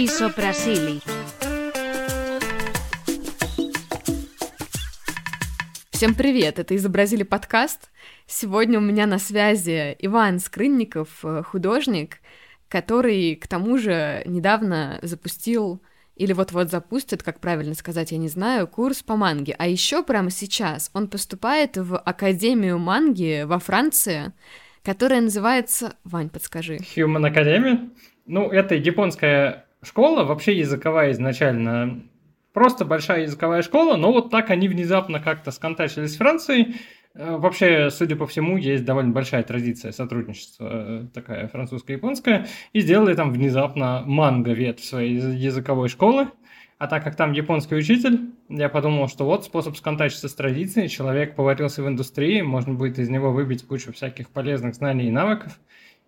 Исопрасили. 0.00 1.00
Всем 5.90 6.14
привет, 6.14 6.60
это 6.60 6.76
«Изобразили 6.76 7.24
подкаст». 7.24 7.90
Сегодня 8.28 8.78
у 8.78 8.80
меня 8.80 9.06
на 9.06 9.18
связи 9.18 9.96
Иван 9.98 10.38
Скрынников, 10.38 11.24
э, 11.24 11.42
художник, 11.42 12.18
который, 12.68 13.34
к 13.34 13.48
тому 13.48 13.76
же, 13.76 14.22
недавно 14.24 15.00
запустил 15.02 15.82
или 16.14 16.32
вот-вот 16.32 16.70
запустит, 16.70 17.24
как 17.24 17.40
правильно 17.40 17.74
сказать, 17.74 18.12
я 18.12 18.18
не 18.18 18.28
знаю, 18.28 18.68
курс 18.68 19.02
по 19.02 19.16
манге. 19.16 19.56
А 19.58 19.66
еще 19.66 20.04
прямо 20.04 20.30
сейчас 20.30 20.92
он 20.94 21.08
поступает 21.08 21.76
в 21.76 21.98
Академию 21.98 22.78
манги 22.78 23.42
во 23.44 23.58
Франции, 23.58 24.32
которая 24.84 25.22
называется... 25.22 25.96
Вань, 26.04 26.30
подскажи. 26.30 26.76
Human 26.94 27.34
Academy? 27.34 27.90
Ну, 28.26 28.48
это 28.48 28.76
японская 28.76 29.64
школа, 29.82 30.24
вообще 30.24 30.56
языковая 30.58 31.12
изначально. 31.12 32.02
Просто 32.52 32.84
большая 32.84 33.22
языковая 33.22 33.62
школа, 33.62 33.96
но 33.96 34.12
вот 34.12 34.30
так 34.30 34.50
они 34.50 34.68
внезапно 34.68 35.20
как-то 35.20 35.50
сконтачились 35.50 36.14
с 36.14 36.16
Францией, 36.16 36.76
Э, 37.18 37.36
вообще, 37.36 37.90
судя 37.90 38.14
по 38.14 38.26
всему, 38.26 38.56
есть 38.56 38.84
довольно 38.84 39.12
большая 39.12 39.42
традиция 39.42 39.90
сотрудничества, 39.90 40.68
э, 40.70 41.06
такая 41.12 41.48
французско-японская, 41.48 42.46
и 42.72 42.80
сделали 42.80 43.14
там 43.14 43.32
внезапно 43.32 44.04
манго-ветвь 44.06 44.84
своей 44.84 45.16
языковой 45.16 45.88
школы. 45.88 46.28
А 46.78 46.86
так 46.86 47.02
как 47.02 47.16
там 47.16 47.32
японский 47.32 47.74
учитель, 47.74 48.30
я 48.48 48.68
подумал, 48.68 49.08
что 49.08 49.24
вот 49.24 49.44
способ 49.44 49.76
сконтачиться 49.76 50.28
с 50.28 50.34
традицией, 50.34 50.88
человек 50.88 51.34
поварился 51.34 51.82
в 51.82 51.88
индустрии, 51.88 52.40
можно 52.40 52.74
будет 52.74 53.00
из 53.00 53.08
него 53.08 53.32
выбить 53.32 53.66
кучу 53.66 53.92
всяких 53.92 54.30
полезных 54.30 54.76
знаний 54.76 55.08
и 55.08 55.10
навыков, 55.10 55.58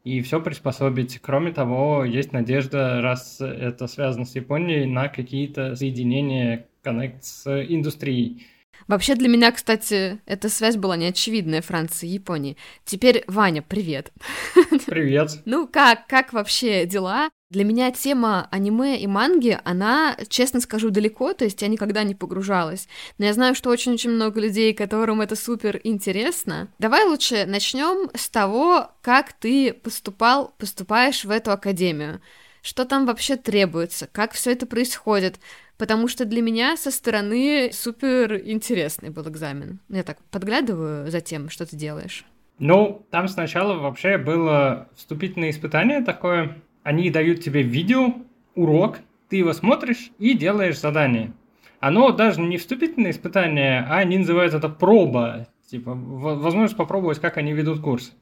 и 0.04 0.20
все 0.22 0.40
приспособить. 0.40 1.18
Кроме 1.20 1.52
того, 1.52 2.04
есть 2.04 2.32
надежда, 2.32 3.00
раз 3.02 3.40
это 3.40 3.86
связано 3.86 4.24
с 4.24 4.34
Японией, 4.34 4.86
на 4.86 5.08
какие-то 5.08 5.76
соединения, 5.76 6.66
коннект 6.82 7.24
с 7.24 7.46
индустрией. 7.46 8.46
Вообще 8.88 9.14
для 9.14 9.28
меня, 9.28 9.52
кстати, 9.52 10.20
эта 10.26 10.48
связь 10.48 10.76
была 10.76 10.96
неочевидная 10.96 11.62
Франции 11.62 12.08
и 12.08 12.14
Японии. 12.14 12.56
Теперь, 12.84 13.24
Ваня, 13.26 13.62
привет. 13.62 14.12
Привет. 14.86 15.42
Ну 15.44 15.68
как, 15.68 16.06
как 16.06 16.32
вообще 16.32 16.86
дела? 16.86 17.30
Для 17.50 17.64
меня 17.64 17.90
тема 17.90 18.46
аниме 18.52 18.96
и 19.00 19.08
манги, 19.08 19.58
она, 19.64 20.16
честно 20.28 20.60
скажу, 20.60 20.90
далеко, 20.90 21.32
то 21.32 21.44
есть 21.44 21.60
я 21.62 21.68
никогда 21.68 22.04
не 22.04 22.14
погружалась. 22.14 22.86
Но 23.18 23.24
я 23.24 23.32
знаю, 23.32 23.56
что 23.56 23.70
очень-очень 23.70 24.10
много 24.10 24.40
людей, 24.40 24.72
которым 24.72 25.20
это 25.20 25.34
супер 25.34 25.80
интересно. 25.82 26.68
Давай 26.78 27.04
лучше 27.04 27.46
начнем 27.46 28.08
с 28.14 28.28
того, 28.28 28.92
как 29.02 29.32
ты 29.32 29.72
поступал, 29.72 30.54
поступаешь 30.58 31.24
в 31.24 31.30
эту 31.30 31.50
академию. 31.50 32.20
Что 32.62 32.84
там 32.84 33.04
вообще 33.04 33.36
требуется? 33.36 34.08
Как 34.12 34.32
все 34.32 34.52
это 34.52 34.66
происходит? 34.66 35.40
потому 35.80 36.08
что 36.08 36.26
для 36.26 36.42
меня 36.42 36.76
со 36.76 36.90
стороны 36.90 37.70
супер 37.72 38.36
интересный 38.36 39.08
был 39.08 39.26
экзамен. 39.26 39.80
Я 39.88 40.02
так 40.02 40.18
подглядываю 40.30 41.10
за 41.10 41.22
тем, 41.22 41.48
что 41.48 41.64
ты 41.64 41.74
делаешь. 41.74 42.26
Ну, 42.58 43.06
там 43.10 43.28
сначала 43.28 43.78
вообще 43.78 44.18
было 44.18 44.90
вступительное 44.94 45.48
испытание 45.48 46.02
такое. 46.02 46.60
Они 46.82 47.10
дают 47.10 47.40
тебе 47.40 47.62
видео, 47.62 48.14
урок, 48.54 48.98
ты 49.28 49.36
его 49.36 49.52
смотришь 49.52 50.10
и 50.18 50.34
делаешь 50.34 50.78
задание. 50.78 51.32
Оно 51.78 52.10
даже 52.10 52.40
не 52.40 52.58
вступительное 52.58 53.10
испытание, 53.10 53.86
а 53.88 53.98
они 53.98 54.18
называют 54.18 54.54
это 54.54 54.68
проба. 54.68 55.48
Типа, 55.70 55.94
возможность 55.94 56.76
попробовать, 56.76 57.20
как 57.20 57.36
они 57.36 57.52
ведут 57.52 57.80
курс. 57.80 58.12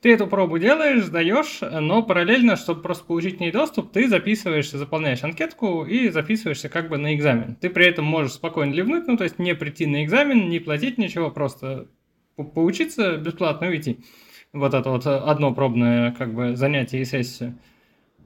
Ты 0.00 0.14
эту 0.14 0.26
пробу 0.26 0.58
делаешь, 0.58 1.04
сдаешь, 1.04 1.60
но 1.60 2.02
параллельно, 2.02 2.56
чтобы 2.56 2.80
просто 2.80 3.04
получить 3.04 3.36
к 3.36 3.40
ней 3.40 3.52
доступ, 3.52 3.92
ты 3.92 4.08
записываешься, 4.08 4.78
заполняешь 4.78 5.22
анкетку 5.22 5.84
и 5.84 6.08
записываешься 6.08 6.70
как 6.70 6.88
бы 6.88 6.96
на 6.96 7.14
экзамен. 7.14 7.56
Ты 7.56 7.68
при 7.68 7.84
этом 7.84 8.06
можешь 8.06 8.32
спокойно 8.32 8.72
ливнуть, 8.72 9.06
ну 9.06 9.18
то 9.18 9.24
есть 9.24 9.38
не 9.38 9.54
прийти 9.54 9.84
на 9.84 10.02
экзамен, 10.02 10.48
не 10.48 10.60
платить 10.60 10.96
ничего, 10.96 11.30
просто 11.30 11.88
поучиться 12.36 13.18
бесплатно 13.18 13.68
уйти. 13.68 13.98
Вот 14.54 14.72
это 14.72 14.88
вот 14.88 15.06
одно 15.06 15.52
пробное 15.52 16.12
как 16.12 16.32
бы 16.32 16.56
занятие 16.56 17.02
и 17.02 17.04
сессия. 17.04 17.54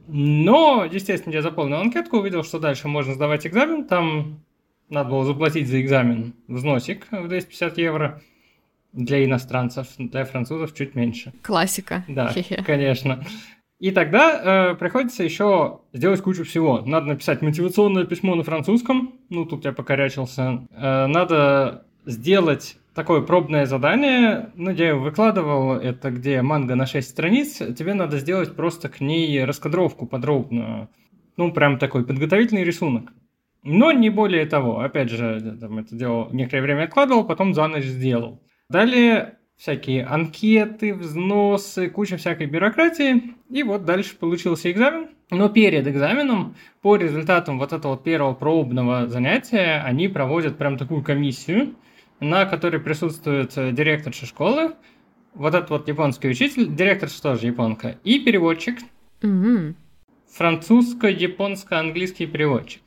Но, 0.08 0.88
естественно, 0.90 1.34
я 1.34 1.42
заполнил 1.42 1.76
анкетку, 1.76 2.18
увидел, 2.18 2.42
что 2.42 2.58
дальше 2.58 2.88
можно 2.88 3.14
сдавать 3.14 3.46
экзамен. 3.46 3.84
Там 3.84 4.40
надо 4.88 5.10
было 5.10 5.24
заплатить 5.24 5.68
за 5.68 5.80
экзамен 5.80 6.34
взносик 6.48 7.06
в 7.10 7.28
250 7.28 7.78
евро. 7.78 8.22
Для 8.94 9.22
иностранцев, 9.22 9.86
для 9.98 10.24
французов 10.24 10.74
чуть 10.74 10.94
меньше. 10.94 11.32
Классика. 11.42 12.04
Да, 12.08 12.32
конечно. 12.64 13.22
И 13.78 13.90
тогда 13.90 14.72
э, 14.72 14.74
приходится 14.76 15.22
еще 15.22 15.80
сделать 15.92 16.22
кучу 16.22 16.42
всего. 16.44 16.80
Надо 16.80 17.06
написать 17.06 17.42
мотивационное 17.42 18.04
письмо 18.04 18.34
на 18.34 18.42
французском. 18.42 19.14
Ну, 19.28 19.44
тут 19.44 19.66
я 19.66 19.72
покорячился. 19.72 20.66
Э, 20.70 21.06
надо 21.06 21.84
сделать 22.06 22.78
такое 22.98 23.20
пробное 23.20 23.64
задание. 23.64 24.50
Ну, 24.56 24.72
я 24.72 24.88
его 24.88 25.00
выкладывал. 25.00 25.74
Это 25.74 26.10
где 26.10 26.42
манга 26.42 26.74
на 26.74 26.84
6 26.84 27.08
страниц. 27.08 27.58
Тебе 27.58 27.94
надо 27.94 28.18
сделать 28.18 28.56
просто 28.56 28.88
к 28.88 29.00
ней 29.00 29.44
раскадровку 29.44 30.04
подробную. 30.04 30.88
Ну, 31.36 31.52
прям 31.52 31.78
такой 31.78 32.04
подготовительный 32.04 32.64
рисунок. 32.64 33.12
Но 33.62 33.92
не 33.92 34.10
более 34.10 34.46
того. 34.46 34.80
Опять 34.80 35.10
же, 35.10 35.56
там 35.60 35.78
это 35.78 35.94
дело 35.94 36.28
некоторое 36.32 36.62
время 36.62 36.84
откладывал, 36.84 37.22
потом 37.22 37.54
за 37.54 37.68
ночь 37.68 37.84
сделал. 37.84 38.42
Далее 38.68 39.38
всякие 39.56 40.04
анкеты, 40.04 40.92
взносы, 40.92 41.90
куча 41.90 42.16
всякой 42.16 42.46
бюрократии. 42.46 43.34
И 43.48 43.62
вот 43.62 43.84
дальше 43.84 44.16
получился 44.16 44.72
экзамен. 44.72 45.10
Но 45.30 45.48
перед 45.48 45.86
экзаменом, 45.86 46.56
по 46.82 46.96
результатам 46.96 47.60
вот 47.60 47.72
этого 47.72 47.96
первого 47.96 48.34
пробного 48.34 49.06
занятия, 49.06 49.84
они 49.84 50.08
проводят 50.08 50.58
прям 50.58 50.76
такую 50.76 51.04
комиссию, 51.04 51.76
на 52.20 52.46
которой 52.46 52.78
присутствует 52.80 53.56
э, 53.56 53.72
директорша 53.72 54.26
школы, 54.26 54.74
вот 55.34 55.54
этот 55.54 55.70
вот 55.70 55.88
японский 55.88 56.28
учитель, 56.28 56.74
директор 56.74 57.08
тоже 57.10 57.46
японка, 57.46 57.98
и 58.04 58.18
переводчик. 58.20 58.78
Mm-hmm. 59.22 59.74
Французско-японско-английский 60.32 62.26
переводчик. 62.26 62.82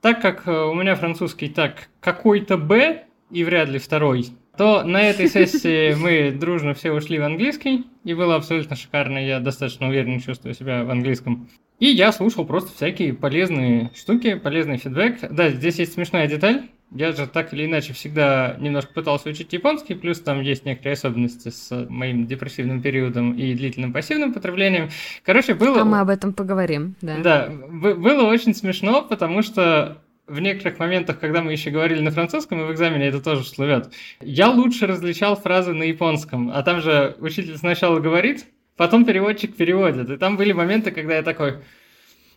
Так 0.00 0.22
как 0.22 0.48
э, 0.48 0.52
у 0.52 0.74
меня 0.74 0.94
французский 0.94 1.48
так 1.48 1.88
какой-то 2.00 2.56
Б, 2.56 3.04
и 3.30 3.44
вряд 3.44 3.68
ли 3.68 3.78
второй, 3.78 4.28
то 4.56 4.82
на 4.82 5.02
этой 5.02 5.28
сессии 5.32 5.94
мы 5.94 6.30
дружно 6.32 6.74
все 6.74 6.92
ушли 6.92 7.18
в 7.18 7.22
английский, 7.22 7.86
и 8.04 8.14
было 8.14 8.36
абсолютно 8.36 8.76
шикарно, 8.76 9.18
я 9.18 9.40
достаточно 9.40 9.88
уверенно 9.88 10.20
чувствую 10.20 10.54
себя 10.54 10.84
в 10.84 10.90
английском. 10.90 11.48
И 11.78 11.86
я 11.86 12.12
слушал 12.12 12.44
просто 12.44 12.74
всякие 12.74 13.14
полезные 13.14 13.90
штуки, 13.94 14.34
полезный 14.34 14.76
фидбэк. 14.76 15.30
Да, 15.30 15.48
здесь 15.48 15.78
есть 15.78 15.94
смешная 15.94 16.26
деталь. 16.26 16.68
Я 16.92 17.12
же 17.12 17.28
так 17.28 17.52
или 17.54 17.66
иначе 17.66 17.92
всегда 17.92 18.56
немножко 18.58 18.92
пытался 18.92 19.28
учить 19.28 19.52
японский, 19.52 19.94
плюс 19.94 20.20
там 20.20 20.40
есть 20.40 20.64
некоторые 20.64 20.94
особенности 20.94 21.50
с 21.50 21.86
моим 21.88 22.26
депрессивным 22.26 22.82
периодом 22.82 23.32
и 23.34 23.54
длительным 23.54 23.92
пассивным 23.92 24.32
потреблением. 24.32 24.90
Короче, 25.24 25.54
было... 25.54 25.82
А 25.82 25.84
мы 25.84 26.00
об 26.00 26.08
этом 26.08 26.32
поговорим, 26.32 26.96
да. 27.00 27.18
Да, 27.18 27.48
было 27.48 28.24
очень 28.24 28.54
смешно, 28.54 29.02
потому 29.02 29.42
что 29.42 30.02
в 30.26 30.40
некоторых 30.40 30.78
моментах, 30.78 31.20
когда 31.20 31.42
мы 31.42 31.52
еще 31.52 31.70
говорили 31.70 32.00
на 32.00 32.10
французском, 32.10 32.60
и 32.60 32.64
в 32.64 32.72
экзамене 32.72 33.06
это 33.06 33.20
тоже 33.20 33.42
всплывет, 33.42 33.92
я 34.20 34.48
лучше 34.48 34.86
различал 34.86 35.36
фразы 35.36 35.72
на 35.72 35.84
японском. 35.84 36.50
А 36.50 36.62
там 36.62 36.80
же 36.80 37.16
учитель 37.18 37.56
сначала 37.56 38.00
говорит, 38.00 38.46
потом 38.76 39.04
переводчик 39.04 39.56
переводит. 39.56 40.08
И 40.10 40.16
там 40.16 40.36
были 40.36 40.52
моменты, 40.52 40.90
когда 40.90 41.16
я 41.16 41.22
такой, 41.22 41.58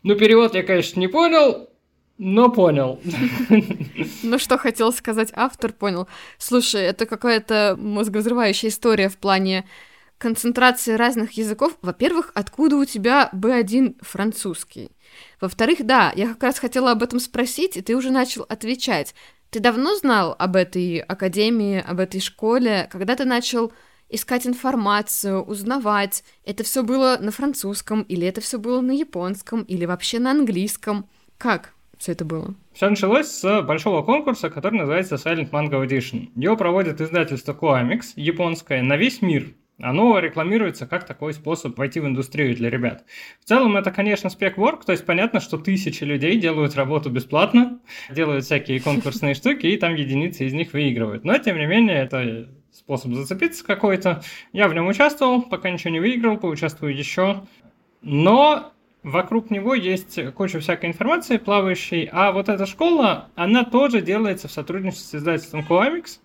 ну, 0.04 0.16
перевод 0.16 0.56
я, 0.56 0.64
конечно, 0.64 1.00
не 1.00 1.08
понял, 1.08 1.70
но 2.18 2.50
понял. 2.50 3.00
Ну, 4.24 4.40
что 4.40 4.58
хотел 4.58 4.94
сказать 4.94 5.32
автор, 5.34 5.74
понял. 5.74 6.08
Слушай, 6.38 6.84
это 6.84 7.06
какая-то 7.06 7.76
мозговзрывающая 7.78 8.70
история 8.70 9.10
в 9.10 9.18
плане 9.18 9.66
концентрации 10.18 10.94
разных 10.94 11.34
языков. 11.34 11.78
Во-первых, 11.82 12.32
откуда 12.34 12.78
у 12.78 12.86
тебя 12.86 13.30
B1 13.34 13.98
французский? 14.02 14.92
Во-вторых, 15.42 15.86
да, 15.86 16.14
я 16.16 16.30
как 16.30 16.44
раз 16.44 16.60
хотела 16.60 16.92
об 16.92 17.04
этом 17.04 17.20
спросить, 17.20 17.76
и 17.76 17.82
ты 17.82 17.96
уже 17.96 18.12
начал 18.12 18.46
отвечать. 18.48 19.14
Ты 19.50 19.60
давно 19.60 19.96
знал 19.96 20.36
об 20.40 20.56
этой 20.56 21.00
академии, 21.00 21.84
об 21.86 22.00
этой 22.00 22.22
школе? 22.22 22.88
Когда 22.92 23.16
ты 23.16 23.26
начал 23.26 23.74
искать 24.10 24.48
информацию, 24.48 25.44
узнавать? 25.44 26.24
Это 26.46 26.64
все 26.64 26.84
было 26.84 27.18
на 27.20 27.32
французском, 27.32 28.04
или 28.04 28.26
это 28.26 28.40
все 28.40 28.58
было 28.58 28.80
на 28.82 28.92
японском, 28.92 29.64
или 29.64 29.86
вообще 29.86 30.20
на 30.20 30.32
английском? 30.32 31.10
Как 31.38 31.74
все 32.04 32.12
это 32.12 32.26
было? 32.26 32.54
Все 32.74 32.90
началось 32.90 33.28
с 33.28 33.62
большого 33.62 34.02
конкурса, 34.02 34.50
который 34.50 34.80
называется 34.80 35.16
Silent 35.16 35.50
Mango 35.52 35.88
Edition. 35.88 36.28
Его 36.36 36.58
проводит 36.58 37.00
издательство 37.00 37.54
Coamix, 37.54 38.12
японское, 38.18 38.82
на 38.82 38.98
весь 38.98 39.22
мир 39.22 39.54
оно 39.80 40.20
рекламируется 40.20 40.86
как 40.86 41.06
такой 41.06 41.34
способ 41.34 41.78
войти 41.78 42.00
в 42.00 42.06
индустрию 42.06 42.56
для 42.56 42.70
ребят. 42.70 43.06
В 43.42 43.46
целом 43.46 43.76
это, 43.76 43.90
конечно, 43.90 44.30
спек-ворк, 44.30 44.86
то 44.86 44.92
есть 44.92 45.06
понятно, 45.06 45.40
что 45.40 45.58
тысячи 45.58 46.04
людей 46.04 46.38
делают 46.40 46.76
работу 46.76 47.10
бесплатно, 47.10 47.80
делают 48.10 48.46
всякие 48.46 48.80
конкурсные 48.80 49.34
штуки, 49.34 49.66
и 49.66 49.78
там 49.78 49.96
единицы 49.96 50.46
из 50.46 50.54
них 50.54 50.74
выигрывают. 50.74 51.24
Но, 51.24 51.38
тем 51.40 51.58
не 51.58 51.66
менее, 51.66 51.98
это 51.98 52.50
способ 52.72 53.14
зацепиться 53.14 53.66
какой-то. 53.66 54.22
Я 54.52 54.68
в 54.68 54.76
нем 54.76 54.88
участвовал, 54.88 55.42
пока 55.42 55.72
ничего 55.72 55.90
не 55.90 56.00
выиграл, 56.00 56.38
поучаствую 56.38 56.96
еще. 56.96 57.44
Но 58.04 58.73
вокруг 59.04 59.52
него 59.52 59.76
есть 59.76 60.20
куча 60.34 60.60
всякой 60.60 60.90
информации 60.90 61.38
плавающей, 61.38 62.10
а 62.12 62.32
вот 62.32 62.50
эта 62.50 62.66
школа, 62.66 63.30
она 63.36 63.64
тоже 63.64 64.02
делается 64.02 64.48
в 64.48 64.52
сотрудничестве 64.52 65.20
с 65.20 65.22
издательством 65.22 65.66
Coamics 65.68 66.20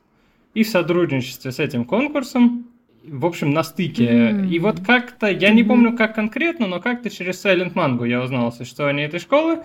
и 0.54 0.62
в 0.62 0.68
сотрудничестве 0.68 1.52
с 1.52 1.58
этим 1.58 1.84
конкурсом, 1.84 2.66
в 3.04 3.26
общем, 3.26 3.50
на 3.50 3.62
стыке. 3.62 4.04
Mm-hmm. 4.04 4.48
И 4.48 4.58
вот 4.58 4.80
как-то, 4.80 5.26
я 5.28 5.50
mm-hmm. 5.50 5.54
не 5.54 5.64
помню 5.64 5.96
как 5.96 6.14
конкретно, 6.14 6.66
но 6.66 6.80
как-то 6.80 7.10
через 7.10 7.44
Silent 7.44 7.74
Mango 7.74 8.06
я 8.06 8.22
узнал 8.22 8.48
о 8.48 8.52
существовании 8.52 9.04
этой 9.04 9.20
школы 9.20 9.64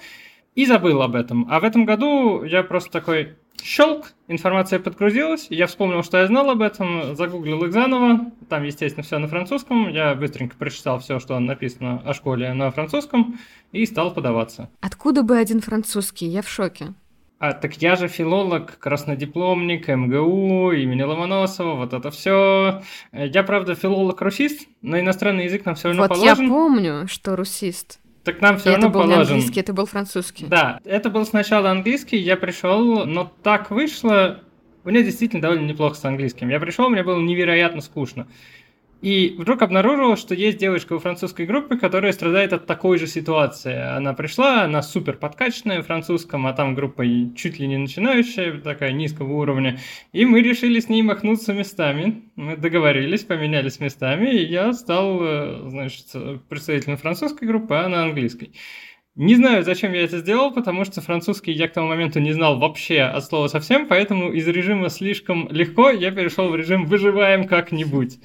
и 0.55 0.65
забыл 0.65 1.01
об 1.01 1.15
этом. 1.15 1.47
А 1.49 1.59
в 1.59 1.63
этом 1.63 1.85
году 1.85 2.43
я 2.43 2.63
просто 2.63 2.91
такой, 2.91 3.35
щелк, 3.61 4.13
информация 4.27 4.79
подгрузилась, 4.79 5.47
я 5.49 5.67
вспомнил, 5.67 6.03
что 6.03 6.17
я 6.17 6.27
знал 6.27 6.49
об 6.49 6.61
этом, 6.61 7.15
загуглил 7.15 7.63
их 7.63 7.73
заново, 7.73 8.31
там, 8.49 8.63
естественно, 8.63 9.03
все 9.03 9.19
на 9.19 9.27
французском, 9.27 9.89
я 9.89 10.15
быстренько 10.15 10.55
прочитал 10.57 10.99
все, 10.99 11.19
что 11.19 11.39
написано 11.39 12.01
о 12.05 12.13
школе 12.13 12.53
на 12.53 12.71
французском, 12.71 13.39
и 13.71 13.85
стал 13.85 14.13
подаваться. 14.13 14.69
Откуда 14.81 15.23
бы 15.23 15.37
один 15.37 15.61
французский? 15.61 16.27
Я 16.27 16.41
в 16.41 16.49
шоке. 16.49 16.93
А, 17.39 17.51
так 17.51 17.73
я 17.81 17.97
же 17.97 18.07
филолог, 18.07 18.79
краснодипломник, 18.79 19.89
МГУ, 19.89 20.71
имени 20.71 21.01
Ломоносова, 21.01 21.75
вот 21.75 21.91
это 21.91 22.09
все. 22.09 22.81
Я, 23.11 23.43
правда, 23.43 23.75
филолог-русист, 23.75 24.65
но 24.81 24.97
иностранный 24.97 25.43
язык 25.43 25.65
нам 25.65 25.75
все 25.75 25.89
равно 25.89 26.03
вот 26.03 26.09
положен. 26.09 26.35
Вот 26.35 26.41
я 26.41 26.47
помню, 26.47 27.07
что 27.09 27.35
русист. 27.35 27.99
Так 28.23 28.39
нам 28.41 28.57
все 28.57 28.69
и 28.69 28.73
равно 28.73 28.87
это 28.87 28.93
был 28.93 29.01
положен. 29.01 29.19
не 29.19 29.33
английский, 29.33 29.59
это 29.59 29.73
был 29.73 29.85
французский. 29.85 30.45
Да, 30.45 30.79
это 30.85 31.09
был 31.09 31.25
сначала 31.25 31.71
английский, 31.71 32.17
я 32.17 32.37
пришел, 32.37 33.05
но 33.05 33.31
так 33.43 33.69
вышло, 33.69 34.39
у 34.85 34.89
меня 34.89 35.03
действительно 35.03 35.41
довольно 35.41 35.65
неплохо 35.65 35.95
с 35.95 36.05
английским. 36.05 36.49
Я 36.49 36.59
пришел, 36.59 36.89
мне 36.89 37.03
было 37.03 37.19
невероятно 37.19 37.81
скучно. 37.81 38.27
И 39.03 39.35
вдруг 39.37 39.61
обнаружил, 39.61 40.15
что 40.15 40.33
есть 40.33 40.57
девочка 40.57 40.93
во 40.93 40.99
французской 40.99 41.45
группе, 41.45 41.77
которая 41.77 42.13
страдает 42.13 42.53
от 42.53 42.67
такой 42.67 42.97
же 42.97 43.05
ситуации. 43.05 43.75
Она 43.75 44.13
пришла, 44.13 44.63
она 44.63 44.81
супер 44.81 45.17
подкачанная 45.17 45.81
в 45.81 45.87
французском, 45.87 46.47
а 46.47 46.53
там 46.53 46.73
группа 46.73 47.03
чуть 47.35 47.59
ли 47.59 47.67
не 47.67 47.75
начинающая, 47.75 48.61
такая 48.61 48.93
низкого 48.93 49.33
уровня. 49.33 49.77
И 50.13 50.25
мы 50.25 50.41
решили 50.41 50.79
с 50.79 50.87
ней 50.87 51.01
махнуться 51.01 51.51
местами. 51.51 52.29
Мы 52.37 52.55
договорились, 52.55 53.25
поменялись 53.25 53.81
местами, 53.81 54.29
и 54.29 54.45
я 54.45 54.71
стал, 54.71 55.19
э, 55.21 55.69
значит, 55.69 56.05
представителем 56.47 56.95
французской 56.95 57.43
группы, 57.43 57.75
а 57.75 57.87
она 57.87 58.03
английской. 58.03 58.53
Не 59.15 59.35
знаю, 59.35 59.63
зачем 59.63 59.91
я 59.91 60.05
это 60.05 60.19
сделал, 60.19 60.51
потому 60.53 60.85
что 60.85 61.01
французский 61.01 61.51
я 61.51 61.67
к 61.67 61.73
тому 61.73 61.89
моменту 61.89 62.21
не 62.21 62.31
знал 62.31 62.57
вообще 62.57 63.01
от 63.01 63.25
слова 63.25 63.47
совсем, 63.47 63.87
поэтому 63.87 64.31
из 64.31 64.47
режима 64.47 64.87
слишком 64.87 65.49
легко 65.51 65.89
я 65.89 66.09
перешел 66.11 66.47
в 66.47 66.55
режим 66.55 66.85
«выживаем 66.85 67.47
как-нибудь». 67.47 68.17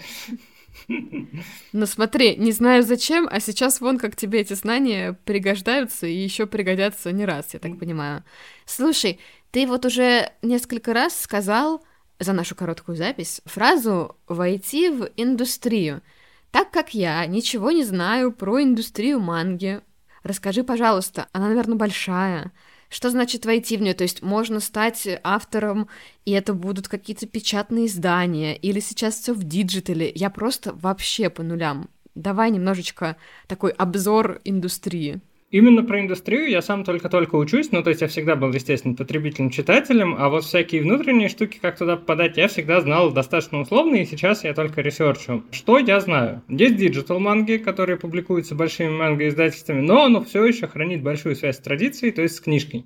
Ну 0.89 1.87
смотри, 1.87 2.37
не 2.37 2.53
знаю 2.53 2.83
зачем, 2.83 3.29
а 3.31 3.41
сейчас 3.41 3.81
вон 3.81 3.99
как 3.99 4.17
тебе 4.17 4.41
эти 4.41 4.55
знания 4.55 5.19
пригождаются 5.25 6.07
и 6.07 6.17
еще 6.17 6.47
пригодятся 6.47 7.13
не 7.13 7.27
раз, 7.27 7.53
я 7.53 7.59
так 7.59 7.79
понимаю. 7.79 8.25
Слушай, 8.65 9.21
ты 9.51 9.67
вот 9.67 9.85
уже 9.85 10.33
несколько 10.43 10.95
раз 10.95 11.19
сказал 11.19 11.85
за 12.19 12.33
нашу 12.33 12.55
короткую 12.57 12.97
запись 12.97 13.43
фразу 13.45 14.17
«войти 14.27 14.89
в 14.89 15.11
индустрию». 15.17 16.03
Так 16.51 16.71
как 16.71 16.95
я 16.95 17.25
ничего 17.27 17.71
не 17.71 17.85
знаю 17.85 18.33
про 18.33 18.63
индустрию 18.63 19.21
манги, 19.21 19.83
расскажи, 20.23 20.65
пожалуйста, 20.65 21.29
она, 21.33 21.49
наверное, 21.49 21.77
большая, 21.77 22.53
что 22.89 23.11
значит 23.11 23.45
войти 23.45 23.77
в 23.77 23.83
нее? 23.83 23.95
То 23.95 24.03
есть 24.03 24.23
можно 24.23 24.61
стать 24.61 25.07
автором, 25.23 25.89
и 26.25 26.33
это 26.33 26.55
будут 26.55 26.89
какие-то 26.89 27.27
печатные 27.27 27.87
издания, 27.87 28.57
или 28.57 28.81
сейчас 28.81 29.17
все 29.17 29.35
в 29.35 29.45
digital 29.45 29.96
е. 29.96 30.11
Я 30.15 30.31
просто 30.31 30.73
вообще 30.73 31.31
по 31.31 31.43
нулям. 31.43 31.91
Давай 32.15 32.51
немножечко 32.51 33.17
такой 33.47 33.71
обзор 33.71 34.41
индустрии. 34.45 35.21
Именно 35.51 35.83
про 35.83 36.01
индустрию 36.01 36.51
я 36.51 36.61
сам 36.61 36.85
только-только 36.85 37.37
учусь, 37.37 37.73
ну, 37.73 37.83
то 37.83 37.89
есть 37.89 38.03
я 38.03 38.09
всегда 38.09 38.37
был, 38.37 38.53
естественно, 38.53 38.95
потребительным 38.95 39.51
читателем, 39.51 40.15
а 40.19 40.29
вот 40.29 40.45
всякие 40.45 40.83
внутренние 40.83 41.31
штуки, 41.31 41.59
как 41.61 41.79
туда 41.79 41.97
попадать, 41.97 42.37
я 42.37 42.49
всегда 42.49 42.83
знал 42.83 43.13
достаточно 43.13 43.61
условно, 43.61 43.97
и 43.97 44.05
сейчас 44.05 44.45
я 44.45 44.53
только 44.53 44.83
research 44.83 45.31
у. 45.31 45.43
Что 45.51 45.79
я 45.79 46.01
знаю? 46.01 46.43
Есть 46.49 46.77
digital 46.77 47.19
манги, 47.19 47.57
которые 47.57 47.97
публикуются 47.97 48.55
большими 48.55 48.91
манго-издательствами, 48.91 49.81
но 49.81 50.05
оно 50.05 50.23
все 50.23 50.45
еще 50.45 50.67
хранит 50.67 51.03
большую 51.03 51.35
связь 51.35 51.57
с 51.57 51.61
традицией, 51.61 52.13
то 52.13 52.21
есть 52.21 52.37
с 52.37 52.41
книжкой. 52.41 52.85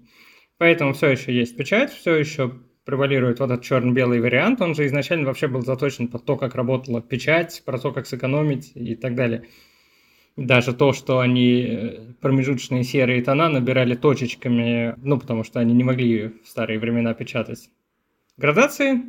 Поэтому 0.58 0.92
все 0.92 1.08
еще 1.08 1.34
есть 1.34 1.56
печать, 1.56 1.92
все 1.92 2.14
еще 2.14 2.52
превалирует 2.84 3.40
вот 3.40 3.50
этот 3.50 3.64
черно-белый 3.64 4.20
вариант, 4.20 4.60
он 4.60 4.76
же 4.76 4.86
изначально 4.86 5.26
вообще 5.26 5.48
был 5.48 5.62
заточен 5.62 6.06
под 6.06 6.24
то, 6.24 6.36
как 6.36 6.54
работала 6.54 7.02
печать, 7.02 7.62
про 7.66 7.78
то, 7.78 7.90
как 7.90 8.06
сэкономить 8.06 8.70
и 8.76 8.94
так 8.94 9.16
далее. 9.16 9.48
Даже 10.36 10.72
то, 10.72 10.92
что 10.92 11.20
они 11.20 11.62
э, 11.62 11.98
промежуточные 12.20 12.84
серые 12.84 13.22
тона 13.22 13.48
набирали 13.48 13.94
точечками, 13.94 14.94
ну, 15.02 15.18
потому 15.18 15.44
что 15.44 15.60
они 15.60 15.74
не 15.74 15.84
могли 15.84 16.28
в 16.42 16.48
старые 16.48 16.78
времена 16.78 17.12
печатать. 17.12 17.70
Градации, 18.38 19.02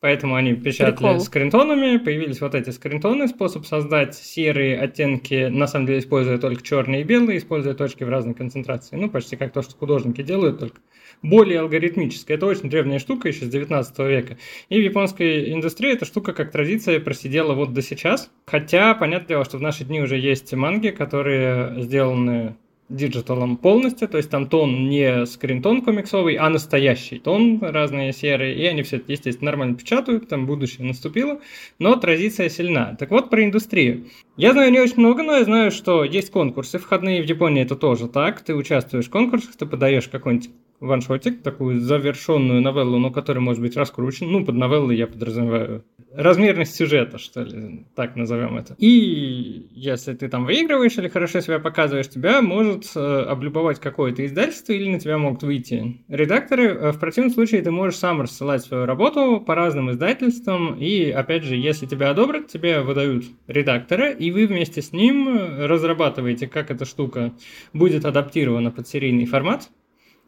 поэтому 0.00 0.34
они 0.34 0.54
печатали 0.54 0.94
Прикол. 0.94 1.20
скринтонами, 1.20 1.98
появились 1.98 2.40
вот 2.40 2.54
эти 2.54 2.70
скринтоны, 2.70 3.28
способ 3.28 3.66
создать 3.66 4.14
серые 4.14 4.78
оттенки, 4.78 5.48
на 5.48 5.66
самом 5.66 5.86
деле 5.86 5.98
используя 5.98 6.38
только 6.38 6.62
черные 6.62 7.02
и 7.02 7.04
белые, 7.04 7.38
используя 7.38 7.74
точки 7.74 8.04
в 8.04 8.08
разной 8.08 8.34
концентрации. 8.34 8.96
Ну, 8.96 9.10
почти 9.10 9.36
как 9.36 9.52
то, 9.52 9.62
что 9.62 9.74
художники 9.76 10.22
делают, 10.22 10.58
только 10.60 10.80
более 11.22 11.60
алгоритмическая. 11.60 12.36
Это 12.36 12.46
очень 12.46 12.70
древняя 12.70 12.98
штука 12.98 13.28
еще 13.28 13.44
с 13.44 13.48
19 13.48 13.98
века. 14.00 14.38
И 14.68 14.80
в 14.80 14.84
японской 14.84 15.52
индустрии 15.52 15.92
эта 15.92 16.04
штука 16.04 16.32
как 16.32 16.52
традиция 16.52 17.00
просидела 17.00 17.54
вот 17.54 17.72
до 17.72 17.82
сейчас. 17.82 18.30
Хотя, 18.46 18.94
понятное 18.94 19.28
дело, 19.28 19.44
что 19.44 19.58
в 19.58 19.62
наши 19.62 19.84
дни 19.84 20.00
уже 20.00 20.16
есть 20.16 20.52
манги, 20.54 20.88
которые 20.88 21.82
сделаны 21.82 22.56
digital 22.88 23.41
ом 23.41 23.56
полностью, 23.56 24.08
то 24.08 24.16
есть 24.16 24.30
там 24.30 24.48
тон 24.48 24.88
не 24.88 25.26
screentone 25.26 25.82
комиксовый, 25.82 26.36
а 26.36 26.48
настоящий 26.48 27.18
тон, 27.18 27.60
разные 27.60 28.12
серые, 28.12 28.56
и 28.56 28.64
они 28.64 28.82
все 28.82 28.96
это, 28.96 29.12
естественно, 29.12 29.50
нормально 29.50 29.76
печатают, 29.76 30.28
там 30.28 30.46
будущее 30.46 30.86
наступило, 30.86 31.40
но 31.78 31.96
традиция 31.96 32.48
сильна. 32.48 32.96
Так 32.98 33.10
вот, 33.10 33.30
про 33.30 33.44
индустрию. 33.44 34.06
Я 34.36 34.52
знаю 34.52 34.72
не 34.72 34.80
очень 34.80 34.98
много, 34.98 35.22
но 35.22 35.36
я 35.36 35.44
знаю, 35.44 35.70
что 35.70 36.04
есть 36.04 36.30
конкурсы 36.30 36.78
входные 36.78 37.22
в 37.22 37.26
Японии, 37.26 37.62
это 37.62 37.76
тоже 37.76 38.08
так, 38.08 38.40
ты 38.40 38.54
участвуешь 38.54 39.06
в 39.06 39.10
конкурсах, 39.10 39.56
ты 39.56 39.66
подаешь 39.66 40.08
какой-нибудь 40.08 40.50
ваншотик, 40.80 41.42
такую 41.42 41.80
завершенную 41.80 42.62
новеллу, 42.62 42.98
но 42.98 43.10
который 43.10 43.40
может 43.40 43.62
быть 43.62 43.76
раскручен. 43.76 44.30
Ну, 44.30 44.44
под 44.44 44.54
новеллой 44.54 44.96
я 44.96 45.06
подразумеваю 45.06 45.84
размерность 46.12 46.74
сюжета, 46.74 47.18
что 47.18 47.42
ли, 47.42 47.86
так 47.94 48.16
назовем 48.16 48.56
это. 48.56 48.74
И 48.78 49.68
если 49.72 50.14
ты 50.14 50.28
там 50.28 50.44
выигрываешь 50.44 50.96
или 50.98 51.08
хорошо 51.08 51.40
себя 51.40 51.58
показываешь, 51.58 52.08
тебя 52.08 52.42
может 52.42 52.90
э, 52.94 53.00
облюбовать 53.00 53.80
какое-то 53.80 54.24
издательство 54.24 54.72
или 54.72 54.90
на 54.90 55.00
тебя 55.00 55.18
могут 55.18 55.42
выйти 55.42 56.02
редакторы. 56.08 56.68
Э, 56.68 56.92
в 56.92 56.98
противном 56.98 57.32
случае 57.32 57.62
ты 57.62 57.70
можешь 57.70 57.98
сам 57.98 58.20
рассылать 58.20 58.62
свою 58.62 58.86
работу 58.86 59.40
по 59.40 59.54
разным 59.54 59.90
издательствам, 59.90 60.74
и, 60.78 61.10
опять 61.10 61.44
же, 61.44 61.56
если 61.56 61.86
тебя 61.86 62.10
одобрят, 62.10 62.48
тебе 62.48 62.80
выдают 62.80 63.24
редактора, 63.46 64.10
и 64.10 64.30
вы 64.30 64.46
вместе 64.46 64.82
с 64.82 64.92
ним 64.92 65.28
разрабатываете, 65.58 66.46
как 66.46 66.70
эта 66.70 66.84
штука 66.84 67.32
будет 67.72 68.04
адаптирована 68.04 68.70
под 68.70 68.88
серийный 68.88 69.26
формат, 69.26 69.70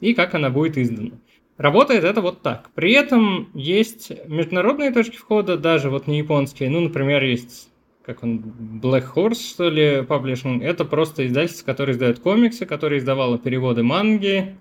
и 0.00 0.14
как 0.14 0.34
она 0.34 0.50
будет 0.50 0.78
издана. 0.78 1.12
Работает 1.56 2.04
это 2.04 2.20
вот 2.20 2.42
так. 2.42 2.70
При 2.74 2.92
этом 2.92 3.50
есть 3.54 4.12
международные 4.26 4.90
точки 4.92 5.16
входа, 5.16 5.58
даже 5.58 5.90
вот 5.90 6.06
не 6.06 6.18
японские. 6.18 6.70
Ну, 6.70 6.80
например, 6.80 7.22
есть 7.22 7.70
как 8.02 8.24
он, 8.24 8.38
Black 8.82 9.04
Horse, 9.14 9.50
что 9.50 9.68
ли, 9.68 9.98
Publishing. 9.98 10.64
Это 10.64 10.84
просто 10.84 11.26
издательство, 11.26 11.66
которое 11.66 11.92
издает 11.92 12.18
комиксы, 12.18 12.66
которое 12.66 12.98
издавало 12.98 13.38
переводы 13.38 13.82
манги, 13.82 14.56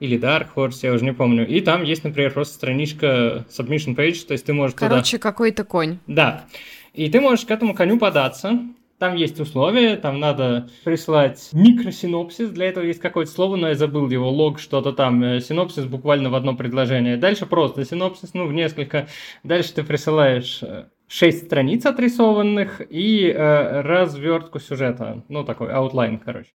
или 0.00 0.18
Dark 0.18 0.48
Horse, 0.56 0.78
я 0.82 0.92
уже 0.92 1.04
не 1.04 1.12
помню. 1.12 1.46
И 1.46 1.60
там 1.60 1.84
есть, 1.84 2.04
например, 2.04 2.32
просто 2.32 2.54
страничка 2.54 3.46
submission 3.50 3.94
page, 3.94 4.26
то 4.26 4.32
есть 4.32 4.46
ты 4.46 4.54
можешь 4.54 4.74
Короче, 4.74 5.18
туда... 5.18 5.30
какой-то 5.30 5.64
конь. 5.64 5.98
Да. 6.06 6.46
И 6.94 7.08
ты 7.10 7.20
можешь 7.20 7.44
к 7.44 7.50
этому 7.50 7.74
коню 7.74 7.98
податься, 7.98 8.58
там 9.00 9.16
есть 9.16 9.40
условия, 9.40 9.96
там 9.96 10.20
надо 10.20 10.68
прислать 10.84 11.48
микросинопсис, 11.52 12.50
для 12.50 12.66
этого 12.66 12.84
есть 12.84 13.00
какое-то 13.00 13.32
слово, 13.32 13.56
но 13.56 13.68
я 13.68 13.74
забыл 13.74 14.08
его, 14.10 14.30
лог, 14.30 14.60
что-то 14.60 14.92
там, 14.92 15.24
э, 15.24 15.40
синопсис 15.40 15.86
буквально 15.86 16.28
в 16.28 16.34
одно 16.34 16.54
предложение. 16.54 17.16
Дальше 17.16 17.46
просто 17.46 17.84
синопсис, 17.86 18.34
ну, 18.34 18.46
в 18.46 18.52
несколько. 18.52 19.08
Дальше 19.42 19.72
ты 19.72 19.84
присылаешь 19.84 20.62
э, 20.62 20.84
шесть 21.08 21.46
страниц 21.46 21.86
отрисованных 21.86 22.82
и 22.90 23.26
э, 23.26 23.80
развертку 23.80 24.60
сюжета, 24.60 25.24
ну, 25.28 25.44
такой 25.44 25.72
outline, 25.72 26.18
короче. 26.18 26.50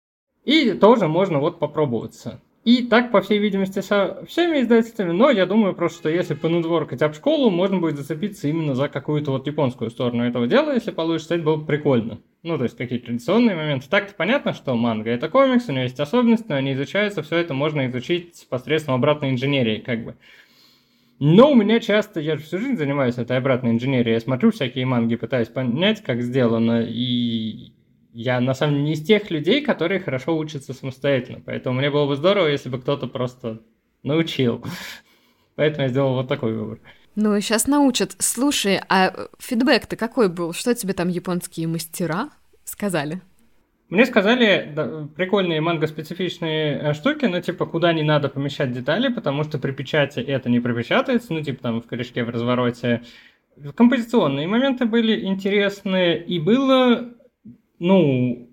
И 0.43 0.71
тоже 0.71 1.07
можно 1.07 1.37
вот 1.39 1.59
попробоваться. 1.59 2.41
И 2.63 2.83
так, 2.83 3.11
по 3.11 3.21
всей 3.21 3.37
видимости, 3.37 3.81
со 3.81 4.23
всеми 4.27 4.61
издательствами, 4.61 5.11
но 5.11 5.29
я 5.29 5.47
думаю 5.47 5.75
просто, 5.75 5.99
что 5.99 6.09
если 6.09 6.35
по 6.35 6.46
network 6.46 6.85
ать 6.85 7.01
об 7.01 7.13
школу, 7.13 7.49
можно 7.49 7.79
будет 7.79 7.97
зацепиться 7.97 8.47
именно 8.47 8.75
за 8.75 8.87
какую-то 8.87 9.31
вот 9.31 9.47
японскую 9.47 9.91
сторону 9.91 10.23
этого 10.23 10.47
дела, 10.47 10.73
если 10.73 10.91
получится, 10.91 11.35
это 11.35 11.43
было 11.43 11.55
бы 11.55 11.65
прикольно. 11.65 12.19
Ну, 12.43 12.57
то 12.57 12.63
есть 12.63 12.75
какие 12.75 12.97
традиционные 12.97 13.55
моменты. 13.55 13.87
Так-то 13.87 14.15
понятно, 14.15 14.53
что 14.53 14.75
манга 14.75 15.11
это 15.11 15.29
комикс, 15.29 15.69
у 15.69 15.71
него 15.71 15.83
есть 15.83 15.99
особенности, 15.99 16.47
но 16.49 16.55
они 16.55 16.73
изучаются, 16.73 17.21
все 17.21 17.37
это 17.37 17.53
можно 17.53 17.87
изучить 17.87 18.47
посредством 18.49 18.95
обратной 18.95 19.29
инженерии, 19.29 19.77
как 19.77 20.03
бы. 20.03 20.15
Но 21.19 21.51
у 21.51 21.55
меня 21.55 21.79
часто, 21.79 22.19
я 22.19 22.35
же 22.35 22.43
всю 22.43 22.57
жизнь 22.57 22.77
занимаюсь 22.77 23.19
этой 23.19 23.37
обратной 23.37 23.71
инженерией, 23.71 24.15
я 24.15 24.19
смотрю 24.19 24.49
всякие 24.49 24.87
манги, 24.87 25.15
пытаюсь 25.15 25.49
понять, 25.49 26.01
как 26.01 26.23
сделано, 26.23 26.81
и 26.81 27.73
я 28.11 28.39
на 28.41 28.55
самом 28.55 28.73
деле 28.73 28.85
не 28.85 28.93
из 28.93 29.03
тех 29.03 29.29
людей, 29.29 29.61
которые 29.61 29.99
хорошо 29.99 30.35
учатся 30.35 30.73
самостоятельно. 30.73 31.41
Поэтому 31.45 31.77
мне 31.77 31.91
было 31.91 32.07
бы 32.07 32.15
здорово, 32.15 32.47
если 32.47 32.69
бы 32.69 32.81
кто-то 32.81 33.05
просто 33.05 33.61
научил. 34.01 34.65
Поэтому 35.55 35.83
я 35.83 35.89
сделал 35.89 36.15
вот 36.15 36.27
такой 36.27 36.53
выбор. 36.53 36.79
Ну, 37.15 37.39
сейчас 37.41 37.67
научат. 37.67 38.15
Слушай, 38.19 38.79
а 38.87 39.27
фидбэк-то 39.39 39.95
какой 39.95 40.29
был? 40.29 40.53
Что 40.53 40.73
тебе 40.73 40.93
там 40.93 41.09
японские 41.09 41.67
мастера 41.67 42.29
сказали? 42.63 43.21
Мне 43.89 44.05
сказали 44.05 44.71
да, 44.73 45.09
прикольные 45.17 45.59
манго-специфичные 45.59 46.79
э, 46.79 46.93
штуки, 46.93 47.25
ну, 47.25 47.41
типа, 47.41 47.65
куда 47.65 47.91
не 47.91 48.03
надо 48.03 48.29
помещать 48.29 48.71
детали, 48.71 49.11
потому 49.11 49.43
что 49.43 49.59
при 49.59 49.73
печати 49.73 50.21
это 50.21 50.49
не 50.49 50.61
пропечатается, 50.61 51.33
ну, 51.33 51.43
типа, 51.43 51.61
там, 51.61 51.81
в 51.81 51.87
корешке, 51.87 52.23
в 52.23 52.29
развороте. 52.29 53.01
Композиционные 53.75 54.47
моменты 54.47 54.85
были 54.85 55.25
интересные, 55.25 56.23
и 56.23 56.39
было, 56.39 57.09
ну, 57.79 58.49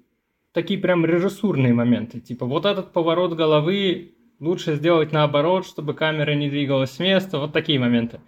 такие 0.53 0.81
прям 0.81 1.07
режиссурные 1.07 1.73
моменты. 1.73 2.19
Типа, 2.19 2.45
вот 2.45 2.67
этот 2.67 2.93
поворот 2.93 3.35
головы 3.35 4.15
лучше 4.41 4.75
сделать 4.75 5.13
наоборот, 5.13 5.67
чтобы 5.67 5.95
камера 5.95 6.35
не 6.35 6.51
двигалась 6.51 6.91
с 6.91 6.99
места, 6.99 7.39
вот 7.39 7.53
такие 7.53 7.79
моменты. 7.79 8.21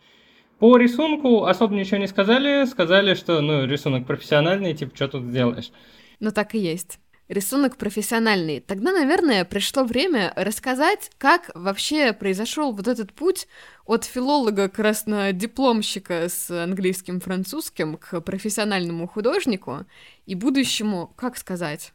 По 0.61 0.77
рисунку 0.77 1.47
особо 1.47 1.75
ничего 1.75 1.97
не 1.97 2.07
сказали, 2.07 2.67
сказали, 2.67 3.15
что, 3.15 3.41
ну, 3.41 3.65
рисунок 3.65 4.07
профессиональный, 4.07 4.75
типа, 4.75 4.95
что 4.95 5.09
тут 5.09 5.25
сделаешь. 5.25 5.73
Ну, 6.21 6.33
так 6.33 6.55
и 6.55 6.59
есть. 6.59 6.99
Рисунок 7.29 7.79
профессиональный. 7.79 8.61
Тогда, 8.61 8.93
наверное, 8.93 9.47
пришло 9.47 9.85
время 9.85 10.35
рассказать, 10.37 11.11
как 11.17 11.51
вообще 11.55 12.13
произошел 12.13 12.73
вот 12.73 12.89
этот 12.89 13.15
путь 13.15 13.49
от 13.87 14.05
филолога 14.05 14.69
краснодипломщика 14.69 16.29
с 16.29 16.51
английским 16.51 17.21
французским 17.21 17.97
к 17.97 18.21
профессиональному 18.21 19.09
художнику 19.09 19.87
и 20.27 20.35
будущему, 20.35 21.11
как 21.17 21.39
сказать, 21.39 21.95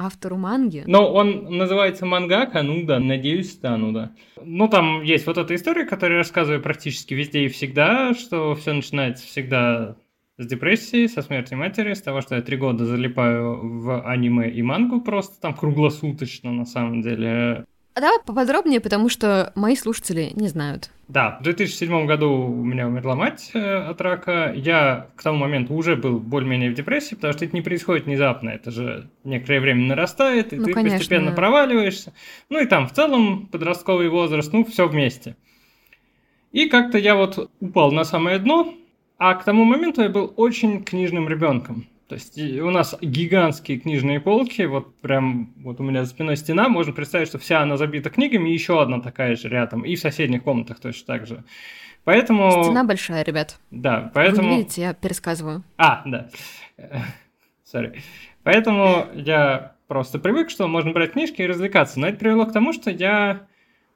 автору 0.00 0.36
манги. 0.36 0.82
Но 0.86 1.12
он 1.12 1.56
называется 1.56 2.06
мангака, 2.06 2.62
ну 2.62 2.84
да, 2.86 2.98
надеюсь, 2.98 3.52
стану, 3.52 3.92
да. 3.92 4.12
Ну, 4.42 4.66
там 4.68 5.02
есть 5.02 5.26
вот 5.26 5.36
эта 5.36 5.54
история, 5.54 5.84
которую 5.84 6.16
я 6.16 6.22
рассказываю 6.22 6.62
практически 6.62 7.12
везде 7.12 7.44
и 7.44 7.48
всегда, 7.48 8.14
что 8.14 8.54
все 8.54 8.72
начинается 8.72 9.26
всегда 9.26 9.96
с 10.38 10.46
депрессии, 10.46 11.06
со 11.06 11.20
смерти 11.20 11.52
матери, 11.52 11.92
с 11.92 12.00
того, 12.00 12.22
что 12.22 12.34
я 12.34 12.40
три 12.40 12.56
года 12.56 12.86
залипаю 12.86 13.80
в 13.80 14.02
аниме 14.02 14.50
и 14.50 14.62
мангу 14.62 15.02
просто 15.02 15.38
там 15.38 15.52
круглосуточно, 15.52 16.50
на 16.50 16.64
самом 16.64 17.02
деле. 17.02 17.66
А 17.94 18.00
давай 18.00 18.18
поподробнее, 18.24 18.80
потому 18.80 19.10
что 19.10 19.52
мои 19.54 19.76
слушатели 19.76 20.30
не 20.34 20.48
знают. 20.48 20.90
Да, 21.10 21.38
в 21.40 21.42
2007 21.42 22.06
году 22.06 22.30
у 22.30 22.64
меня 22.64 22.86
умерла 22.86 23.16
мать 23.16 23.50
э, 23.52 23.58
от 23.58 24.00
рака. 24.00 24.52
Я 24.54 25.08
к 25.16 25.24
тому 25.24 25.38
моменту 25.38 25.74
уже 25.74 25.96
был 25.96 26.20
более-менее 26.20 26.70
в 26.70 26.74
депрессии, 26.74 27.16
потому 27.16 27.32
что 27.32 27.44
это 27.44 27.56
не 27.56 27.62
происходит 27.62 28.06
внезапно. 28.06 28.50
Это 28.50 28.70
же 28.70 29.10
некоторое 29.24 29.58
время 29.58 29.86
нарастает, 29.86 30.52
и 30.52 30.56
ну, 30.56 30.66
ты 30.66 30.72
конечно. 30.72 30.98
постепенно 30.98 31.32
проваливаешься. 31.32 32.12
Ну 32.48 32.60
и 32.60 32.64
там 32.64 32.86
в 32.86 32.92
целом 32.92 33.48
подростковый 33.48 34.08
возраст, 34.08 34.52
ну 34.52 34.64
все 34.64 34.86
вместе. 34.86 35.34
И 36.52 36.68
как-то 36.68 36.96
я 36.96 37.16
вот 37.16 37.50
упал 37.58 37.90
на 37.90 38.04
самое 38.04 38.38
дно, 38.38 38.72
а 39.18 39.34
к 39.34 39.42
тому 39.42 39.64
моменту 39.64 40.02
я 40.02 40.10
был 40.10 40.32
очень 40.36 40.84
книжным 40.84 41.28
ребенком. 41.28 41.88
То 42.10 42.16
есть 42.16 42.36
у 42.36 42.70
нас 42.70 42.96
гигантские 43.00 43.78
книжные 43.78 44.18
полки, 44.18 44.62
вот 44.62 45.00
прям 45.00 45.52
вот 45.58 45.78
у 45.78 45.84
меня 45.84 46.02
за 46.02 46.10
спиной 46.10 46.36
стена, 46.36 46.68
можно 46.68 46.92
представить, 46.92 47.28
что 47.28 47.38
вся 47.38 47.60
она 47.60 47.76
забита 47.76 48.10
книгами, 48.10 48.50
и 48.50 48.52
еще 48.52 48.82
одна 48.82 48.98
такая 48.98 49.36
же 49.36 49.48
рядом, 49.48 49.82
и 49.82 49.94
в 49.94 50.00
соседних 50.00 50.42
комнатах 50.42 50.80
точно 50.80 51.06
так 51.06 51.28
же. 51.28 51.44
Поэтому... 52.02 52.64
Стена 52.64 52.82
большая, 52.82 53.22
ребят. 53.22 53.60
Да, 53.70 54.10
поэтому... 54.12 54.48
Вы 54.48 54.56
видите, 54.56 54.82
я 54.82 54.92
пересказываю. 54.92 55.62
А, 55.76 56.02
да. 56.04 56.30
Sorry. 57.64 58.02
Поэтому 58.42 59.06
я 59.14 59.76
просто 59.86 60.18
привык, 60.18 60.50
что 60.50 60.66
можно 60.66 60.90
брать 60.90 61.12
книжки 61.12 61.42
и 61.42 61.46
развлекаться. 61.46 62.00
Но 62.00 62.08
это 62.08 62.18
привело 62.18 62.44
к 62.44 62.52
тому, 62.52 62.72
что 62.72 62.90
я 62.90 63.46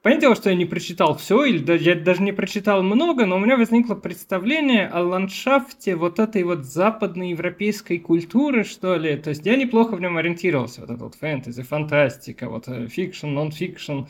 Понятное 0.05 0.21
дело, 0.27 0.35
что 0.35 0.51
я 0.51 0.55
не 0.55 0.65
прочитал 0.65 1.17
все, 1.17 1.45
или 1.45 1.77
я 1.79 1.95
даже 1.95 2.21
не 2.21 2.31
прочитал 2.31 2.83
много, 2.83 3.25
но 3.25 3.37
у 3.37 3.39
меня 3.39 3.57
возникло 3.57 3.95
представление 3.95 4.87
о 4.87 5.01
ландшафте 5.01 5.95
вот 5.95 6.19
этой 6.19 6.43
вот 6.43 6.63
западной 6.63 7.31
европейской 7.31 7.97
культуры, 7.97 8.65
что 8.65 8.97
ли. 8.97 9.17
То 9.17 9.31
есть 9.31 9.43
я 9.47 9.55
неплохо 9.55 9.95
в 9.95 10.01
нем 10.01 10.17
ориентировался. 10.17 10.81
Вот 10.81 10.91
это 10.91 11.03
вот 11.05 11.15
фэнтези, 11.15 11.63
фантастика, 11.63 12.49
вот 12.49 12.67
э, 12.67 12.87
fiction, 12.87 13.29
non-fiction, 13.29 14.01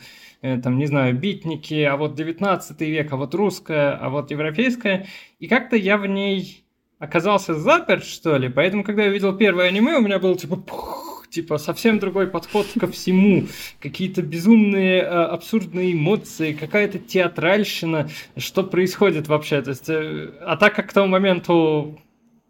э, 0.42 0.60
там, 0.60 0.76
не 0.76 0.84
знаю, 0.84 1.16
битники, 1.18 1.80
а 1.84 1.96
вот 1.96 2.14
19 2.14 2.78
век, 2.82 3.10
а 3.14 3.16
вот 3.16 3.34
русская, 3.34 3.92
а 3.92 4.10
вот 4.10 4.30
европейская. 4.30 5.06
И 5.38 5.48
как-то 5.48 5.76
я 5.76 5.96
в 5.96 6.06
ней 6.06 6.66
оказался 6.98 7.54
заперт, 7.54 8.04
что 8.04 8.36
ли. 8.36 8.50
Поэтому, 8.50 8.84
когда 8.84 9.04
я 9.04 9.08
видел 9.08 9.34
первое 9.34 9.68
аниме, 9.68 9.96
у 9.96 10.02
меня 10.02 10.18
было 10.18 10.36
типа... 10.36 10.56
Пух, 10.56 11.05
типа 11.30 11.58
совсем 11.58 11.98
другой 11.98 12.26
подход 12.26 12.66
ко 12.78 12.86
всему, 12.86 13.46
какие-то 13.80 14.22
безумные 14.22 15.02
э, 15.02 15.04
абсурдные 15.04 15.92
эмоции, 15.92 16.52
какая-то 16.52 16.98
театральщина, 16.98 18.08
что 18.36 18.62
происходит 18.62 19.28
вообще, 19.28 19.62
то 19.62 19.70
есть, 19.70 19.88
э, 19.88 20.30
а 20.40 20.56
так 20.56 20.74
как 20.74 20.90
к 20.90 20.92
тому 20.92 21.08
моменту 21.08 21.98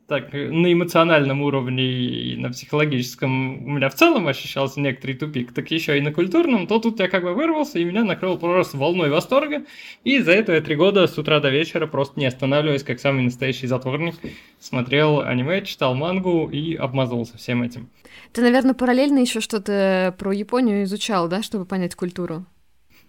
так 0.06 0.32
на 0.32 0.72
эмоциональном 0.72 1.42
уровне 1.42 1.84
и 1.84 2.36
на 2.36 2.50
психологическом 2.50 3.64
у 3.64 3.70
меня 3.70 3.88
в 3.88 3.94
целом 3.94 4.28
ощущался 4.28 4.80
некоторый 4.80 5.14
тупик, 5.14 5.52
так 5.52 5.70
еще 5.70 5.98
и 5.98 6.00
на 6.00 6.12
культурном, 6.12 6.66
то 6.66 6.78
тут 6.78 7.00
я 7.00 7.08
как 7.08 7.25
бы 7.25 7.34
вырвался, 7.34 7.78
и 7.78 7.84
меня 7.84 8.04
накрыл 8.04 8.38
просто 8.38 8.76
волной 8.76 9.10
восторга, 9.10 9.64
и 10.04 10.20
за 10.20 10.32
это 10.32 10.52
я 10.52 10.60
три 10.60 10.76
года 10.76 11.06
с 11.06 11.18
утра 11.18 11.40
до 11.40 11.50
вечера 11.50 11.86
просто 11.86 12.20
не 12.20 12.26
останавливаясь, 12.26 12.84
как 12.84 13.00
самый 13.00 13.25
настоящий 13.25 13.66
затворник, 13.66 14.14
смотрел 14.60 15.20
аниме, 15.20 15.62
читал 15.62 15.94
мангу 15.94 16.48
и 16.48 16.75
обмазывался 16.75 17.36
всем 17.36 17.62
этим. 17.62 17.88
Ты, 18.32 18.42
наверное, 18.42 18.75
параллельно 18.75 19.18
еще 19.18 19.40
что-то 19.40 20.14
про 20.18 20.32
Японию 20.32 20.84
изучал, 20.84 21.28
да, 21.28 21.42
чтобы 21.42 21.64
понять 21.64 21.94
культуру? 21.94 22.46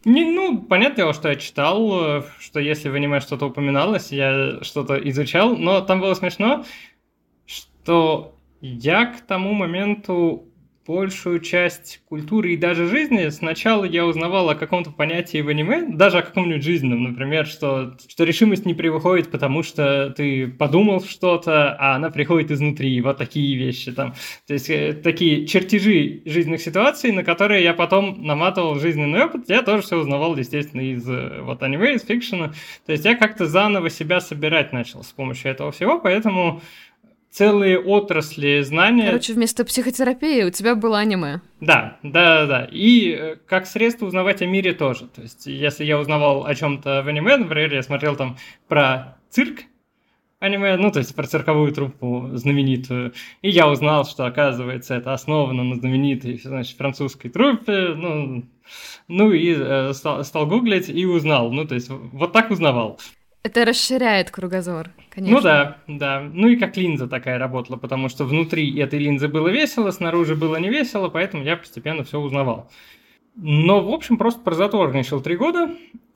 Не, 0.06 0.26
ну, 0.26 0.62
понятное 0.62 0.98
дело, 0.98 1.14
что 1.14 1.30
я 1.30 1.36
читал, 1.36 2.24
что 2.40 2.60
если 2.60 2.90
в 2.90 2.96
аниме 2.96 3.20
что-то 3.20 3.48
упоминалось, 3.48 4.12
я 4.12 4.60
что-то 4.62 4.96
изучал, 5.10 5.58
но 5.58 5.82
там 5.82 6.00
было 6.00 6.14
смешно, 6.14 6.66
что 7.46 8.36
я 8.62 9.06
к 9.06 9.22
тому 9.22 9.54
моменту 9.54 10.47
большую 10.88 11.42
часть 11.42 12.02
культуры 12.08 12.54
и 12.54 12.58
даже 12.58 12.88
жизни 12.88 13.28
сначала 13.30 13.84
я 13.84 14.06
узнавал 14.06 14.50
о 14.50 14.56
каком-то 14.56 14.92
понятии 14.92 15.42
в 15.42 15.50
аниме, 15.50 15.86
даже 15.90 16.20
о 16.20 16.22
каком-нибудь 16.22 16.64
жизненном, 16.64 17.04
например, 17.04 17.46
что, 17.46 17.98
что 18.08 18.24
решимость 18.24 18.66
не 18.66 18.74
приходит, 18.74 19.30
потому 19.30 19.64
что 19.64 20.12
ты 20.16 20.48
подумал 20.48 21.04
что-то, 21.04 21.76
а 21.78 21.96
она 21.96 22.10
приходит 22.10 22.52
изнутри, 22.52 23.02
вот 23.02 23.18
такие 23.18 23.58
вещи 23.58 23.92
там. 23.92 24.14
То 24.48 24.54
есть 24.54 24.70
э, 24.70 24.94
такие 24.94 25.46
чертежи 25.46 26.22
жизненных 26.26 26.62
ситуаций, 26.62 27.12
на 27.12 27.24
которые 27.24 27.64
я 27.64 27.74
потом 27.74 28.24
наматывал 28.24 28.76
жизненный 28.80 29.26
опыт, 29.26 29.50
я 29.50 29.64
тоже 29.64 29.84
все 29.84 29.98
узнавал, 29.98 30.38
естественно, 30.38 30.82
из 30.82 31.08
э, 31.10 31.42
вот 31.42 31.62
аниме, 31.64 31.96
из 31.96 32.04
фикшена. 32.04 32.54
То 32.86 32.94
есть 32.94 33.04
я 33.04 33.16
как-то 33.16 33.46
заново 33.46 33.90
себя 33.90 34.22
собирать 34.22 34.72
начал 34.72 35.04
с 35.04 35.12
помощью 35.12 35.52
этого 35.52 35.72
всего, 35.74 36.00
поэтому 36.00 36.62
целые 37.38 37.80
отрасли 37.80 38.62
знания. 38.62 39.06
Короче, 39.06 39.34
вместо 39.34 39.64
психотерапии 39.64 40.44
у 40.44 40.50
тебя 40.50 40.74
было 40.74 40.98
аниме. 40.98 41.42
Да, 41.60 42.00
да, 42.02 42.48
да. 42.48 42.68
И 42.72 43.12
э, 43.12 43.36
как 43.46 43.68
средство 43.68 44.08
узнавать 44.08 44.42
о 44.42 44.48
мире 44.48 44.74
тоже. 44.74 45.06
То 45.08 45.22
есть, 45.22 45.46
если 45.46 45.86
я 45.86 46.00
узнавал 46.00 46.48
о 46.48 46.56
чем-то 46.56 47.04
в 47.04 47.08
аниме, 47.08 47.38
например, 47.38 47.72
я 47.72 47.84
смотрел 47.84 48.16
там 48.16 48.38
про 48.68 49.20
цирк, 49.30 49.60
аниме, 50.40 50.78
ну, 50.78 50.92
то 50.92 50.98
есть 50.98 51.14
про 51.16 51.28
цирковую 51.28 51.72
труппу 51.74 52.32
знаменитую. 52.34 53.14
И 53.44 53.52
я 53.52 53.70
узнал, 53.70 54.06
что, 54.06 54.26
оказывается, 54.26 54.96
это 54.96 55.14
основано 55.14 55.64
на 55.64 55.76
знаменитой, 55.76 56.40
значит, 56.44 56.76
французской 56.76 57.30
труппе. 57.30 57.94
Ну, 57.96 58.46
ну 59.08 59.32
и 59.32 59.56
э, 59.56 59.94
стал, 59.94 60.24
стал 60.24 60.48
гуглить 60.48 60.90
и 60.90 61.06
узнал. 61.06 61.52
Ну, 61.52 61.68
то 61.68 61.76
есть 61.76 61.90
вот 61.90 62.34
так 62.34 62.50
узнавал. 62.50 63.00
Это 63.44 63.66
расширяет 63.66 64.32
кругозор, 64.32 64.90
конечно. 65.10 65.36
Ну 65.36 65.42
да, 65.42 65.78
да. 65.88 66.20
Ну 66.22 66.48
и 66.48 66.58
как 66.58 66.76
линза 66.76 67.08
такая 67.08 67.38
работала, 67.38 67.78
потому 67.78 68.10
что 68.10 68.26
внутри 68.26 68.78
этой 68.80 69.00
линзы 69.00 69.28
было 69.28 69.48
весело, 69.48 69.92
снаружи 69.92 70.36
было 70.36 70.58
не 70.58 70.70
весело, 70.70 71.10
поэтому 71.10 71.44
я 71.44 71.56
постепенно 71.56 72.04
все 72.04 72.20
узнавал. 72.20 72.70
Но, 73.36 73.82
в 73.82 73.94
общем, 73.94 74.18
просто 74.18 74.42
прозатворничал 74.42 75.22
три 75.22 75.38
года, 75.38 75.70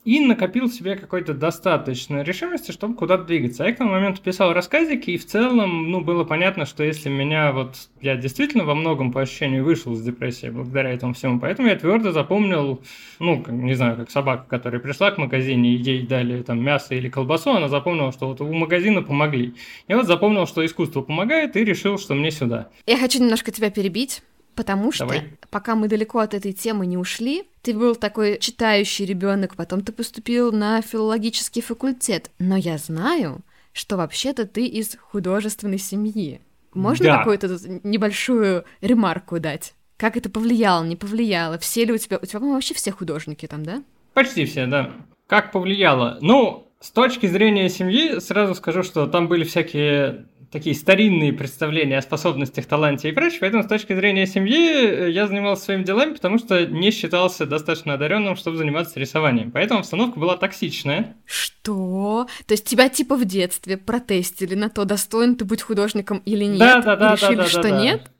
и 0.03 0.19
накопил 0.19 0.67
в 0.67 0.73
себе 0.73 0.95
какой-то 0.95 1.33
достаточной 1.33 2.23
решимости, 2.23 2.71
чтобы 2.71 2.95
куда-то 2.95 3.25
двигаться. 3.25 3.63
Я 3.63 3.73
к 3.73 3.77
тому 3.77 3.91
моменту 3.91 4.21
писал 4.21 4.53
рассказики, 4.53 5.11
и 5.11 5.17
в 5.17 5.25
целом, 5.25 5.91
ну, 5.91 6.01
было 6.01 6.23
понятно, 6.23 6.65
что 6.65 6.83
если 6.83 7.09
меня 7.09 7.51
вот... 7.51 7.75
Я 8.01 8.15
действительно 8.15 8.63
во 8.63 8.73
многом 8.73 9.11
по 9.11 9.21
ощущению 9.21 9.63
вышел 9.63 9.93
из 9.93 10.01
депрессии 10.01 10.49
благодаря 10.49 10.91
этому 10.91 11.13
всему, 11.13 11.39
поэтому 11.39 11.67
я 11.67 11.75
твердо 11.75 12.11
запомнил, 12.11 12.81
ну, 13.19 13.43
не 13.47 13.75
знаю, 13.75 13.95
как 13.95 14.09
собака, 14.09 14.45
которая 14.47 14.81
пришла 14.81 15.11
к 15.11 15.19
магазине, 15.19 15.75
и 15.75 15.77
ей 15.77 16.07
дали 16.07 16.41
там 16.41 16.63
мясо 16.63 16.95
или 16.95 17.09
колбасу, 17.09 17.51
она 17.51 17.69
запомнила, 17.69 18.11
что 18.11 18.27
вот 18.27 18.41
у 18.41 18.51
магазина 18.51 19.03
помогли. 19.03 19.53
Я 19.87 19.97
вот 19.97 20.07
запомнил, 20.07 20.47
что 20.47 20.65
искусство 20.65 21.01
помогает, 21.01 21.55
и 21.55 21.63
решил, 21.63 21.99
что 21.99 22.15
мне 22.15 22.31
сюда. 22.31 22.69
Я 22.87 22.97
хочу 22.97 23.19
немножко 23.19 23.51
тебя 23.51 23.69
перебить. 23.69 24.23
Потому 24.55 24.91
что, 24.91 25.05
Давай. 25.05 25.29
пока 25.49 25.75
мы 25.75 25.87
далеко 25.87 26.19
от 26.19 26.33
этой 26.33 26.51
темы 26.51 26.85
не 26.85 26.97
ушли, 26.97 27.43
ты 27.61 27.73
был 27.73 27.95
такой 27.95 28.37
читающий 28.39 29.05
ребенок, 29.05 29.55
потом 29.55 29.81
ты 29.81 29.91
поступил 29.91 30.51
на 30.51 30.81
филологический 30.81 31.61
факультет. 31.61 32.29
Но 32.39 32.57
я 32.57 32.77
знаю, 32.77 33.39
что 33.73 33.97
вообще-то 33.97 34.45
ты 34.45 34.65
из 34.65 34.97
художественной 34.99 35.77
семьи. 35.77 36.41
Можно 36.73 37.05
Да. 37.05 37.17
какую-то 37.19 37.57
небольшую 37.83 38.65
ремарку 38.81 39.39
дать? 39.39 39.73
Как 39.97 40.17
это 40.17 40.29
повлияло, 40.29 40.83
не 40.83 40.95
повлияло? 40.95 41.57
Все 41.59 41.85
ли 41.85 41.93
у 41.93 41.97
тебя... 41.97 42.17
У 42.21 42.25
тебя, 42.25 42.39
по-моему, 42.39 42.55
вообще 42.55 42.73
все 42.73 42.91
художники 42.91 43.45
там, 43.45 43.63
да? 43.63 43.83
Почти 44.13 44.45
все, 44.45 44.65
да. 44.65 44.91
Как 45.27 45.51
повлияло? 45.51 46.17
Ну, 46.21 46.67
с 46.79 46.89
точки 46.91 47.27
зрения 47.27 47.69
семьи, 47.69 48.19
сразу 48.19 48.55
скажу, 48.55 48.83
что 48.83 49.05
там 49.07 49.27
были 49.27 49.43
всякие 49.43 50.25
такие 50.51 50.75
старинные 50.75 51.31
представления 51.31 51.97
о 51.97 52.01
способностях, 52.01 52.65
таланте 52.65 53.09
и 53.09 53.11
прочее, 53.13 53.39
поэтому 53.41 53.63
с 53.63 53.67
точки 53.67 53.95
зрения 53.95 54.27
семьи 54.27 54.69
э, 54.69 55.09
я 55.11 55.27
занимался 55.27 55.65
своими 55.65 55.83
делами, 55.83 56.13
потому 56.13 56.37
что 56.37 56.65
не 56.65 56.91
считался 56.91 57.45
достаточно 57.45 57.93
одаренным, 57.93 58.35
чтобы 58.35 58.57
заниматься 58.57 58.99
рисованием. 58.99 59.51
Поэтому 59.51 59.79
обстановка 59.79 60.19
была 60.19 60.35
токсичная. 60.37 61.15
Что? 61.25 62.27
То 62.45 62.53
есть 62.53 62.65
тебя 62.65 62.89
типа 62.89 63.15
в 63.15 63.25
детстве 63.25 63.77
протестили 63.77 64.55
на 64.55 64.69
то, 64.69 64.83
достоин 64.83 65.35
ты 65.35 65.45
быть 65.45 65.61
художником 65.61 66.21
или 66.25 66.45
нет? 66.45 66.59
да, 66.59 66.81
да, 66.81 66.93
и 66.93 66.97
да, 66.97 67.15
решили, 67.15 67.35
да, 67.35 67.43
да, 67.43 67.49
что 67.49 67.61
да, 67.63 67.81
нет? 67.81 68.11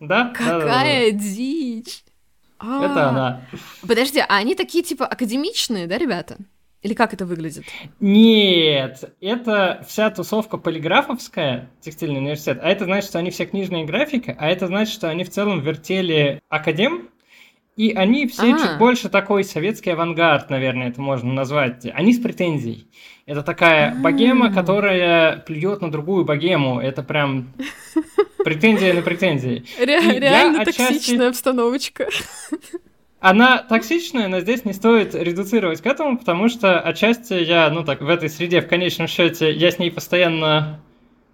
Да, 0.00 0.06
да, 0.06 0.24
да, 0.24 0.44
да, 0.44 0.58
да. 0.58 0.60
Какая 0.60 1.10
дичь! 1.12 2.04
А, 2.58 2.84
Это 2.84 3.08
она. 3.08 3.42
Подожди, 3.86 4.18
а 4.18 4.36
они 4.36 4.54
такие 4.54 4.84
типа 4.84 5.06
академичные, 5.06 5.86
да, 5.86 5.96
ребята? 5.96 6.38
Или 6.82 6.94
как 6.94 7.12
это 7.12 7.26
выглядит? 7.26 7.64
Нет, 8.00 9.12
это 9.20 9.84
вся 9.88 10.10
тусовка 10.10 10.58
полиграфовская, 10.58 11.70
текстильный 11.80 12.20
университет, 12.20 12.60
а 12.62 12.70
это 12.70 12.84
значит, 12.84 13.08
что 13.10 13.18
они 13.18 13.30
все 13.30 13.46
книжные 13.46 13.84
графики, 13.84 14.36
а 14.38 14.48
это 14.48 14.68
значит, 14.68 14.94
что 14.94 15.08
они 15.10 15.24
в 15.24 15.30
целом 15.30 15.60
вертели 15.60 16.40
академ, 16.48 17.08
и 17.76 17.92
они 17.92 18.26
все 18.26 18.54
А. 18.54 18.58
чуть 18.58 18.78
больше 18.78 19.08
такой 19.08 19.44
советский 19.44 19.90
авангард, 19.90 20.50
наверное, 20.50 20.88
это 20.88 21.00
можно 21.00 21.32
назвать. 21.32 21.86
Они 21.94 22.12
с 22.12 22.18
претензией. 22.20 22.88
Это 23.24 23.42
такая 23.42 23.92
А. 23.92 23.94
богема, 23.94 24.52
которая 24.52 25.36
плюет 25.38 25.80
на 25.80 25.90
другую 25.90 26.24
богему. 26.24 26.80
Это 26.80 27.04
прям 27.04 27.52
претензия 28.44 28.94
на 28.94 29.02
претензии. 29.02 29.64
Ре- 29.78 30.18
реально 30.18 30.64
токсичная 30.64 31.28
обстановочка. 31.28 32.08
Она 33.20 33.58
токсичная, 33.58 34.28
но 34.28 34.40
здесь 34.40 34.64
не 34.64 34.72
стоит 34.72 35.12
редуцировать 35.12 35.80
к 35.80 35.86
этому, 35.86 36.18
потому 36.18 36.48
что 36.48 36.78
отчасти 36.78 37.34
я, 37.34 37.68
ну 37.68 37.82
так, 37.84 38.00
в 38.00 38.08
этой 38.08 38.30
среде, 38.30 38.60
в 38.60 38.68
конечном 38.68 39.08
счете, 39.08 39.52
я 39.52 39.72
с 39.72 39.80
ней 39.80 39.90
постоянно, 39.90 40.80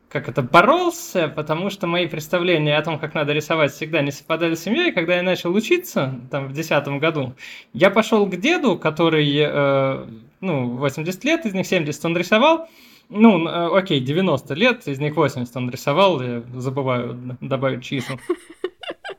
как 0.09 0.31
это, 0.31 0.41
боролся, 0.41 1.29
потому 1.29 1.69
что 1.69 1.87
мои 1.87 2.07
представления 2.07 2.79
о 2.79 2.83
том, 2.83 2.99
как 2.99 3.13
надо 3.13 3.35
рисовать, 3.35 3.73
всегда 3.73 4.01
не 4.01 4.13
совпадали 4.13 4.55
с 4.55 4.63
семьей. 4.63 4.93
Когда 4.93 5.17
я 5.17 5.23
начал 5.23 5.55
учиться, 5.55 6.21
там, 6.31 6.49
в 6.49 6.55
десятом 6.55 7.01
году, 7.01 7.35
я 7.75 7.91
пошел 7.91 8.25
к 8.27 8.35
деду, 8.35 8.79
который, 8.79 9.31
э, 9.37 10.07
ну, 10.41 10.77
80 10.77 11.23
лет, 11.25 11.45
из 11.45 11.53
них 11.53 11.67
70 11.67 12.03
он 12.07 12.17
рисовал, 12.17 12.67
ну, 13.11 13.47
э, 13.47 13.79
окей, 13.79 14.01
90 14.01 14.55
лет, 14.55 14.89
из 14.89 14.99
них 15.01 15.17
80 15.17 15.55
он 15.55 15.69
рисовал, 15.69 16.23
я 16.23 16.43
забываю 16.55 17.37
добавить 17.43 17.85
числа. 17.85 18.17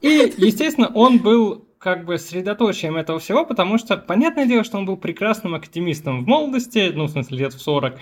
И, 0.01 0.33
естественно, 0.37 0.91
он 0.93 1.19
был 1.19 1.64
как 1.85 2.03
бы 2.03 2.17
средоточием 2.17 2.97
этого 2.97 3.19
всего, 3.19 3.45
потому 3.45 3.77
что, 3.77 3.95
понятное 3.95 4.47
дело, 4.47 4.63
что 4.63 4.79
он 4.79 4.87
был 4.87 4.97
прекрасным 4.97 5.53
академистом 5.53 6.23
в 6.25 6.27
молодости, 6.27 6.91
ну, 6.91 7.03
в 7.03 7.11
смысле, 7.11 7.37
лет 7.37 7.53
в 7.53 7.61
40, 7.61 7.99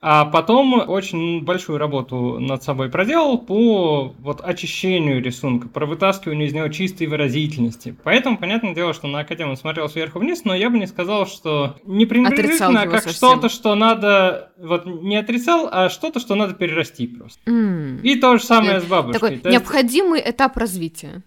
а 0.00 0.24
потом 0.24 0.82
очень 0.88 1.44
большую 1.44 1.78
работу 1.78 2.40
над 2.40 2.64
собой 2.64 2.90
проделал 2.90 3.38
по 3.38 4.12
вот 4.18 4.40
очищению 4.40 5.22
рисунка, 5.22 5.68
про 5.68 5.86
вытаскиванию 5.86 6.48
из 6.48 6.54
него 6.54 6.66
чистой 6.70 7.06
выразительности. 7.06 7.94
Поэтому, 8.02 8.36
понятное 8.36 8.74
дело, 8.74 8.94
что 8.94 9.06
на 9.06 9.20
академию 9.20 9.52
он 9.52 9.56
смотрел 9.56 9.88
сверху 9.88 10.18
вниз, 10.18 10.42
но 10.44 10.52
я 10.52 10.68
бы 10.68 10.78
не 10.78 10.88
сказал, 10.88 11.28
что 11.28 11.76
не 11.84 12.06
пренебрежительно, 12.06 12.82
а 12.82 12.86
как 12.88 13.04
совсем. 13.04 13.12
что-то, 13.12 13.48
что 13.48 13.76
надо, 13.76 14.50
вот 14.58 14.86
не 14.86 15.16
отрицал, 15.16 15.68
а 15.70 15.88
что-то, 15.88 16.18
что 16.18 16.34
надо 16.34 16.54
перерасти 16.54 17.06
просто. 17.06 17.38
М. 17.48 17.98
И 17.98 18.16
то 18.16 18.38
же 18.38 18.42
самое 18.42 18.80
с 18.80 18.84
бабушкой. 18.84 19.20
Такой 19.20 19.32
есть- 19.34 19.44
необходимый 19.44 20.20
этап 20.20 20.56
развития. 20.56 21.22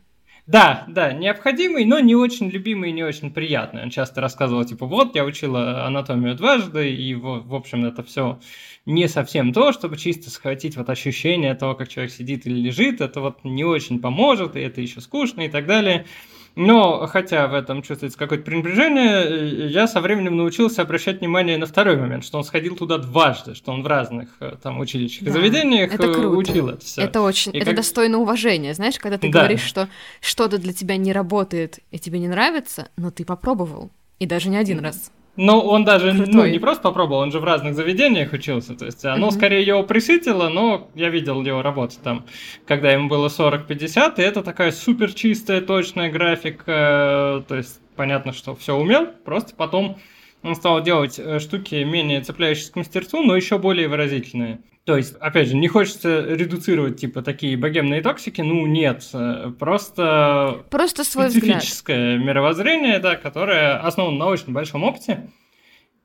Да, 0.46 0.84
да, 0.90 1.14
необходимый, 1.14 1.86
но 1.86 2.00
не 2.00 2.16
очень 2.16 2.50
любимый 2.50 2.90
и 2.90 2.94
не 2.94 3.04
очень 3.04 3.32
приятный. 3.32 3.84
Он 3.84 3.90
часто 3.90 4.20
рассказывал, 4.20 4.66
типа, 4.66 4.86
вот, 4.86 5.16
я 5.16 5.24
учила 5.24 5.86
анатомию 5.86 6.36
дважды, 6.36 6.94
и, 6.94 7.16
в, 7.16 7.56
общем, 7.56 7.86
это 7.86 8.04
все 8.04 8.40
не 8.86 9.08
совсем 9.08 9.54
то, 9.54 9.72
чтобы 9.72 9.96
чисто 9.96 10.30
схватить 10.30 10.76
вот 10.76 10.90
ощущение 10.90 11.56
того, 11.56 11.76
как 11.76 11.88
человек 11.88 12.12
сидит 12.12 12.46
или 12.46 12.60
лежит, 12.60 13.00
это 13.00 13.22
вот 13.22 13.46
не 13.46 13.64
очень 13.64 14.02
поможет, 14.02 14.58
и 14.58 14.60
это 14.60 14.82
еще 14.82 15.00
скучно 15.00 15.42
и 15.42 15.50
так 15.50 15.66
далее. 15.66 16.06
Но, 16.56 17.08
хотя 17.08 17.48
в 17.48 17.54
этом 17.56 17.82
чувствуется 17.82 18.18
какое-то 18.20 18.44
пренебрежение, 18.46 19.24
э, 19.24 19.68
я 19.70 19.88
со 19.88 20.02
временем 20.02 20.38
научился 20.38 20.84
обращать 20.84 21.20
внимание 21.20 21.58
на 21.58 21.66
второй 21.66 21.98
момент, 21.98 22.24
что 22.24 22.38
он 22.38 22.44
сходил 22.44 22.76
туда 22.76 23.00
дважды, 23.00 23.56
что 23.56 23.72
он 23.72 23.82
в 23.82 23.88
разных 23.88 24.30
э, 24.40 24.56
там 24.62 24.80
училищах 24.80 25.24
и 25.24 25.26
Да, 25.26 25.32
заведениях 25.32 25.92
это 25.94 26.08
э, 26.08 26.14
круто. 26.14 26.30
учил 26.30 26.70
это 26.70 26.86
все. 26.86 27.02
Это 27.02 27.22
очень, 27.22 27.54
И 27.56 27.58
это 27.58 27.68
как- 27.68 27.78
достойно 27.78 28.20
уважения, 28.20 28.74
знаешь, 28.76 29.00
когда 29.00 29.18
ты 29.18 29.30
Да. 29.32 29.40
говоришь, 29.40 29.62
что 29.64 29.90
что-то 30.22 30.60
для 30.60 30.74
тебя 30.74 30.96
не 30.98 31.12
работает 31.12 31.80
и 31.90 31.98
тебе 31.98 32.20
не 32.20 32.28
нравится, 32.28 32.90
но 32.98 33.10
ты 33.10 33.26
попробовал. 33.26 33.90
И 34.20 34.28
даже 34.28 34.50
не 34.50 34.58
один 34.58 34.80
раз. 34.80 35.12
Ну, 35.36 35.60
он 35.60 35.84
даже 35.84 36.14
ну, 36.14 36.46
не 36.46 36.60
просто 36.60 36.84
попробовал, 36.84 37.22
он 37.22 37.32
же 37.32 37.40
в 37.40 37.44
разных 37.44 37.74
заведениях 37.74 38.34
учился. 38.34 38.76
То 38.76 38.86
есть 38.86 39.04
оно 39.04 39.28
Мгм. 39.28 39.36
скорее 39.36 39.64
его 39.64 39.82
присытило, 39.84 40.50
но 40.50 40.90
я 40.94 41.10
видел 41.10 41.42
его 41.42 41.64
работы 41.64 41.96
там, 42.04 42.26
когда 42.68 42.92
ему 42.92 43.10
было 43.10 43.30
40-50, 43.30 44.20
и 44.20 44.22
это 44.22 44.44
такая 44.44 44.72
супер 44.72 45.12
чистая, 45.12 45.62
точная 45.62 46.12
графика. 46.12 47.44
То 47.48 47.56
есть 47.56 47.80
понятно, 47.96 48.32
что 48.32 48.56
все 48.56 48.76
умел, 48.76 49.08
просто 49.26 49.56
потом 49.56 49.98
он 50.44 50.56
стал 50.56 50.84
делать 50.84 51.18
э, 51.18 51.40
штуки 51.40 51.76
менее 51.84 52.22
цепляющиеся 52.22 52.74
к 52.74 52.76
мастерству, 52.76 53.24
но 53.24 53.36
еще 53.36 53.58
более 53.58 53.88
выразительные. 53.88 54.60
То 54.86 54.98
есть, 54.98 55.16
опять 55.16 55.48
же, 55.48 55.56
не 55.56 55.70
хочется 55.70 56.22
редуцировать, 56.22 57.00
типа, 57.00 57.22
такие 57.22 57.56
богемные 57.56 58.02
токсики, 58.02 58.42
ну, 58.42 58.66
нет, 58.66 59.08
э, 59.14 59.52
просто 59.58 60.66
Просто 60.70 61.06
свой 61.06 61.28
взгляд. 61.28 61.62
специфическое 61.62 62.18
мировоззрение, 62.18 63.00
да, 63.00 63.16
которое 63.16 63.78
основано 63.78 64.18
на 64.18 64.26
очень 64.28 64.52
большом 64.52 64.84
опыте. 64.84 65.30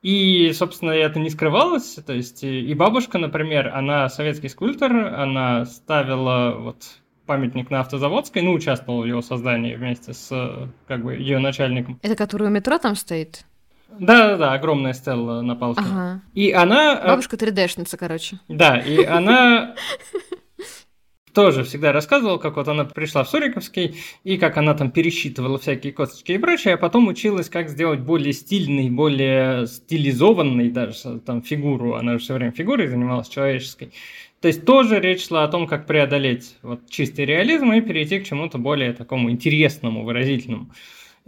И, 0.01 0.53
собственно, 0.53 0.93
это 0.93 1.19
не 1.19 1.29
скрывалось. 1.29 1.99
То 2.07 2.13
есть 2.13 2.45
и 2.45 2.61
и 2.61 2.75
бабушка, 2.75 3.19
например, 3.19 3.69
она 3.75 4.09
советский 4.09 4.49
скульптор, 4.49 4.93
она 4.93 5.65
ставила 5.65 6.55
вот 6.57 6.85
памятник 7.27 7.71
на 7.71 7.81
автозаводской, 7.81 8.43
ну, 8.43 8.53
участвовала 8.53 9.03
в 9.03 9.07
его 9.07 9.23
создании 9.23 9.75
вместе 9.75 10.15
с 10.15 10.29
э, 10.31 10.69
как 10.87 11.05
бы 11.05 11.15
ее 11.15 11.41
начальником. 11.41 11.99
Это 12.03 12.15
который 12.15 12.47
у 12.47 12.51
метро 12.51 12.79
там 12.79 12.95
стоит? 12.95 13.45
Да-да-да, 13.89 14.53
огромная 14.53 14.93
стелла 14.93 15.41
на 15.41 15.57
палке. 15.57 15.83
Ага. 15.85 16.23
И 16.35 16.53
она... 16.53 17.01
э, 17.03 17.07
Бабушка 17.09 17.37
3D-шница, 17.37 17.97
короче. 17.97 18.39
Да, 18.49 18.79
и 18.79 19.03
она 19.05 19.75
тоже 21.33 21.63
всегда 21.65 21.93
рассказывала, 21.93 22.39
как 22.39 22.57
вот 22.57 22.67
она 22.69 22.85
пришла 22.85 23.23
в 23.23 23.29
Суриковский, 23.29 23.97
и 24.25 24.39
как 24.39 24.57
она 24.57 24.75
там 24.75 24.91
пересчитывала 24.91 25.59
всякие 25.59 25.93
косточки 25.93 26.33
и 26.33 26.39
прочее, 26.39 26.75
а 26.75 26.79
потом 26.79 27.07
училась, 27.09 27.49
как 27.49 27.69
сделать 27.69 28.01
более 28.01 28.33
стильный, 28.33 28.91
более 28.91 29.67
стилизованный 29.67 30.71
даже 30.71 31.21
там 31.21 31.43
фигуру. 31.43 31.95
Она 31.95 32.15
же 32.15 32.19
все 32.19 32.35
время 32.35 32.53
фигурой 32.53 32.89
занималась 32.89 33.29
человеческой. 33.29 33.93
То 34.41 34.49
есть 34.49 34.65
тоже 34.65 35.01
речь 35.01 35.27
шла 35.27 35.45
о 35.45 35.49
том, 35.49 35.67
как 35.67 35.87
преодолеть 35.87 36.57
вот 36.63 36.89
чистый 36.89 37.25
реализм 37.25 37.73
и 37.73 37.81
перейти 37.81 38.21
к 38.21 38.25
чему-то 38.25 38.59
более 38.59 38.93
такому 38.93 39.31
интересному, 39.31 40.05
выразительному. 40.05 40.71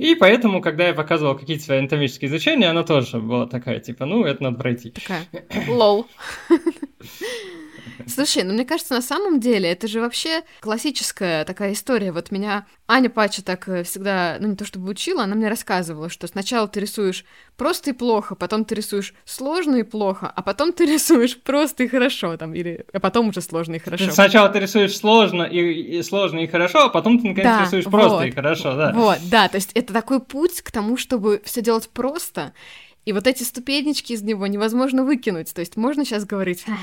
И 0.00 0.14
поэтому, 0.14 0.62
когда 0.62 0.88
я 0.88 0.94
показывал 0.94 1.36
какие-то 1.36 1.62
свои 1.62 1.78
анатомические 1.80 2.30
изучения, 2.30 2.70
она 2.70 2.84
тоже 2.84 3.18
была 3.18 3.46
такая, 3.46 3.80
типа, 3.80 4.06
ну, 4.06 4.24
это 4.24 4.42
надо 4.42 4.56
пройти. 4.56 4.92
Такая, 4.92 5.26
лол. 5.68 6.06
Слушай, 8.08 8.44
ну 8.44 8.52
мне 8.52 8.64
кажется, 8.64 8.94
на 8.94 9.02
самом 9.02 9.40
деле 9.40 9.70
это 9.70 9.88
же 9.88 10.00
вообще 10.00 10.42
классическая 10.60 11.44
такая 11.44 11.72
история. 11.72 12.12
Вот 12.12 12.30
меня 12.30 12.66
Аня 12.88 13.10
Пача 13.10 13.42
так 13.42 13.68
э, 13.68 13.84
всегда, 13.84 14.36
ну 14.40 14.48
не 14.48 14.56
то 14.56 14.64
чтобы 14.64 14.90
учила, 14.90 15.24
она 15.24 15.34
мне 15.34 15.48
рассказывала, 15.48 16.08
что 16.08 16.26
сначала 16.26 16.66
ты 16.68 16.80
рисуешь 16.80 17.24
просто 17.56 17.90
и 17.90 17.92
плохо, 17.92 18.34
потом 18.34 18.64
ты 18.64 18.74
рисуешь 18.74 19.14
сложно 19.24 19.76
и 19.76 19.82
плохо, 19.82 20.32
а 20.34 20.42
потом 20.42 20.72
ты 20.72 20.86
рисуешь 20.92 21.38
просто 21.40 21.84
и 21.84 21.88
хорошо, 21.88 22.36
там, 22.36 22.54
или 22.54 22.84
а 22.92 23.00
потом 23.00 23.28
уже 23.28 23.40
сложно 23.40 23.76
и 23.76 23.78
хорошо. 23.78 24.10
Сначала 24.10 24.48
ты 24.48 24.60
рисуешь 24.60 24.96
сложно 24.96 25.42
и, 25.44 25.98
и 25.98 26.02
сложно 26.02 26.40
и 26.40 26.46
хорошо, 26.46 26.84
а 26.84 26.88
потом 26.88 27.20
ты 27.20 27.28
наконец 27.28 27.56
Да, 27.58 27.64
рисуешь 27.64 27.84
просто 27.84 28.16
вот. 28.16 28.24
и 28.24 28.30
хорошо, 28.30 28.74
да. 28.76 28.92
Вот, 28.92 29.18
да, 29.30 29.48
то 29.48 29.56
есть 29.56 29.70
это 29.74 29.92
такой 29.92 30.20
путь 30.20 30.62
к 30.62 30.70
тому, 30.70 30.96
чтобы 30.96 31.42
все 31.44 31.62
делать 31.62 31.88
просто, 31.90 32.52
и 33.04 33.12
вот 33.12 33.26
эти 33.26 33.42
ступенечки 33.42 34.12
из 34.12 34.22
него 34.22 34.46
невозможно 34.46 35.04
выкинуть. 35.04 35.52
То 35.54 35.60
есть 35.60 35.76
можно 35.76 36.04
сейчас 36.04 36.24
говорить, 36.24 36.64
«Ах, 36.68 36.78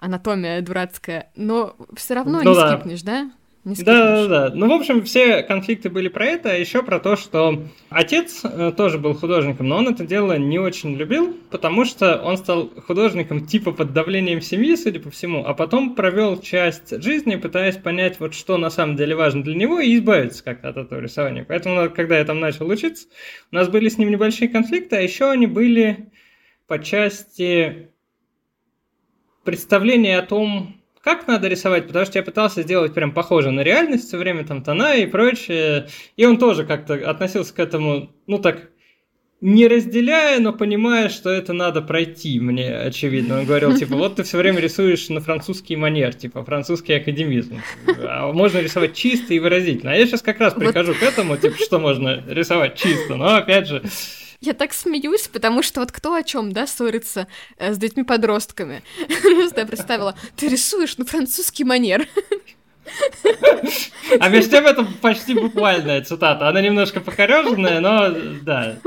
анатомия 0.00 0.60
дурацкая, 0.60 1.30
но 1.36 1.76
все 1.96 2.14
равно 2.14 2.40
Ну 2.42 2.50
не 2.50 2.54
да. 2.56 2.76
скипнешь, 2.76 3.02
да? 3.02 3.30
Да, 3.76 4.26
да, 4.26 4.48
да. 4.48 4.54
Ну, 4.54 4.68
в 4.68 4.72
общем, 4.72 5.02
все 5.02 5.42
конфликты 5.42 5.90
были 5.90 6.08
про 6.08 6.24
это, 6.24 6.50
а 6.50 6.54
еще 6.54 6.82
про 6.82 6.98
то, 7.00 7.16
что 7.16 7.64
отец 7.90 8.40
э, 8.44 8.72
тоже 8.76 8.98
был 8.98 9.14
художником, 9.14 9.68
но 9.68 9.78
он 9.78 9.88
это 9.88 10.06
дело 10.06 10.38
не 10.38 10.58
очень 10.58 10.94
любил, 10.96 11.36
потому 11.50 11.84
что 11.84 12.16
он 12.22 12.38
стал 12.38 12.70
художником 12.86 13.46
типа 13.46 13.72
под 13.72 13.92
давлением 13.92 14.40
семьи, 14.40 14.74
судя 14.76 15.00
по 15.00 15.10
всему, 15.10 15.44
а 15.44 15.54
потом 15.54 15.94
провел 15.94 16.40
часть 16.40 17.02
жизни, 17.02 17.36
пытаясь 17.36 17.76
понять, 17.76 18.20
вот 18.20 18.34
что 18.34 18.56
на 18.56 18.70
самом 18.70 18.96
деле 18.96 19.14
важно 19.14 19.42
для 19.42 19.54
него, 19.54 19.80
и 19.80 19.96
избавиться 19.96 20.42
как-то 20.42 20.70
от 20.70 20.76
этого 20.78 21.00
рисования. 21.00 21.44
Поэтому, 21.46 21.90
когда 21.90 22.18
я 22.18 22.24
там 22.24 22.40
начал 22.40 22.68
учиться, 22.68 23.08
у 23.52 23.56
нас 23.56 23.68
были 23.68 23.88
с 23.88 23.98
ним 23.98 24.10
небольшие 24.10 24.48
конфликты, 24.48 24.96
а 24.96 25.00
еще 25.00 25.30
они 25.30 25.46
были 25.46 26.10
по 26.66 26.78
части 26.78 27.90
представления 29.44 30.18
о 30.18 30.22
том, 30.22 30.77
как 31.08 31.26
надо 31.26 31.48
рисовать, 31.48 31.86
потому 31.86 32.04
что 32.04 32.18
я 32.18 32.22
пытался 32.22 32.60
сделать 32.60 32.92
прям 32.92 33.12
похоже 33.12 33.50
на 33.50 33.62
реальность, 33.62 34.08
все 34.08 34.18
время 34.18 34.44
там 34.44 34.62
тона 34.62 34.94
и 34.94 35.06
прочее, 35.06 35.88
и 36.18 36.26
он 36.26 36.36
тоже 36.36 36.66
как-то 36.66 36.94
относился 37.08 37.54
к 37.54 37.58
этому, 37.58 38.10
ну 38.26 38.38
так, 38.38 38.68
не 39.40 39.66
разделяя, 39.68 40.38
но 40.38 40.52
понимая, 40.52 41.08
что 41.08 41.30
это 41.30 41.54
надо 41.54 41.80
пройти, 41.80 42.40
мне 42.40 42.76
очевидно. 42.76 43.38
Он 43.38 43.46
говорил, 43.46 43.74
типа, 43.74 43.96
вот 43.96 44.16
ты 44.16 44.22
все 44.22 44.36
время 44.36 44.60
рисуешь 44.60 45.08
на 45.08 45.20
французский 45.20 45.76
манер, 45.76 46.12
типа, 46.12 46.44
французский 46.44 46.92
академизм. 46.92 47.62
А 48.02 48.30
можно 48.30 48.58
рисовать 48.58 48.94
чисто 48.94 49.32
и 49.32 49.38
выразительно. 49.38 49.92
А 49.92 49.94
я 49.94 50.04
сейчас 50.06 50.20
как 50.20 50.40
раз 50.40 50.52
прихожу 50.52 50.92
вот. 50.92 50.98
к 50.98 51.02
этому, 51.02 51.38
типа, 51.38 51.56
что 51.56 51.78
можно 51.78 52.22
рисовать 52.28 52.76
чисто, 52.76 53.16
но 53.16 53.36
опять 53.36 53.66
же... 53.66 53.82
Я 54.40 54.54
так 54.54 54.72
смеюсь, 54.72 55.26
потому 55.26 55.62
что 55.62 55.80
вот 55.80 55.90
кто 55.90 56.14
о 56.14 56.22
чем, 56.22 56.52
да, 56.52 56.66
ссорится 56.66 57.26
э, 57.56 57.72
с 57.72 57.78
детьми-подростками. 57.78 58.82
Просто 59.22 59.60
я 59.60 59.66
представила, 59.66 60.14
ты 60.36 60.48
рисуешь 60.48 60.96
на 60.96 61.04
французский 61.04 61.64
манер. 61.64 62.08
А 64.20 64.28
между 64.28 64.50
тем 64.52 64.66
это 64.66 64.86
почти 65.02 65.34
буквальная 65.34 66.02
цитата. 66.02 66.48
Она 66.48 66.60
немножко 66.60 67.00
покореженная, 67.00 67.80
но 67.80 68.10
да. 68.42 68.78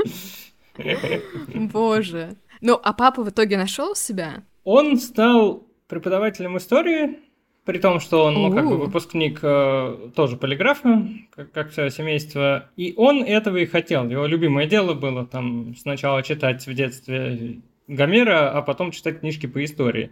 Боже. 1.54 2.36
Ну, 2.60 2.80
а 2.82 2.92
папа 2.92 3.22
в 3.22 3.28
итоге 3.28 3.56
нашел 3.56 3.94
себя? 3.94 4.44
Он 4.64 4.98
стал 4.98 5.66
преподавателем 5.86 6.56
истории, 6.56 7.18
при 7.64 7.78
том, 7.78 8.00
что 8.00 8.24
он, 8.24 8.34
ну, 8.34 8.52
как 8.52 8.68
бы 8.68 8.76
выпускник 8.76 9.38
э, 9.42 10.10
тоже 10.16 10.36
полиграфа, 10.36 11.06
как, 11.34 11.52
как 11.52 11.70
все 11.70 11.90
семейство. 11.90 12.70
И 12.76 12.94
он 12.96 13.22
этого 13.22 13.58
и 13.58 13.66
хотел. 13.66 14.08
Его 14.08 14.26
любимое 14.26 14.66
дело 14.66 14.94
было 14.94 15.24
там 15.24 15.76
сначала 15.76 16.22
читать 16.22 16.66
в 16.66 16.74
детстве 16.74 17.60
Гомера, 17.86 18.50
а 18.50 18.62
потом 18.62 18.90
читать 18.90 19.20
книжки 19.20 19.46
по 19.46 19.64
истории. 19.64 20.10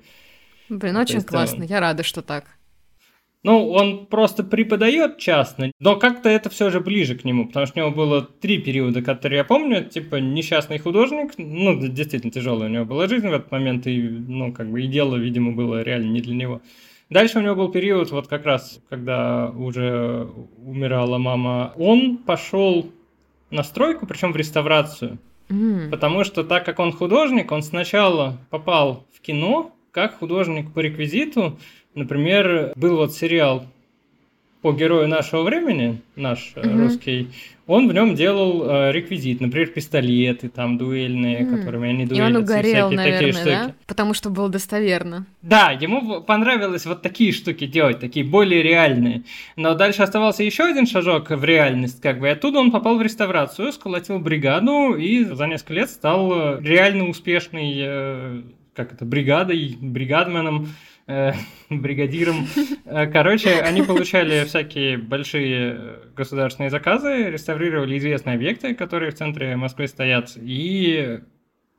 Блин, 0.68 0.96
очень 0.96 1.16
есть, 1.16 1.26
классно. 1.26 1.64
Он... 1.64 1.70
Я 1.70 1.80
рада, 1.80 2.04
что 2.04 2.22
так. 2.22 2.44
Ну, 3.42 3.70
он 3.70 4.06
просто 4.06 4.44
преподает 4.44 5.16
частно, 5.16 5.72
но 5.80 5.96
как-то 5.96 6.28
это 6.28 6.50
все 6.50 6.68
же 6.68 6.80
ближе 6.80 7.14
к 7.14 7.24
нему, 7.24 7.46
потому 7.46 7.64
что 7.64 7.80
у 7.80 7.86
него 7.86 7.96
было 7.96 8.20
три 8.22 8.58
периода, 8.58 9.00
которые 9.00 9.38
я 9.38 9.44
помню, 9.44 9.82
типа 9.82 10.16
несчастный 10.16 10.76
художник, 10.78 11.32
ну, 11.38 11.80
действительно 11.80 12.30
тяжелая 12.30 12.68
у 12.68 12.72
него 12.72 12.84
была 12.84 13.08
жизнь 13.08 13.26
в 13.26 13.32
этот 13.32 13.50
момент, 13.50 13.86
и, 13.86 14.02
ну, 14.02 14.52
как 14.52 14.70
бы 14.70 14.82
и 14.82 14.88
дело, 14.88 15.16
видимо, 15.16 15.52
было 15.52 15.80
реально 15.80 16.10
не 16.10 16.20
для 16.20 16.34
него. 16.34 16.60
Дальше 17.10 17.38
у 17.38 17.42
него 17.42 17.56
был 17.56 17.70
период, 17.70 18.10
вот 18.12 18.28
как 18.28 18.46
раз, 18.46 18.80
когда 18.88 19.50
уже 19.50 20.28
умирала 20.64 21.18
мама, 21.18 21.72
он 21.76 22.18
пошел 22.18 22.90
на 23.50 23.62
стройку, 23.64 24.06
причем 24.06 24.32
в 24.32 24.36
реставрацию, 24.36 25.18
mm. 25.48 25.90
потому 25.90 26.24
что 26.24 26.44
так 26.44 26.64
как 26.64 26.78
он 26.78 26.92
художник, 26.92 27.50
он 27.50 27.62
сначала 27.62 28.38
попал 28.50 29.04
в 29.12 29.20
кино 29.20 29.72
как 29.90 30.18
художник 30.20 30.72
по 30.72 30.78
реквизиту, 30.78 31.58
Например, 31.94 32.72
был 32.76 32.96
вот 32.96 33.14
сериал 33.14 33.66
по 34.62 34.72
герою 34.72 35.08
нашего 35.08 35.42
времени, 35.42 36.00
наш 36.16 36.52
угу. 36.54 36.68
русский, 36.68 37.30
он 37.70 37.88
в 37.88 37.92
нем 37.92 38.16
делал 38.16 38.68
э, 38.68 38.92
реквизит, 38.92 39.40
например, 39.40 39.68
пистолеты 39.68 40.48
там 40.48 40.76
дуэльные, 40.76 41.42
mm. 41.42 41.56
которыми 41.56 41.88
они 41.88 42.04
дуэлятся. 42.04 42.30
И 42.30 42.34
он 42.34 42.42
угорел, 42.42 42.88
всякие 42.88 42.96
наверное, 42.96 43.32
такие 43.32 43.44
да? 43.44 43.74
Потому 43.86 44.12
что 44.12 44.28
было 44.30 44.48
достоверно. 44.48 45.26
Да, 45.40 45.70
ему 45.70 46.20
понравилось 46.20 46.84
вот 46.84 47.02
такие 47.02 47.32
штуки 47.32 47.66
делать, 47.66 48.00
такие 48.00 48.26
более 48.26 48.62
реальные. 48.64 49.22
Но 49.54 49.74
дальше 49.74 50.02
оставался 50.02 50.42
еще 50.42 50.64
один 50.64 50.86
шажок 50.86 51.30
в 51.30 51.44
реальность, 51.44 52.00
как 52.00 52.18
бы, 52.18 52.26
и 52.26 52.30
оттуда 52.30 52.58
он 52.58 52.72
попал 52.72 52.98
в 52.98 53.02
реставрацию, 53.02 53.72
сколотил 53.72 54.18
бригаду 54.18 54.94
и 54.94 55.22
за 55.22 55.46
несколько 55.46 55.74
лет 55.74 55.90
стал 55.90 56.58
реально 56.58 57.08
успешной, 57.08 57.74
э, 57.76 58.42
как 58.74 58.92
это, 58.94 59.04
бригадой, 59.04 59.76
бригадменом 59.80 60.70
Э, 61.10 61.32
бригадиром. 61.70 62.46
Э, 62.84 63.06
короче, 63.08 63.60
они 63.60 63.82
получали 63.82 64.44
всякие 64.44 64.96
большие 64.96 65.98
государственные 66.16 66.70
заказы, 66.70 67.30
реставрировали 67.30 67.98
известные 67.98 68.36
объекты, 68.36 68.74
которые 68.76 69.10
в 69.10 69.14
центре 69.14 69.56
Москвы 69.56 69.88
стоят, 69.88 70.32
и 70.36 71.20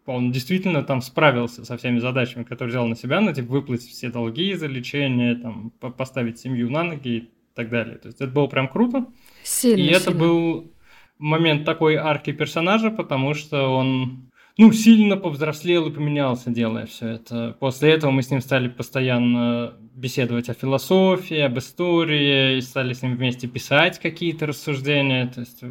он 0.06 0.32
действительно 0.32 0.84
там 0.84 1.02
справился 1.02 1.64
со 1.64 1.78
всеми 1.78 2.00
задачами, 2.00 2.44
которые 2.44 2.72
взял 2.72 2.88
на 2.88 2.96
себя, 2.96 3.22
ну, 3.22 3.34
типа, 3.34 3.48
выплатить 3.52 3.92
все 3.92 4.10
долги 4.10 4.54
за 4.54 4.68
лечение, 4.68 5.36
там, 5.36 5.70
поставить 5.70 6.40
семью 6.40 6.70
на 6.70 6.84
ноги 6.84 7.18
и 7.18 7.30
так 7.56 7.70
далее. 7.70 7.98
То 8.00 8.08
есть 8.08 8.20
это 8.20 8.32
было 8.32 8.48
прям 8.48 8.68
круто. 8.68 9.06
Сильно, 9.44 9.82
и 9.82 9.94
это 9.94 10.12
был 10.12 10.74
момент 11.18 11.64
такой 11.64 11.96
арки 11.96 12.34
персонажа, 12.34 12.92
потому 12.92 13.34
что 13.34 13.70
он 13.70 14.31
ну, 14.58 14.72
сильно 14.74 15.18
повзрослел 15.18 15.88
и 15.88 15.92
поменялся, 15.92 16.50
делая 16.50 16.86
все 16.86 17.08
это. 17.08 17.56
После 17.60 17.92
этого 17.92 18.12
мы 18.12 18.22
с 18.22 18.30
ним 18.30 18.42
стали 18.42 18.68
постоянно 18.68 19.74
беседовать 19.96 20.50
о 20.50 20.54
философии, 20.54 21.40
об 21.40 21.58
истории, 21.58 22.58
и 22.58 22.62
стали 22.62 22.94
с 22.94 23.02
ним 23.02 23.16
вместе 23.16 23.48
писать 23.48 24.00
какие-то 24.00 24.48
рассуждения. 24.48 25.28
То 25.28 25.42
есть, 25.42 25.64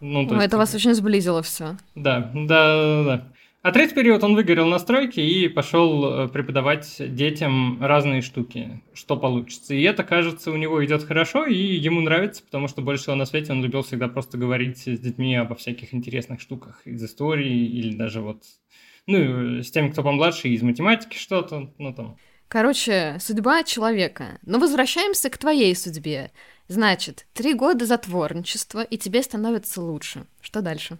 ну, 0.00 0.26
то 0.26 0.34
есть, 0.34 0.46
это 0.46 0.56
вас 0.58 0.74
очень 0.74 0.94
сблизило 0.94 1.42
все. 1.42 1.76
Да, 1.94 2.30
да, 2.34 2.44
да, 2.44 3.04
да. 3.04 3.26
А 3.62 3.72
третий 3.72 3.94
период 3.94 4.24
он 4.24 4.36
выгорел 4.36 4.66
на 4.66 4.78
стройке 4.78 5.22
и 5.22 5.46
пошел 5.46 6.24
э, 6.24 6.28
преподавать 6.28 6.96
детям 6.98 7.76
разные 7.82 8.22
штуки, 8.22 8.80
что 8.94 9.18
получится. 9.18 9.74
И 9.74 9.82
это, 9.82 10.02
кажется, 10.02 10.50
у 10.50 10.56
него 10.56 10.82
идет 10.82 11.04
хорошо, 11.04 11.44
и 11.44 11.54
ему 11.54 12.00
нравится, 12.00 12.42
потому 12.42 12.68
что 12.68 12.80
больше 12.80 13.02
всего 13.02 13.16
на 13.16 13.26
свете 13.26 13.52
он 13.52 13.62
любил 13.62 13.82
всегда 13.82 14.08
просто 14.08 14.38
говорить 14.38 14.78
с 14.78 14.98
детьми 14.98 15.36
обо 15.36 15.56
всяких 15.56 15.92
интересных 15.92 16.40
штуках 16.40 16.80
из 16.86 17.04
истории 17.04 17.66
или 17.66 17.94
даже 17.94 18.22
вот, 18.22 18.44
ну, 19.06 19.62
с 19.62 19.70
теми, 19.70 19.90
кто 19.90 20.02
помладше, 20.02 20.48
из 20.48 20.62
математики 20.62 21.18
что-то, 21.18 21.70
ну 21.76 21.92
там. 21.92 22.16
Короче, 22.48 23.18
судьба 23.20 23.62
человека. 23.64 24.38
Но 24.40 24.58
возвращаемся 24.58 25.28
к 25.28 25.36
твоей 25.36 25.76
судьбе. 25.76 26.32
Значит, 26.68 27.26
три 27.34 27.52
года 27.52 27.84
затворничества, 27.84 28.82
и 28.82 28.96
тебе 28.96 29.22
становится 29.22 29.82
лучше. 29.82 30.24
Что 30.40 30.62
дальше? 30.62 30.96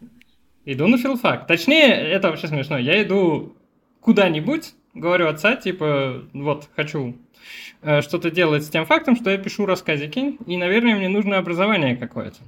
Иду 0.64 0.87
на 0.87 0.99
филфак. 0.99 1.46
Точнее, 1.46 1.94
это 1.94 2.31
вообще 2.31 2.49
смешно. 2.49 2.79
Я 2.79 3.03
иду 3.03 3.57
куда-нибудь, 4.01 4.75
говорю 4.94 5.29
отца, 5.29 5.57
типа, 5.57 6.23
вот, 6.33 6.68
хочу 6.77 7.16
э, 7.83 8.03
что-то 8.03 8.31
делать 8.31 8.64
с 8.64 8.68
тем 8.68 8.87
фактом, 8.87 9.16
что 9.16 9.31
я 9.31 9.38
пишу 9.38 9.66
рассказики, 9.66 10.37
и, 10.46 10.57
наверное, 10.57 10.96
мне 10.96 11.09
нужно 11.09 11.38
образование 11.38 11.96
какое-то. 11.96 12.38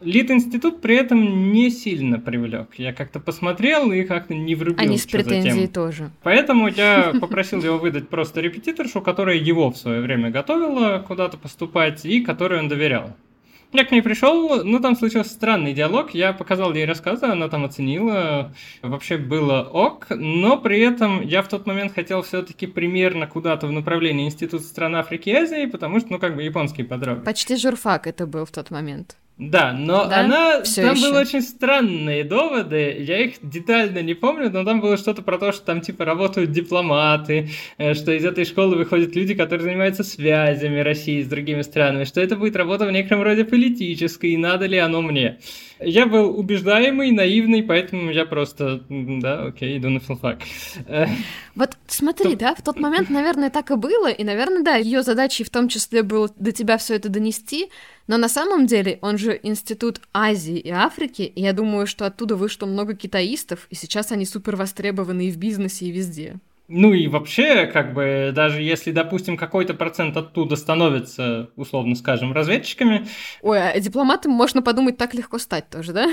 Лит-институт 0.00 0.82
при 0.82 0.96
этом 0.96 1.52
не 1.52 1.70
сильно 1.70 2.18
привлек. 2.18 2.74
Я 2.76 2.92
как-то 2.92 3.20
посмотрел 3.20 3.90
и 3.92 4.02
как-то 4.02 4.34
не 4.34 4.54
врубился. 4.54 4.84
Они 4.84 4.98
с 4.98 5.06
претензией 5.06 5.68
тоже. 5.68 6.10
Поэтому 6.22 6.68
я 6.68 7.12
попросил 7.20 7.62
его 7.62 7.78
выдать 7.78 8.08
просто 8.08 8.40
репетиторшу, 8.40 9.00
которая 9.00 9.36
его 9.36 9.70
в 9.70 9.76
свое 9.76 10.00
время 10.00 10.30
готовила 10.30 11.02
куда-то 11.06 11.38
поступать 11.38 12.04
и 12.04 12.20
которой 12.20 12.58
он 12.58 12.68
доверял. 12.68 13.16
Я 13.74 13.84
к 13.84 13.90
ней 13.90 14.02
пришел, 14.02 14.62
ну 14.62 14.78
там 14.78 14.94
случился 14.94 15.30
странный 15.30 15.72
диалог, 15.72 16.14
я 16.14 16.32
показал 16.32 16.72
ей 16.72 16.84
рассказы, 16.84 17.26
она 17.26 17.48
там 17.48 17.64
оценила, 17.64 18.54
вообще 18.82 19.16
было 19.16 19.62
ок, 19.64 20.06
но 20.10 20.56
при 20.56 20.78
этом 20.78 21.22
я 21.22 21.42
в 21.42 21.48
тот 21.48 21.66
момент 21.66 21.92
хотел 21.92 22.22
все-таки 22.22 22.68
примерно 22.68 23.26
куда-то 23.26 23.66
в 23.66 23.72
направлении 23.72 24.26
Института 24.26 24.62
стран 24.62 24.94
Африки 24.94 25.30
и 25.30 25.34
Азии, 25.34 25.66
потому 25.66 25.98
что, 25.98 26.12
ну 26.12 26.18
как 26.20 26.36
бы 26.36 26.44
японский 26.44 26.84
подробно. 26.84 27.24
Почти 27.24 27.56
журфак 27.56 28.06
это 28.06 28.28
был 28.28 28.44
в 28.44 28.52
тот 28.52 28.70
момент. 28.70 29.16
Да, 29.36 29.72
но 29.72 30.06
да? 30.06 30.20
она... 30.20 30.62
Всё 30.62 30.82
там 30.82 30.94
еще. 30.94 31.08
были 31.08 31.20
очень 31.20 31.42
странные 31.42 32.22
доводы, 32.22 32.96
я 33.00 33.18
их 33.18 33.34
детально 33.42 33.98
не 33.98 34.14
помню, 34.14 34.48
но 34.48 34.64
там 34.64 34.80
было 34.80 34.96
что-то 34.96 35.22
про 35.22 35.38
то, 35.38 35.50
что 35.50 35.66
там 35.66 35.80
типа 35.80 36.04
работают 36.04 36.52
дипломаты, 36.52 37.50
э, 37.76 37.94
что 37.94 38.12
из 38.12 38.24
этой 38.24 38.44
школы 38.44 38.76
выходят 38.76 39.16
люди, 39.16 39.34
которые 39.34 39.64
занимаются 39.64 40.04
связями 40.04 40.78
России 40.78 41.20
с 41.20 41.26
другими 41.26 41.62
странами, 41.62 42.04
что 42.04 42.20
это 42.20 42.36
будет 42.36 42.54
работа 42.54 42.86
в 42.86 42.92
некотором 42.92 43.24
роде 43.24 43.44
политической, 43.44 44.30
и 44.30 44.36
надо 44.36 44.66
ли 44.66 44.78
оно 44.78 45.02
мне. 45.02 45.40
Я 45.80 46.06
был 46.06 46.38
убеждаемый, 46.38 47.10
наивный, 47.10 47.62
поэтому 47.62 48.10
я 48.10 48.24
просто, 48.24 48.84
да, 48.88 49.46
окей, 49.46 49.78
иду 49.78 49.90
на 49.90 50.00
филфак. 50.00 50.38
Э, 50.86 51.06
вот 51.56 51.76
смотри, 51.88 52.36
да, 52.36 52.54
в 52.54 52.62
тот 52.62 52.78
момент, 52.78 53.10
наверное, 53.10 53.50
так 53.50 53.70
и 53.70 53.76
было, 53.76 54.08
и, 54.10 54.22
наверное, 54.22 54.62
да, 54.62 54.76
ее 54.76 55.02
задачей 55.02 55.42
в 55.42 55.50
том 55.50 55.68
числе 55.68 56.02
было 56.02 56.30
до 56.36 56.52
тебя 56.52 56.78
все 56.78 56.94
это 56.94 57.08
донести, 57.08 57.70
но 58.06 58.18
на 58.18 58.28
самом 58.28 58.66
деле 58.66 58.98
он 59.02 59.18
же 59.18 59.38
Институт 59.42 60.00
Азии 60.12 60.58
и 60.58 60.70
Африки, 60.70 61.22
и 61.22 61.42
я 61.42 61.52
думаю, 61.52 61.86
что 61.86 62.06
оттуда 62.06 62.36
вышло 62.36 62.66
много 62.66 62.94
китаистов, 62.94 63.66
и 63.70 63.74
сейчас 63.74 64.12
они 64.12 64.26
супер 64.26 64.56
востребованы 64.56 65.26
и 65.28 65.30
в 65.30 65.36
бизнесе, 65.36 65.86
и 65.86 65.90
везде. 65.90 66.36
Ну 66.66 66.94
и 66.94 67.08
вообще, 67.08 67.66
как 67.66 67.92
бы, 67.92 68.32
даже 68.34 68.62
если, 68.62 68.90
допустим, 68.90 69.36
какой-то 69.36 69.74
процент 69.74 70.16
оттуда 70.16 70.56
становится, 70.56 71.50
условно 71.56 71.94
скажем, 71.94 72.32
разведчиками... 72.32 73.06
Ой, 73.42 73.70
а 73.70 73.78
дипломатом 73.78 74.32
можно 74.32 74.62
подумать 74.62 74.96
так 74.96 75.12
легко 75.12 75.38
стать 75.38 75.68
тоже, 75.68 75.92
да? 75.92 76.08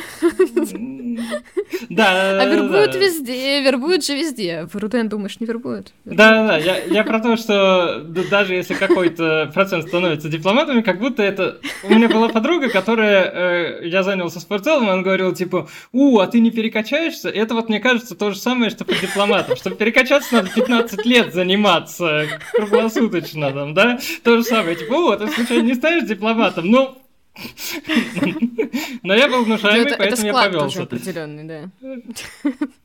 Да, 1.89 2.39
А 2.41 2.45
вербуют 2.45 2.95
везде, 2.95 3.61
вербуют 3.61 4.05
же 4.05 4.13
везде. 4.13 4.67
В 4.71 4.77
РУДН, 4.77 5.07
думаешь, 5.07 5.39
не 5.39 5.47
вербуют? 5.47 5.93
Да, 6.05 6.47
да, 6.47 6.57
я, 6.57 6.77
я 6.83 7.03
про 7.03 7.19
то, 7.19 7.35
что 7.35 8.01
даже 8.03 8.53
если 8.53 8.73
какой-то 8.73 9.51
процент 9.53 9.87
становится 9.87 10.29
дипломатами, 10.29 10.81
как 10.81 10.99
будто 10.99 11.23
это... 11.23 11.59
У 11.83 11.93
меня 11.93 12.07
была 12.09 12.29
подруга, 12.29 12.69
которая... 12.69 13.81
Э, 13.81 13.87
я 13.87 14.03
занялся 14.03 14.39
спортзалом, 14.39 14.89
он 14.89 15.03
говорил, 15.03 15.33
типа, 15.33 15.69
у, 15.91 16.19
а 16.19 16.27
ты 16.27 16.39
не 16.39 16.51
перекачаешься? 16.51 17.29
Это 17.29 17.55
вот, 17.55 17.69
мне 17.69 17.79
кажется, 17.79 18.15
то 18.15 18.31
же 18.31 18.37
самое, 18.37 18.69
что 18.69 18.85
по 18.85 18.93
дипломатам. 18.93 19.55
Чтобы 19.55 19.75
перекачаться, 19.75 20.35
надо 20.35 20.49
15 20.53 21.05
лет 21.05 21.33
заниматься 21.33 22.27
круглосуточно, 22.53 23.51
там, 23.51 23.73
да? 23.73 23.99
То 24.23 24.37
же 24.37 24.43
самое, 24.43 24.75
типа, 24.75 24.93
о, 24.93 25.15
ты 25.15 25.27
случайно 25.27 25.63
не 25.63 25.73
станешь 25.73 26.07
дипломатом? 26.07 26.69
Ну, 26.69 27.00
но 29.03 29.13
я 29.13 29.27
был 29.27 29.45
внушаемый, 29.45 29.93
поэтому 29.97 30.27
я 30.27 30.33
повелся. 30.33 30.83
определенный, 30.83 31.43
да. 31.43 31.69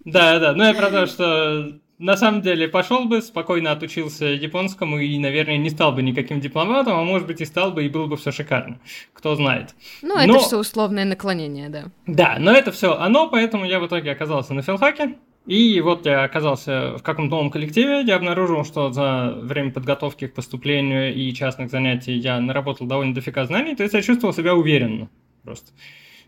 Да, 0.04 0.38
да, 0.38 0.54
но 0.54 0.66
я 0.68 0.74
про 0.74 0.90
то, 0.90 1.06
что 1.06 1.78
на 1.98 2.16
самом 2.16 2.42
деле 2.42 2.68
пошел 2.68 3.06
бы, 3.06 3.22
спокойно 3.22 3.72
отучился 3.72 4.26
японскому 4.26 4.98
и, 4.98 5.18
наверное, 5.18 5.56
не 5.56 5.70
стал 5.70 5.92
бы 5.92 6.02
никаким 6.02 6.40
дипломатом, 6.40 6.98
а 6.98 7.04
может 7.04 7.26
быть 7.26 7.40
и 7.40 7.44
стал 7.44 7.72
бы, 7.72 7.84
и 7.84 7.88
было 7.88 8.06
бы 8.06 8.16
все 8.16 8.32
шикарно. 8.32 8.78
Кто 9.12 9.34
знает. 9.34 9.74
Ну, 10.02 10.16
это 10.16 10.38
все 10.38 10.58
условное 10.58 11.04
наклонение, 11.04 11.68
да. 11.68 11.84
Да, 12.06 12.36
но 12.38 12.52
это 12.52 12.70
все 12.70 12.94
оно, 12.96 13.28
поэтому 13.28 13.64
я 13.64 13.80
в 13.80 13.86
итоге 13.86 14.10
оказался 14.12 14.54
на 14.54 14.62
филфаке. 14.62 15.16
И 15.46 15.80
вот 15.80 16.06
я 16.06 16.24
оказался 16.24 16.96
в 16.98 17.02
каком-то 17.02 17.36
новом 17.36 17.50
коллективе, 17.50 18.02
я 18.02 18.16
обнаружил, 18.16 18.64
что 18.64 18.92
за 18.92 19.38
время 19.40 19.70
подготовки 19.70 20.26
к 20.26 20.34
поступлению 20.34 21.14
и 21.14 21.32
частных 21.32 21.70
занятий 21.70 22.14
я 22.14 22.40
наработал 22.40 22.86
довольно 22.86 23.14
дофига 23.14 23.44
знаний, 23.44 23.76
то 23.76 23.84
есть 23.84 23.94
я 23.94 24.02
чувствовал 24.02 24.34
себя 24.34 24.54
уверенно 24.54 25.08
просто. 25.44 25.70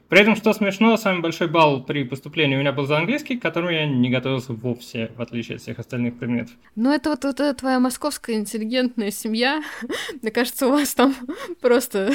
При 0.09 0.21
этом, 0.21 0.37
что 0.37 0.55
смешно, 0.55 0.97
самый 0.97 1.21
большой 1.21 1.49
балл 1.49 1.83
при 1.83 2.03
поступлении 2.03 2.57
у 2.57 2.61
меня 2.61 2.73
был 2.73 2.87
за 2.87 2.97
английский, 2.97 3.37
к 3.37 3.43
которому 3.43 3.71
я 3.71 3.87
не 3.87 4.09
готовился 4.09 4.55
вовсе, 4.55 5.11
в 5.17 5.21
отличие 5.21 5.57
от 5.57 5.63
всех 5.63 5.79
остальных 5.79 6.19
предметов. 6.19 6.55
Ну, 6.77 6.91
это 6.91 7.11
вот, 7.11 7.25
вот 7.25 7.41
эта 7.41 7.53
твоя 7.59 7.79
московская 7.79 8.37
интеллигентная 8.37 9.11
семья. 9.11 9.63
Мне 10.23 10.31
кажется, 10.31 10.67
у 10.67 10.71
вас 10.71 10.95
там 10.95 11.15
просто 11.61 12.11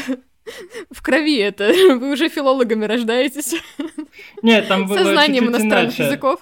в 0.89 1.03
крови 1.03 1.37
это. 1.37 1.67
Вы 1.99 2.13
уже 2.13 2.29
филологами 2.29 2.85
рождаетесь. 2.85 3.55
Нет, 4.41 4.67
там 4.67 4.87
было 4.87 4.97
Со 4.97 5.03
знанием 5.11 5.45
чуть-чуть 5.45 5.61
иностранных 5.61 5.89
иначе. 5.89 6.03
языков. 6.05 6.41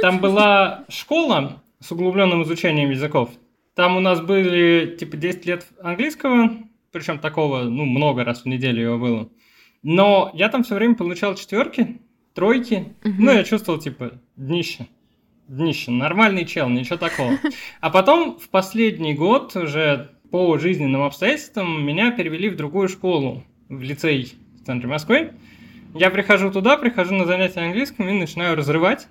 Там 0.00 0.20
была 0.20 0.84
школа 0.88 1.62
с 1.80 1.90
углубленным 1.92 2.42
изучением 2.42 2.90
языков. 2.90 3.30
Там 3.74 3.96
у 3.96 4.00
нас 4.00 4.20
были 4.20 4.96
типа 4.98 5.16
10 5.16 5.46
лет 5.46 5.66
английского, 5.82 6.50
причем 6.92 7.18
такого, 7.18 7.62
ну, 7.62 7.84
много 7.84 8.24
раз 8.24 8.42
в 8.42 8.46
неделю 8.46 8.82
его 8.82 8.98
было. 8.98 9.28
Но 9.82 10.30
я 10.34 10.48
там 10.48 10.62
все 10.62 10.76
время 10.76 10.94
получал 10.94 11.34
четверки, 11.34 12.00
тройки. 12.34 12.94
Мгм. 13.02 13.24
Ну, 13.24 13.32
я 13.32 13.44
чувствовал, 13.44 13.78
типа, 13.78 14.12
днище. 14.36 14.86
Днище. 15.48 15.90
Нормальный 15.90 16.46
чел, 16.46 16.68
ничего 16.68 16.96
такого. 16.96 17.38
А 17.80 17.90
потом 17.90 18.38
в 18.38 18.48
последний 18.48 19.14
год 19.14 19.54
уже 19.56 20.10
по 20.30 20.56
жизненным 20.58 21.02
обстоятельствам 21.02 21.84
меня 21.84 22.10
перевели 22.10 22.48
в 22.48 22.56
другую 22.56 22.88
школу, 22.88 23.44
в 23.68 23.82
лицей 23.82 24.34
в 24.60 24.66
центре 24.66 24.88
Москвы. 24.88 25.32
Я 25.94 26.10
прихожу 26.10 26.50
туда, 26.50 26.76
прихожу 26.76 27.14
на 27.14 27.24
занятия 27.24 27.60
английским 27.60 28.08
и 28.08 28.12
начинаю 28.12 28.56
разрывать. 28.56 29.06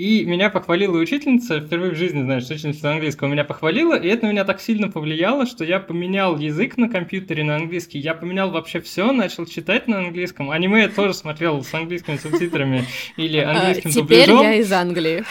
И 0.00 0.24
меня 0.24 0.48
похвалила 0.48 0.96
учительница, 0.96 1.60
впервые 1.60 1.92
в 1.92 1.94
жизни, 1.94 2.22
знаешь, 2.22 2.44
учительница 2.44 2.90
английского 2.90 3.28
меня 3.28 3.44
похвалила, 3.44 3.92
и 3.92 4.08
это 4.08 4.24
на 4.24 4.30
меня 4.30 4.44
так 4.44 4.58
сильно 4.58 4.88
повлияло, 4.88 5.44
что 5.44 5.62
я 5.62 5.78
поменял 5.78 6.38
язык 6.38 6.78
на 6.78 6.88
компьютере 6.88 7.44
на 7.44 7.56
английский, 7.56 7.98
я 7.98 8.14
поменял 8.14 8.50
вообще 8.50 8.80
все, 8.80 9.12
начал 9.12 9.44
читать 9.44 9.88
на 9.88 9.98
английском. 9.98 10.50
Аниме 10.52 10.84
я 10.84 10.88
тоже 10.88 11.12
смотрел 11.12 11.62
с 11.62 11.74
английскими 11.74 12.16
субтитрами 12.16 12.86
или 13.18 13.40
А, 13.40 13.50
английским 13.50 13.90
Теперь 13.90 14.28
дубляжом. 14.28 14.42
я 14.42 14.54
из 14.54 14.72
Англии. 14.72 15.24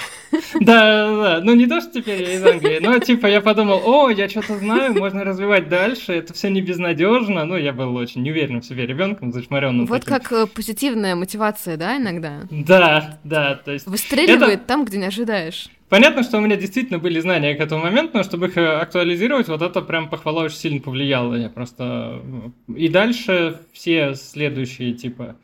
Да, 0.60 0.62
да, 0.62 1.16
да. 1.16 1.40
Ну, 1.44 1.56
не 1.56 1.66
то, 1.66 1.82
что 1.82 1.92
теперь 1.92 2.22
я 2.22 2.36
из 2.36 2.46
Англии, 2.46 2.78
но, 2.80 3.00
типа, 3.00 3.26
я 3.26 3.42
подумал, 3.42 3.82
о, 3.84 4.10
я 4.12 4.30
что-то 4.30 4.60
знаю, 4.60 4.94
можно 4.94 5.24
развивать 5.24 5.68
дальше, 5.68 6.14
это 6.14 6.36
все 6.36 6.52
не 6.52 6.62
безнадежно. 6.62 7.44
Ну, 7.46 7.58
я 7.58 7.74
был 7.74 7.96
очень 7.96 8.22
неуверен 8.22 8.62
в 8.62 8.66
себе 8.66 8.86
ребенком, 8.86 9.34
зачмаренным. 9.34 9.88
Вот 9.88 10.06
таким. 10.06 10.14
как 10.14 10.32
э, 10.32 10.46
позитивная 10.46 11.16
мотивация, 11.16 11.76
да, 11.78 11.98
иногда? 11.98 12.42
Да, 12.52 13.18
да, 13.24 13.56
то 13.56 13.72
есть... 13.72 13.88
Выстреливает 13.88 14.59
там, 14.68 14.86
где 14.86 14.98
не 14.98 15.06
ожидаешь. 15.06 15.70
Понятно, 15.90 16.22
что 16.22 16.38
у 16.38 16.42
меня 16.42 16.56
действительно 16.56 17.00
были 17.00 17.20
знания 17.20 17.56
к 17.56 17.60
этому 17.60 17.84
моменту, 17.84 18.18
но 18.18 18.24
чтобы 18.24 18.48
их 18.48 18.58
э, 18.58 18.66
актуализировать, 18.78 19.48
вот 19.48 19.62
это 19.64 19.82
прям 19.82 20.08
похвала 20.08 20.44
очень 20.44 20.58
сильно 20.58 20.82
повлияло. 20.82 21.34
Я 21.34 21.50
просто... 21.50 22.22
э, 22.68 22.74
И 22.76 22.90
дальше 22.90 23.60
все 23.74 24.14
следующие, 24.14 24.94
типа, 24.94 25.36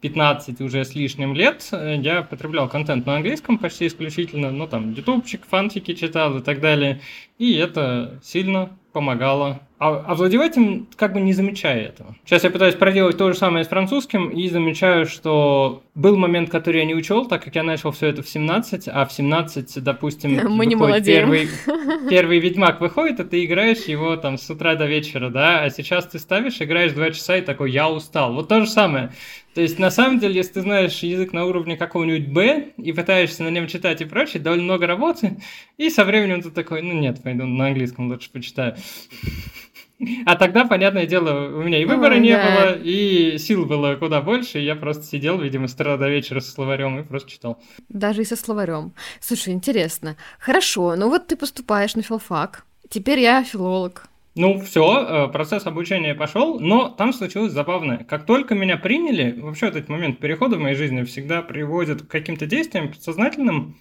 15 0.00 0.60
уже 0.60 0.84
с 0.84 0.96
лишним 0.96 1.34
лет 1.34 1.68
э, 1.70 1.96
я 2.02 2.22
потреблял 2.22 2.68
контент 2.68 3.06
на 3.06 3.16
английском 3.16 3.56
почти 3.56 3.86
исключительно, 3.86 4.50
ну, 4.50 4.66
там, 4.66 4.92
ютубчик, 4.92 5.46
фанфики 5.48 5.94
читал 5.94 6.38
и 6.38 6.42
так 6.42 6.60
далее. 6.60 7.00
И 7.38 7.54
это 7.54 8.18
сильно 8.22 8.76
помогало 8.92 9.60
овладевать 9.88 10.56
им, 10.56 10.86
как 10.96 11.12
бы 11.12 11.20
не 11.20 11.32
замечая 11.32 11.82
этого. 11.82 12.16
Сейчас 12.24 12.44
я 12.44 12.50
пытаюсь 12.50 12.74
проделать 12.74 13.18
то 13.18 13.32
же 13.32 13.38
самое 13.38 13.64
с 13.64 13.68
французским 13.68 14.28
и 14.28 14.48
замечаю, 14.48 15.06
что 15.06 15.82
был 15.94 16.16
момент, 16.16 16.50
который 16.50 16.80
я 16.80 16.84
не 16.84 16.94
учел, 16.94 17.26
так 17.26 17.44
как 17.44 17.54
я 17.54 17.62
начал 17.62 17.90
все 17.92 18.08
это 18.08 18.22
в 18.22 18.28
17, 18.28 18.88
а 18.88 19.04
в 19.04 19.12
17, 19.12 19.82
допустим, 19.82 20.48
Мы 20.48 20.66
не 20.66 20.76
молодеем. 20.76 21.30
первый, 21.30 21.48
первый 22.10 22.38
Ведьмак 22.38 22.80
выходит, 22.80 23.20
и 23.20 23.24
ты 23.24 23.44
играешь 23.44 23.84
его 23.84 24.16
там 24.16 24.38
с 24.38 24.48
утра 24.50 24.74
до 24.74 24.86
вечера, 24.86 25.30
да, 25.30 25.62
а 25.62 25.70
сейчас 25.70 26.06
ты 26.06 26.18
ставишь, 26.18 26.60
играешь 26.60 26.92
2 26.92 27.10
часа 27.10 27.36
и 27.36 27.40
такой, 27.42 27.70
я 27.70 27.88
устал. 27.88 28.34
Вот 28.34 28.48
то 28.48 28.60
же 28.60 28.68
самое. 28.68 29.12
То 29.54 29.60
есть, 29.60 29.78
на 29.78 29.90
самом 29.90 30.18
деле, 30.18 30.34
если 30.34 30.54
ты 30.54 30.60
знаешь 30.62 30.98
язык 30.98 31.32
на 31.32 31.44
уровне 31.44 31.76
какого-нибудь 31.76 32.28
Б 32.28 32.72
и 32.76 32.92
пытаешься 32.92 33.44
на 33.44 33.48
нем 33.48 33.68
читать 33.68 34.00
и 34.00 34.04
прочее, 34.04 34.42
довольно 34.42 34.64
много 34.64 34.88
работы, 34.88 35.36
и 35.78 35.90
со 35.90 36.04
временем 36.04 36.42
ты 36.42 36.50
такой, 36.50 36.82
ну 36.82 36.92
нет, 36.92 37.22
пойду 37.22 37.46
на 37.46 37.68
английском 37.68 38.08
лучше 38.08 38.30
почитаю. 38.32 38.74
А 40.26 40.36
тогда, 40.36 40.64
понятное 40.64 41.06
дело, 41.06 41.56
у 41.56 41.62
меня 41.62 41.80
и 41.80 41.84
выбора 41.84 42.16
не 42.16 42.32
да. 42.32 42.44
было, 42.44 42.78
и 42.82 43.38
сил 43.38 43.64
было 43.64 43.94
куда 43.94 44.20
больше, 44.20 44.58
и 44.58 44.64
я 44.64 44.74
просто 44.74 45.04
сидел, 45.04 45.38
видимо, 45.38 45.68
с 45.68 45.74
утра 45.74 45.96
до 45.96 46.08
вечера 46.08 46.40
со 46.40 46.50
словарем 46.50 46.98
и 46.98 47.04
просто 47.04 47.30
читал. 47.30 47.62
Даже 47.88 48.22
и 48.22 48.24
со 48.24 48.36
словарем. 48.36 48.92
Слушай, 49.20 49.54
интересно. 49.54 50.16
Хорошо, 50.38 50.96
ну 50.96 51.08
вот 51.08 51.28
ты 51.28 51.36
поступаешь 51.36 51.94
на 51.94 52.02
филфак. 52.02 52.66
Теперь 52.88 53.20
я 53.20 53.44
филолог. 53.44 54.08
Ну, 54.36 54.60
все, 54.60 55.30
процесс 55.32 55.64
обучения 55.64 56.12
пошел, 56.12 56.58
но 56.58 56.88
там 56.88 57.12
случилось 57.12 57.52
забавное. 57.52 57.98
Как 57.98 58.26
только 58.26 58.56
меня 58.56 58.76
приняли, 58.76 59.38
вообще 59.40 59.68
этот 59.68 59.88
момент 59.88 60.18
перехода 60.18 60.56
в 60.56 60.60
моей 60.60 60.74
жизни 60.74 61.04
всегда 61.04 61.40
приводит 61.40 62.02
к 62.02 62.08
каким-то 62.08 62.44
действиям 62.44 62.90
подсознательным, 62.90 63.76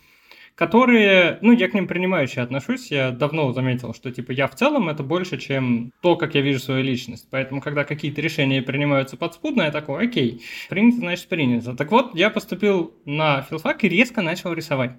которые, 0.55 1.39
ну, 1.41 1.51
я 1.51 1.67
к 1.67 1.73
ним 1.73 1.87
принимающе 1.87 2.41
отношусь, 2.41 2.91
я 2.91 3.11
давно 3.11 3.51
заметил, 3.53 3.93
что, 3.93 4.11
типа, 4.11 4.31
я 4.31 4.47
в 4.47 4.55
целом 4.55 4.89
это 4.89 5.03
больше, 5.03 5.37
чем 5.37 5.91
то, 6.01 6.15
как 6.15 6.35
я 6.35 6.41
вижу 6.41 6.59
свою 6.59 6.83
личность. 6.83 7.27
Поэтому, 7.31 7.61
когда 7.61 7.83
какие-то 7.83 8.21
решения 8.21 8.61
принимаются 8.61 9.17
подспудно, 9.17 9.63
я 9.63 9.71
такой, 9.71 10.05
окей, 10.05 10.43
принято, 10.69 10.97
значит, 10.97 11.27
принято. 11.27 11.75
Так 11.75 11.91
вот, 11.91 12.15
я 12.15 12.29
поступил 12.29 12.93
на 13.05 13.41
филфак 13.41 13.83
и 13.83 13.89
резко 13.89 14.21
начал 14.21 14.53
рисовать. 14.53 14.91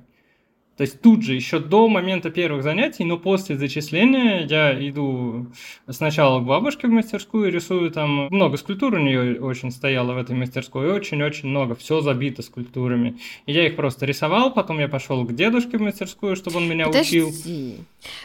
То 0.77 0.83
есть 0.83 1.01
тут 1.01 1.23
же, 1.23 1.35
еще 1.35 1.61
до 1.61 1.89
момента 1.89 2.31
первых 2.31 2.65
занятий, 2.65 3.05
но 3.05 3.17
после 3.17 3.57
зачисления 3.57 4.45
я 4.47 4.73
иду 4.89 5.47
сначала 5.89 6.41
к 6.41 6.45
бабушке 6.45 6.89
в 6.89 6.91
мастерскую, 6.91 7.53
рисую 7.53 7.93
там 7.93 8.27
много 8.31 8.57
скульптур 8.57 8.95
у 8.95 8.99
нее 8.99 9.41
очень 9.41 9.71
стояло 9.71 10.15
в 10.15 10.19
этой 10.19 10.35
мастерской, 10.35 10.91
очень-очень 10.91 11.49
много, 11.49 11.77
все 11.77 12.01
забито 12.01 12.43
скульптурами. 12.43 13.19
И 13.47 13.53
я 13.53 13.67
их 13.67 13.77
просто 13.77 14.05
рисовал, 14.05 14.53
потом 14.53 14.81
я 14.81 14.89
пошел 14.89 15.25
к 15.25 15.33
дедушке 15.33 15.79
в 15.79 15.81
мастерскую, 15.81 16.35
чтобы 16.35 16.57
он 16.57 16.69
меня 16.69 16.89
учил. 16.89 17.27
Подожди. 17.27 17.77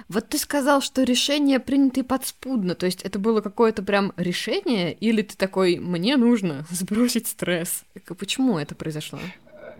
Вот 0.07 0.29
ты 0.29 0.37
сказал, 0.39 0.81
что 0.81 1.03
решение 1.03 1.59
принято 1.59 2.03
подспудно. 2.03 2.73
То 2.75 2.85
есть 2.85 3.03
это 3.03 3.19
было 3.19 3.41
какое-то 3.41 3.83
прям 3.83 4.11
решение? 4.17 4.93
Или 4.93 5.21
ты 5.21 5.37
такой, 5.37 5.77
мне 5.77 6.17
нужно 6.17 6.65
сбросить 6.71 7.27
стресс? 7.27 7.83
Почему 8.17 8.57
это 8.57 8.75
произошло? 8.75 9.19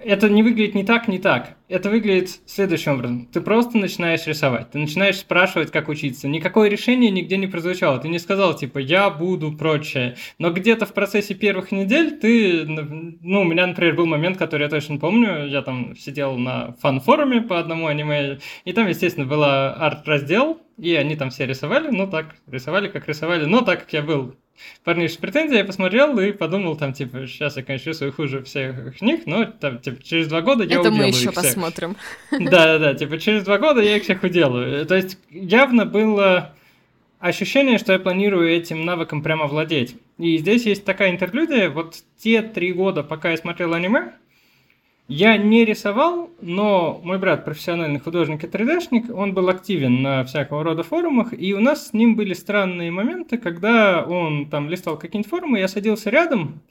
Это 0.04 0.30
не 0.30 0.44
выглядит 0.44 0.76
ни 0.76 0.84
так, 0.84 1.08
ни 1.08 1.18
так. 1.18 1.58
Это 1.68 1.90
выглядит 1.90 2.30
следующим 2.46 2.94
образом. 2.94 3.28
Ты 3.28 3.42
просто 3.42 3.78
начинаешь 3.78 4.26
рисовать. 4.26 4.72
Ты 4.72 4.80
начинаешь 4.80 5.18
спрашивать, 5.18 5.72
как 5.72 5.88
учиться. 5.88 6.28
Никакое 6.28 6.70
решение 6.70 7.12
нигде 7.12 7.38
не 7.38 7.48
прозвучало. 7.48 8.00
Ты 8.00 8.08
не 8.08 8.20
сказал, 8.20 8.56
типа, 8.56 8.80
я 8.80 9.10
буду, 9.10 9.52
прочее. 9.52 10.16
Но 10.38 10.52
где-то 10.52 10.86
в 10.86 10.94
процессе 10.94 11.36
первых 11.36 11.72
недель 11.72 12.20
ты... 12.20 12.66
Ну, 12.66 13.42
у 13.42 13.46
меня, 13.46 13.68
например, 13.68 13.96
был 13.96 14.06
момент, 14.06 14.38
который 14.38 14.64
я 14.64 14.70
точно 14.70 14.98
помню. 14.98 15.48
Я 15.48 15.62
там 15.62 15.96
сидел 15.96 16.38
на 16.38 16.74
фан-форуме 16.82 17.42
по 17.42 17.60
одному 17.60 17.88
аниме. 17.88 18.40
И 18.66 18.74
там, 18.74 18.88
естественно, 18.88 19.26
был 19.26 19.44
арт-раздел. 19.44 20.62
И 20.78 20.96
они 20.96 21.16
там 21.16 21.30
все 21.30 21.46
рисовали. 21.46 21.90
Ну, 21.90 22.08
так, 22.08 22.36
рисовали, 22.48 22.88
как 22.88 23.08
рисовали. 23.08 23.46
Но 23.46 23.62
так 23.62 23.82
как 23.82 23.94
я 23.94 24.02
был 24.02 24.36
парниш 24.84 25.14
с 25.14 25.18
претензией, 25.18 25.60
я 25.60 25.66
посмотрел 25.66 26.18
и 26.20 26.32
подумал, 26.32 26.76
там, 26.76 26.94
типа, 26.94 27.28
сейчас 27.28 27.58
я, 27.58 27.64
конечно, 27.64 27.90
рисую 27.90 28.14
хуже 28.14 28.44
всех 28.44 29.02
них, 29.02 29.26
но, 29.26 29.46
там, 29.46 29.80
типа, 29.80 30.04
через 30.04 30.28
два 30.28 30.42
года 30.42 30.64
я 30.64 30.80
это 30.80 30.92
мы 30.92 31.06
еще 31.06 31.32
посмотрим. 31.32 31.96
Да-да-да, 32.32 32.94
типа, 32.94 33.18
через 33.20 33.44
два 33.44 33.58
года 33.58 33.82
я 33.82 33.98
их 33.98 34.04
всех 34.04 34.24
уделаю. 34.24 34.86
То 34.86 34.96
есть, 34.96 35.18
явно 35.30 35.86
было 35.86 36.54
ощущение, 37.20 37.78
что 37.78 37.94
я 37.94 38.00
планирую 38.00 38.50
этим 38.50 38.86
навыком 38.86 39.22
прямо 39.22 39.46
владеть. 39.46 39.96
И 40.18 40.38
здесь 40.38 40.66
есть 40.66 40.86
такая 40.86 41.12
интерлюдия, 41.12 41.70
вот 41.70 41.96
те 42.18 42.42
три 42.42 42.74
года, 42.74 43.04
пока 43.04 43.32
я 43.32 43.38
смотрел 43.38 43.74
аниме, 43.74 44.14
Я 45.10 45.38
не 45.38 45.66
рисовал, 45.66 46.30
но 46.40 47.02
мой 47.04 47.18
брат 47.18 47.44
профессиональный 47.44 48.00
художник 48.00 48.44
и 48.44 48.48
3D-шник, 48.48 49.12
он 49.12 49.34
был 49.34 49.50
активен 49.50 50.04
на 50.04 50.24
всякого 50.24 50.64
рода 50.64 50.84
форумах, 50.84 51.34
и 51.34 51.52
у 51.56 51.60
нас 51.60 51.88
с 51.88 51.94
ним 51.94 52.16
были 52.16 52.36
странные 52.36 52.92
моменты, 52.92 53.40
когда 53.40 54.04
он 54.04 54.48
там 54.52 54.70
листал 54.70 55.00
какие-нибудь 55.00 55.32
форумы, 55.32 55.58
я 55.58 55.68
садился 55.68 56.12
рядом 56.12 56.62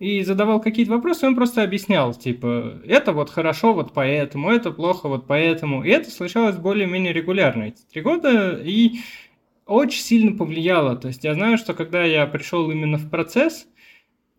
и 0.00 0.22
задавал 0.24 0.60
какие-то 0.60 0.90
вопросы, 0.90 1.24
он 1.24 1.36
просто 1.36 1.62
объяснял, 1.62 2.12
типа, 2.12 2.80
это 2.84 3.12
вот 3.12 3.30
хорошо 3.30 3.72
вот 3.72 3.92
поэтому, 3.92 4.50
это 4.50 4.72
плохо 4.72 5.08
вот 5.08 5.28
поэтому, 5.28 5.84
и 5.84 5.90
это 5.90 6.10
случалось 6.10 6.56
более-менее 6.56 7.12
регулярно 7.12 7.62
эти 7.62 7.82
три 7.92 8.02
года, 8.02 8.60
и 8.60 8.94
очень 9.66 10.02
сильно 10.02 10.36
повлияло, 10.36 10.96
то 10.96 11.06
есть 11.06 11.22
я 11.22 11.34
знаю, 11.34 11.58
что 11.58 11.74
когда 11.74 12.02
я 12.02 12.26
пришел 12.26 12.68
именно 12.72 12.98
в 12.98 13.08
процесс, 13.08 13.68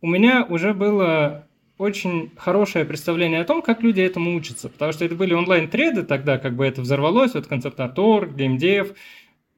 у 0.01 0.07
меня 0.07 0.45
уже 0.49 0.73
было 0.73 1.44
очень 1.77 2.31
хорошее 2.38 2.85
представление 2.85 3.41
о 3.41 3.45
том, 3.45 3.61
как 3.61 3.81
люди 3.81 4.01
этому 4.01 4.35
учатся. 4.35 4.69
Потому 4.69 4.91
что 4.91 5.05
это 5.05 5.15
были 5.15 5.33
онлайн-треды 5.33 6.03
тогда, 6.03 6.38
как 6.38 6.55
бы 6.55 6.65
это 6.65 6.81
взорвалось, 6.81 7.33
вот 7.33 7.47
концепт 7.47 7.79
Артор, 7.79 8.29
геймдев. 8.29 8.93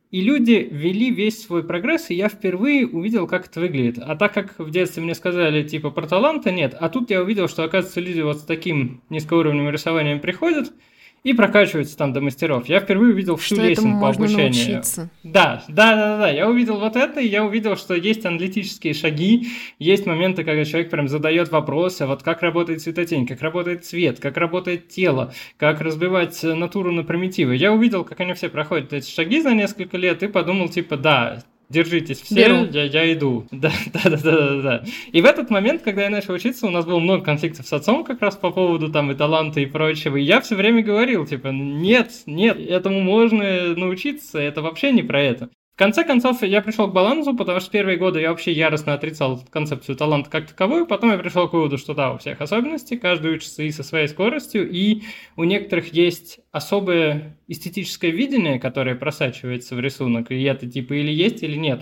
И 0.09 0.21
люди 0.21 0.67
ввели 0.71 1.11
весь 1.11 1.43
свой 1.43 1.63
прогресс, 1.63 2.09
и 2.09 2.15
я 2.15 2.29
впервые 2.29 2.87
увидел, 2.87 3.27
как 3.27 3.47
это 3.47 3.59
выглядит. 3.59 3.99
А 4.01 4.15
так 4.15 4.33
как 4.33 4.57
в 4.57 4.69
детстве 4.71 5.03
мне 5.03 5.13
сказали, 5.13 5.67
типа, 5.67 5.91
про 5.91 6.07
таланта 6.07 6.51
нет, 6.51 6.75
а 6.79 6.87
тут 6.87 7.09
я 7.09 7.21
увидел, 7.21 7.49
что, 7.49 7.63
оказывается, 7.63 7.99
люди 7.99 8.21
вот 8.21 8.37
с 8.37 8.43
таким 8.43 9.01
низкоуровневым 9.09 9.69
рисованием 9.69 10.19
приходят– 10.19 10.71
и 11.23 11.33
прокачиваются 11.33 11.97
там 11.97 12.13
до 12.13 12.21
мастеров. 12.21 12.67
Я 12.67 12.79
впервые 12.79 13.13
увидел 13.13 13.35
всю 13.35 13.55
что 13.55 13.65
лесенку 13.65 13.97
можно 13.97 14.25
обучения. 14.25 14.75
Научиться. 14.75 15.09
Да, 15.23 15.63
да, 15.67 15.95
да, 15.95 16.17
да. 16.17 16.29
Я 16.29 16.49
увидел 16.49 16.79
вот 16.79 16.95
это, 16.95 17.19
и 17.19 17.27
я 17.27 17.43
увидел, 17.43 17.75
что 17.75 17.95
есть 17.95 18.25
аналитические 18.25 18.93
шаги, 18.93 19.49
есть 19.79 20.05
моменты, 20.05 20.43
когда 20.43 20.63
человек 20.63 20.89
прям 20.89 21.07
задает 21.07 21.51
вопросы, 21.51 22.05
вот 22.05 22.23
как 22.23 22.41
работает 22.41 22.81
светотень, 22.81 23.27
как 23.27 23.41
работает 23.41 23.85
цвет, 23.85 24.19
как 24.19 24.37
работает 24.37 24.87
тело, 24.87 25.33
как 25.57 25.81
разбивать 25.81 26.41
натуру 26.43 26.91
на 26.91 27.03
примитивы. 27.03 27.55
Я 27.55 27.73
увидел, 27.73 28.03
как 28.03 28.19
они 28.19 28.33
все 28.33 28.49
проходят 28.49 28.93
эти 28.93 29.09
шаги 29.09 29.41
за 29.41 29.53
несколько 29.53 29.97
лет, 29.97 30.23
и 30.23 30.27
подумал, 30.27 30.69
типа, 30.69 30.97
да, 30.97 31.43
Держитесь 31.69 32.21
все, 32.21 32.65
я, 32.71 32.83
я 32.83 33.13
иду. 33.13 33.45
Да, 33.51 33.71
да, 33.93 34.09
да, 34.09 34.17
да, 34.17 34.61
да. 34.61 34.83
И 35.11 35.21
в 35.21 35.25
этот 35.25 35.49
момент, 35.49 35.81
когда 35.81 36.03
я 36.03 36.09
начал 36.09 36.33
учиться, 36.33 36.65
у 36.65 36.69
нас 36.69 36.85
было 36.85 36.99
много 36.99 37.23
конфликтов 37.23 37.67
с 37.67 37.73
отцом 37.73 38.05
как 38.05 38.21
раз 38.21 38.37
по 38.37 38.51
поводу 38.51 38.89
там 38.89 39.11
и 39.11 39.15
таланта 39.15 39.59
и 39.59 39.65
прочего. 39.65 40.15
И 40.15 40.23
я 40.23 40.39
все 40.39 40.55
время 40.55 40.81
говорил, 40.81 41.25
типа, 41.25 41.47
нет, 41.47 42.11
нет, 42.25 42.57
этому 42.59 43.01
можно 43.01 43.75
научиться, 43.75 44.39
это 44.39 44.61
вообще 44.61 44.91
не 44.91 45.03
про 45.03 45.21
это. 45.21 45.49
В 45.77 45.79
конце 45.79 46.03
концов, 46.03 46.41
я 46.41 46.63
пришел 46.63 46.87
к 46.87 46.91
балансу, 46.91 47.35
потому 47.35 47.59
что 47.59 47.69
первые 47.69 47.99
годы 47.99 48.19
я 48.19 48.31
вообще 48.31 48.51
яростно 48.51 48.95
отрицал 48.95 49.45
концепцию 49.51 49.95
таланта 49.95 50.27
как 50.27 50.47
таковую, 50.47 50.87
потом 50.87 51.11
я 51.11 51.19
пришел 51.19 51.47
к 51.47 51.53
выводу, 51.53 51.77
что 51.77 51.93
да, 51.93 52.13
у 52.13 52.17
всех 52.17 52.41
особенности, 52.41 52.95
каждый 52.95 53.33
учится 53.33 53.61
и 53.61 53.69
со 53.69 53.83
своей 53.83 54.07
скоростью, 54.07 54.67
и 54.67 55.03
у 55.35 55.43
некоторых 55.43 55.93
есть 55.93 56.39
особое 56.51 57.37
эстетическое 57.47 58.09
видение, 58.09 58.59
которое 58.59 58.95
просачивается 58.95 59.75
в 59.75 59.79
рисунок, 59.79 60.31
и 60.31 60.41
это 60.41 60.65
типа 60.65 60.93
или 60.93 61.11
есть, 61.11 61.43
или 61.43 61.55
нет. 61.55 61.81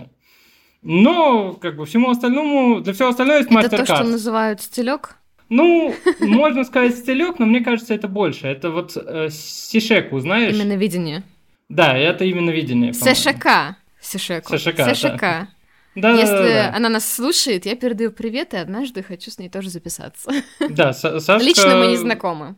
Но, 0.82 1.54
как 1.54 1.78
бы, 1.78 1.86
всему 1.86 2.10
остальному, 2.10 2.82
для 2.82 2.92
всего 2.92 3.08
остального 3.08 3.38
есть 3.38 3.50
мастер-карт. 3.50 3.84
Это 3.84 3.94
то, 3.94 3.96
что 3.96 4.12
называют 4.12 4.62
стилек? 4.62 5.16
Ну, 5.48 5.96
можно 6.20 6.66
сказать 6.66 6.98
стилек, 6.98 7.40
но 7.40 7.46
мне 7.46 7.62
кажется, 7.62 7.94
это 7.94 8.10
больше. 8.10 8.46
Это 8.48 8.72
вот 8.72 8.98
э, 8.98 9.30
сишеку, 9.32 10.20
знаешь? 10.20 10.54
Именно 10.54 10.76
видение. 10.76 11.24
Да, 11.70 11.98
это 11.98 12.26
именно 12.26 12.50
видение. 12.50 12.92
Сешека. 12.92 13.78
Сешеку. 14.06 14.58
Сешека, 14.58 14.94
Сешека. 14.94 15.48
Да. 15.96 16.12
Если 16.12 16.34
да, 16.34 16.44
да, 16.44 16.72
да. 16.72 16.76
она 16.76 16.90
нас 16.90 17.10
слушает, 17.10 17.66
я 17.66 17.76
передаю 17.76 18.12
привет, 18.12 18.54
и 18.54 18.58
однажды 18.58 19.02
хочу 19.02 19.32
с 19.32 19.40
ней 19.40 19.50
тоже 19.50 19.70
записаться. 19.70 20.30
Да, 20.70 20.94
Сашка... 20.94 21.38
Лично 21.38 21.78
мы 21.78 21.88
не 21.88 21.98
знакомы. 21.98 22.56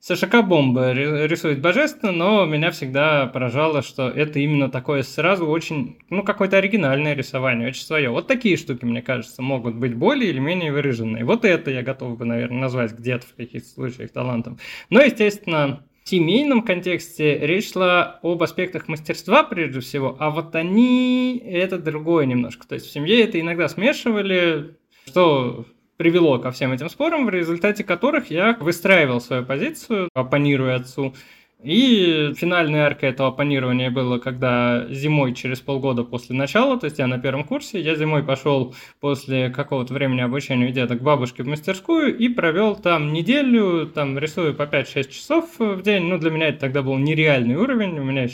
Сашка 0.00 0.42
Бомба 0.42 0.90
рисует 0.90 1.60
божественно, 1.60 2.10
но 2.10 2.44
меня 2.44 2.72
всегда 2.72 3.26
поражало, 3.26 3.82
что 3.82 4.08
это 4.08 4.40
именно 4.40 4.68
такое 4.68 5.04
сразу 5.04 5.46
очень, 5.46 5.96
ну, 6.10 6.24
какое-то 6.24 6.56
оригинальное 6.56 7.14
рисование, 7.14 7.68
очень 7.68 7.84
свое. 7.84 8.10
Вот 8.10 8.26
такие 8.26 8.56
штуки, 8.56 8.84
мне 8.84 9.00
кажется, 9.00 9.42
могут 9.42 9.76
быть 9.76 9.94
более 9.94 10.30
или 10.30 10.40
менее 10.40 10.72
выраженные. 10.72 11.24
Вот 11.24 11.44
это 11.44 11.70
я 11.70 11.82
готов 11.82 12.18
бы, 12.18 12.24
наверное, 12.24 12.62
назвать 12.62 12.94
где-то 12.94 13.28
в 13.28 13.36
каких-то 13.36 13.68
случаях 13.68 14.10
талантом. 14.10 14.58
Но, 14.90 15.00
естественно, 15.00 15.84
семейном 16.04 16.62
контексте 16.62 17.38
речь 17.38 17.72
шла 17.72 18.18
об 18.22 18.42
аспектах 18.42 18.88
мастерства 18.88 19.42
прежде 19.44 19.80
всего, 19.80 20.16
а 20.18 20.30
вот 20.30 20.54
они 20.54 21.38
это 21.38 21.78
другое 21.78 22.26
немножко. 22.26 22.66
То 22.66 22.74
есть 22.74 22.86
в 22.86 22.92
семье 22.92 23.22
это 23.22 23.40
иногда 23.40 23.68
смешивали, 23.68 24.76
что 25.06 25.66
привело 25.96 26.38
ко 26.38 26.50
всем 26.50 26.72
этим 26.72 26.88
спорам, 26.88 27.26
в 27.26 27.30
результате 27.30 27.84
которых 27.84 28.30
я 28.30 28.56
выстраивал 28.60 29.20
свою 29.20 29.44
позицию, 29.44 30.08
оппонируя 30.14 30.76
отцу, 30.76 31.14
и 31.62 32.32
финальная 32.36 32.86
арка 32.86 33.06
этого 33.06 33.28
оппонирования 33.28 33.90
было, 33.90 34.18
когда 34.18 34.86
зимой, 34.90 35.32
через 35.32 35.60
полгода 35.60 36.02
после 36.02 36.34
начала, 36.34 36.78
то 36.78 36.86
есть 36.86 36.98
я 36.98 37.06
на 37.06 37.18
первом 37.18 37.44
курсе, 37.44 37.80
я 37.80 37.94
зимой 37.94 38.24
пошел 38.24 38.74
после 39.00 39.48
какого-то 39.48 39.94
времени 39.94 40.22
обучения 40.22 40.70
где-то 40.70 40.96
к 40.96 41.02
бабушке 41.02 41.44
в 41.44 41.46
мастерскую 41.46 42.16
и 42.16 42.28
провел 42.28 42.74
там 42.74 43.12
неделю, 43.12 43.86
там 43.86 44.18
рисую 44.18 44.54
по 44.54 44.62
5-6 44.62 45.10
часов 45.10 45.50
в 45.58 45.82
день. 45.82 46.04
Ну, 46.04 46.18
для 46.18 46.30
меня 46.30 46.48
это 46.48 46.58
тогда 46.58 46.82
был 46.82 46.98
нереальный 46.98 47.54
уровень, 47.54 47.96
у 47.98 48.04
меня 48.04 48.26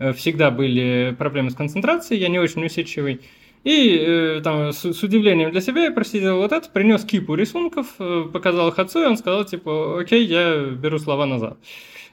э, 0.00 0.12
всегда 0.12 0.50
были 0.50 1.14
проблемы 1.16 1.50
с 1.50 1.54
концентрацией, 1.54 2.20
я 2.20 2.28
не 2.28 2.40
очень 2.40 2.64
усидчивый. 2.64 3.20
И 3.62 3.96
э, 3.98 4.40
там 4.42 4.72
с, 4.72 4.92
с 4.92 5.02
удивлением 5.02 5.52
для 5.52 5.60
себя 5.60 5.84
я 5.84 5.92
просидел 5.92 6.38
вот 6.38 6.50
это, 6.50 6.68
принес 6.68 7.04
кипу 7.04 7.36
рисунков, 7.36 7.86
э, 8.00 8.24
показал 8.32 8.68
их 8.68 8.78
отцу, 8.80 9.02
и 9.02 9.06
он 9.06 9.16
сказал, 9.16 9.44
типа, 9.44 10.00
окей, 10.00 10.26
я 10.26 10.66
беру 10.66 10.98
слова 10.98 11.24
назад. 11.24 11.56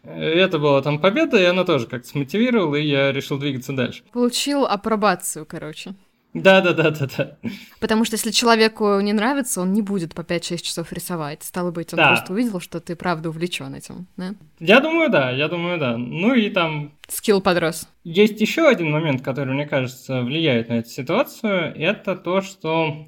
Это 0.04 0.58
была 0.60 0.82
там 0.82 1.00
победа, 1.00 1.40
и 1.40 1.46
она 1.46 1.64
тоже 1.64 1.88
как-то 1.88 2.08
смотивировала, 2.08 2.76
и 2.76 2.88
я 2.88 3.12
решил 3.12 3.38
двигаться 3.38 3.74
дальше. 3.74 4.04
Получил 4.12 4.66
апробацию, 4.66 5.46
короче. 5.46 5.96
Да, 6.34 6.62
да, 6.62 6.74
да, 6.74 6.92
да, 6.92 7.08
да. 7.18 7.38
Потому 7.82 8.06
что 8.06 8.16
если 8.16 8.32
человеку 8.32 9.00
не 9.02 9.12
нравится, 9.12 9.62
он 9.62 9.74
не 9.74 9.82
будет 9.82 10.16
по 10.16 10.22
5-6 10.22 10.58
часов 10.62 10.94
рисовать. 10.94 11.44
Стало 11.44 11.72
быть, 11.72 11.94
он 11.94 11.98
да. 11.98 12.08
просто 12.10 12.32
увидел, 12.32 12.62
что 12.62 12.80
ты 12.80 12.96
правда 12.96 13.30
увлечен 13.30 13.76
этим, 13.76 14.08
да? 14.16 14.34
Я 14.60 14.80
думаю, 14.80 15.10
да, 15.10 15.30
я 15.30 15.50
думаю, 15.50 15.78
да. 15.78 15.98
Ну 15.98 16.34
и 16.34 16.50
там. 16.50 16.94
Скилл 17.10 17.42
подрос. 17.42 17.88
Есть 18.06 18.40
еще 18.40 18.68
один 18.68 18.92
момент, 18.92 19.22
который, 19.22 19.54
мне 19.54 19.66
кажется, 19.66 20.22
влияет 20.22 20.70
на 20.70 20.76
эту 20.76 20.90
ситуацию. 20.90 21.76
Это 21.76 22.16
то, 22.16 22.42
что 22.42 23.08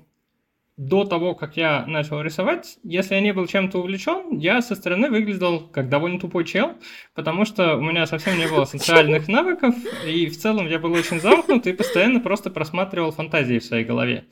до 0.78 1.06
того, 1.06 1.36
как 1.36 1.56
я 1.56 1.86
начал 1.86 2.22
рисовать, 2.22 2.78
если 2.84 3.14
я 3.16 3.22
не 3.22 3.32
был 3.32 3.46
чем-то 3.46 3.80
увлечен, 3.80 4.38
я 4.40 4.62
со 4.62 4.76
стороны 4.76 5.10
выглядел 5.10 5.60
как 5.60 5.88
довольно 5.88 6.20
тупой 6.20 6.46
чел, 6.46 6.74
потому 7.14 7.46
что 7.46 7.76
у 7.78 7.82
меня 7.82 8.08
совсем 8.08 8.38
не 8.38 8.48
было 8.48 8.66
социальных 8.66 9.28
навыков, 9.28 9.76
и 10.08 10.26
в 10.28 10.38
целом 10.38 10.68
я 10.68 10.80
был 10.80 10.92
очень 10.94 11.20
замкнут 11.20 11.68
и 11.68 11.74
постоянно 11.74 12.20
просто 12.20 12.50
просматривал 12.50 13.12
фантазии 13.12 13.60
в 13.60 13.66
своей 13.66 13.86
голове. 13.86 14.26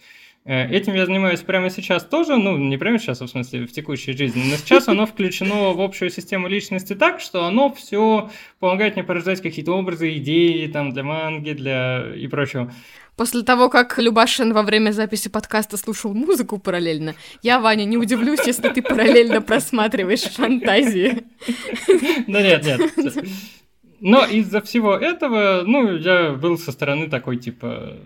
Э, 0.43 0.67
этим 0.67 0.95
я 0.95 1.05
занимаюсь 1.05 1.41
прямо 1.41 1.69
сейчас 1.69 2.03
тоже, 2.03 2.35
ну, 2.37 2.57
не 2.57 2.77
прямо 2.77 2.97
сейчас, 2.97 3.21
а 3.21 3.27
в 3.27 3.29
смысле, 3.29 3.67
в 3.67 3.71
текущей 3.71 4.13
жизни, 4.13 4.41
но 4.49 4.55
сейчас 4.55 4.87
оно 4.87 5.05
включено 5.05 5.73
в 5.73 5.81
общую 5.81 6.09
систему 6.09 6.47
личности 6.47 6.95
так, 6.95 7.19
что 7.19 7.45
оно 7.45 7.71
все 7.71 8.31
помогает 8.59 8.95
мне 8.95 9.03
порождать 9.03 9.41
какие-то 9.41 9.73
образы, 9.73 10.17
идеи 10.17 10.65
там 10.65 10.91
для 10.91 11.03
манги, 11.03 11.51
для 11.51 12.15
и 12.15 12.25
прочего. 12.27 12.73
После 13.15 13.43
того, 13.43 13.69
как 13.69 13.97
Любашин 13.99 14.53
во 14.53 14.63
время 14.63 14.91
записи 14.91 15.29
подкаста 15.29 15.77
слушал 15.77 16.13
музыку 16.13 16.57
параллельно, 16.57 17.15
я, 17.41 17.59
Ваня, 17.59 17.85
не 17.85 17.97
удивлюсь, 17.97 18.39
если 18.45 18.69
ты 18.69 18.81
параллельно 18.81 19.41
просматриваешь 19.41 20.23
фантазии. 20.23 21.23
Да 22.27 22.41
нет, 22.41 22.65
нет. 22.65 22.81
Но 23.99 24.25
из-за 24.25 24.61
всего 24.61 24.95
этого, 24.95 25.61
ну, 25.63 25.95
я 25.95 26.31
был 26.31 26.57
со 26.57 26.71
стороны 26.71 27.07
такой, 27.07 27.37
типа, 27.37 27.97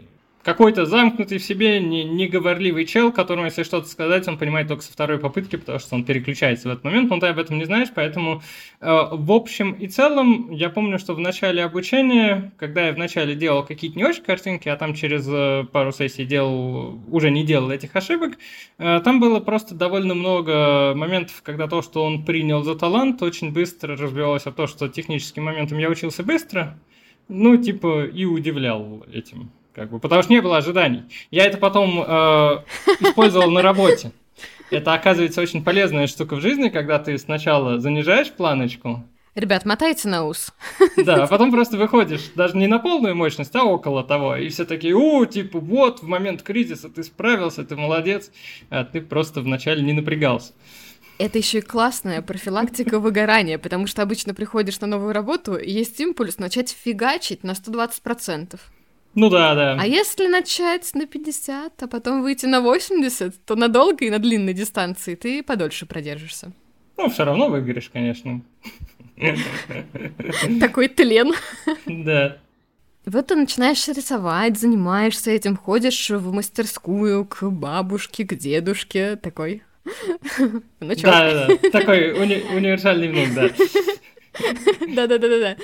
какой-то 0.45 0.85
замкнутый 0.85 1.39
в 1.39 1.43
себе, 1.43 1.79
не, 1.79 2.03
неговорливый 2.03 2.85
чел, 2.85 3.11
которому, 3.11 3.45
если 3.45 3.63
что-то 3.63 3.87
сказать, 3.87 4.27
он 4.27 4.37
понимает 4.37 4.67
только 4.67 4.83
со 4.83 4.93
второй 4.93 5.17
попытки, 5.17 5.55
потому 5.55 5.79
что 5.79 5.95
он 5.95 6.03
переключается 6.03 6.69
в 6.69 6.71
этот 6.71 6.83
момент, 6.83 7.09
но 7.09 7.19
ты 7.19 7.25
об 7.25 7.39
этом 7.39 7.57
не 7.57 7.65
знаешь, 7.65 7.87
поэтому 7.93 8.43
э, 8.79 8.85
в 9.11 9.31
общем 9.31 9.71
и 9.71 9.87
целом 9.87 10.51
я 10.51 10.69
помню, 10.69 10.99
что 10.99 11.15
в 11.15 11.19
начале 11.19 11.63
обучения, 11.63 12.53
когда 12.57 12.85
я 12.85 12.93
вначале 12.93 13.33
делал 13.33 13.65
какие-то 13.65 13.97
не 13.97 14.05
очень 14.05 14.21
картинки, 14.21 14.69
а 14.69 14.75
там 14.75 14.93
через 14.93 15.27
э, 15.27 15.65
пару 15.71 15.91
сессий 15.91 16.25
делал, 16.25 16.99
уже 17.09 17.31
не 17.31 17.43
делал 17.43 17.71
этих 17.71 17.95
ошибок, 17.95 18.37
э, 18.77 19.01
там 19.03 19.19
было 19.19 19.39
просто 19.39 19.73
довольно 19.73 20.13
много 20.13 20.93
моментов, 20.95 21.41
когда 21.41 21.67
то, 21.67 21.81
что 21.81 22.03
он 22.03 22.23
принял 22.23 22.61
за 22.61 22.75
талант, 22.75 23.23
очень 23.23 23.51
быстро 23.51 23.97
разбивалось 23.97 24.45
о 24.45 24.51
то, 24.51 24.67
что 24.67 24.89
техническим 24.89 25.45
моментом 25.45 25.79
я 25.79 25.89
учился 25.89 26.21
быстро, 26.21 26.77
ну, 27.29 27.57
типа, 27.57 28.05
и 28.05 28.25
удивлял 28.25 29.03
этим. 29.11 29.49
Как 29.75 29.89
бы, 29.89 29.99
потому 29.99 30.23
что 30.23 30.31
не 30.31 30.41
было 30.41 30.57
ожиданий. 30.57 31.03
Я 31.31 31.45
это 31.45 31.57
потом 31.57 31.99
э, 31.99 32.03
использовал 33.01 33.51
на 33.51 33.61
работе. 33.61 34.13
Это, 34.71 34.93
оказывается, 34.93 35.41
очень 35.41 35.63
полезная 35.65 36.07
штука 36.07 36.37
в 36.37 36.41
жизни, 36.41 36.69
когда 36.69 36.97
ты 36.97 37.17
сначала 37.17 37.77
занижаешь 37.79 38.31
планочку. 38.31 39.03
Ребят, 39.35 39.65
мотайте 39.65 40.07
на 40.07 40.25
ус. 40.25 40.53
Да, 40.95 41.25
а 41.25 41.27
потом 41.27 41.51
просто 41.51 41.75
выходишь 41.75 42.31
даже 42.35 42.55
не 42.55 42.67
на 42.67 42.79
полную 42.79 43.17
мощность, 43.17 43.53
а 43.53 43.65
около 43.65 44.01
того. 44.05 44.37
И 44.37 44.47
все 44.47 44.63
такие, 44.63 44.95
о, 44.95 45.25
типа, 45.25 45.59
вот, 45.59 46.01
в 46.01 46.07
момент 46.07 46.41
кризиса 46.41 46.87
ты 46.87 47.03
справился, 47.03 47.65
ты 47.65 47.75
молодец. 47.75 48.31
А 48.69 48.85
ты 48.85 49.01
просто 49.01 49.41
вначале 49.41 49.81
не 49.81 49.91
напрягался. 49.91 50.53
Это 51.17 51.37
еще 51.37 51.57
и 51.57 51.61
классная 51.61 52.21
профилактика 52.21 52.99
выгорания, 52.99 53.57
потому 53.57 53.87
что 53.87 54.01
обычно 54.01 54.33
приходишь 54.33 54.79
на 54.79 54.87
новую 54.87 55.13
работу, 55.13 55.55
и 55.55 55.69
есть 55.69 55.99
импульс 55.99 56.39
начать 56.39 56.69
фигачить 56.69 57.43
на 57.43 57.51
120%. 57.51 58.57
Ну 59.15 59.29
да, 59.29 59.55
да. 59.55 59.77
А 59.79 59.87
если 59.87 60.27
начать 60.27 60.93
на 60.93 61.05
50, 61.05 61.81
а 61.81 61.87
потом 61.87 62.21
выйти 62.21 62.45
на 62.45 62.61
80, 62.61 63.45
то 63.45 63.55
на 63.55 63.69
долгой 63.69 64.07
и 64.07 64.11
на 64.11 64.19
длинной 64.19 64.53
дистанции 64.53 65.15
ты 65.15 65.41
подольше 65.41 65.85
продержишься. 65.85 66.51
Ну, 66.97 67.09
все 67.09 67.23
равно 67.23 67.49
выиграешь, 67.49 67.89
конечно. 67.91 68.41
Такой 70.59 70.89
тлен. 70.89 71.33
Да. 71.85 72.37
Вот 73.05 73.27
ты 73.27 73.35
начинаешь 73.35 73.87
рисовать, 73.87 74.59
занимаешься 74.59 75.31
этим, 75.31 75.55
ходишь 75.57 76.09
в 76.09 76.33
мастерскую 76.33 77.25
к 77.25 77.43
бабушке, 77.49 78.25
к 78.25 78.35
дедушке, 78.35 79.15
такой. 79.15 79.61
Ну 80.79 80.95
чё? 80.95 81.03
Да, 81.03 81.47
да, 81.47 81.69
такой 81.69 82.13
уни- 82.13 82.43
универсальный 82.55 83.09
внук, 83.09 83.33
да. 83.35 83.49
Да-да-да-да. 84.95 85.57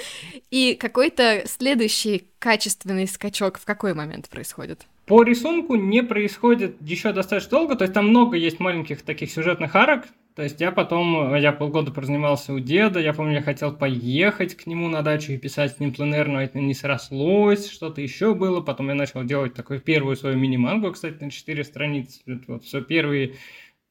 И 0.49 0.75
какой-то 0.75 1.43
следующий 1.45 2.27
качественный 2.39 3.07
скачок 3.07 3.59
в 3.59 3.65
какой 3.65 3.93
момент 3.93 4.29
происходит? 4.29 4.87
По 5.05 5.23
рисунку 5.23 5.75
не 5.75 6.03
происходит 6.03 6.77
еще 6.81 7.11
достаточно 7.11 7.51
долго, 7.51 7.75
то 7.75 7.83
есть 7.83 7.93
там 7.93 8.09
много 8.09 8.37
есть 8.37 8.59
маленьких 8.59 9.01
таких 9.01 9.31
сюжетных 9.31 9.75
арок, 9.75 10.05
то 10.35 10.43
есть 10.43 10.61
я 10.61 10.71
потом, 10.71 11.35
я 11.35 11.51
полгода 11.51 11.91
прозанимался 11.91 12.53
у 12.53 12.59
деда, 12.59 12.99
я 12.99 13.13
помню, 13.13 13.35
я 13.35 13.41
хотел 13.41 13.75
поехать 13.75 14.55
к 14.55 14.65
нему 14.65 14.87
на 14.87 15.01
дачу 15.01 15.33
и 15.33 15.37
писать 15.37 15.75
с 15.75 15.79
ним 15.79 15.93
пленер, 15.93 16.29
но 16.29 16.41
это 16.41 16.59
не 16.59 16.73
срослось, 16.73 17.69
что-то 17.69 18.01
еще 18.01 18.33
было, 18.33 18.61
потом 18.61 18.87
я 18.87 18.95
начал 18.95 19.23
делать 19.23 19.53
такую 19.53 19.81
первую 19.81 20.15
свою 20.15 20.37
мини-мангу, 20.37 20.91
кстати, 20.91 21.21
на 21.21 21.29
4 21.29 21.63
страницы, 21.65 22.21
вот 22.47 22.63
все 22.63 22.81
первый 22.81 23.35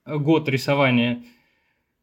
год 0.07 0.49
рисования. 0.49 1.23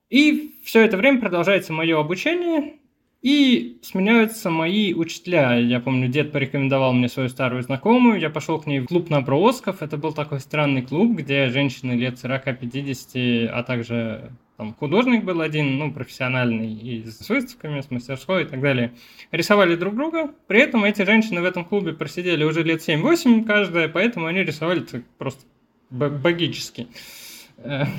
И 0.10 0.56
все 0.64 0.82
это 0.82 0.98
время 0.98 1.20
продолжается 1.20 1.74
мое 1.74 2.00
обучение, 2.00 2.76
и 3.22 3.80
сменяются 3.82 4.50
мои 4.50 4.94
учителя. 4.94 5.56
Я 5.56 5.80
помню, 5.80 6.08
дед 6.08 6.32
порекомендовал 6.32 6.94
мне 6.94 7.10
свою 7.10 7.30
старую 7.30 7.64
знакомую. 7.64 8.20
Я 8.20 8.30
пошел 8.30 8.60
к 8.60 8.68
ней 8.68 8.80
в 8.80 8.86
клуб 8.86 9.10
набросков. 9.10 9.82
Это 9.82 9.98
был 9.98 10.14
такой 10.14 10.40
странный 10.40 10.84
клуб, 10.84 11.18
где 11.18 11.50
женщины 11.50 11.94
лет 11.94 12.14
40-50, 12.24 13.48
а 13.48 13.64
также 13.64 14.32
там 14.56 14.74
художник 14.74 15.24
был 15.24 15.42
один, 15.42 15.78
ну, 15.78 15.92
профессиональный, 15.92 16.74
и 16.74 17.06
с 17.06 17.28
выставками, 17.28 17.82
с 17.82 17.92
мастерской 17.92 18.44
и 18.44 18.46
так 18.46 18.62
далее, 18.62 18.94
рисовали 19.32 19.76
друг 19.76 19.96
друга. 19.96 20.32
При 20.48 20.62
этом 20.62 20.84
эти 20.84 21.04
женщины 21.04 21.42
в 21.42 21.46
этом 21.46 21.66
клубе 21.66 21.94
просидели 21.94 22.44
уже 22.44 22.64
лет 22.64 22.88
7-8 22.88 23.46
каждая, 23.46 23.88
поэтому 23.88 24.28
они 24.28 24.44
рисовали 24.44 24.86
просто 25.18 25.44
богически. 25.90 26.88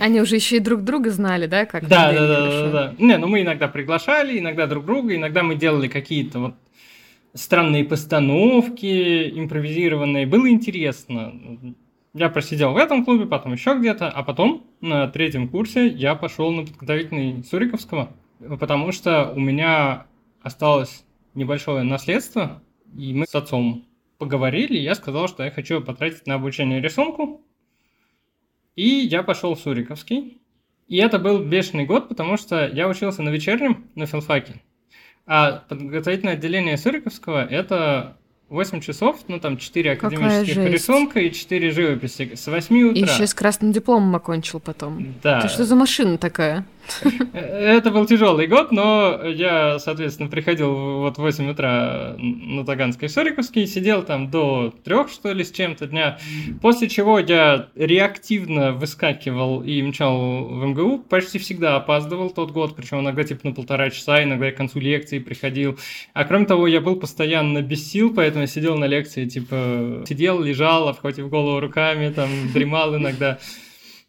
Они 0.01 0.21
уже 0.21 0.37
еще 0.37 0.57
и 0.57 0.61
друг 0.61 0.83
друга 0.83 1.11
знали, 1.11 1.47
да, 1.47 1.67
как? 1.67 1.89
Да, 1.89 2.13
да, 2.13 2.27
да, 2.27 2.51
да, 2.51 2.71
да. 2.71 2.95
Не, 2.99 3.19
ну 3.19 3.27
мы 3.27 3.43
иногда 3.43 3.69
приглашали, 3.69 4.39
иногда 4.39 4.67
друг 4.67 4.85
друга, 4.85 5.15
иногда 5.15 5.43
мы 5.43 5.57
делали 5.57 5.89
какие-то 5.89 6.39
вот 6.39 6.55
странные 7.35 7.85
постановки, 7.85 9.31
импровизированные. 9.39 10.27
Было 10.27 10.49
интересно. 10.49 11.35
Я 12.15 12.29
просидел 12.31 12.73
в 12.73 12.77
этом 12.77 13.05
клубе, 13.05 13.27
потом 13.27 13.53
еще 13.53 13.77
где-то, 13.79 14.09
а 14.09 14.23
потом 14.23 14.65
на 14.81 15.09
третьем 15.09 15.49
курсе 15.49 15.89
я 15.89 16.15
пошел 16.15 16.51
на 16.51 16.65
подготовительный 16.65 17.45
Суриковского, 17.45 18.11
потому 18.59 18.93
что 18.93 19.33
у 19.35 19.41
меня 19.41 20.07
осталось 20.43 21.05
небольшое 21.35 21.83
наследство, 21.83 22.63
и 22.97 23.13
мы 23.13 23.27
с 23.27 23.35
отцом 23.35 23.85
поговорили, 24.19 24.79
я 24.79 24.95
сказал, 24.95 25.29
что 25.29 25.45
я 25.45 25.51
хочу 25.51 25.81
потратить 25.81 26.27
на 26.27 26.35
обучение 26.35 26.81
рисунку, 26.81 27.43
и 28.79 29.07
я 29.07 29.25
пошел 29.25 29.57
в 29.57 29.59
Суриковский. 29.59 30.41
И 30.87 30.97
это 30.99 31.19
был 31.19 31.41
бешеный 31.41 31.85
год, 31.85 32.09
потому 32.09 32.37
что 32.37 32.69
я 32.69 32.87
учился 32.87 33.23
на 33.23 33.31
вечернем 33.31 33.89
на 33.97 34.07
филфаке. 34.07 34.55
А 35.27 35.65
подготовительное 35.69 36.35
отделение 36.35 36.79
Суриковского– 36.79 37.45
это 37.51 38.17
8 38.51 38.81
часов, 38.81 39.19
ну 39.27 39.41
там 39.41 39.57
4 39.57 39.93
академических 39.93 40.57
рисунка 40.59 41.19
и 41.19 41.33
4 41.33 41.73
живописи 41.73 42.37
с 42.37 42.47
8 42.47 42.91
утра. 42.91 43.01
И 43.01 43.03
еще 43.03 43.27
с 43.27 43.35
красным 43.35 43.73
дипломом 43.73 44.15
окончил 44.15 44.61
потом. 44.61 45.13
Да. 45.25 45.41
Ты 45.41 45.49
что 45.49 45.65
за 45.65 45.75
машина 45.75 46.17
такая? 46.17 46.65
Это 47.33 47.91
был 47.91 48.07
тяжелый 48.07 48.47
год, 48.47 48.73
но 48.73 49.21
я, 49.25 49.79
соответственно, 49.79 50.29
приходил 50.29 51.01
вот 51.01 51.17
в 51.17 51.21
8 51.21 51.51
утра 51.51 52.15
на 52.19 52.65
Таганской 52.65 53.09
Сориковский, 53.09 53.67
сидел 53.67 54.03
там 54.03 54.31
до 54.31 54.75
трех, 54.85 55.09
что 55.11 55.33
ли, 55.33 55.45
с 55.45 55.51
чем-то 55.51 55.87
дня, 55.87 56.19
после 56.61 56.89
чего 56.89 57.19
я 57.19 57.69
реактивно 57.75 58.73
выскакивал 58.73 59.63
и 59.63 59.83
мчал 59.83 60.45
в 60.45 60.67
МГУ, 60.67 60.99
почти 61.09 61.39
всегда 61.39 61.77
опаздывал 61.77 62.31
тот 62.31 62.51
год, 62.51 62.77
причем 62.77 63.01
иногда 63.01 63.25
типа 63.25 63.49
на 63.49 63.53
полтора 63.53 63.91
часа, 63.91 64.23
иногда 64.23 64.47
я 64.47 64.53
к 64.53 64.57
концу 64.57 64.81
лекции 64.81 65.19
приходил. 65.19 65.79
А 66.15 66.25
кроме 66.25 66.47
того, 66.47 66.67
я 66.67 66.81
был 66.81 66.97
постоянно 66.97 67.63
без 67.63 67.91
сил, 67.91 68.13
поэтому 68.15 68.43
я 68.43 68.47
сидел 68.47 68.77
на 68.77 68.87
лекции, 68.87 69.27
типа, 69.27 70.05
сидел, 70.09 70.41
лежал, 70.41 70.89
обхватив 70.89 71.29
голову 71.29 71.61
руками, 71.61 72.11
там, 72.11 72.29
дремал 72.53 72.97
иногда. 72.97 73.39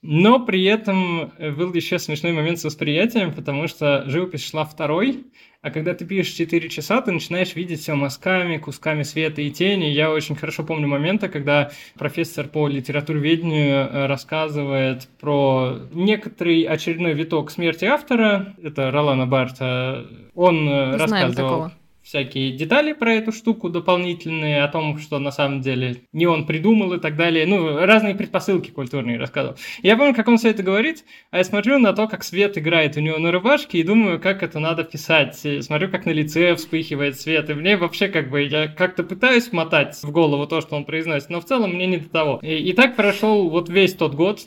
Но 0.01 0.39
при 0.39 0.63
этом 0.63 1.33
э, 1.37 1.51
был 1.51 1.73
еще 1.73 1.99
смешной 1.99 2.31
момент 2.31 2.59
с 2.59 2.63
восприятием, 2.63 3.33
потому 3.33 3.67
что 3.67 4.03
живопись 4.07 4.49
шла 4.49 4.63
второй, 4.63 5.25
а 5.61 5.71
когда 5.71 5.93
ты 5.93 6.05
пишешь 6.05 6.33
4 6.35 6.69
часа, 6.69 7.01
ты 7.01 7.11
начинаешь 7.11 7.53
видеть 7.53 7.81
все 7.81 7.93
мазками, 7.95 8.57
кусками 8.57 9.03
света 9.03 9.41
и 9.41 9.51
тени. 9.51 9.85
Я 9.85 10.09
очень 10.09 10.35
хорошо 10.35 10.63
помню 10.63 10.87
моменты, 10.87 11.27
когда 11.27 11.71
профессор 11.97 12.47
по 12.47 12.69
литературоведению 12.69 13.75
э, 13.75 14.05
рассказывает 14.05 15.09
про 15.19 15.79
некоторый 15.91 16.63
очередной 16.63 17.13
виток 17.13 17.51
смерти 17.51 17.83
автора, 17.83 18.55
это 18.63 18.91
Ролана 18.91 19.27
Барта, 19.27 20.07
он 20.33 20.67
э, 20.69 20.93
Знаем 20.93 20.99
рассказывал... 20.99 21.35
Такого 21.35 21.78
всякие 22.10 22.51
детали 22.53 22.93
про 22.93 23.14
эту 23.14 23.32
штуку 23.32 23.70
дополнительные, 23.70 24.64
о 24.64 24.68
том, 24.68 24.97
что 24.97 25.20
на 25.20 25.30
самом 25.30 25.62
деле 25.62 25.97
не 26.12 26.26
он 26.26 26.47
придумал 26.47 26.93
и 26.93 26.99
так 26.99 27.16
далее. 27.16 27.45
Ну, 27.45 27.86
разные 27.86 28.16
предпосылки 28.16 28.72
культурные 28.72 29.20
рассказывал. 29.20 29.57
Я 29.84 29.95
помню, 29.95 30.16
как 30.16 30.28
он 30.28 30.39
все 30.39 30.49
это 30.49 30.64
говорит, 30.64 31.05
а 31.30 31.38
я 31.38 31.43
смотрю 31.43 31.78
на 31.78 31.93
то, 31.93 32.07
как 32.07 32.24
свет 32.24 32.57
играет 32.57 32.97
у 32.97 32.99
него 32.99 33.20
на 33.20 33.32
рубашке 33.32 33.78
и 33.78 33.84
думаю, 33.84 34.20
как 34.20 34.41
это 34.41 34.60
надо 34.60 34.84
писать. 34.84 35.38
Смотрю, 35.64 35.89
как 35.89 36.07
на 36.07 36.10
лице 36.10 36.55
вспыхивает 36.55 37.20
свет, 37.20 37.47
и 37.51 37.53
мне 37.53 37.78
вообще 37.78 38.07
как 38.07 38.32
бы, 38.32 38.41
я 38.41 38.68
как-то 38.68 39.03
пытаюсь 39.03 39.53
мотать 39.53 39.95
в 40.01 40.10
голову 40.10 40.47
то, 40.47 40.62
что 40.62 40.76
он 40.76 40.86
произносит, 40.86 41.30
но 41.30 41.39
в 41.39 41.45
целом 41.45 41.76
мне 41.76 41.86
не 41.86 41.97
до 41.97 42.10
того. 42.10 42.39
И, 42.41 42.55
и 42.55 42.74
так 42.74 42.95
прошел 42.95 43.51
вот 43.51 43.70
весь 43.70 43.93
тот 43.93 44.16
год, 44.16 44.39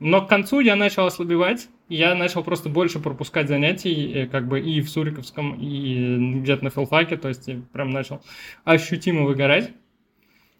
но 0.00 0.22
к 0.22 0.28
концу 0.28 0.60
я 0.60 0.76
начал 0.76 1.06
ослабевать, 1.06 1.68
я 1.88 2.14
начал 2.14 2.42
просто 2.42 2.70
больше 2.70 2.98
пропускать 2.98 3.48
занятий, 3.48 4.12
э, 4.14 4.26
как 4.26 4.48
бы 4.48 4.58
и 4.58 4.80
в 4.80 4.88
Суриковском, 4.88 5.54
и 5.60 6.40
где-то 6.40 6.64
на 6.64 6.70
филфаке, 6.70 7.18
то 7.18 7.28
есть 7.28 7.48
прям 7.72 7.90
начал 7.90 8.22
ощутимо 8.64 9.24
выгорать. 9.24 9.70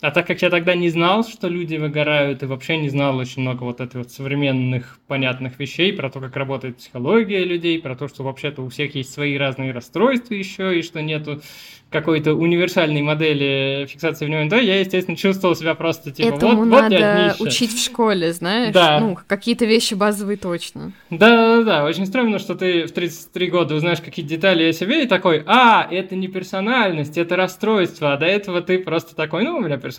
А 0.01 0.11
так 0.11 0.27
как 0.27 0.41
я 0.41 0.49
тогда 0.49 0.75
не 0.75 0.89
знал, 0.89 1.25
что 1.25 1.49
люди 1.49 1.77
выгорают, 1.77 2.43
и 2.43 2.47
вообще 2.47 2.79
не 2.79 2.89
знал 2.89 3.19
очень 3.19 3.43
много 3.43 3.65
вот 3.65 3.81
этих 3.81 3.95
вот 3.95 4.11
современных 4.11 4.99
понятных 5.07 5.59
вещей 5.59 5.93
про 5.93 6.09
то, 6.09 6.21
как 6.21 6.37
работает 6.37 6.79
психология 6.79 7.45
людей, 7.45 7.81
про 7.81 7.95
то, 7.95 8.09
что 8.09 8.23
вообще-то 8.23 8.63
у 8.63 8.71
всех 8.71 8.95
есть 8.95 9.13
свои 9.13 9.37
разные 9.37 9.73
расстройства 9.73 10.33
еще, 10.33 10.79
и 10.79 10.83
что 10.83 11.03
нету 11.03 11.43
какой-то 11.91 12.35
универсальной 12.35 13.03
модели 13.03 13.87
фиксации 13.91 14.25
внимания, 14.25 14.61
я, 14.61 14.79
естественно, 14.81 15.17
чувствовал 15.17 15.57
себя 15.57 15.75
просто 15.75 16.13
типа 16.13 16.37
Этому 16.37 16.59
вот, 16.59 16.65
надо 16.67 16.83
вот 16.83 17.01
я 17.01 17.35
учить 17.41 17.73
в 17.73 17.85
школе, 17.85 18.33
знаешь? 18.33 18.73
Да. 18.73 19.01
Ну, 19.01 19.19
какие-то 19.27 19.65
вещи 19.65 19.95
базовые 19.95 20.37
точно. 20.37 20.93
Да-да-да, 21.11 21.85
очень 21.85 22.07
странно, 22.07 22.39
что 22.39 22.55
ты 22.55 22.87
в 22.87 22.93
33 22.93 23.51
года 23.51 23.75
узнаешь 23.75 24.01
какие-то 24.01 24.31
детали 24.31 24.65
о 24.65 24.73
себе 24.73 25.03
и 25.03 25.07
такой, 25.07 25.43
а, 25.47 25.87
это 25.91 26.15
не 26.15 26.29
персональность, 26.29 27.19
это 27.19 27.35
расстройство, 27.35 28.13
а 28.13 28.17
до 28.17 28.27
этого 28.27 28.63
ты 28.63 28.79
просто 28.79 29.17
такой, 29.17 29.43
ну, 29.43 29.57
у 29.57 29.61
меня 29.61 29.77
персональность 29.77 29.90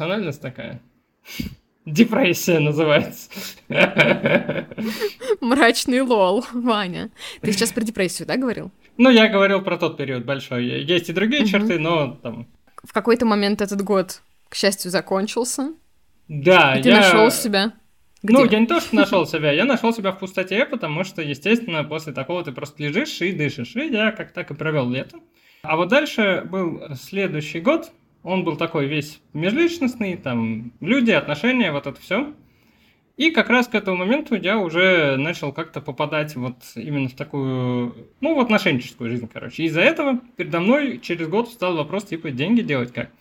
такая. 0.41 0.81
Депрессия 1.85 2.59
называется. 2.59 3.29
Мрачный 5.41 6.01
лол, 6.01 6.45
Ваня. 6.53 7.09
Ты 7.41 7.51
сейчас 7.51 7.71
про 7.71 7.81
депрессию, 7.81 8.27
да, 8.27 8.37
говорил? 8.37 8.71
Ну, 8.97 9.09
я 9.09 9.27
говорил 9.29 9.61
про 9.61 9.77
тот 9.77 9.97
период 9.97 10.23
большой. 10.25 10.65
Есть 10.65 11.09
и 11.09 11.13
другие 11.13 11.45
черты, 11.45 11.79
но 11.79 12.15
там... 12.21 12.47
В 12.83 12.93
какой-то 12.93 13.25
момент 13.25 13.61
этот 13.61 13.81
год, 13.81 14.21
к 14.49 14.55
счастью, 14.55 14.91
закончился. 14.91 15.73
Да, 16.27 16.77
и 16.77 16.83
ты 16.83 16.89
я... 16.89 16.97
нашел 16.97 17.31
себя. 17.31 17.73
Где? 18.23 18.33
Ну, 18.33 18.45
я 18.45 18.59
не 18.59 18.67
то, 18.67 18.79
что 18.79 18.95
нашел 18.95 19.25
себя, 19.25 19.51
я 19.51 19.65
нашел 19.65 19.93
себя 19.93 20.11
в 20.11 20.19
пустоте, 20.19 20.65
потому 20.65 21.03
что, 21.03 21.23
естественно, 21.23 21.83
после 21.83 22.13
такого 22.13 22.43
ты 22.43 22.51
просто 22.51 22.83
лежишь 22.83 23.19
и 23.21 23.31
дышишь. 23.31 23.75
И 23.75 23.87
я 23.87 24.11
как 24.11 24.31
так 24.31 24.51
и 24.51 24.53
провел 24.53 24.87
лето. 24.89 25.17
А 25.63 25.75
вот 25.75 25.89
дальше 25.89 26.43
был 26.49 26.83
следующий 26.95 27.59
год, 27.59 27.91
он 28.23 28.43
был 28.43 28.55
такой 28.55 28.87
весь 28.87 29.21
межличностный, 29.33 30.17
там 30.17 30.71
люди, 30.79 31.11
отношения, 31.11 31.71
вот 31.71 31.87
это 31.87 31.99
все. 31.99 32.33
И 33.17 33.29
как 33.29 33.49
раз 33.49 33.67
к 33.67 33.75
этому 33.75 33.97
моменту 33.97 34.35
я 34.35 34.57
уже 34.57 35.15
начал 35.17 35.51
как-то 35.51 35.81
попадать 35.81 36.35
вот 36.35 36.55
именно 36.75 37.09
в 37.09 37.13
такую, 37.13 37.95
ну, 38.19 38.35
в 38.35 38.39
отношенческую 38.39 39.09
жизнь, 39.09 39.29
короче. 39.31 39.63
Из-за 39.63 39.81
этого 39.81 40.19
передо 40.37 40.59
мной 40.59 40.99
через 40.99 41.27
год 41.27 41.49
встал 41.49 41.75
вопрос, 41.75 42.05
типа, 42.05 42.31
деньги 42.31 42.61
делать 42.61 42.91
как? 42.93 43.11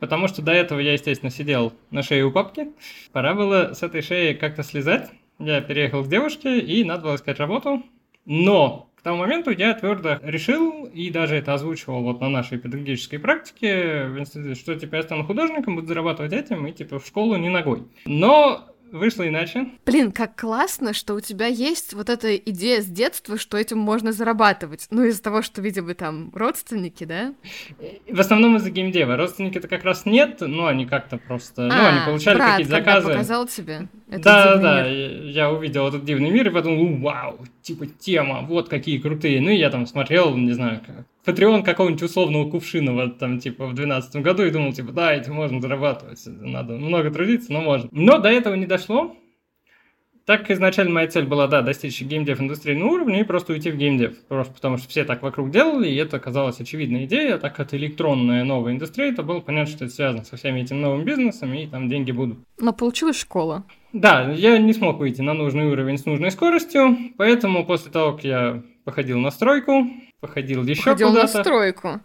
Потому 0.00 0.28
что 0.28 0.42
до 0.42 0.52
этого 0.52 0.80
я, 0.80 0.92
естественно, 0.94 1.30
сидел 1.30 1.72
на 1.90 2.02
шее 2.02 2.24
у 2.24 2.32
папки. 2.32 2.72
Пора 3.12 3.34
было 3.34 3.74
с 3.74 3.82
этой 3.82 4.02
шеи 4.02 4.34
как-то 4.34 4.62
слезать. 4.62 5.08
Я 5.38 5.60
переехал 5.60 6.02
к 6.02 6.08
девушке, 6.08 6.58
и 6.58 6.82
надо 6.84 7.04
было 7.04 7.14
искать 7.14 7.38
работу. 7.38 7.82
Но 8.24 8.90
тому 9.04 9.18
моменту 9.18 9.50
я 9.50 9.74
твердо 9.74 10.18
решил, 10.22 10.86
и 10.86 11.10
даже 11.10 11.36
это 11.36 11.54
озвучивал 11.54 12.02
вот 12.02 12.20
на 12.20 12.28
нашей 12.30 12.58
педагогической 12.58 13.18
практике 13.18 14.06
в 14.06 14.18
институте, 14.18 14.54
что 14.54 14.74
типа 14.74 14.96
я 14.96 15.02
стану 15.02 15.24
художником, 15.24 15.76
буду 15.76 15.86
зарабатывать 15.86 16.32
этим, 16.32 16.66
и 16.66 16.72
типа 16.72 16.98
в 16.98 17.06
школу 17.06 17.36
не 17.36 17.50
ногой. 17.50 17.82
Но 18.06 18.73
вышло 18.92 19.26
иначе. 19.26 19.66
Блин, 19.84 20.12
как 20.12 20.38
классно, 20.38 20.92
что 20.92 21.14
у 21.14 21.20
тебя 21.20 21.46
есть 21.46 21.94
вот 21.94 22.08
эта 22.08 22.36
идея 22.36 22.80
с 22.80 22.86
детства, 22.86 23.38
что 23.38 23.56
этим 23.56 23.78
можно 23.78 24.12
зарабатывать. 24.12 24.86
Ну, 24.90 25.04
из-за 25.04 25.22
того, 25.22 25.42
что, 25.42 25.60
видимо, 25.60 25.94
там 25.94 26.30
родственники, 26.34 27.04
да? 27.04 27.34
В 28.10 28.20
основном 28.20 28.56
из-за 28.56 28.70
геймдева. 28.70 29.16
Родственники-то 29.16 29.68
как 29.68 29.84
раз 29.84 30.06
нет, 30.06 30.40
но 30.40 30.66
они 30.66 30.86
как-то 30.86 31.18
просто... 31.18 31.66
А, 31.66 31.76
ну, 31.76 31.86
они 31.86 31.98
получали 32.06 32.36
брат, 32.36 32.50
какие-то 32.52 32.70
заказы. 32.70 33.08
показал 33.08 33.46
тебе 33.46 33.88
Да, 34.08 34.56
да, 34.56 34.86
я 34.86 35.50
увидел 35.50 35.88
этот 35.88 36.04
дивный 36.04 36.30
мир 36.30 36.48
и 36.48 36.50
подумал, 36.50 36.96
вау, 37.00 37.38
типа 37.62 37.86
тема, 37.86 38.42
вот 38.42 38.68
какие 38.68 38.98
крутые. 38.98 39.40
Ну, 39.40 39.50
и 39.50 39.56
я 39.56 39.70
там 39.70 39.86
смотрел, 39.86 40.36
не 40.36 40.52
знаю, 40.52 40.80
как 40.86 41.06
Патреон 41.24 41.62
какого-нибудь 41.62 42.02
условного 42.02 42.50
Кувшинова 42.50 43.08
там, 43.10 43.38
типа, 43.38 43.66
в 43.66 43.74
2012 43.74 44.16
году 44.16 44.44
и 44.44 44.50
думал, 44.50 44.72
типа, 44.72 44.92
да, 44.92 45.14
этим 45.14 45.34
можно 45.34 45.60
зарабатывать, 45.60 46.22
надо 46.26 46.74
много 46.74 47.10
трудиться, 47.10 47.52
но 47.52 47.62
можно. 47.62 47.88
Но 47.92 48.18
до 48.18 48.28
этого 48.28 48.54
не 48.54 48.66
дошло. 48.66 49.16
Так 50.26 50.50
изначально 50.50 50.90
моя 50.90 51.06
цель 51.06 51.26
была, 51.26 51.46
да, 51.48 51.60
достичь 51.60 52.00
геймдев 52.00 52.40
индустрийного 52.40 52.88
уровня 52.88 53.20
и 53.20 53.24
просто 53.24 53.52
уйти 53.52 53.70
в 53.70 53.76
геймдев. 53.76 54.18
Просто 54.26 54.54
потому 54.54 54.78
что 54.78 54.88
все 54.88 55.04
так 55.04 55.22
вокруг 55.22 55.50
делали, 55.50 55.86
и 55.86 55.96
это 55.96 56.16
оказалась 56.16 56.58
очевидная 56.60 57.04
идея, 57.04 57.36
так 57.36 57.54
как 57.54 57.66
это 57.66 57.76
электронная 57.76 58.42
новая 58.42 58.72
индустрия, 58.72 59.14
то 59.14 59.22
было 59.22 59.40
понятно, 59.40 59.70
что 59.70 59.84
это 59.84 59.94
связано 59.94 60.24
со 60.24 60.38
всеми 60.38 60.60
этими 60.60 60.78
новыми 60.78 61.04
бизнесами, 61.04 61.64
и 61.64 61.66
там 61.66 61.90
деньги 61.90 62.10
будут. 62.10 62.38
Но 62.58 62.72
получилась 62.72 63.20
школа. 63.20 63.64
Да, 63.92 64.32
я 64.32 64.56
не 64.56 64.72
смог 64.72 64.98
выйти 64.98 65.20
на 65.20 65.34
нужный 65.34 65.66
уровень 65.66 65.98
с 65.98 66.06
нужной 66.06 66.30
скоростью, 66.30 66.96
поэтому 67.18 67.66
после 67.66 67.92
того, 67.92 68.12
как 68.12 68.24
я 68.24 68.62
походил 68.84 69.18
на 69.18 69.30
стройку, 69.30 69.86
походил 70.26 70.64
еще 70.64 70.82
Походил 70.82 71.08
куда-то. 71.10 71.36
на 71.36 71.42
стройку. 71.44 72.00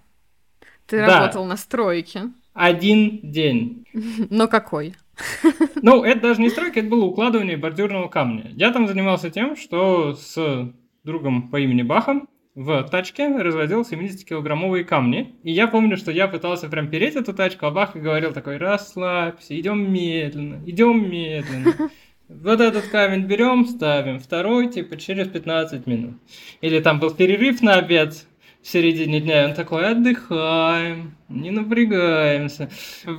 Ты 0.87 0.97
Да. 0.97 1.19
работал 1.19 1.45
на 1.45 1.55
стройке. 1.57 2.23
Один 2.53 3.19
день. 3.23 3.85
Но 4.29 4.47
какой? 4.47 4.95
Ну, 5.81 6.03
это 6.03 6.21
даже 6.21 6.41
не 6.41 6.49
стройка, 6.49 6.79
это 6.81 6.89
было 6.89 7.05
укладывание 7.05 7.55
бордюрного 7.57 8.09
камня. 8.09 8.51
Я 8.55 8.71
там 8.71 8.87
занимался 8.87 9.29
тем, 9.29 9.55
что 9.55 10.13
с 10.15 10.73
другом 11.03 11.49
по 11.49 11.57
имени 11.59 11.83
Бахом 11.83 12.27
в 12.55 12.83
тачке 12.91 13.27
разводил 13.27 13.83
70-килограммовые 13.83 14.83
камни. 14.83 15.35
И 15.43 15.51
я 15.51 15.67
помню, 15.67 15.95
что 15.95 16.11
я 16.11 16.27
пытался 16.27 16.67
прям 16.67 16.89
переть 16.89 17.15
эту 17.15 17.33
тачку, 17.33 17.65
а 17.67 17.71
Бах 17.71 17.95
говорил 17.95 18.33
такой, 18.33 18.57
расслабься, 18.57 19.57
идем 19.57 19.91
медленно, 19.93 20.61
идем 20.65 21.09
медленно. 21.09 21.73
Вот 22.29 22.61
этот 22.61 22.85
камень 22.89 23.25
берем, 23.25 23.65
ставим, 23.65 24.19
второй, 24.19 24.69
типа, 24.71 24.97
через 24.97 25.27
15 25.27 25.87
минут. 25.87 26.13
Или 26.61 26.79
там 26.79 26.99
был 26.99 27.09
перерыв 27.09 27.63
на 27.63 27.73
обед 27.75 28.27
в 28.61 28.67
середине 28.67 29.19
дня, 29.19 29.43
и 29.43 29.47
он 29.47 29.55
такой, 29.55 29.87
отдыхаем, 29.87 31.15
не 31.27 31.49
напрягаемся. 31.49 32.69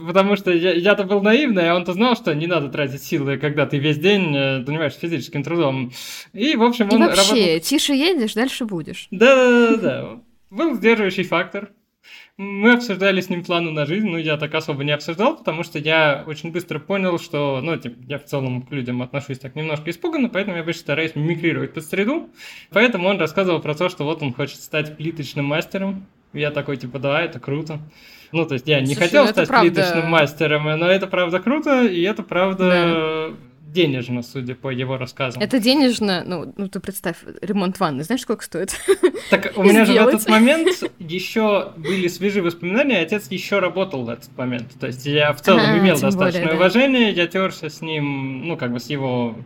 Потому 0.06 0.36
что 0.36 0.52
я, 0.52 0.74
я-то 0.74 1.02
был 1.02 1.22
наивный, 1.22 1.70
а 1.70 1.74
он-то 1.74 1.92
знал, 1.92 2.14
что 2.14 2.34
не 2.36 2.46
надо 2.46 2.68
тратить 2.68 3.02
силы, 3.02 3.36
когда 3.38 3.66
ты 3.66 3.78
весь 3.78 3.98
день 3.98 4.32
э, 4.36 4.64
занимаешься 4.64 5.00
физическим 5.00 5.42
трудом. 5.42 5.90
И, 6.32 6.54
в 6.54 6.62
общем, 6.62 6.88
И 6.88 6.94
он 6.94 7.00
вообще, 7.00 7.20
работал... 7.20 7.60
тише 7.60 7.94
едешь, 7.94 8.34
дальше 8.34 8.64
будешь. 8.64 9.08
Да-да-да. 9.10 10.20
Был 10.50 10.74
сдерживающий 10.76 11.24
фактор. 11.24 11.72
Мы 12.42 12.72
обсуждали 12.72 13.20
с 13.20 13.28
ним 13.28 13.44
планы 13.44 13.70
на 13.70 13.84
жизнь, 13.84 14.08
но 14.08 14.16
я 14.16 14.38
так 14.38 14.54
особо 14.54 14.82
не 14.82 14.92
обсуждал, 14.92 15.36
потому 15.36 15.62
что 15.62 15.78
я 15.78 16.24
очень 16.26 16.52
быстро 16.52 16.78
понял, 16.78 17.18
что, 17.18 17.60
ну, 17.62 17.76
типа, 17.76 17.96
я 18.08 18.18
в 18.18 18.24
целом 18.24 18.62
к 18.62 18.72
людям 18.72 19.02
отношусь 19.02 19.38
так 19.38 19.54
немножко 19.54 19.90
испуганно, 19.90 20.30
поэтому 20.30 20.56
я 20.56 20.62
обычно 20.62 20.80
стараюсь 20.80 21.14
мимикрировать 21.14 21.74
под 21.74 21.84
среду. 21.84 22.30
Поэтому 22.70 23.08
он 23.10 23.20
рассказывал 23.20 23.60
про 23.60 23.74
то, 23.74 23.90
что 23.90 24.04
вот 24.04 24.22
он 24.22 24.32
хочет 24.32 24.56
стать 24.56 24.96
плиточным 24.96 25.44
мастером. 25.44 26.06
Я 26.32 26.50
такой, 26.50 26.78
типа, 26.78 26.98
да, 26.98 27.20
это 27.20 27.40
круто. 27.40 27.78
Ну, 28.32 28.46
то 28.46 28.54
есть 28.54 28.66
я 28.66 28.80
не 28.80 28.86
Слушай, 28.86 29.00
хотел 29.00 29.24
ну 29.24 29.30
стать 29.32 29.48
правда- 29.48 29.70
плиточным 29.70 30.08
мастером, 30.10 30.64
но 30.64 30.86
это 30.86 31.06
правда 31.08 31.40
круто, 31.40 31.84
и 31.84 32.00
это 32.00 32.22
правда 32.22 33.34
денежно, 33.72 34.22
судя 34.22 34.54
по 34.54 34.70
его 34.70 34.96
рассказам. 34.96 35.42
Это 35.42 35.58
денежно, 35.58 36.22
ну, 36.26 36.52
ну 36.56 36.68
ты 36.68 36.80
представь, 36.80 37.16
ремонт 37.40 37.78
ванны, 37.78 38.02
знаешь, 38.04 38.22
сколько 38.22 38.44
стоит? 38.44 38.74
Так 39.30 39.52
у 39.56 39.62
меня 39.62 39.84
же 39.84 39.92
в 39.92 40.08
этот 40.08 40.28
момент 40.28 40.68
еще 40.98 41.72
были 41.76 42.08
свежие 42.08 42.42
воспоминания, 42.42 42.98
отец 42.98 43.30
еще 43.30 43.58
работал 43.58 44.04
в 44.04 44.08
этот 44.08 44.36
момент. 44.36 44.68
То 44.78 44.88
есть 44.88 45.06
я 45.06 45.32
в 45.32 45.40
целом 45.40 45.78
имел 45.78 45.98
достаточное 45.98 46.48
да. 46.48 46.54
уважение, 46.54 47.10
я 47.12 47.26
терся 47.26 47.68
с 47.68 47.80
ним, 47.80 48.46
ну, 48.46 48.56
как 48.56 48.72
бы 48.72 48.80
с 48.80 48.90
его 48.90 49.36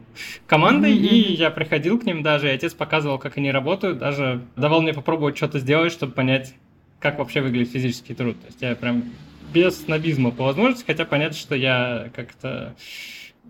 командой, 0.47 0.97
и 0.97 1.35
я 1.35 1.51
приходил 1.51 1.99
к 1.99 2.05
ним 2.05 2.22
даже, 2.22 2.49
и 2.49 2.53
отец 2.53 2.72
показывал, 2.72 3.18
как 3.18 3.37
они 3.37 3.51
работают, 3.51 3.99
даже 3.99 4.43
давал 4.57 4.83
мне 4.83 4.93
попробовать 4.93 5.37
что-то 5.37 5.59
сделать, 5.59 5.93
чтобы 5.93 6.12
понять, 6.12 6.55
как 7.01 7.18
вообще 7.18 7.41
выглядит 7.41 7.72
физический 7.72 8.14
труд. 8.14 8.41
То 8.41 8.47
есть 8.47 8.62
я 8.62 8.75
прям 8.75 9.05
без 9.53 9.85
снобизма 9.85 10.31
по 10.31 10.45
возможности, 10.45 10.85
хотя 10.87 11.05
понятно, 11.05 11.37
что 11.37 11.55
я 11.55 12.11
как-то... 12.14 12.75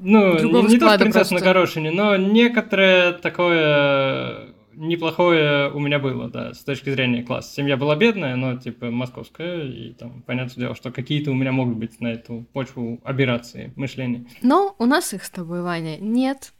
Ну, 0.00 0.38
Другого 0.38 0.68
не, 0.68 0.78
то, 0.78 0.88
что 0.88 0.98
принцесса 0.98 1.34
на 1.34 1.38
просто. 1.38 1.44
горошине, 1.44 1.90
но 1.90 2.16
некоторое 2.16 3.12
такое 3.12 4.54
неплохое 4.76 5.70
у 5.70 5.78
меня 5.78 5.98
было, 5.98 6.28
да, 6.28 6.52
с 6.52 6.64
точки 6.64 6.90
зрения 6.90 7.22
класса. 7.22 7.54
Семья 7.54 7.76
была 7.76 7.96
бедная, 7.96 8.36
но, 8.36 8.56
типа, 8.56 8.90
московская, 8.90 9.62
и 9.62 9.92
там, 9.92 10.22
понятное 10.22 10.64
дело, 10.64 10.74
что 10.74 10.90
какие-то 10.90 11.30
у 11.30 11.34
меня 11.34 11.52
могут 11.52 11.76
быть 11.76 12.00
на 12.00 12.08
эту 12.08 12.44
почву 12.52 13.00
аберрации 13.04 13.72
мышления. 13.76 14.26
Но 14.42 14.74
у 14.78 14.86
нас 14.86 15.12
их 15.14 15.24
с 15.24 15.30
тобой, 15.30 15.62
Ваня, 15.62 15.96
нет. 15.98 16.52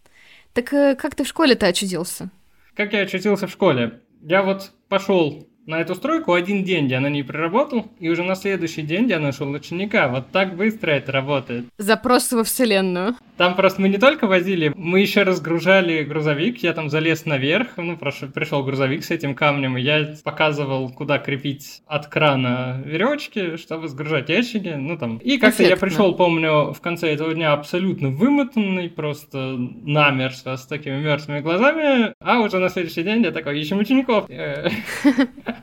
Так 0.53 0.73
э, 0.73 0.95
как 0.95 1.15
ты 1.15 1.25
в 1.25 1.29
школе-то 1.29 1.67
очутился? 1.67 2.31
Как 2.77 2.93
я 2.93 3.01
очутился 3.01 3.47
в 3.47 3.51
школе? 3.51 4.01
Я 4.23 4.43
вот 4.43 4.73
пошел 4.89 5.47
на 5.67 5.81
эту 5.81 5.95
стройку 5.95 6.35
один 6.35 6.63
день, 6.63 6.89
я 6.89 7.01
на 7.01 7.09
ней 7.09 7.23
проработал, 7.23 7.87
и 7.99 8.09
уже 8.09 8.23
на 8.23 8.35
следующий 8.35 8.83
день 8.83 9.09
я 9.09 9.19
нашел 9.19 9.51
ученика. 9.51 10.09
Вот 10.09 10.31
так 10.31 10.57
быстро 10.57 10.91
это 10.91 11.13
работает. 11.13 11.67
Запрос 11.79 12.33
во 12.33 12.45
вселенную. 12.45 13.17
Там 13.37 13.57
просто 13.57 13.81
мы 13.81 13.89
не 13.89 13.99
только 13.99 14.27
возили, 14.27 14.73
мы 14.77 15.01
еще 15.01 15.23
разгружали 15.23 16.05
грузовик, 16.05 16.63
я 16.63 16.73
там 16.73 16.89
залез 16.89 17.25
наверх, 17.25 17.77
ну, 17.77 17.95
прош- 17.95 18.31
пришел 18.31 18.63
грузовик 18.63 19.05
с 19.05 19.11
этим 19.11 19.35
камнем, 19.35 19.77
и 19.77 19.81
я 19.81 20.15
показывал, 20.23 20.91
куда 20.91 21.19
крепить 21.19 21.83
от 21.87 22.07
крана 22.07 22.81
веревочки, 22.85 23.57
чтобы 23.57 23.89
сгружать 23.89 24.29
ящики, 24.29 24.75
ну, 24.79 24.97
там. 24.97 25.17
И 25.17 25.39
как-то 25.39 25.65
я 25.65 25.77
пришел, 25.77 26.15
помню, 26.15 26.73
в 26.73 26.81
конце 26.81 27.13
этого 27.13 27.35
дня 27.35 27.53
абсолютно 27.55 28.11
вымотанный, 28.11 28.89
просто 28.89 29.57
намерзко, 29.59 30.57
с 30.57 30.67
такими 30.67 31.01
мертвыми 31.01 31.41
глазами, 31.41 32.15
а 32.21 32.39
уже 32.39 32.59
на 32.59 32.69
следующий 32.69 33.03
день 33.03 33.23
я 33.23 33.33
такой, 33.33 33.61
ищем 33.61 33.79
учеников. 33.79 34.29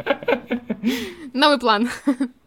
Новый 1.34 1.60
план. 1.60 1.90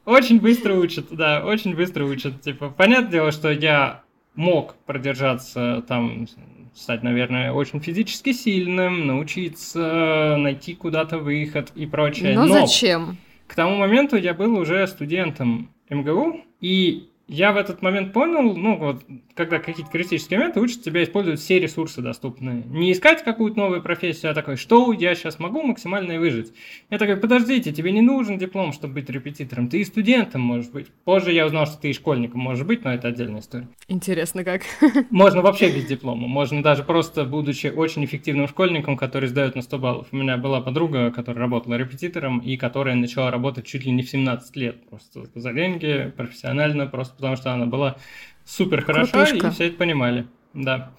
Очень 0.04 0.40
быстро 0.40 0.74
учат, 0.74 1.06
да, 1.10 1.44
очень 1.44 1.74
быстро 1.74 2.04
учат. 2.04 2.42
Типа, 2.42 2.68
понятное 2.68 3.10
дело, 3.10 3.32
что 3.32 3.50
я 3.50 4.02
мог 4.34 4.74
продержаться 4.86 5.82
там, 5.88 6.26
стать, 6.74 7.02
наверное, 7.02 7.52
очень 7.52 7.80
физически 7.80 8.32
сильным, 8.32 9.06
научиться 9.06 10.36
найти 10.38 10.74
куда-то 10.74 11.18
выход 11.18 11.72
и 11.74 11.86
прочее. 11.86 12.34
Но 12.34 12.44
Но 12.46 12.66
зачем? 12.66 13.16
к 13.46 13.54
тому 13.54 13.76
моменту 13.76 14.16
я 14.16 14.34
был 14.34 14.58
уже 14.58 14.86
студентом 14.86 15.70
МГУ, 15.88 16.40
и 16.60 17.08
я 17.26 17.52
в 17.52 17.56
этот 17.56 17.80
момент 17.80 18.12
понял, 18.12 18.54
ну 18.54 18.76
вот, 18.76 19.02
когда 19.34 19.58
какие-то 19.58 19.90
критические 19.90 20.38
моменты 20.38 20.60
учат 20.60 20.82
тебя 20.82 21.02
использовать 21.02 21.40
все 21.40 21.58
ресурсы 21.58 22.02
доступные. 22.02 22.62
Не 22.64 22.92
искать 22.92 23.24
какую-то 23.24 23.58
новую 23.58 23.82
профессию, 23.82 24.30
а 24.30 24.34
такой, 24.34 24.56
что 24.56 24.92
я 24.92 25.14
сейчас 25.14 25.38
могу 25.38 25.62
максимально 25.62 26.18
выжить. 26.18 26.52
Я 26.90 26.98
такой, 26.98 27.16
подождите, 27.16 27.72
тебе 27.72 27.92
не 27.92 28.02
нужен 28.02 28.36
диплом, 28.36 28.72
чтобы 28.72 28.94
быть 28.94 29.08
репетитором, 29.08 29.68
ты 29.68 29.80
и 29.80 29.84
студентом 29.84 30.42
можешь 30.42 30.70
быть. 30.70 30.88
Позже 31.04 31.32
я 31.32 31.46
узнал, 31.46 31.66
что 31.66 31.80
ты 31.80 31.90
и 31.90 31.92
школьником 31.94 32.40
можешь 32.40 32.66
быть, 32.66 32.84
но 32.84 32.92
это 32.92 33.08
отдельная 33.08 33.40
история. 33.40 33.68
Интересно 33.88 34.44
как. 34.44 34.62
Можно 35.10 35.40
вообще 35.40 35.70
без 35.70 35.86
диплома, 35.86 36.28
можно 36.28 36.62
даже 36.62 36.82
просто, 36.82 37.24
будучи 37.24 37.68
очень 37.68 38.04
эффективным 38.04 38.48
школьником, 38.48 38.96
который 38.96 39.28
сдает 39.28 39.54
на 39.54 39.62
100 39.62 39.78
баллов. 39.78 40.06
У 40.12 40.16
меня 40.16 40.36
была 40.36 40.60
подруга, 40.60 41.10
которая 41.10 41.40
работала 41.42 41.74
репетитором 41.74 42.38
и 42.40 42.56
которая 42.56 42.94
начала 42.94 43.30
работать 43.30 43.66
чуть 43.66 43.84
ли 43.84 43.92
не 43.92 44.02
в 44.02 44.10
17 44.10 44.56
лет, 44.56 44.88
просто 44.88 45.24
за 45.34 45.52
деньги, 45.52 46.12
профессионально, 46.16 46.86
просто 46.86 47.13
потому 47.16 47.36
что 47.36 47.52
она 47.52 47.66
была 47.66 47.96
супер 48.44 48.82
хороша 48.84 49.24
Крутышка. 49.24 49.48
и 49.48 49.50
все 49.50 49.66
это 49.68 49.76
понимали. 49.76 50.26
Да. 50.52 50.92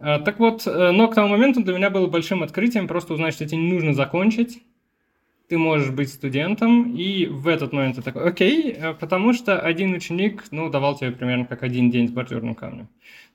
А, 0.00 0.18
Так 0.18 0.38
вот, 0.38 0.66
э, 0.66 0.90
но 0.90 1.08
к 1.08 1.14
тому 1.14 1.28
моменту 1.28 1.62
для 1.62 1.74
меня 1.74 1.90
было 1.90 2.06
большим 2.06 2.42
открытием 2.42 2.88
просто 2.88 3.14
узнать, 3.14 3.34
что 3.34 3.46
тебе 3.46 3.58
не 3.58 3.72
нужно 3.72 3.94
закончить, 3.94 4.62
ты 5.48 5.58
можешь 5.58 5.90
быть 5.90 6.08
студентом, 6.08 6.94
и 6.96 7.26
в 7.26 7.46
этот 7.46 7.72
момент 7.72 7.96
ты 7.96 8.02
такой, 8.02 8.28
окей, 8.28 8.72
э, 8.72 8.94
потому 8.94 9.32
что 9.32 9.58
один 9.58 9.92
ученик, 9.94 10.44
ну, 10.50 10.70
давал 10.70 10.96
тебе 10.96 11.12
примерно 11.12 11.44
как 11.44 11.62
один 11.62 11.90
день 11.90 12.08
с 12.08 12.10
бордюрным 12.10 12.54
камнем. 12.54 12.88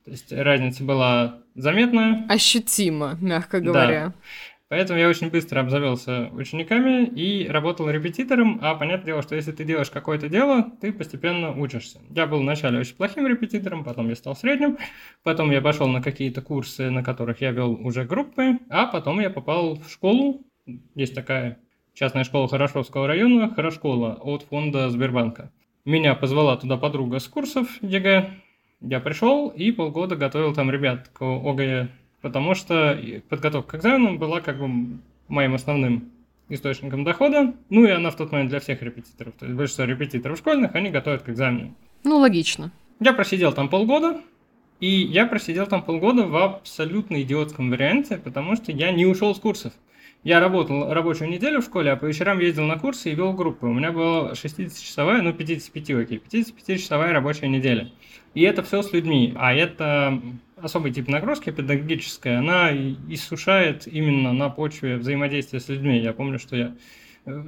То 0.04 0.10
есть 0.10 0.32
разница 0.32 0.84
была 0.84 1.38
заметная, 1.54 2.24
Ощутимо, 2.28 3.16
мягко 3.20 3.60
Да. 3.60 4.12
Поэтому 4.68 4.98
я 4.98 5.08
очень 5.08 5.30
быстро 5.30 5.60
обзавелся 5.60 6.28
учениками 6.32 7.06
и 7.06 7.48
работал 7.48 7.88
репетитором, 7.88 8.58
а 8.60 8.74
понятное 8.74 9.06
дело, 9.06 9.22
что 9.22 9.34
если 9.34 9.50
ты 9.52 9.64
делаешь 9.64 9.88
какое-то 9.88 10.28
дело, 10.28 10.72
ты 10.80 10.92
постепенно 10.92 11.52
учишься. 11.52 12.00
Я 12.10 12.26
был 12.26 12.40
вначале 12.40 12.78
очень 12.78 12.94
плохим 12.94 13.26
репетитором, 13.26 13.82
потом 13.82 14.10
я 14.10 14.14
стал 14.14 14.36
средним, 14.36 14.76
потом 15.22 15.50
я 15.52 15.62
пошел 15.62 15.88
на 15.88 16.02
какие-то 16.02 16.42
курсы, 16.42 16.90
на 16.90 17.02
которых 17.02 17.40
я 17.40 17.50
вел 17.50 17.72
уже 17.72 18.04
группы, 18.04 18.58
а 18.68 18.86
потом 18.86 19.20
я 19.20 19.30
попал 19.30 19.76
в 19.76 19.88
школу, 19.90 20.44
есть 20.94 21.14
такая 21.14 21.58
частная 21.94 22.24
школа 22.24 22.46
Хорошовского 22.46 23.06
района, 23.06 23.54
Хорошкола 23.54 24.18
от 24.20 24.42
фонда 24.42 24.90
Сбербанка. 24.90 25.50
Меня 25.86 26.14
позвала 26.14 26.58
туда 26.58 26.76
подруга 26.76 27.20
с 27.20 27.26
курсов 27.26 27.68
ЕГЭ, 27.80 28.30
я 28.82 29.00
пришел 29.00 29.48
и 29.48 29.72
полгода 29.72 30.14
готовил 30.14 30.52
там 30.52 30.70
ребят 30.70 31.08
к 31.08 31.22
ОГЭ 31.22 31.88
потому 32.20 32.54
что 32.54 32.98
подготовка 33.28 33.76
к 33.76 33.80
экзаменам 33.80 34.18
была 34.18 34.40
как 34.40 34.58
бы 34.58 34.98
моим 35.28 35.54
основным 35.54 36.10
источником 36.48 37.04
дохода. 37.04 37.54
Ну 37.68 37.84
и 37.84 37.90
она 37.90 38.10
в 38.10 38.16
тот 38.16 38.32
момент 38.32 38.50
для 38.50 38.60
всех 38.60 38.82
репетиторов. 38.82 39.34
То 39.34 39.46
есть 39.46 39.56
большинство 39.56 39.84
репетиторов 39.84 40.38
школьных, 40.38 40.74
они 40.74 40.90
готовят 40.90 41.22
к 41.22 41.28
экзамену. 41.28 41.74
Ну, 42.04 42.18
логично. 42.18 42.70
Я 43.00 43.12
просидел 43.12 43.52
там 43.52 43.68
полгода, 43.68 44.20
и 44.80 44.88
я 44.88 45.26
просидел 45.26 45.66
там 45.66 45.82
полгода 45.82 46.26
в 46.26 46.36
абсолютно 46.36 47.22
идиотском 47.22 47.70
варианте, 47.70 48.16
потому 48.16 48.56
что 48.56 48.72
я 48.72 48.90
не 48.92 49.06
ушел 49.06 49.34
с 49.34 49.38
курсов. 49.38 49.72
Я 50.24 50.40
работал 50.40 50.92
рабочую 50.92 51.30
неделю 51.30 51.60
в 51.60 51.64
школе, 51.64 51.92
а 51.92 51.96
по 51.96 52.06
вечерам 52.06 52.40
ездил 52.40 52.64
на 52.64 52.78
курсы 52.78 53.10
и 53.10 53.14
вел 53.14 53.32
группы. 53.34 53.66
У 53.66 53.72
меня 53.72 53.92
была 53.92 54.32
60-часовая, 54.32 55.22
ну 55.22 55.32
55, 55.32 55.90
окей, 55.90 56.20
55-часовая 56.28 57.12
рабочая 57.12 57.48
неделя. 57.48 57.88
И 58.34 58.42
это 58.42 58.62
все 58.62 58.82
с 58.82 58.92
людьми. 58.92 59.32
А 59.36 59.54
это 59.54 60.20
особый 60.62 60.92
тип 60.92 61.08
нагрузки 61.08 61.50
педагогическая, 61.50 62.38
она 62.38 62.70
иссушает 62.72 63.86
именно 63.86 64.32
на 64.32 64.48
почве 64.48 64.96
взаимодействия 64.96 65.60
с 65.60 65.68
людьми. 65.68 65.98
Я 65.98 66.12
помню, 66.12 66.38
что 66.38 66.56
я 66.56 66.74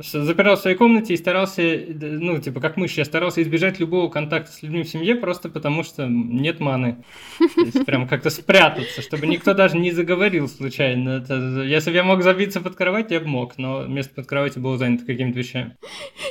запирал 0.02 0.56
в 0.56 0.60
своей 0.60 0.76
комнате 0.76 1.14
и 1.14 1.16
старался, 1.16 1.62
ну, 1.88 2.38
типа, 2.38 2.60
как 2.60 2.76
мышь, 2.76 2.94
я 2.94 3.04
старался 3.04 3.42
избежать 3.42 3.80
любого 3.80 4.08
контакта 4.08 4.52
с 4.52 4.62
людьми 4.62 4.82
в 4.82 4.88
семье 4.88 5.14
просто 5.14 5.48
потому, 5.48 5.82
что 5.82 6.06
нет 6.06 6.60
маны. 6.60 7.04
То 7.38 7.60
есть 7.60 7.84
прям 7.84 8.08
как-то 8.08 8.30
спрятаться, 8.30 9.02
чтобы 9.02 9.26
никто 9.26 9.54
даже 9.54 9.76
не 9.76 9.90
заговорил 9.92 10.48
случайно. 10.48 11.10
Это, 11.10 11.62
если 11.62 11.90
бы 11.90 11.96
я 11.96 12.04
мог 12.04 12.22
забиться 12.22 12.60
под 12.60 12.76
кровать, 12.76 13.10
я 13.10 13.20
бы 13.20 13.26
мог, 13.26 13.58
но 13.58 13.86
место 13.86 14.14
под 14.14 14.26
кроватью 14.26 14.62
было 14.62 14.78
занято 14.78 15.04
какими-то 15.04 15.38
вещами. 15.38 15.76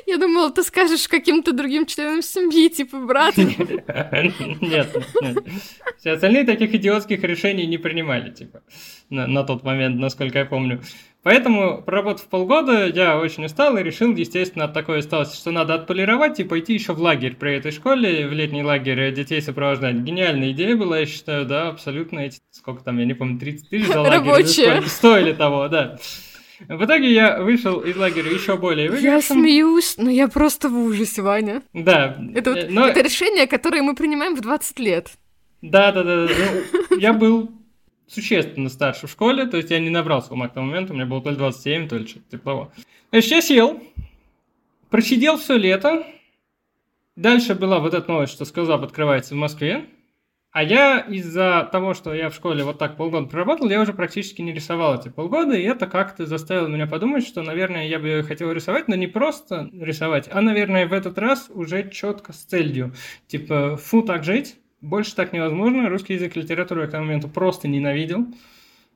Я 0.06 0.18
думала, 0.18 0.52
ты 0.52 0.64
скажешь 0.64 1.08
каким-то 1.08 1.52
другим 1.52 1.86
членам 1.86 2.22
семьи, 2.22 2.70
типа 2.70 3.00
брат. 3.00 3.36
Нет, 4.62 4.96
нет. 5.22 5.38
Все 5.98 6.12
остальные 6.12 6.46
таких 6.46 6.74
идиотских 6.74 7.24
решений 7.24 7.66
не 7.66 7.78
принимали, 7.78 8.32
типа, 8.32 8.62
на 9.10 9.44
тот 9.44 9.64
момент, 9.64 10.00
насколько 10.00 10.40
я 10.40 10.46
помню. 10.46 10.82
Поэтому, 11.22 11.82
проработав 11.82 12.26
полгода, 12.28 12.88
я 12.88 13.20
очень 13.20 13.46
устал 13.46 13.76
и 13.78 13.84
решил, 13.84 14.16
естественно, 14.16 14.66
от 14.66 14.74
такой 14.74 15.00
усталости, 15.00 15.36
что 15.36 15.52
надо 15.52 15.74
отполировать 15.74 16.40
и 16.40 16.46
пойти 16.46 16.74
еще 16.74 16.94
в 16.94 17.02
лагерь 17.02 17.36
при 17.36 17.56
этой 17.56 17.72
школе, 17.72 18.26
в 18.26 18.32
летний 18.32 18.64
лагерь 18.64 19.14
детей 19.14 19.42
сопровождать. 19.42 19.98
Гениальная 19.98 20.52
идея 20.52 20.78
была, 20.78 21.00
я 21.00 21.06
считаю, 21.06 21.46
да, 21.46 21.70
абсолютно 21.70 22.20
эти, 22.20 22.40
сколько 22.52 22.84
там, 22.84 23.00
я 23.00 23.06
не 23.06 23.14
помню, 23.14 23.38
30 23.38 23.70
тысяч 23.70 23.88
за 23.88 24.00
лагерь. 24.00 24.18
Рабочие. 24.18 24.82
Стоили 24.88 25.34
того, 25.34 25.68
да. 25.68 25.98
В 26.68 26.86
итоге 26.86 27.14
я 27.14 27.42
вышел 27.42 27.80
из 27.80 27.96
лагеря 27.96 28.32
еще 28.32 28.58
более 28.58 28.90
выигрышем. 28.90 29.14
Я 29.14 29.22
смеюсь, 29.22 29.96
но 29.98 30.10
я 30.10 30.28
просто 30.28 30.70
в 30.70 30.78
ужасе, 30.78 31.22
Ваня. 31.22 31.64
Да. 31.74 32.18
Это, 32.34 32.54
вот, 32.54 32.66
но... 32.70 32.88
это 32.88 33.02
решение, 33.02 33.48
которое 33.48 33.82
мы 33.82 33.96
принимаем 33.96 34.36
в 34.36 34.42
20 34.42 34.80
лет. 34.80 35.10
Да, 35.62 35.92
да, 35.92 36.04
да. 36.04 36.28
Ну, 36.90 36.98
я 36.98 37.14
был 37.14 37.52
существенно 38.10 38.70
старше 38.70 39.08
в 39.08 39.12
школе, 39.12 39.46
то 39.46 39.58
есть 39.58 39.70
я 39.70 39.80
не 39.80 39.90
набрался 39.90 40.34
ума 40.34 40.48
к 40.48 40.54
тому 40.54 40.68
моменту, 40.68 40.94
у 40.94 40.96
меня 40.96 41.06
было 41.06 41.22
то 41.22 41.30
ли 41.30 41.36
27, 41.36 41.88
то 41.88 41.98
ли 41.98 42.08
что-то 42.08 42.38
того. 42.40 42.72
Значит, 43.12 43.32
я 43.32 43.42
сел, 43.42 43.84
просидел 44.90 45.38
все 45.38 45.58
лето, 45.58 46.06
дальше 47.16 47.56
была 47.56 47.80
вот 47.80 47.94
эта 47.94 48.10
новость, 48.10 48.34
что 48.34 48.46
Скиллзап 48.46 48.84
открывается 48.84 49.36
в 49.36 49.38
Москве, 49.38 49.86
а 50.52 50.64
я 50.64 51.00
из-за 51.02 51.70
того, 51.72 51.94
что 51.94 52.12
я 52.12 52.32
в 52.32 52.36
школе 52.36 52.64
вот 52.64 52.80
так 52.80 52.98
полгода 52.98 53.28
проработал, 53.28 53.70
я 53.70 53.82
уже 53.82 53.94
практически 53.94 54.42
не 54.42 54.52
рисовал 54.52 55.00
эти 55.00 55.10
полгода, 55.10 55.56
и 55.56 55.62
это 55.62 55.86
как-то 55.86 56.26
заставило 56.26 56.68
меня 56.68 56.88
подумать, 56.88 57.26
что, 57.26 57.44
наверное, 57.44 57.88
я 57.88 58.00
бы 58.00 58.24
хотел 58.28 58.52
рисовать, 58.52 58.88
но 58.88 58.96
не 58.96 59.06
просто 59.06 59.70
рисовать, 59.74 60.28
а, 60.32 60.42
наверное, 60.42 60.88
в 60.88 60.94
этот 60.94 61.20
раз 61.20 61.52
уже 61.54 61.92
четко 61.92 62.34
с 62.34 62.38
целью. 62.38 62.96
Типа, 63.28 63.78
фу, 63.78 64.02
так 64.02 64.24
жить, 64.24 64.56
больше 64.82 65.16
так 65.16 65.34
невозможно. 65.34 65.90
Русский 65.90 66.14
язык 66.14 66.36
и 66.36 66.42
литературу 66.42 66.82
я 66.82 66.88
к 66.88 66.92
тому 66.92 67.06
моменту 67.06 67.28
просто 67.28 67.68
ненавидел. 67.68 68.28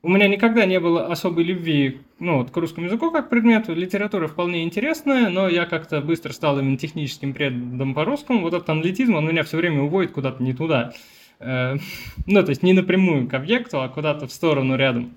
У 0.01 0.09
меня 0.09 0.27
никогда 0.27 0.65
не 0.65 0.81
было 0.81 1.07
особой 1.07 1.45
любви 1.45 2.01
ну, 2.19 2.39
вот, 2.39 2.51
к 2.51 2.57
русскому 2.57 2.87
языку 2.87 3.09
как 3.09 3.29
предмету. 3.29 3.73
Литература 3.73 4.27
вполне 4.27 4.63
интересная, 4.63 5.29
но 5.29 5.47
я 5.47 5.65
как-то 5.65 6.01
быстро 6.01 6.33
стал 6.33 6.59
именно 6.59 6.77
техническим 6.77 7.33
предметом 7.33 7.93
по 7.93 8.03
русскому. 8.03 8.41
Вот 8.41 8.53
этот 8.53 8.69
аналитизм, 8.69 9.15
он 9.15 9.25
меня 9.25 9.43
все 9.43 9.55
время 9.55 9.83
уводит 9.83 10.11
куда-то 10.11 10.43
не 10.43 10.53
туда. 10.53 10.93
Э, 11.39 11.77
ну, 12.25 12.43
то 12.43 12.49
есть 12.49 12.63
не 12.63 12.73
напрямую 12.73 13.29
к 13.29 13.33
объекту, 13.33 13.81
а 13.81 13.87
куда-то 13.87 14.27
в 14.27 14.33
сторону 14.33 14.75
рядом. 14.75 15.13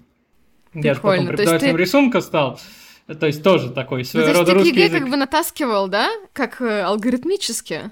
Прикольно. 0.72 0.86
Я 0.86 0.94
же 0.94 1.00
потом 1.00 1.26
преподавателем 1.26 1.76
ты... 1.76 1.82
рисунка 1.82 2.20
стал. 2.20 2.60
То 3.06 3.26
есть 3.26 3.42
тоже 3.42 3.70
такой 3.70 4.04
своего 4.04 4.28
ну, 4.28 4.38
рода 4.38 4.54
русский 4.54 4.70
язык. 4.70 4.92
ты 4.92 4.98
как 5.00 5.10
бы 5.10 5.16
натаскивал, 5.16 5.88
да? 5.88 6.10
Как 6.32 6.60
э, 6.60 6.82
алгоритмически? 6.82 7.90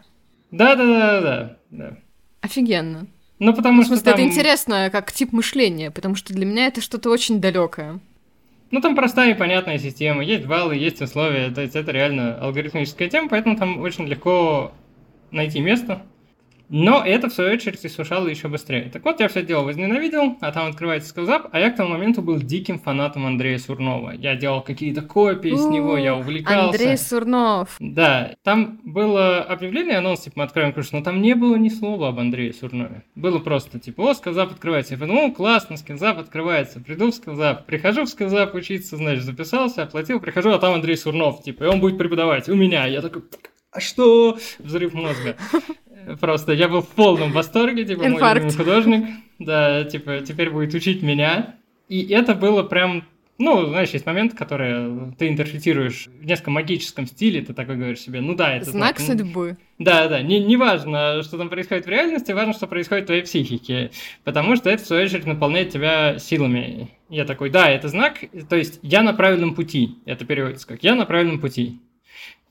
Да-да-да-да. 0.52 1.98
Офигенно. 2.44 3.06
Ну, 3.38 3.54
потому 3.54 3.82
смысле, 3.82 3.96
что 3.96 4.04
там... 4.04 4.14
это 4.14 4.22
интересно, 4.22 4.90
как 4.92 5.10
тип 5.12 5.32
мышления, 5.32 5.90
потому 5.90 6.14
что 6.14 6.34
для 6.34 6.44
меня 6.44 6.66
это 6.66 6.82
что-то 6.82 7.08
очень 7.08 7.40
далекое. 7.40 8.00
Ну, 8.70 8.80
там 8.82 8.94
простая 8.94 9.30
и 9.30 9.38
понятная 9.38 9.78
система. 9.78 10.22
Есть 10.22 10.44
баллы, 10.44 10.76
есть 10.76 11.00
условия. 11.00 11.50
То 11.50 11.62
есть 11.62 11.74
это 11.74 11.90
реально 11.90 12.38
алгоритмическая 12.38 13.08
тема, 13.08 13.30
поэтому 13.30 13.56
там 13.56 13.80
очень 13.80 14.06
легко 14.06 14.72
найти 15.30 15.60
место, 15.60 16.02
но 16.76 17.04
это, 17.06 17.28
в 17.28 17.32
свою 17.32 17.52
очередь, 17.52 17.86
иссушало 17.86 18.26
еще 18.26 18.48
быстрее. 18.48 18.90
Так 18.92 19.04
вот, 19.04 19.20
я 19.20 19.28
все 19.28 19.44
дело 19.44 19.62
возненавидел, 19.62 20.36
а 20.40 20.50
там 20.50 20.66
открывается 20.66 21.10
скиллзап, 21.10 21.46
а 21.52 21.60
я 21.60 21.70
к 21.70 21.76
тому 21.76 21.90
моменту 21.90 22.20
был 22.20 22.36
диким 22.36 22.80
фанатом 22.80 23.26
Андрея 23.26 23.58
Сурнова. 23.58 24.10
Я 24.10 24.34
делал 24.34 24.60
какие-то 24.60 25.00
копии 25.02 25.54
с 25.54 25.66
него, 25.66 25.96
я 25.96 26.16
увлекался. 26.16 26.70
Андрей 26.70 26.96
Сурнов. 26.96 27.76
Да, 27.78 28.34
там 28.42 28.80
было 28.82 29.40
объявление, 29.40 29.98
анонс, 29.98 30.22
типа, 30.22 30.40
мы 30.40 30.44
откроем 30.46 30.72
курс, 30.72 30.90
но 30.90 31.00
там 31.00 31.22
не 31.22 31.36
было 31.36 31.54
ни 31.54 31.68
слова 31.68 32.08
об 32.08 32.18
Андрее 32.18 32.52
Сурнове. 32.52 33.04
Было 33.14 33.38
просто, 33.38 33.78
типа, 33.78 34.10
о, 34.10 34.14
скиллзап 34.14 34.50
открывается. 34.50 34.94
Я 34.94 34.98
подумал, 34.98 35.32
классно, 35.32 35.76
скиллзап 35.76 36.18
открывается. 36.18 36.80
Приду 36.80 37.12
в 37.12 37.14
скиллзап, 37.14 37.66
прихожу 37.66 38.02
в 38.02 38.08
скиллзап 38.08 38.52
учиться, 38.52 38.96
значит, 38.96 39.22
записался, 39.22 39.84
оплатил, 39.84 40.18
прихожу, 40.18 40.50
а 40.50 40.58
там 40.58 40.74
Андрей 40.74 40.96
Сурнов, 40.96 41.40
типа, 41.44 41.62
и 41.62 41.66
он 41.68 41.78
будет 41.78 41.98
преподавать 41.98 42.48
у 42.48 42.56
меня. 42.56 42.86
Я 42.86 43.00
такой, 43.00 43.22
а 43.74 43.80
что? 43.80 44.38
Взрыв 44.60 44.94
мозга. 44.94 45.36
Просто 46.20 46.52
я 46.52 46.68
был 46.68 46.82
в 46.82 46.88
полном 46.88 47.32
восторге, 47.32 47.84
типа, 47.84 48.06
Инфаркт. 48.06 48.44
мой 48.44 48.52
художник, 48.52 49.06
да, 49.38 49.84
типа, 49.84 50.20
теперь 50.20 50.50
будет 50.50 50.74
учить 50.74 51.02
меня. 51.02 51.56
И 51.88 52.06
это 52.12 52.34
было 52.34 52.62
прям, 52.62 53.04
ну, 53.38 53.66
знаешь, 53.66 53.90
есть 53.90 54.06
момент, 54.06 54.34
который 54.34 55.12
ты 55.18 55.28
интерпретируешь 55.28 56.06
в 56.06 56.24
несколько 56.24 56.50
магическом 56.50 57.06
стиле, 57.06 57.42
ты 57.42 57.52
такой 57.52 57.76
говоришь 57.76 58.00
себе, 58.00 58.20
ну 58.20 58.34
да, 58.34 58.56
это 58.56 58.70
знак. 58.70 58.98
Знак 58.98 59.18
судьбы. 59.18 59.58
Да, 59.78 60.08
да, 60.08 60.22
не, 60.22 60.40
не 60.40 60.56
важно, 60.56 61.22
что 61.22 61.36
там 61.36 61.48
происходит 61.48 61.86
в 61.86 61.88
реальности, 61.88 62.32
важно, 62.32 62.52
что 62.52 62.66
происходит 62.66 63.04
в 63.04 63.06
твоей 63.06 63.22
психике, 63.22 63.90
потому 64.22 64.56
что 64.56 64.70
это, 64.70 64.82
в 64.82 64.86
свою 64.86 65.04
очередь, 65.04 65.26
наполняет 65.26 65.70
тебя 65.70 66.18
силами. 66.18 66.90
Я 67.08 67.24
такой, 67.24 67.50
да, 67.50 67.68
это 67.68 67.88
знак, 67.88 68.20
то 68.48 68.56
есть 68.56 68.78
я 68.82 69.02
на 69.02 69.12
правильном 69.12 69.54
пути, 69.54 69.98
это 70.06 70.24
переводится 70.24 70.66
как 70.66 70.82
я 70.82 70.94
на 70.94 71.04
правильном 71.04 71.40
пути. 71.40 71.80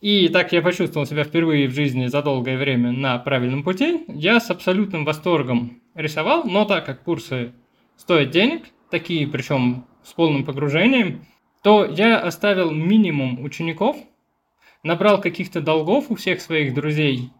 И 0.04 0.28
так 0.28 0.52
я 0.52 0.62
почувствовал 0.62 1.08
себя 1.08 1.24
впервые 1.24 1.70
в 1.70 1.74
жизни 1.74 2.08
за 2.08 2.22
долгое 2.22 2.58
время 2.58 2.92
на 2.92 3.18
правильном 3.20 3.64
пути. 3.64 4.04
Я 4.10 4.42
с 4.42 4.50
абсолютным 4.50 5.06
восторгом 5.06 5.82
рисовал, 5.96 6.44
но 6.44 6.66
так 6.66 6.86
как 6.86 7.04
курсы 7.04 7.54
стоят 7.96 8.32
денег, 8.32 8.66
такие 8.92 9.26
причем 9.26 9.86
с 10.04 10.12
полным 10.12 10.44
погружением, 10.44 11.26
то 11.64 11.86
я 11.86 12.20
оставил 12.20 12.72
минимум 12.72 13.42
учеников, 13.46 13.96
набрал 14.84 15.22
каких-то 15.22 15.62
долгов 15.62 16.08
у 16.10 16.16
всех 16.16 16.42
своих 16.42 16.74
друзей, 16.74 17.32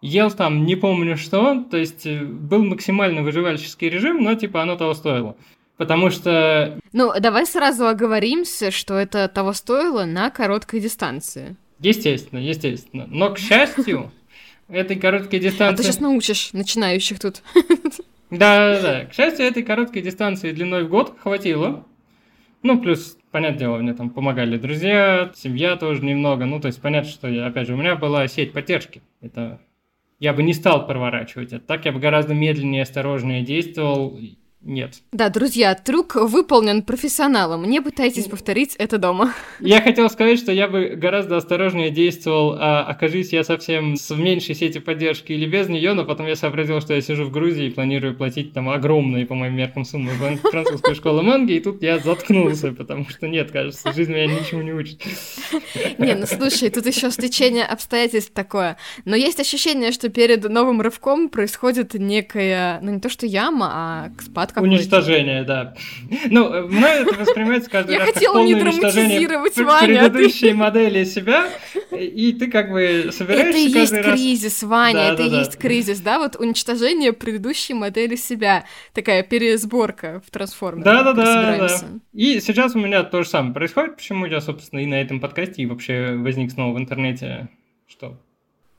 ел 0.00 0.32
там 0.32 0.64
не 0.64 0.74
помню 0.74 1.16
что, 1.16 1.62
то 1.70 1.76
есть 1.76 2.04
э, 2.04 2.24
был 2.24 2.64
максимально 2.64 3.22
выживальческий 3.22 3.88
режим, 3.88 4.24
но 4.24 4.34
типа 4.34 4.62
оно 4.62 4.74
того 4.74 4.94
стоило. 4.94 5.36
Потому 5.76 6.10
что... 6.10 6.80
Ну, 6.92 7.12
давай 7.20 7.46
сразу 7.46 7.86
оговоримся, 7.86 8.72
что 8.72 8.94
это 8.94 9.28
того 9.28 9.52
стоило 9.52 10.04
на 10.04 10.30
короткой 10.30 10.80
дистанции. 10.80 11.56
Естественно, 11.80 12.40
естественно. 12.40 13.06
Но, 13.08 13.32
к 13.32 13.38
счастью, 13.38 14.10
этой 14.68 14.96
короткой 14.96 15.40
дистанции... 15.40 15.74
А 15.74 15.76
ты 15.76 15.82
сейчас 15.82 16.00
научишь 16.00 16.52
начинающих 16.52 17.18
тут. 17.20 17.42
Да, 18.30 18.74
да, 18.74 18.82
да. 18.82 19.04
К 19.06 19.14
счастью, 19.14 19.46
этой 19.46 19.62
короткой 19.62 20.02
дистанции 20.02 20.52
длиной 20.52 20.84
в 20.84 20.88
год 20.88 21.16
хватило. 21.22 21.86
Ну, 22.62 22.80
плюс, 22.80 23.16
понятное 23.30 23.58
дело, 23.58 23.78
мне 23.78 23.94
там 23.94 24.10
помогали 24.10 24.58
друзья, 24.58 25.32
семья 25.34 25.76
тоже 25.76 26.04
немного. 26.04 26.44
Ну, 26.44 26.60
то 26.60 26.66
есть, 26.66 26.80
понятно, 26.80 27.10
что, 27.10 27.28
я, 27.28 27.46
опять 27.46 27.68
же, 27.68 27.74
у 27.74 27.76
меня 27.76 27.96
была 27.96 28.26
сеть 28.28 28.52
поддержки. 28.52 29.00
Это 29.20 29.60
я 30.18 30.32
бы 30.32 30.42
не 30.42 30.52
стал 30.52 30.86
проворачивать 30.86 31.52
это. 31.52 31.64
Так 31.64 31.84
я 31.84 31.92
бы 31.92 32.00
гораздо 32.00 32.34
медленнее 32.34 32.80
и 32.80 32.82
осторожнее 32.82 33.42
действовал. 33.42 34.18
Нет. 34.60 34.94
Да, 35.12 35.28
друзья, 35.28 35.74
трюк 35.74 36.16
выполнен 36.16 36.82
профессионалом. 36.82 37.64
Не 37.64 37.80
пытайтесь 37.80 38.24
повторить 38.24 38.74
это 38.76 38.98
дома. 38.98 39.32
Я 39.60 39.80
хотел 39.80 40.10
сказать, 40.10 40.38
что 40.40 40.50
я 40.52 40.66
бы 40.66 40.96
гораздо 40.96 41.36
осторожнее 41.36 41.90
действовал, 41.90 42.56
а, 42.58 42.82
окажись 42.82 43.32
я 43.32 43.44
совсем 43.44 43.96
с 43.96 44.10
меньшей 44.14 44.54
сети 44.54 44.78
поддержки 44.78 45.32
или 45.32 45.46
без 45.46 45.68
нее, 45.68 45.94
но 45.94 46.04
потом 46.04 46.26
я 46.26 46.36
сообразил, 46.36 46.80
что 46.80 46.94
я 46.94 47.00
сижу 47.00 47.24
в 47.24 47.30
Грузии 47.30 47.66
и 47.66 47.70
планирую 47.70 48.16
платить 48.16 48.52
там 48.52 48.68
огромные, 48.68 49.26
по 49.26 49.34
моим 49.34 49.54
меркам, 49.56 49.84
суммы 49.84 50.12
в 50.12 50.50
французскую 50.50 50.94
школу 50.94 51.22
манги, 51.22 51.52
и 51.52 51.60
тут 51.60 51.82
я 51.82 51.98
заткнулся, 51.98 52.72
потому 52.72 53.08
что 53.08 53.28
нет, 53.28 53.50
кажется, 53.50 53.92
жизнь 53.92 54.12
меня 54.12 54.26
ничему 54.26 54.62
не 54.62 54.72
учит. 54.72 55.00
Не, 55.98 56.14
ну 56.14 56.26
слушай, 56.26 56.70
тут 56.70 56.86
еще 56.86 57.10
стечение 57.10 57.64
обстоятельств 57.64 58.32
такое. 58.32 58.76
Но 59.04 59.16
есть 59.16 59.40
ощущение, 59.40 59.92
что 59.92 60.08
перед 60.08 60.48
новым 60.48 60.80
рывком 60.80 61.28
происходит 61.28 61.94
некая, 61.94 62.80
ну 62.82 62.92
не 62.92 63.00
то 63.00 63.08
что 63.08 63.26
яма, 63.26 63.70
а 63.72 64.12
спад 64.20 64.47
какой-то. 64.52 64.74
Уничтожение, 64.74 65.44
да. 65.44 65.74
Ну, 66.30 66.68
мной 66.68 67.02
это 67.02 67.14
воспринимается 67.14 67.70
каждый 67.70 67.98
раз 67.98 68.12
как 68.12 68.22
полное 68.22 68.56
уничтожение 68.56 69.28
Ваня, 69.28 70.10
предыдущей 70.10 70.52
модели 70.52 71.04
себя, 71.04 71.48
и 71.90 72.32
ты 72.32 72.50
как 72.50 72.70
бы 72.70 73.10
собираешься 73.12 73.50
Это 73.50 73.58
и 73.58 73.68
есть 73.68 74.02
кризис, 74.02 74.62
Ваня, 74.62 75.12
это 75.12 75.22
и 75.22 75.28
есть 75.28 75.56
кризис, 75.56 76.00
да, 76.00 76.18
вот 76.18 76.36
уничтожение 76.36 77.12
предыдущей 77.12 77.74
модели 77.74 78.16
себя, 78.16 78.64
такая 78.92 79.22
пересборка 79.22 80.22
в 80.26 80.30
трансформере. 80.30 80.84
Да-да-да. 80.84 81.68
И 82.12 82.40
сейчас 82.40 82.74
у 82.74 82.78
меня 82.78 83.02
то 83.02 83.22
же 83.22 83.28
самое 83.28 83.54
происходит, 83.54 83.96
почему 83.96 84.26
я, 84.26 84.40
собственно, 84.40 84.80
и 84.80 84.86
на 84.86 85.00
этом 85.00 85.20
подкасте, 85.20 85.62
и 85.62 85.66
вообще 85.66 86.14
возник 86.16 86.52
снова 86.52 86.74
в 86.74 86.78
интернете, 86.78 87.48
что 87.86 88.18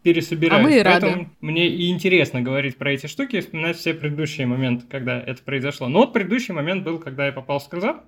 пересобираюсь. 0.03 0.65
А 0.65 0.67
мы 0.67 0.83
Поэтому 0.83 1.11
рады. 1.13 1.29
мне 1.41 1.67
и 1.67 1.89
интересно 1.89 2.41
говорить 2.41 2.77
про 2.77 2.91
эти 2.91 3.07
штуки 3.07 3.37
и 3.37 3.41
вспоминать 3.41 3.77
все 3.77 3.93
предыдущие 3.93 4.47
моменты, 4.47 4.85
когда 4.89 5.19
это 5.19 5.43
произошло. 5.43 5.87
Но 5.87 5.99
вот 5.99 6.13
предыдущий 6.13 6.53
момент 6.53 6.83
был, 6.83 6.99
когда 6.99 7.25
я 7.25 7.31
попал 7.31 7.59
в 7.59 7.63
Сказа. 7.63 8.01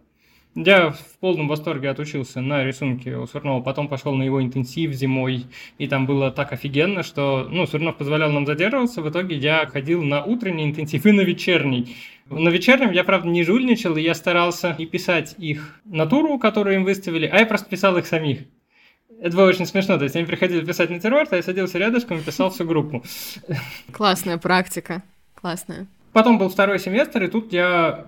Я 0.54 0.90
в 0.90 1.18
полном 1.22 1.48
восторге 1.48 1.90
отучился 1.90 2.42
на 2.42 2.66
рисунке 2.66 3.16
у 3.16 3.26
Сурнова, 3.26 3.62
потом 3.62 3.88
пошел 3.88 4.14
на 4.14 4.24
его 4.24 4.44
интенсив 4.44 4.92
зимой, 4.92 5.46
и 5.78 5.88
там 5.88 6.06
было 6.06 6.30
так 6.30 6.52
офигенно, 6.52 7.04
что, 7.04 7.48
ну, 7.50 7.66
Сурнов 7.66 7.96
позволял 7.96 8.34
нам 8.34 8.46
задерживаться, 8.46 9.02
в 9.02 9.10
итоге 9.10 9.38
я 9.38 9.66
ходил 9.66 10.04
на 10.04 10.26
утренний 10.26 10.66
интенсив 10.66 11.06
и 11.06 11.14
на 11.14 11.22
вечерний. 11.22 11.96
На 12.30 12.50
вечернем 12.50 12.92
я, 12.92 13.06
правда, 13.06 13.30
не 13.30 13.44
жульничал, 13.44 13.96
и 13.96 14.02
я 14.02 14.14
старался 14.14 14.76
не 14.78 14.88
писать 14.88 15.36
их 15.38 15.80
натуру, 15.86 16.38
которую 16.38 16.76
им 16.76 16.84
выставили, 16.84 17.28
а 17.28 17.40
я 17.40 17.46
просто 17.46 17.70
писал 17.70 17.96
их 17.96 18.06
самих. 18.06 18.40
Это 19.22 19.38
было 19.38 19.46
очень 19.46 19.68
смешно. 19.68 19.98
То 20.00 20.04
есть 20.06 20.16
они 20.16 20.26
приходили 20.26 20.66
писать 20.66 20.90
на 20.90 21.00
террорт, 21.00 21.32
а 21.32 21.36
я 21.36 21.44
садился 21.44 21.78
рядышком 21.78 22.18
и 22.18 22.22
писал 22.22 22.50
всю 22.50 22.66
группу. 22.66 23.04
Классная 23.92 24.40
практика. 24.40 25.04
Классная. 25.36 25.88
Потом 26.12 26.40
был 26.40 26.50
второй 26.50 26.80
семестр, 26.80 27.24
и 27.24 27.28
тут 27.28 27.54
я 27.54 28.08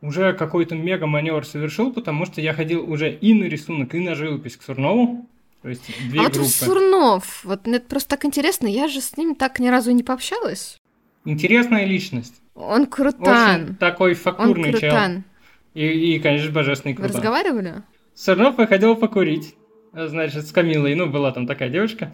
уже 0.00 0.32
какой-то 0.32 0.74
мега-маневр 0.74 1.44
совершил, 1.46 1.92
потому 1.92 2.24
что 2.24 2.40
я 2.40 2.54
ходил 2.54 2.90
уже 2.90 3.12
и 3.12 3.34
на 3.34 3.44
рисунок, 3.44 3.94
и 3.94 4.00
на 4.00 4.14
живопись 4.14 4.56
к 4.56 4.62
Сурнову. 4.62 5.28
То 5.60 5.68
есть 5.68 5.82
две 6.08 6.20
а 6.20 6.24
группы. 6.24 6.38
вот 6.38 6.48
Сурнов, 6.48 7.44
вот 7.44 7.66
мне 7.66 7.78
просто 7.78 8.08
так 8.08 8.24
интересно, 8.24 8.66
я 8.66 8.88
же 8.88 9.02
с 9.02 9.18
ним 9.18 9.34
так 9.34 9.60
ни 9.60 9.68
разу 9.68 9.90
не 9.90 10.02
пообщалась. 10.02 10.78
Интересная 11.26 11.84
личность. 11.84 12.40
Он 12.54 12.86
крутан. 12.86 13.62
Очень 13.62 13.76
такой 13.76 14.14
фактурный 14.14 14.70
Он 14.70 14.72
крутан. 14.72 15.14
чел. 15.16 15.82
И, 15.82 16.14
и, 16.14 16.18
конечно, 16.18 16.50
божественный 16.50 16.94
Вы 16.94 17.02
крутой. 17.02 17.16
разговаривали? 17.16 17.82
Сурнов 18.14 18.56
выходил 18.56 18.96
покурить 18.96 19.54
значит, 19.92 20.46
с 20.46 20.52
Камилой, 20.52 20.94
ну, 20.94 21.06
была 21.06 21.32
там 21.32 21.46
такая 21.46 21.68
девочка. 21.70 22.12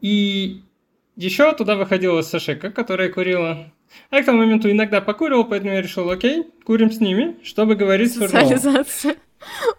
И 0.00 0.62
еще 1.16 1.52
туда 1.54 1.76
выходила 1.76 2.22
Сашека, 2.22 2.70
которая 2.70 3.10
курила. 3.10 3.72
А 4.10 4.16
я 4.16 4.22
к 4.22 4.26
тому 4.26 4.38
моменту 4.38 4.70
иногда 4.70 5.00
покуривал, 5.00 5.44
поэтому 5.44 5.72
я 5.72 5.82
решил, 5.82 6.08
окей, 6.10 6.44
курим 6.64 6.90
с 6.90 7.00
ними, 7.00 7.36
чтобы 7.42 7.74
говорить 7.74 8.12
с 8.12 8.18
Социализация. 8.18 9.16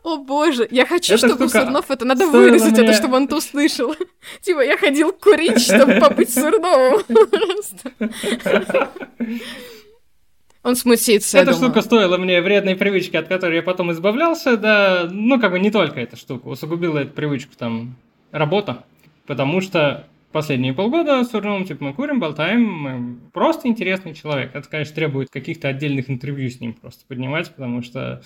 О 0.03 0.17
боже, 0.17 0.67
я 0.71 0.85
хочу, 0.85 1.13
Эта 1.15 1.27
чтобы 1.27 1.47
штука 1.47 1.65
Сурнов 1.65 1.91
это 1.91 2.05
надо 2.05 2.27
вырезать, 2.27 2.71
мне- 2.71 2.83
это 2.87 2.93
чтобы 2.93 3.17
он 3.17 3.25
это 3.25 3.35
услышал. 3.35 3.93
Типа, 4.41 4.61
я 4.61 4.77
ходил 4.77 5.11
курить, 5.11 5.61
чтобы 5.61 5.99
побыть 5.99 6.33
Сурновым. 6.33 7.01
Он 10.61 10.75
смутится, 10.75 11.37
Эта 11.37 11.53
штука 11.53 11.81
стоила 11.81 12.17
мне 12.17 12.41
вредной 12.41 12.75
привычки, 12.75 13.15
от 13.15 13.27
которой 13.27 13.55
я 13.55 13.63
потом 13.63 13.91
избавлялся, 13.91 14.57
да, 14.57 15.07
ну, 15.09 15.39
как 15.39 15.51
бы 15.51 15.59
не 15.59 15.71
только 15.71 16.01
эта 16.01 16.17
штука, 16.17 16.47
усугубила 16.47 16.99
эту 16.99 17.13
привычку, 17.13 17.53
там, 17.57 17.95
работа, 18.31 18.83
потому 19.25 19.61
что 19.61 20.05
последние 20.31 20.73
полгода 20.73 21.23
с 21.23 21.29
Сурновым, 21.31 21.65
типа, 21.65 21.85
мы 21.85 21.93
курим, 21.93 22.19
болтаем, 22.19 22.63
мы 22.63 23.17
просто 23.31 23.67
интересный 23.67 24.13
человек. 24.13 24.51
Это, 24.53 24.67
конечно, 24.67 24.93
требует 24.93 25.29
каких-то 25.29 25.69
отдельных 25.69 26.09
интервью 26.09 26.49
с 26.49 26.59
ним 26.59 26.73
просто 26.73 27.05
поднимать, 27.07 27.49
потому 27.49 27.81
что 27.81 28.21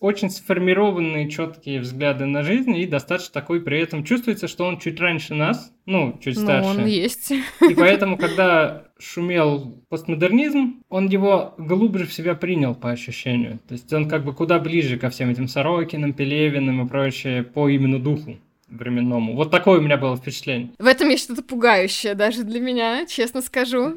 очень 0.00 0.30
сформированные 0.30 1.28
четкие 1.28 1.80
взгляды 1.80 2.26
на 2.26 2.42
жизнь 2.42 2.76
и 2.76 2.86
достаточно 2.86 3.32
такой 3.32 3.60
при 3.60 3.80
этом 3.80 4.04
чувствуется, 4.04 4.48
что 4.48 4.64
он 4.64 4.78
чуть 4.78 5.00
раньше 5.00 5.34
нас, 5.34 5.72
ну, 5.86 6.18
чуть 6.22 6.36
Ну, 6.36 6.42
старше. 6.42 6.68
он 6.70 6.86
есть. 6.86 7.30
И 7.30 7.74
поэтому, 7.76 8.16
когда 8.16 8.84
шумел 8.98 9.82
постмодернизм, 9.88 10.82
он 10.88 11.08
его 11.08 11.54
глубже 11.58 12.06
в 12.06 12.12
себя 12.12 12.34
принял 12.34 12.74
по 12.74 12.90
ощущению. 12.90 13.58
То 13.66 13.72
есть 13.74 13.92
он 13.92 14.08
как 14.08 14.24
бы 14.24 14.32
куда 14.32 14.58
ближе 14.58 14.98
ко 14.98 15.10
всем 15.10 15.30
этим 15.30 15.48
Сорокиным, 15.48 16.12
Пелевиным 16.12 16.86
и 16.86 16.88
прочее 16.88 17.42
по 17.42 17.68
именно 17.68 17.98
духу 17.98 18.36
временному. 18.74 19.34
Вот 19.34 19.50
такое 19.50 19.78
у 19.78 19.82
меня 19.82 19.96
было 19.96 20.16
впечатление. 20.16 20.70
В 20.78 20.86
этом 20.86 21.08
есть 21.08 21.24
что-то 21.24 21.42
пугающее 21.42 22.14
даже 22.14 22.44
для 22.44 22.60
меня, 22.60 23.06
честно 23.06 23.42
скажу. 23.42 23.94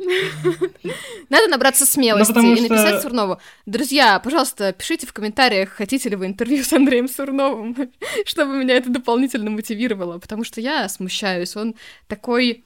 Надо 1.30 1.48
набраться 1.50 1.86
смелости 1.86 2.32
Ну, 2.32 2.36
потому 2.36 2.56
и 2.56 2.62
написать 2.62 3.02
Сурнову. 3.02 3.40
Друзья, 3.66 4.20
пожалуйста, 4.20 4.74
пишите 4.74 5.08
в 5.08 5.14
комментариях, 5.14 5.70
хотите 5.70 6.10
ли 6.10 6.16
вы 6.16 6.28
интервью 6.28 6.64
с 6.64 6.72
Андреем 6.74 7.08
Сурновым, 7.08 7.76
чтобы 8.26 8.58
меня 8.58 8.76
это 8.76 8.90
дополнительно 8.90 9.50
мотивировало, 9.50 10.20
потому 10.20 10.44
что 10.44 10.62
я 10.62 10.88
смущаюсь. 10.90 11.56
Он 11.56 11.76
такой 12.08 12.64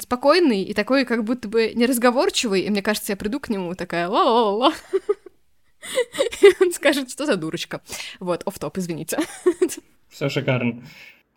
спокойный 0.00 0.62
и 0.62 0.74
такой 0.74 1.04
как 1.04 1.24
будто 1.24 1.48
бы 1.48 1.72
неразговорчивый, 1.74 2.62
и 2.62 2.70
мне 2.70 2.82
кажется, 2.82 3.12
я 3.12 3.16
приду 3.16 3.38
к 3.38 3.48
нему 3.48 3.74
такая 3.74 4.08
ла-ла-ла. 4.08 4.72
И 6.42 6.46
он 6.60 6.72
скажет, 6.72 7.10
что 7.10 7.26
за 7.26 7.36
дурочка. 7.36 7.80
Вот, 8.20 8.42
оф 8.46 8.58
топ 8.58 8.78
извините. 8.78 9.18
Все 10.12 10.28
шикарно. 10.28 10.82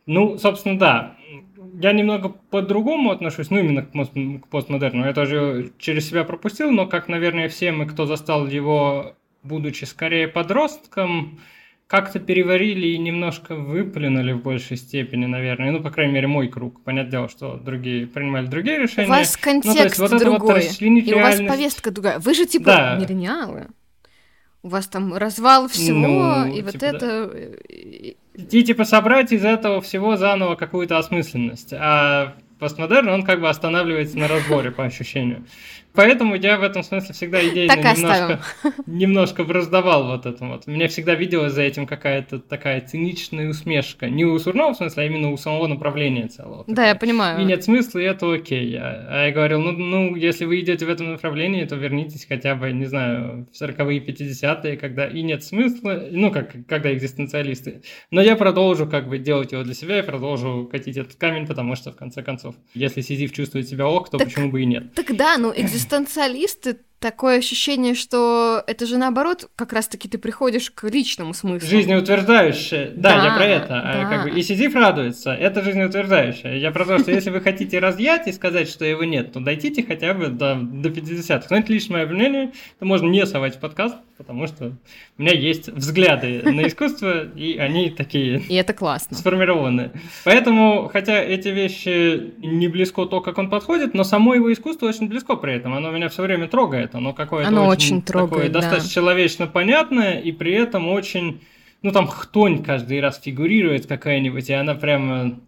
Ну, 0.05 0.37
собственно, 0.37 0.77
да. 0.77 1.15
Я 1.81 1.93
немного 1.93 2.29
по-другому 2.51 3.11
отношусь, 3.11 3.49
ну, 3.49 3.59
именно 3.59 3.81
к, 3.81 3.93
мос- 3.95 4.39
к 4.39 4.47
постмодерну. 4.49 5.05
Я 5.05 5.13
тоже 5.13 5.71
через 5.79 6.07
себя 6.07 6.23
пропустил, 6.23 6.71
но, 6.71 6.85
как, 6.85 7.07
наверное, 7.07 7.49
все 7.49 7.71
мы, 7.71 7.85
кто 7.87 8.05
застал 8.05 8.45
его, 8.47 9.15
будучи 9.43 9.85
скорее 9.85 10.27
подростком, 10.27 11.39
как-то 11.87 12.19
переварили 12.19 12.87
и 12.87 12.97
немножко 12.97 13.55
выплюнули 13.55 14.33
в 14.33 14.41
большей 14.43 14.77
степени, 14.77 15.25
наверное. 15.25 15.71
Ну, 15.71 15.81
по 15.81 15.89
крайней 15.91 16.13
мере, 16.13 16.27
мой 16.27 16.47
круг. 16.49 16.83
Понятное 16.83 17.11
дело, 17.11 17.29
что 17.29 17.57
другие 17.57 18.07
принимали 18.07 18.45
другие 18.47 18.79
У 18.79 18.83
решения. 18.83 19.07
вас 19.07 19.37
Ну, 19.45 19.51
то 19.53 19.57
есть 19.59 19.63
контекст 19.63 19.99
вот 19.99 20.13
это 20.13 20.29
вот 20.29 20.39
другой, 20.39 20.55
расчленить 20.57 21.07
и 21.07 21.13
у 21.13 21.19
вас 21.19 21.37
повестка 21.41 21.91
другая. 21.91 22.19
Вы 22.19 22.33
же 22.33 22.45
типа 22.45 22.65
Да. 22.65 22.99
миллениалы. 23.01 23.67
У 24.65 24.67
вас 24.69 24.87
там 24.87 25.13
развал 25.13 25.67
всего, 25.67 25.99
Ну, 25.99 26.45
и 26.47 26.63
вот 26.63 26.71
типа 26.71 26.79
да. 26.79 26.97
это... 26.97 27.31
э, 27.35 28.13
И 28.33 28.63
типа 28.63 28.83
собрать 28.83 29.31
из 29.31 29.45
этого 29.45 29.79
всего 29.79 30.17
заново 30.17 30.55
какую-то 30.55 30.97
осмысленность. 30.97 31.71
А 31.71 32.33
постмодерн, 32.57 33.09
он 33.09 33.21
как 33.21 33.41
бы 33.41 33.47
останавливается 33.47 34.17
на 34.17 34.27
разборе 34.27 34.71
по 34.71 34.83
ощущению. 34.83 35.45
Поэтому 35.95 36.35
я 36.35 36.57
в 36.57 36.63
этом 36.63 36.83
смысле 36.83 37.13
всегда 37.13 37.47
идейно 37.47 37.75
Так 37.75 37.97
и 37.97 38.01
немножко, 38.01 38.39
немножко 38.85 39.43
враздавал 39.43 40.07
вот 40.07 40.25
это 40.25 40.45
вот. 40.45 40.67
Мне 40.67 40.87
всегда 40.87 41.15
виделась 41.15 41.53
за 41.53 41.61
этим 41.61 41.87
какая-то 41.87 42.39
такая 42.39 42.81
циничная 42.81 43.49
усмешка. 43.49 44.09
Не 44.09 44.25
у 44.25 44.37
Сурнова, 44.39 44.73
в 44.73 44.77
смысле, 44.77 45.03
а 45.03 45.05
именно 45.05 45.31
у 45.31 45.37
самого 45.37 45.67
направления 45.67 46.27
целого. 46.27 46.63
Да, 46.67 46.87
я 46.87 46.95
понимаю. 46.95 47.41
И 47.41 47.45
нет 47.45 47.63
смысла, 47.63 47.99
и 47.99 48.03
это 48.03 48.31
окей. 48.31 48.75
А, 48.77 49.07
а 49.09 49.25
я 49.27 49.31
говорил, 49.31 49.61
ну, 49.61 49.71
ну, 49.71 50.15
если 50.15 50.45
вы 50.45 50.59
идете 50.59 50.85
в 50.85 50.89
этом 50.89 51.11
направлении, 51.11 51.63
то 51.65 51.75
вернитесь 51.75 52.25
хотя 52.27 52.55
бы, 52.55 52.71
не 52.71 52.85
знаю, 52.85 53.47
в 53.51 53.61
40-е, 53.61 53.99
50-е, 53.99 54.77
когда 54.77 55.07
и 55.07 55.21
нет 55.21 55.43
смысла, 55.43 56.03
ну, 56.11 56.31
как, 56.31 56.53
когда 56.67 56.93
экзистенциалисты. 56.93 57.81
Но 58.11 58.21
я 58.21 58.35
продолжу 58.35 58.87
как 58.87 59.07
бы 59.07 59.17
делать 59.17 59.51
его 59.51 59.63
для 59.63 59.73
себя, 59.73 59.97
я 59.97 60.03
продолжу 60.03 60.67
катить 60.71 60.97
этот 60.97 61.15
камень, 61.15 61.47
потому 61.47 61.75
что, 61.75 61.91
в 61.91 61.95
конце 61.95 62.21
концов, 62.21 62.55
если 62.73 63.01
Сизиф 63.01 63.31
чувствует 63.31 63.67
себя 63.67 63.87
ок, 63.87 64.09
то 64.09 64.17
Так- 64.17 64.27
почему 64.27 64.51
бы 64.51 64.61
и 64.61 64.65
нет? 64.65 64.93
Тогда, 64.93 65.37
ну, 65.37 65.51
экзистенциалисты, 65.51 65.84
такое 66.99 67.37
ощущение, 67.37 67.93
что 67.93 68.63
это 68.65 68.87
же 68.87 68.97
наоборот, 68.97 69.49
как 69.55 69.73
раз-таки 69.73 70.07
ты 70.07 70.17
приходишь 70.17 70.71
к 70.71 70.85
личному 70.89 71.35
смыслу. 71.35 71.69
Жизнеутверждающее. 71.69 72.93
Да, 72.95 73.17
Да, 73.17 73.25
я 73.25 73.35
про 73.35 73.45
это. 73.45 73.79
А, 73.79 73.93
да. 73.93 74.09
Как 74.09 74.23
бы, 74.23 74.39
и 74.39 74.41
Сизиф 74.41 74.73
радуется. 74.73 75.31
Это 75.31 75.61
жизнеутверждающее. 75.61 76.59
Я 76.59 76.71
про 76.71 76.83
то, 76.83 76.97
что 76.97 77.11
если 77.11 77.29
вы 77.29 77.41
хотите 77.41 77.77
разъять 77.77 78.27
и 78.27 78.31
сказать, 78.31 78.67
что 78.69 78.85
его 78.85 79.03
нет, 79.03 79.33
то 79.33 79.39
дойдите 79.39 79.83
хотя 79.83 80.15
бы 80.15 80.29
до, 80.29 80.55
до 80.55 80.89
50-х. 80.89 81.45
Но 81.51 81.57
это 81.57 81.71
лишь 81.71 81.89
мое 81.89 82.07
мнение. 82.07 82.53
Это 82.77 82.85
можно 82.85 83.07
не 83.07 83.25
совать 83.27 83.57
в 83.57 83.59
подкаст. 83.59 83.97
Потому 84.17 84.47
что 84.47 84.73
у 85.17 85.21
меня 85.21 85.33
есть 85.33 85.67
взгляды 85.67 86.41
на 86.43 86.67
искусство, 86.67 87.25
и 87.25 87.57
они 87.57 87.89
такие... 87.89 88.39
И 88.39 88.55
это 88.55 88.73
классно. 88.73 89.17
Сформированные. 89.17 89.91
Поэтому, 90.23 90.89
хотя 90.91 91.21
эти 91.21 91.49
вещи 91.49 92.33
не 92.37 92.67
близко 92.67 93.05
то, 93.05 93.21
как 93.21 93.37
он 93.37 93.49
подходит, 93.49 93.93
но 93.93 94.03
само 94.03 94.33
его 94.35 94.51
искусство 94.51 94.87
очень 94.87 95.07
близко 95.07 95.35
при 95.35 95.55
этом. 95.55 95.73
Оно 95.73 95.91
меня 95.91 96.09
все 96.09 96.23
время 96.23 96.47
трогает. 96.47 96.95
Оно 96.95 97.13
какое-то 97.13 97.49
Оно 97.49 97.67
очень, 97.67 97.97
очень 97.97 98.01
трогает, 98.01 98.31
такое 98.31 98.49
да. 98.49 98.59
достаточно 98.61 98.89
человечно 98.89 99.47
понятное, 99.47 100.19
и 100.19 100.31
при 100.31 100.53
этом 100.53 100.87
очень... 100.87 101.41
Ну, 101.81 101.91
там 101.91 102.07
хтонь 102.07 102.63
каждый 102.63 102.99
раз 102.99 103.21
фигурирует 103.21 103.85
какая-нибудь, 103.85 104.49
и 104.49 104.53
она 104.53 104.75
прямо... 104.75 105.39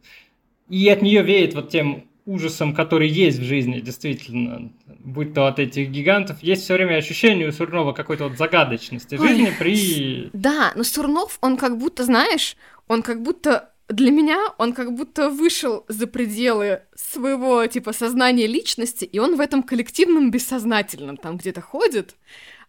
И 0.70 0.88
от 0.89 1.01
нее 1.01 1.24
веет 1.24 1.55
вот 1.55 1.70
тем 1.70 2.03
ужасом, 2.28 2.75
который 2.75 3.07
есть 3.07 3.39
в 3.39 3.43
жизни, 3.43 3.80
действительно, 3.80 4.69
будь 4.99 5.34
то 5.34 5.47
от 5.47 5.59
этих 5.59 5.89
гигантов, 5.89 6.43
есть 6.43 6.63
все 6.63 6.73
время 6.73 6.97
ощущение 6.97 7.47
у 7.47 7.51
Сурнова 7.51 7.93
какой-то 7.93 8.25
вот 8.28 8.38
загадочности 8.38 9.15
Ой, 9.15 9.28
жизни 9.28 9.51
при... 9.57 10.30
Да, 10.34 10.73
но 10.75 10.84
Сурнов, 10.84 11.38
он 11.41 11.57
как 11.57 11.78
будто, 11.78 12.03
знаешь, 12.03 12.57
он 12.88 13.01
как 13.01 13.23
будто 13.23 13.71
для 13.89 14.11
меня 14.11 14.53
он 14.57 14.73
как 14.73 14.93
будто 14.93 15.30
вышел 15.30 15.86
за 15.88 16.07
пределы 16.07 16.82
своего 16.95 17.65
типа 17.67 17.93
сознания 17.93 18.45
личности, 18.45 19.05
и 19.05 19.17
он 19.19 19.38
в 19.38 19.39
этом 19.39 19.63
коллективном 19.63 20.30
бессознательном 20.30 21.15
там 21.15 21.38
где-то 21.38 21.61
ходит, 21.61 22.15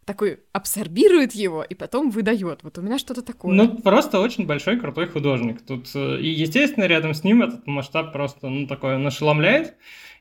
такой 0.09 0.41
абсорбирует 0.53 1.33
его 1.33 1.63
и 1.63 1.75
потом 1.75 2.09
выдает. 2.09 2.61
Вот 2.63 2.79
у 2.79 2.81
меня 2.81 2.99
что-то 2.99 3.21
такое. 3.21 3.55
Ну, 3.55 3.77
просто 3.77 4.21
очень 4.21 4.47
большой 4.47 4.81
крутой 4.81 5.07
художник. 5.07 5.61
Тут, 5.61 5.91
э, 5.95 6.19
и, 6.19 6.31
естественно, 6.31 6.85
рядом 6.85 7.13
с 7.13 7.25
ним 7.25 7.43
этот 7.43 7.67
масштаб 7.67 8.11
просто, 8.11 8.49
ну, 8.49 8.67
такой, 8.67 8.95
он 8.95 9.07
ошеломляет. 9.07 9.75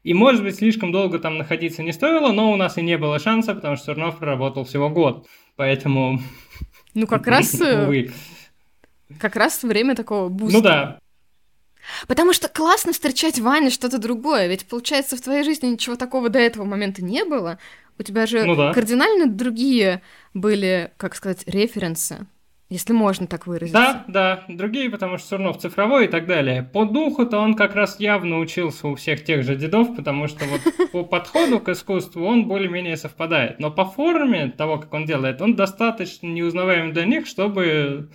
И, 0.03 0.13
может 0.13 0.43
быть, 0.43 0.57
слишком 0.57 0.91
долго 0.91 1.19
там 1.19 1.37
находиться 1.37 1.83
не 1.83 1.93
стоило, 1.93 2.33
но 2.33 2.51
у 2.51 2.57
нас 2.57 2.77
и 2.77 2.81
не 2.81 2.97
было 2.97 3.17
шанса, 3.17 3.55
потому 3.55 3.77
что 3.77 3.85
Сурнов 3.85 4.17
проработал 4.17 4.65
всего 4.65 4.89
год. 4.89 5.25
Поэтому... 5.55 6.19
Ну, 6.93 7.07
как 7.07 7.25
раз... 7.25 7.59
э. 7.61 8.09
Как 9.21 9.37
раз 9.37 9.63
время 9.63 9.95
такого 9.95 10.27
буста. 10.27 10.57
Ну 10.57 10.61
да, 10.61 10.99
Потому 12.07 12.33
что 12.33 12.49
классно 12.49 12.91
встречать 12.91 13.39
Ване 13.39 13.69
что-то 13.69 13.97
другое, 13.99 14.47
ведь 14.47 14.67
получается 14.67 15.15
в 15.15 15.21
твоей 15.21 15.43
жизни 15.43 15.67
ничего 15.67 15.95
такого 15.95 16.27
до 16.29 16.39
этого 16.39 16.65
момента 16.65 17.01
не 17.01 17.23
было. 17.23 17.57
У 17.99 18.03
тебя 18.03 18.25
же 18.25 18.43
Ну 18.43 18.55
да. 18.55 18.73
кардинально 18.73 19.27
другие 19.27 20.01
были, 20.33 20.91
как 20.97 21.15
сказать, 21.15 21.43
референсы, 21.47 22.27
если 22.69 22.93
можно 22.93 23.27
так 23.27 23.47
выразиться. 23.47 23.79
Да, 23.79 24.05
да, 24.07 24.45
другие, 24.47 24.89
потому 24.89 25.17
что 25.17 25.29
Сурнов 25.29 25.57
цифровой 25.57 26.05
и 26.05 26.07
так 26.07 26.27
далее. 26.27 26.63
По 26.63 26.85
духу-то 26.85 27.39
он 27.39 27.55
как 27.55 27.75
раз 27.75 27.99
явно 27.99 28.39
учился 28.39 28.87
у 28.87 28.95
всех 28.95 29.23
тех 29.23 29.43
же 29.43 29.55
дедов, 29.55 29.95
потому 29.95 30.27
что 30.27 30.45
вот 30.45 30.61
по 30.91 31.03
подходу 31.03 31.59
к 31.59 31.69
искусству 31.69 32.25
он 32.25 32.47
более-менее 32.47 32.97
совпадает. 32.97 33.59
Но 33.59 33.71
по 33.71 33.85
форме 33.85 34.53
того, 34.55 34.77
как 34.77 34.93
он 34.93 35.05
делает, 35.05 35.41
он 35.41 35.55
достаточно 35.55 36.27
неузнаваем 36.27 36.93
для 36.93 37.05
них, 37.05 37.25
чтобы 37.25 38.09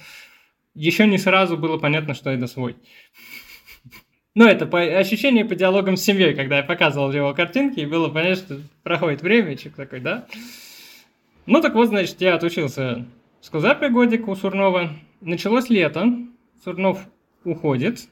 еще 0.74 1.07
не 1.07 1.18
сразу 1.18 1.57
было 1.57 1.78
понятно, 1.78 2.14
что 2.14 2.30
это 2.30 2.47
свой. 2.47 2.76
Ну, 4.35 4.47
это 4.47 4.64
по 4.66 4.80
ощущение 4.80 5.45
по 5.45 5.55
диалогам 5.55 5.97
с 5.97 6.03
семьей, 6.03 6.35
когда 6.35 6.59
я 6.59 6.62
показывал 6.62 7.12
его 7.12 7.35
картинки, 7.35 7.80
и 7.80 7.87
было 7.87 8.09
понятно, 8.09 8.37
что 8.37 8.61
проходит 8.83 9.20
время, 9.20 9.57
человек 9.57 9.76
такой, 9.76 10.01
да? 10.01 10.26
Ну, 11.45 11.61
так 11.61 11.74
вот, 11.74 11.89
значит, 11.89 12.20
я 12.20 12.37
отучился 12.37 13.05
в 13.41 13.47
Скузапе 13.47 13.91
годик 13.91 14.28
у 14.28 14.35
Сурнова. 14.35 14.91
Началось 15.20 15.68
лето, 15.68 16.16
Сурнов 16.64 17.01
уходит, 17.45 18.09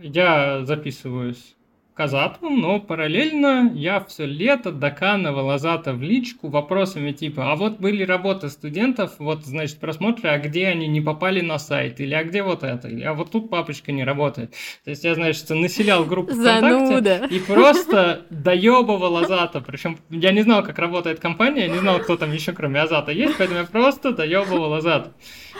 я 0.00 0.64
записываюсь 0.64 1.54
к 1.94 2.00
Азату, 2.00 2.50
но 2.50 2.80
параллельно 2.80 3.70
я 3.72 4.00
все 4.00 4.26
лето 4.26 4.72
доканывал 4.72 5.50
Азата 5.50 5.92
в 5.92 6.02
личку 6.02 6.48
вопросами 6.48 7.12
типа, 7.12 7.52
а 7.52 7.56
вот 7.56 7.78
были 7.78 8.02
работы 8.02 8.48
студентов, 8.48 9.12
вот, 9.18 9.44
значит, 9.44 9.78
просмотры, 9.78 10.28
а 10.28 10.38
где 10.38 10.66
они 10.66 10.88
не 10.88 11.00
попали 11.00 11.40
на 11.40 11.58
сайт, 11.60 12.00
или 12.00 12.12
а 12.14 12.24
где 12.24 12.42
вот 12.42 12.64
это, 12.64 12.88
или 12.88 13.04
а 13.04 13.14
вот 13.14 13.30
тут 13.30 13.48
папочка 13.48 13.92
не 13.92 14.02
работает. 14.02 14.54
То 14.82 14.90
есть 14.90 15.04
я, 15.04 15.14
значит, 15.14 15.48
населял 15.50 16.04
группу 16.04 16.32
ВКонтакте 16.34 17.28
и 17.30 17.38
просто 17.38 18.26
доебывал 18.28 19.18
Азата. 19.18 19.60
Причем 19.60 19.96
я 20.10 20.32
не 20.32 20.42
знал, 20.42 20.64
как 20.64 20.80
работает 20.80 21.20
компания, 21.20 21.66
я 21.66 21.68
не 21.68 21.78
знал, 21.78 22.00
кто 22.00 22.16
там 22.16 22.32
еще 22.32 22.52
кроме 22.52 22.82
Азата 22.82 23.12
есть, 23.12 23.36
поэтому 23.38 23.60
я 23.60 23.66
просто 23.66 24.10
доебывал 24.10 24.74
Азата. 24.74 25.12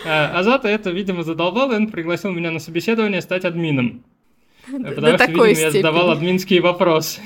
А, 0.04 0.36
Азата 0.36 0.66
это, 0.66 0.90
видимо, 0.90 1.22
задолбал, 1.22 1.70
и 1.70 1.76
он 1.76 1.86
пригласил 1.88 2.32
меня 2.32 2.50
на 2.50 2.58
собеседование 2.58 3.22
стать 3.22 3.44
админом. 3.44 4.02
Потому 4.70 5.18
что, 5.18 5.26
видимо, 5.26 5.46
я 5.46 5.70
задавал 5.70 6.10
админские 6.10 6.60
вопросы. 6.60 7.20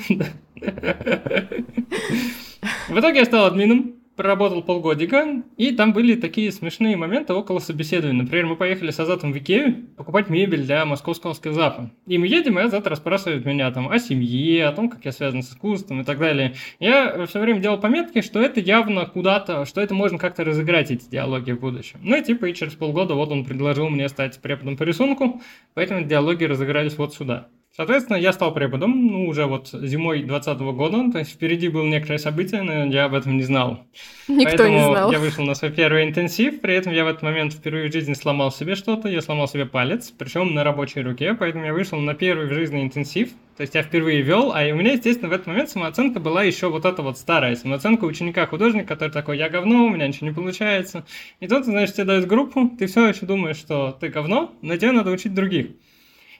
В 2.89 2.99
итоге 2.99 3.19
я 3.19 3.25
стал 3.25 3.45
админом, 3.45 3.98
проработал 4.19 4.61
полгодика, 4.61 5.43
и 5.55 5.71
там 5.71 5.93
были 5.93 6.15
такие 6.15 6.51
смешные 6.51 6.97
моменты 6.97 7.33
около 7.33 7.59
собеседования. 7.59 8.23
Например, 8.23 8.47
мы 8.47 8.57
поехали 8.57 8.91
с 8.91 8.99
Азатом 8.99 9.31
в 9.31 9.37
Икею 9.37 9.87
покупать 9.95 10.29
мебель 10.29 10.63
для 10.63 10.85
московского 10.85 11.31
сказапа. 11.31 11.89
И 12.05 12.17
мы 12.17 12.27
едем, 12.27 12.59
и 12.59 12.61
Азат 12.61 12.85
расспрашивает 12.87 13.45
меня 13.45 13.71
там 13.71 13.89
о 13.89 13.97
семье, 13.97 14.65
о 14.65 14.73
том, 14.73 14.89
как 14.89 15.05
я 15.05 15.13
связан 15.13 15.41
с 15.41 15.51
искусством 15.51 16.01
и 16.01 16.03
так 16.03 16.19
далее. 16.19 16.55
Я 16.81 17.25
все 17.27 17.39
время 17.39 17.61
делал 17.61 17.79
пометки, 17.79 18.19
что 18.19 18.41
это 18.41 18.59
явно 18.59 19.05
куда-то, 19.05 19.63
что 19.63 19.79
это 19.79 19.93
можно 19.93 20.17
как-то 20.17 20.43
разыграть 20.43 20.91
эти 20.91 21.09
диалоги 21.09 21.53
в 21.53 21.61
будущем. 21.61 21.99
Ну 22.03 22.17
и 22.17 22.21
типа 22.21 22.47
и 22.47 22.53
через 22.53 22.73
полгода 22.73 23.13
вот 23.13 23.31
он 23.31 23.45
предложил 23.45 23.87
мне 23.87 24.09
стать 24.09 24.37
преподом 24.41 24.75
по 24.75 24.83
рисунку, 24.83 25.41
поэтому 25.75 26.03
диалоги 26.03 26.43
разыгрались 26.43 26.97
вот 26.97 27.13
сюда. 27.13 27.47
Соответственно, 27.75 28.17
я 28.17 28.33
стал 28.33 28.53
преподом, 28.53 29.07
ну, 29.07 29.27
уже 29.27 29.45
вот 29.45 29.69
зимой 29.69 30.23
2020 30.23 30.59
года, 30.75 31.11
то 31.11 31.19
есть 31.19 31.31
впереди 31.31 31.69
было 31.69 31.85
некоторое 31.85 32.17
событие, 32.17 32.61
но 32.63 32.85
я 32.85 33.05
об 33.05 33.13
этом 33.13 33.37
не 33.37 33.43
знал. 33.43 33.85
Никто 34.27 34.43
Поэтому 34.57 34.69
не 34.69 34.79
знал. 34.83 35.11
я 35.11 35.19
вышел 35.19 35.45
на 35.45 35.53
свой 35.53 35.71
первый 35.71 36.03
интенсив, 36.03 36.59
при 36.61 36.73
этом 36.73 36.91
я 36.91 37.05
в 37.05 37.07
этот 37.07 37.21
момент 37.21 37.53
впервые 37.53 37.89
в 37.89 37.93
жизни 37.93 38.13
сломал 38.13 38.51
себе 38.51 38.75
что-то, 38.75 39.07
я 39.07 39.21
сломал 39.21 39.47
себе 39.47 39.65
палец, 39.65 40.11
причем 40.11 40.53
на 40.53 40.63
рабочей 40.63 41.01
руке, 41.01 41.35
поэтому 41.35 41.65
я 41.65 41.73
вышел 41.73 41.99
на 41.99 42.15
первый 42.15 42.47
в 42.47 42.53
жизни 42.53 42.81
интенсив, 42.81 43.29
то 43.55 43.61
есть 43.61 43.75
я 43.75 43.83
впервые 43.83 44.21
вел, 44.21 44.51
а 44.53 44.61
у 44.71 44.75
меня, 44.75 44.93
естественно, 44.93 45.29
в 45.29 45.33
этот 45.33 45.47
момент 45.47 45.69
самооценка 45.69 46.19
была 46.19 46.43
еще 46.43 46.69
вот 46.69 46.85
эта 46.85 47.01
вот 47.01 47.17
старая 47.17 47.55
самооценка 47.55 48.05
ученика-художника, 48.05 48.87
который 48.87 49.11
такой, 49.11 49.37
я 49.37 49.49
говно, 49.49 49.85
у 49.85 49.89
меня 49.89 50.07
ничего 50.07 50.27
не 50.27 50.33
получается. 50.33 51.05
И 51.41 51.47
тут, 51.47 51.65
значит, 51.65 51.95
тебе 51.95 52.05
дают 52.05 52.25
группу, 52.25 52.69
ты 52.79 52.87
все 52.87 53.07
еще 53.07 53.25
думаешь, 53.25 53.57
что 53.57 53.97
ты 53.99 54.07
говно, 54.07 54.53
но 54.61 54.77
тебе 54.77 54.93
надо 54.93 55.11
учить 55.11 55.33
других. 55.33 55.71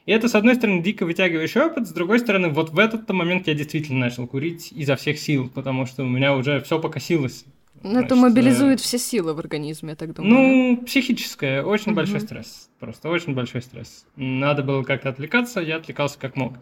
И 0.10 0.12
это, 0.12 0.28
с 0.28 0.34
одной 0.34 0.55
стороны, 0.55 0.82
дико 0.82 1.05
вытягивающий 1.05 1.62
опыт, 1.62 1.88
с 1.88 1.91
другой 1.91 2.18
стороны, 2.18 2.49
вот 2.49 2.72
в 2.72 2.80
этот 2.80 3.07
момент 3.12 3.45
я 3.47 3.53
действительно 3.53 3.99
начал 3.99 4.26
курить 4.26 4.72
изо 4.72 4.95
всех 4.95 5.20
сил, 5.20 5.51
потому 5.53 5.86
что 5.86 6.01
у 6.03 6.07
меня 6.07 6.36
уже 6.36 6.62
все 6.62 6.80
покосилось. 6.80 7.45
Ну, 7.84 7.99
это 7.99 7.99
Значит, 7.99 8.12
э, 8.14 8.16
мобилизует 8.16 8.80
все 8.80 8.97
силы 8.97 9.36
в 9.36 9.39
организме, 9.39 9.91
я 9.91 9.95
так 9.95 10.16
думаю. 10.16 10.34
Ну, 10.34 10.78
психическое, 10.84 11.62
очень 11.62 11.91
Мгм. 11.91 11.95
большой 11.97 12.22
стресс. 12.22 12.72
Просто 12.80 13.07
очень 13.07 13.36
большой 13.36 13.62
стресс. 13.62 14.07
Надо 14.16 14.64
было 14.64 14.82
как-то 14.82 15.10
отвлекаться, 15.10 15.60
я 15.60 15.76
отвлекался 15.76 16.18
как 16.18 16.36
мог. 16.36 16.53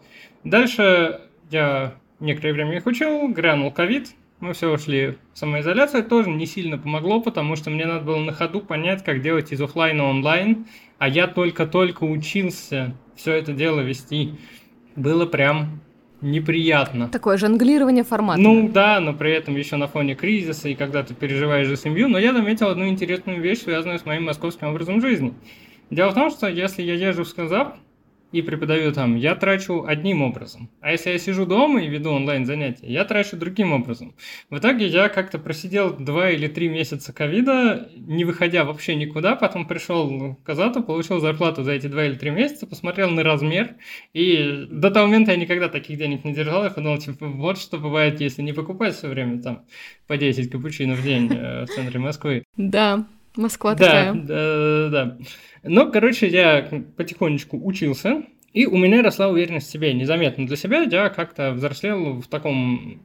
Дальше 0.44 1.22
я 1.50 1.94
некоторое 2.20 2.52
время 2.52 2.76
их 2.76 2.84
учил, 2.84 3.28
грянул 3.28 3.72
ковид, 3.72 4.10
мы 4.40 4.52
все 4.52 4.70
ушли 4.70 5.16
в 5.32 5.38
самоизоляцию, 5.38 6.00
это 6.00 6.10
тоже 6.10 6.28
не 6.28 6.44
сильно 6.44 6.76
помогло, 6.76 7.22
потому 7.22 7.56
что 7.56 7.70
мне 7.70 7.86
надо 7.86 8.04
было 8.04 8.18
на 8.18 8.32
ходу 8.32 8.60
понять, 8.60 9.02
как 9.02 9.22
делать 9.22 9.52
из 9.52 9.60
оффлайна 9.62 10.04
онлайн, 10.04 10.66
а 10.98 11.08
я 11.08 11.26
только-только 11.26 12.04
учился 12.04 12.94
все 13.16 13.32
это 13.34 13.52
дело 13.52 13.80
вести. 13.80 14.34
Было 14.96 15.26
прям 15.26 15.80
неприятно. 16.20 17.08
Такое 17.08 17.36
жонглирование 17.36 18.04
форматом. 18.04 18.42
Ну 18.42 18.68
да, 18.68 19.00
но 19.00 19.12
при 19.12 19.32
этом 19.32 19.56
еще 19.56 19.76
на 19.76 19.86
фоне 19.86 20.14
кризиса 20.14 20.68
и 20.68 20.74
когда 20.74 21.02
ты 21.02 21.14
переживаешь 21.14 21.68
за 21.68 21.76
семью. 21.76 22.08
Но 22.08 22.18
я 22.18 22.32
заметил 22.32 22.68
одну 22.68 22.88
интересную 22.88 23.40
вещь, 23.40 23.60
связанную 23.60 23.98
с 23.98 24.06
моим 24.06 24.24
московским 24.24 24.68
образом 24.68 25.00
жизни. 25.00 25.34
Дело 25.90 26.10
в 26.10 26.14
том, 26.14 26.30
что 26.30 26.48
если 26.48 26.82
я 26.82 26.94
езжу 26.94 27.24
в 27.24 27.28
Сказап 27.28 27.76
и 28.32 28.42
преподаю 28.42 28.92
там, 28.92 29.16
я 29.16 29.34
трачу 29.34 29.84
одним 29.86 30.22
образом. 30.22 30.70
А 30.80 30.92
если 30.92 31.10
я 31.10 31.18
сижу 31.18 31.46
дома 31.46 31.82
и 31.82 31.88
веду 31.88 32.10
онлайн 32.10 32.44
занятия, 32.44 32.86
я 32.86 33.04
трачу 33.04 33.36
другим 33.36 33.72
образом. 33.72 34.14
В 34.50 34.58
итоге 34.58 34.86
я 34.86 35.08
как-то 35.08 35.38
просидел 35.38 35.94
два 35.94 36.30
или 36.30 36.46
три 36.46 36.68
месяца 36.68 37.12
ковида, 37.12 37.90
не 37.96 38.24
выходя 38.24 38.64
вообще 38.64 38.94
никуда, 38.94 39.34
потом 39.36 39.66
пришел 39.66 40.34
к 40.34 40.42
Казату, 40.44 40.82
получил 40.82 41.20
зарплату 41.20 41.62
за 41.62 41.72
эти 41.72 41.86
два 41.86 42.04
или 42.04 42.14
три 42.14 42.30
месяца, 42.30 42.66
посмотрел 42.66 43.10
на 43.10 43.22
размер, 43.22 43.76
и 44.12 44.66
до 44.70 44.90
того 44.90 45.06
момента 45.06 45.32
я 45.32 45.38
никогда 45.38 45.68
таких 45.68 45.98
денег 45.98 46.24
не 46.24 46.34
держал, 46.34 46.64
я 46.64 46.70
подумал, 46.70 46.98
типа, 46.98 47.26
вот 47.26 47.58
что 47.58 47.78
бывает, 47.78 48.20
если 48.20 48.42
не 48.42 48.52
покупать 48.52 48.94
все 48.94 49.08
время 49.08 49.42
там 49.42 49.64
по 50.06 50.16
10 50.16 50.50
капучино 50.50 50.94
в 50.94 51.02
день 51.02 51.30
э, 51.32 51.64
в 51.64 51.68
центре 51.68 51.98
Москвы. 51.98 52.44
Да, 52.56 53.06
Москва 53.38 53.74
Да, 53.74 53.84
такая. 53.84 54.12
да, 54.14 54.88
да, 54.88 54.88
да. 54.90 55.18
Ну, 55.62 55.90
короче, 55.92 56.26
я 56.28 56.68
потихонечку 56.96 57.58
учился, 57.62 58.24
и 58.52 58.66
у 58.66 58.76
меня 58.76 59.02
росла 59.02 59.28
уверенность 59.28 59.68
в 59.68 59.70
себе. 59.70 59.92
Незаметно 59.94 60.46
для 60.46 60.56
себя 60.56 60.82
я 60.82 61.08
как-то 61.08 61.52
взрослел 61.52 62.20
в 62.20 62.26
таком 62.26 63.02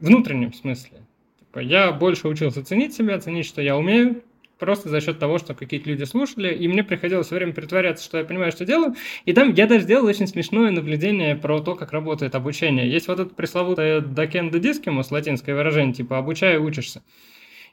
внутреннем 0.00 0.52
смысле. 0.52 0.98
Типа, 1.40 1.58
я 1.58 1.92
больше 1.92 2.28
учился 2.28 2.64
ценить 2.64 2.94
себя, 2.94 3.18
ценить, 3.18 3.46
что 3.46 3.60
я 3.60 3.76
умею, 3.76 4.22
просто 4.58 4.88
за 4.88 5.00
счет 5.00 5.18
того, 5.18 5.38
что 5.38 5.54
какие-то 5.54 5.88
люди 5.88 6.04
слушали, 6.04 6.54
и 6.54 6.68
мне 6.68 6.84
приходилось 6.84 7.26
все 7.26 7.36
время 7.36 7.52
притворяться, 7.52 8.04
что 8.04 8.18
я 8.18 8.24
понимаю, 8.24 8.52
что 8.52 8.64
делаю. 8.64 8.94
И 9.24 9.32
там 9.32 9.54
я 9.54 9.66
даже 9.66 9.84
сделал 9.84 10.06
очень 10.06 10.26
смешное 10.26 10.70
наблюдение 10.70 11.36
про 11.36 11.60
то, 11.60 11.74
как 11.74 11.92
работает 11.92 12.34
обучение. 12.34 12.90
Есть 12.90 13.08
вот 13.08 13.20
это 13.20 13.34
пресловутое 13.34 14.00
«докенда 14.00 14.58
дискимус», 14.58 15.10
латинское 15.10 15.54
выражение, 15.54 15.94
типа 15.94 16.18
«обучая, 16.18 16.58
учишься». 16.58 17.02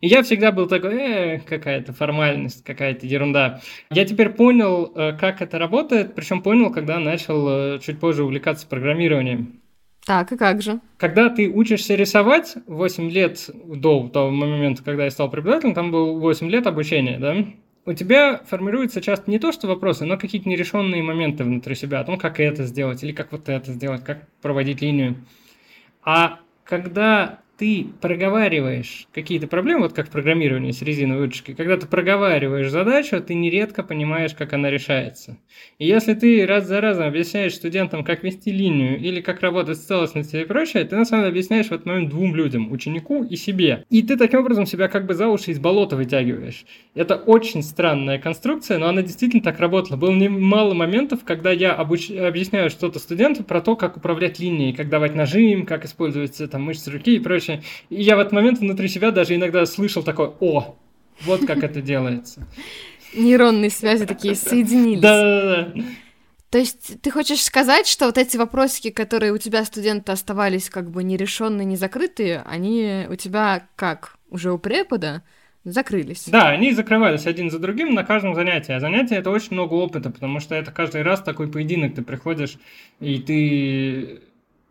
И 0.02 0.08
я 0.08 0.24
всегда 0.24 0.52
был 0.52 0.68
такой, 0.68 0.96
э, 0.96 1.40
какая-то 1.40 1.94
формальность, 1.94 2.64
какая-то 2.64 3.06
ерунда. 3.06 3.62
Я 3.90 4.06
теперь 4.06 4.30
понял, 4.30 4.92
э, 4.96 5.14
как 5.20 5.42
это 5.42 5.58
работает, 5.58 6.16
причем 6.16 6.42
понял, 6.42 6.72
когда 6.72 7.00
начал 7.00 7.48
э, 7.76 7.80
чуть 7.80 8.00
позже 8.00 8.24
увлекаться 8.24 8.68
программированием. 8.68 9.62
Так, 10.06 10.32
и 10.32 10.38
как 10.38 10.62
же? 10.62 10.80
Когда 10.98 11.30
ты 11.30 11.50
учишься 11.50 11.96
рисовать 11.96 12.56
8 12.68 13.10
лет 13.10 13.50
до 13.54 14.08
того 14.08 14.30
момента, 14.30 14.84
когда 14.84 15.06
я 15.06 15.12
стал 15.12 15.32
преподавателем, 15.32 15.74
там 15.74 15.92
был 15.92 16.20
8 16.20 16.48
лет 16.48 16.68
обучения, 16.68 17.18
да, 17.18 17.36
у 17.88 17.94
тебя 17.94 18.42
формируется 18.46 19.02
часто 19.02 19.30
не 19.30 19.40
то, 19.40 19.52
что 19.52 19.68
вопросы, 19.68 20.06
но 20.06 20.18
какие-то 20.18 20.50
нерешенные 20.50 21.04
моменты 21.04 21.44
внутри 21.44 21.76
себя, 21.76 22.00
о 22.00 22.04
том, 22.04 22.18
как 22.18 22.40
это 22.40 22.64
сделать, 22.66 23.04
или 23.04 23.12
как 23.12 23.32
вот 23.32 23.50
это 23.50 23.72
сделать, 23.72 24.04
как 24.04 24.28
проводить 24.42 24.82
линию. 24.82 25.16
А 26.04 26.40
когда 26.64 27.40
ты 27.58 27.88
проговариваешь 28.02 29.08
какие-то 29.14 29.48
проблемы, 29.48 29.84
вот 29.84 29.94
как 29.94 30.08
в 30.08 30.12
программировании 30.12 30.72
с 30.72 30.82
резиновой 30.82 31.28
вытяжкой, 31.28 31.56
когда 31.56 31.78
ты 31.78 31.88
проговариваешь 31.88 32.70
задачу, 32.70 33.22
ты 33.22 33.34
нередко 33.34 33.84
понимаешь, 33.84 34.34
как 34.34 34.54
она 34.54 34.70
решается. 34.70 35.38
И 35.80 35.88
если 35.88 36.14
ты 36.14 36.46
раз 36.46 36.68
за 36.68 36.82
разом 36.82 37.08
объясняешь 37.08 37.56
студентам, 37.56 38.04
как 38.04 38.24
вести 38.24 38.52
линию 38.52 39.00
или 39.00 39.22
как 39.22 39.42
работать 39.42 39.78
с 39.78 39.86
целостностью 39.86 40.42
и 40.42 40.46
прочее, 40.46 40.84
ты 40.84 40.96
на 40.96 41.06
самом 41.06 41.24
деле 41.24 41.32
объясняешь 41.32 41.68
в 41.68 41.72
этот 41.72 41.86
момент 41.86 42.10
двум 42.10 42.36
людям, 42.36 42.72
ученику 42.72 43.24
и 43.24 43.36
себе. 43.36 43.86
И 43.90 44.02
ты 44.02 44.18
таким 44.18 44.42
образом 44.42 44.66
себя 44.66 44.88
как 44.88 45.06
бы 45.06 45.14
за 45.14 45.28
уши 45.28 45.52
из 45.52 45.60
болота 45.60 45.96
вытягиваешь. 45.96 46.66
Это 46.94 47.16
очень 47.16 47.64
странная 47.64 48.20
конструкция, 48.20 48.78
но 48.78 48.88
она 48.88 49.02
действительно 49.02 49.42
так 49.42 49.60
работала. 49.60 49.98
Было 49.98 50.12
немало 50.12 50.74
моментов, 50.74 51.24
когда 51.24 51.52
я 51.52 51.74
обуч... 51.74 52.12
объясняю 52.12 52.70
что-то 52.70 53.00
студенту 53.00 53.44
про 53.44 53.62
то, 53.62 53.76
как 53.76 53.98
управлять 53.98 54.40
линией, 54.40 54.74
как 54.74 54.90
давать 54.90 55.16
нажим, 55.16 55.66
как 55.66 55.86
использовать 55.86 56.38
там 56.52 56.64
мышцы 56.64 56.92
руки 56.92 57.16
и 57.16 57.20
прочее 57.20 57.45
прочее. 57.46 57.64
И 57.90 58.02
я 58.02 58.16
в 58.16 58.20
этот 58.20 58.34
момент 58.34 58.60
внутри 58.60 58.88
себя 58.88 59.12
даже 59.12 59.36
иногда 59.36 59.66
слышал 59.66 60.04
такой, 60.04 60.32
о, 60.40 60.76
вот 61.22 61.46
как 61.46 61.64
это 61.64 61.82
делается. 61.82 62.46
Нейронные 63.16 63.70
связи 63.70 64.06
такие 64.06 64.36
соединились. 64.36 65.02
Да-да-да. 65.02 65.82
То 66.50 66.60
есть 66.60 67.02
ты 67.02 67.12
хочешь 67.12 67.44
сказать, 67.44 67.88
что 67.88 68.06
вот 68.06 68.18
эти 68.18 68.38
вопросики, 68.38 68.90
которые 68.90 69.34
у 69.34 69.38
тебя 69.38 69.66
студенты 69.66 70.12
оставались 70.12 70.70
как 70.70 70.90
бы 70.90 71.04
нерешенные, 71.04 71.66
не 71.66 71.76
закрытые, 71.76 72.44
они 72.46 73.06
у 73.10 73.16
тебя 73.16 73.68
как 73.76 74.18
уже 74.30 74.52
у 74.54 74.58
препода 74.58 75.24
закрылись? 75.66 76.26
Да, 76.28 76.50
они 76.50 76.72
закрывались 76.72 77.26
один 77.26 77.50
за 77.50 77.60
другим 77.60 77.94
на 77.94 78.04
каждом 78.04 78.36
занятии. 78.36 78.72
А 78.72 78.80
занятие 78.80 79.16
это 79.16 79.32
очень 79.32 79.54
много 79.54 79.74
опыта, 79.74 80.10
потому 80.10 80.40
что 80.40 80.56
это 80.56 80.72
каждый 80.72 81.02
раз 81.02 81.22
такой 81.22 81.50
поединок. 81.50 81.96
Ты 81.96 82.04
приходишь 82.04 82.58
и 83.00 83.20
ты 83.20 84.22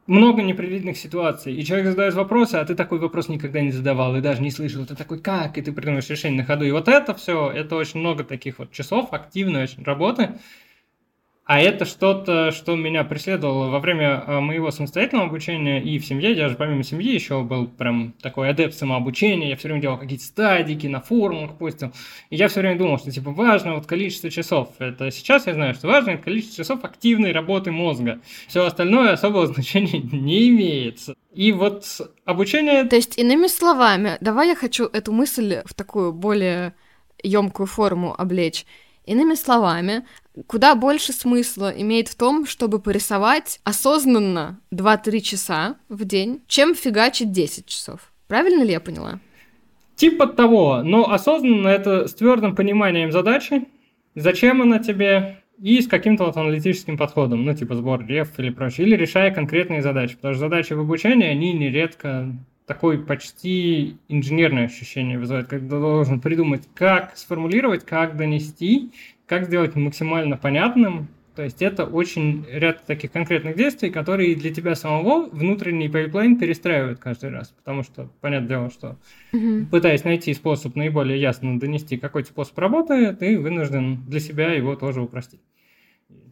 много 0.07 0.43
непредвиденных 0.43 0.97
ситуаций, 0.97 1.55
и 1.55 1.65
человек 1.65 1.89
задает 1.89 2.15
вопросы, 2.15 2.57
а 2.57 2.65
ты 2.65 2.75
такой 2.75 2.99
вопрос 2.99 3.29
никогда 3.29 3.61
не 3.61 3.71
задавал 3.71 4.17
и 4.17 4.21
даже 4.21 4.43
не 4.43 4.51
слышал. 4.51 4.85
Ты 4.85 4.95
такой, 4.95 5.21
как? 5.21 5.57
И 5.57 5.63
ты 5.63 5.73
придумаешь 5.73 6.09
решение 6.09 6.43
на 6.43 6.47
ходу. 6.47 6.65
И 6.65 6.71
вот 6.71 6.89
это 6.89 7.15
все, 7.15 7.51
это 7.51 7.77
очень 7.77 8.01
много 8.01 8.25
таких 8.25 8.59
вот 8.59 8.73
часов 8.73 9.13
активной 9.13 9.63
очень 9.63 9.83
работы, 9.83 10.39
а 11.47 11.61
это 11.61 11.85
что-то, 11.85 12.53
что 12.53 12.75
меня 12.75 13.05
преследовало 13.05 13.69
во 13.69 13.79
время 13.79 14.25
э, 14.27 14.41
моего 14.41 14.71
самостоятельного 14.71 15.29
обучения 15.29 15.83
и 15.83 15.99
в 15.99 16.07
семье. 16.07 16.33
Я 16.33 16.49
же 16.49 16.57
помимо 16.57 16.83
семьи 16.83 17.13
еще 17.13 17.43
был 17.43 17.67
прям 17.67 18.15
такой 18.23 18.49
адепт 18.49 18.75
самообучения. 18.75 19.51
Я 19.51 19.57
все 19.57 19.69
время 19.69 19.83
делал 19.83 19.99
какие-то 19.99 20.25
стадики, 20.25 20.87
на 20.87 21.03
форумах 21.03 21.59
постил. 21.59 21.93
И 22.31 22.37
я 22.37 22.49
все 22.49 22.61
время 22.61 22.79
думал, 22.79 22.99
что 22.99 23.11
типа 23.11 23.31
важно 23.31 23.75
вот 23.75 23.85
количество 23.85 24.31
часов. 24.31 24.71
Это 24.79 25.11
сейчас 25.11 25.47
я 25.47 25.53
знаю, 25.53 25.75
что 25.75 25.87
важно 25.87 26.17
количество 26.17 26.65
часов 26.65 26.83
активной 26.83 27.33
работы 27.33 27.71
мозга. 27.71 28.21
Все 28.49 28.65
остальное 28.65 29.13
особого 29.13 29.47
значения 29.53 30.01
не 30.01 30.49
имеется. 30.49 31.15
И 31.35 31.53
вот 31.53 31.85
обучение... 32.25 32.85
То 32.85 32.97
есть, 32.97 33.19
иными 33.19 33.49
словами, 33.49 34.17
давай 34.23 34.49
я 34.49 34.55
хочу 34.55 34.87
эту 34.87 35.13
мысль 35.13 35.61
в 35.67 35.75
такую 35.75 36.15
более 36.15 36.75
емкую 37.23 37.67
форму 37.67 38.15
облечь. 38.17 38.65
Иными 39.07 39.35
словами, 39.35 40.05
куда 40.47 40.75
больше 40.75 41.13
смысла 41.13 41.73
имеет 41.77 42.09
в 42.09 42.15
том, 42.15 42.47
чтобы 42.47 42.81
порисовать 42.81 43.61
осознанно 43.65 44.61
2-3 44.73 45.21
часа 45.21 45.77
в 45.89 46.05
день, 46.05 46.43
чем 46.47 46.75
фигачить 46.75 47.31
10 47.31 47.67
часов. 47.67 48.13
Правильно 48.29 48.63
ли 48.63 48.73
я 48.73 48.81
поняла? 48.81 49.21
Типа 49.97 50.27
того, 50.27 50.83
но 50.83 51.13
осознанно 51.13 51.69
это 51.69 52.09
с 52.09 52.15
твердым 52.15 52.57
пониманием 52.57 53.13
задачи, 53.13 53.69
зачем 54.15 54.63
она 54.63 54.79
тебе, 54.79 55.39
и 55.61 55.81
с 55.81 55.87
каким-то 55.87 56.25
вот 56.25 56.37
аналитическим 56.37 56.97
подходом, 56.97 57.45
ну, 57.45 57.55
типа 57.55 57.77
сбор 57.77 58.05
реф 58.05 58.39
или 58.39 58.51
прочее, 58.51 58.87
или 58.87 58.97
решая 58.97 59.33
конкретные 59.33 59.83
задачи, 59.83 60.17
потому 60.17 60.35
что 60.35 60.41
задачи 60.41 60.73
в 60.73 60.81
обучении, 60.81 61.29
они 61.29 61.53
нередко 61.53 62.35
такое 62.67 62.99
почти 62.99 63.97
инженерное 64.09 64.67
ощущение 64.67 65.19
вызывает, 65.19 65.49
когда 65.49 65.79
должен 65.79 66.21
придумать, 66.21 66.63
как 66.75 67.17
сформулировать, 67.17 67.85
как 67.85 68.17
донести, 68.17 68.93
как 69.27 69.45
сделать 69.45 69.75
максимально 69.75 70.37
понятным. 70.37 71.09
То 71.37 71.43
есть 71.43 71.63
это 71.63 71.85
очень 71.85 72.47
ряд 72.49 72.87
таких 72.87 73.11
конкретных 73.11 73.57
действий, 73.57 73.91
которые 73.91 74.37
для 74.37 74.55
тебя 74.55 74.77
самого 74.77 75.29
внутренний 75.31 75.89
pipeline 75.89 76.39
перестраивают 76.39 77.01
каждый 77.01 77.31
раз. 77.31 77.49
Потому 77.49 77.83
что, 77.83 78.09
понятное 78.21 78.49
дело, 78.49 78.71
что 78.71 78.99
mm-hmm. 79.33 79.67
пытаясь 79.67 80.05
найти 80.05 80.33
способ 80.33 80.77
наиболее 80.77 81.21
ясно 81.21 81.59
донести 81.59 81.97
какой-то 81.97 82.29
способ 82.29 82.57
работы, 82.59 83.13
ты 83.15 83.39
вынужден 83.39 84.05
для 84.07 84.21
себя 84.21 84.53
его 84.53 84.77
тоже 84.77 85.03
упростить. 85.03 85.41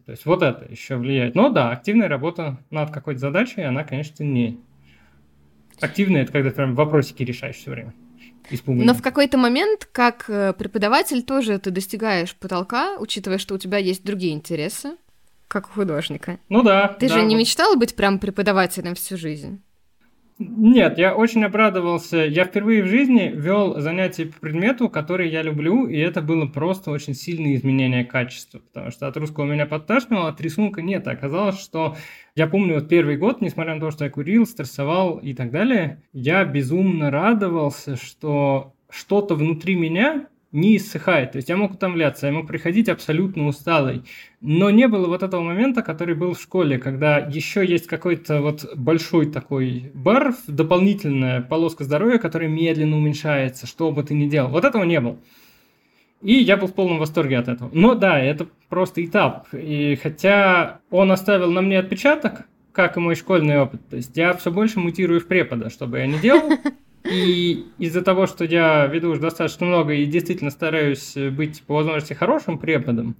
То 0.05 0.11
есть 0.11 0.25
вот 0.25 0.41
это 0.41 0.69
еще 0.69 0.95
влияет. 0.95 1.35
Но 1.35 1.49
да, 1.49 1.71
активная 1.71 2.07
работа 2.07 2.59
над 2.69 2.91
какой-то 2.91 3.19
задачей, 3.19 3.61
она, 3.61 3.83
конечно, 3.83 4.23
не 4.23 4.59
активная. 5.79 6.23
Это 6.23 6.31
когда 6.31 6.49
ты 6.49 6.55
прям 6.55 6.75
вопросики 6.75 7.23
решаешь 7.23 7.55
все 7.55 7.71
время. 7.71 7.93
Но 8.65 8.93
в 8.93 9.01
какой-то 9.01 9.37
момент, 9.37 9.87
как 9.91 10.25
э, 10.27 10.53
преподаватель, 10.53 11.23
тоже 11.23 11.59
ты 11.59 11.71
достигаешь 11.71 12.35
потолка, 12.35 12.97
учитывая, 12.99 13.37
что 13.37 13.55
у 13.55 13.57
тебя 13.57 13.77
есть 13.77 14.03
другие 14.03 14.33
интересы, 14.33 14.97
как 15.47 15.69
у 15.69 15.73
художника. 15.73 16.39
Ну 16.49 16.61
да. 16.61 16.89
Ты 16.89 17.07
да, 17.07 17.15
же 17.15 17.21
не 17.23 17.35
мечтал 17.35 17.77
быть 17.77 17.95
прям 17.95 18.19
преподавателем 18.19 18.95
всю 18.95 19.17
жизнь? 19.17 19.61
Нет, 20.39 20.97
я 20.97 21.15
очень 21.15 21.43
обрадовался. 21.43 22.17
Я 22.17 22.45
впервые 22.45 22.83
в 22.83 22.87
жизни 22.87 23.31
вел 23.33 23.79
занятия 23.79 24.25
по 24.25 24.39
предмету, 24.39 24.89
который 24.89 25.29
я 25.29 25.43
люблю, 25.43 25.87
и 25.87 25.97
это 25.97 26.21
было 26.21 26.47
просто 26.47 26.91
очень 26.91 27.13
сильное 27.13 27.55
изменение 27.55 28.03
качества, 28.03 28.59
потому 28.59 28.89
что 28.91 29.07
от 29.07 29.15
русского 29.17 29.45
меня 29.45 29.65
подташнивало, 29.65 30.29
от 30.29 30.41
рисунка 30.41 30.81
нет. 30.81 31.07
Оказалось, 31.07 31.59
что 31.59 31.95
я 32.35 32.47
помню 32.47 32.75
вот 32.75 32.89
первый 32.89 33.17
год, 33.17 33.41
несмотря 33.41 33.75
на 33.75 33.81
то, 33.81 33.91
что 33.91 34.05
я 34.05 34.09
курил, 34.09 34.47
стрессовал 34.47 35.17
и 35.17 35.33
так 35.33 35.51
далее, 35.51 36.01
я 36.13 36.43
безумно 36.45 37.11
радовался, 37.11 37.95
что 37.95 38.73
что-то 38.89 39.35
внутри 39.35 39.75
меня 39.75 40.27
не 40.53 40.77
иссыхает. 40.77 41.33
То 41.33 41.37
есть 41.37 41.49
я 41.49 41.57
мог 41.57 41.73
утомляться, 41.73 42.27
я 42.27 42.31
мог 42.31 42.47
приходить 42.47 42.87
абсолютно 42.87 43.47
усталый. 43.47 44.03
Но 44.39 44.69
не 44.69 44.87
было 44.87 45.07
вот 45.07 45.23
этого 45.23 45.41
момента, 45.41 45.81
который 45.81 46.15
был 46.15 46.35
в 46.35 46.41
школе, 46.41 46.77
когда 46.77 47.17
еще 47.17 47.65
есть 47.65 47.87
какой-то 47.87 48.41
вот 48.41 48.73
большой 48.75 49.25
такой 49.25 49.91
бар, 49.93 50.35
дополнительная 50.47 51.41
полоска 51.41 51.83
здоровья, 51.83 52.19
которая 52.19 52.49
медленно 52.49 52.95
уменьшается, 52.95 53.67
что 53.67 53.91
бы 53.91 54.03
ты 54.03 54.13
ни 54.13 54.27
делал. 54.27 54.51
Вот 54.51 54.63
этого 54.63 54.83
не 54.83 55.01
было. 55.01 55.17
И 56.21 56.35
я 56.35 56.55
был 56.55 56.67
в 56.67 56.73
полном 56.73 56.99
восторге 56.99 57.37
от 57.39 57.49
этого. 57.49 57.69
Но 57.73 57.95
да, 57.95 58.19
это 58.19 58.47
просто 58.69 59.03
этап. 59.03 59.47
И 59.53 59.99
хотя 60.01 60.79
он 60.89 61.11
оставил 61.11 61.51
на 61.51 61.61
мне 61.61 61.79
отпечаток, 61.79 62.43
как 62.71 62.95
и 62.95 62.99
мой 62.99 63.15
школьный 63.15 63.59
опыт, 63.59 63.81
то 63.89 63.95
есть 63.95 64.15
я 64.15 64.33
все 64.33 64.51
больше 64.51 64.79
мутирую 64.79 65.19
в 65.19 65.27
препода, 65.27 65.69
что 65.69 65.87
бы 65.87 65.97
я 65.99 66.07
ни 66.07 66.17
делал. 66.19 66.51
И 67.03 67.65
из-за 67.79 68.01
того, 68.01 68.27
что 68.27 68.45
я 68.45 68.85
веду 68.87 69.11
уже 69.11 69.21
достаточно 69.21 69.65
много 69.65 69.93
и 69.93 70.05
действительно 70.05 70.51
стараюсь 70.51 71.15
быть 71.15 71.63
по 71.63 71.75
возможности 71.75 72.13
хорошим 72.13 72.57
преподом, 72.57 73.15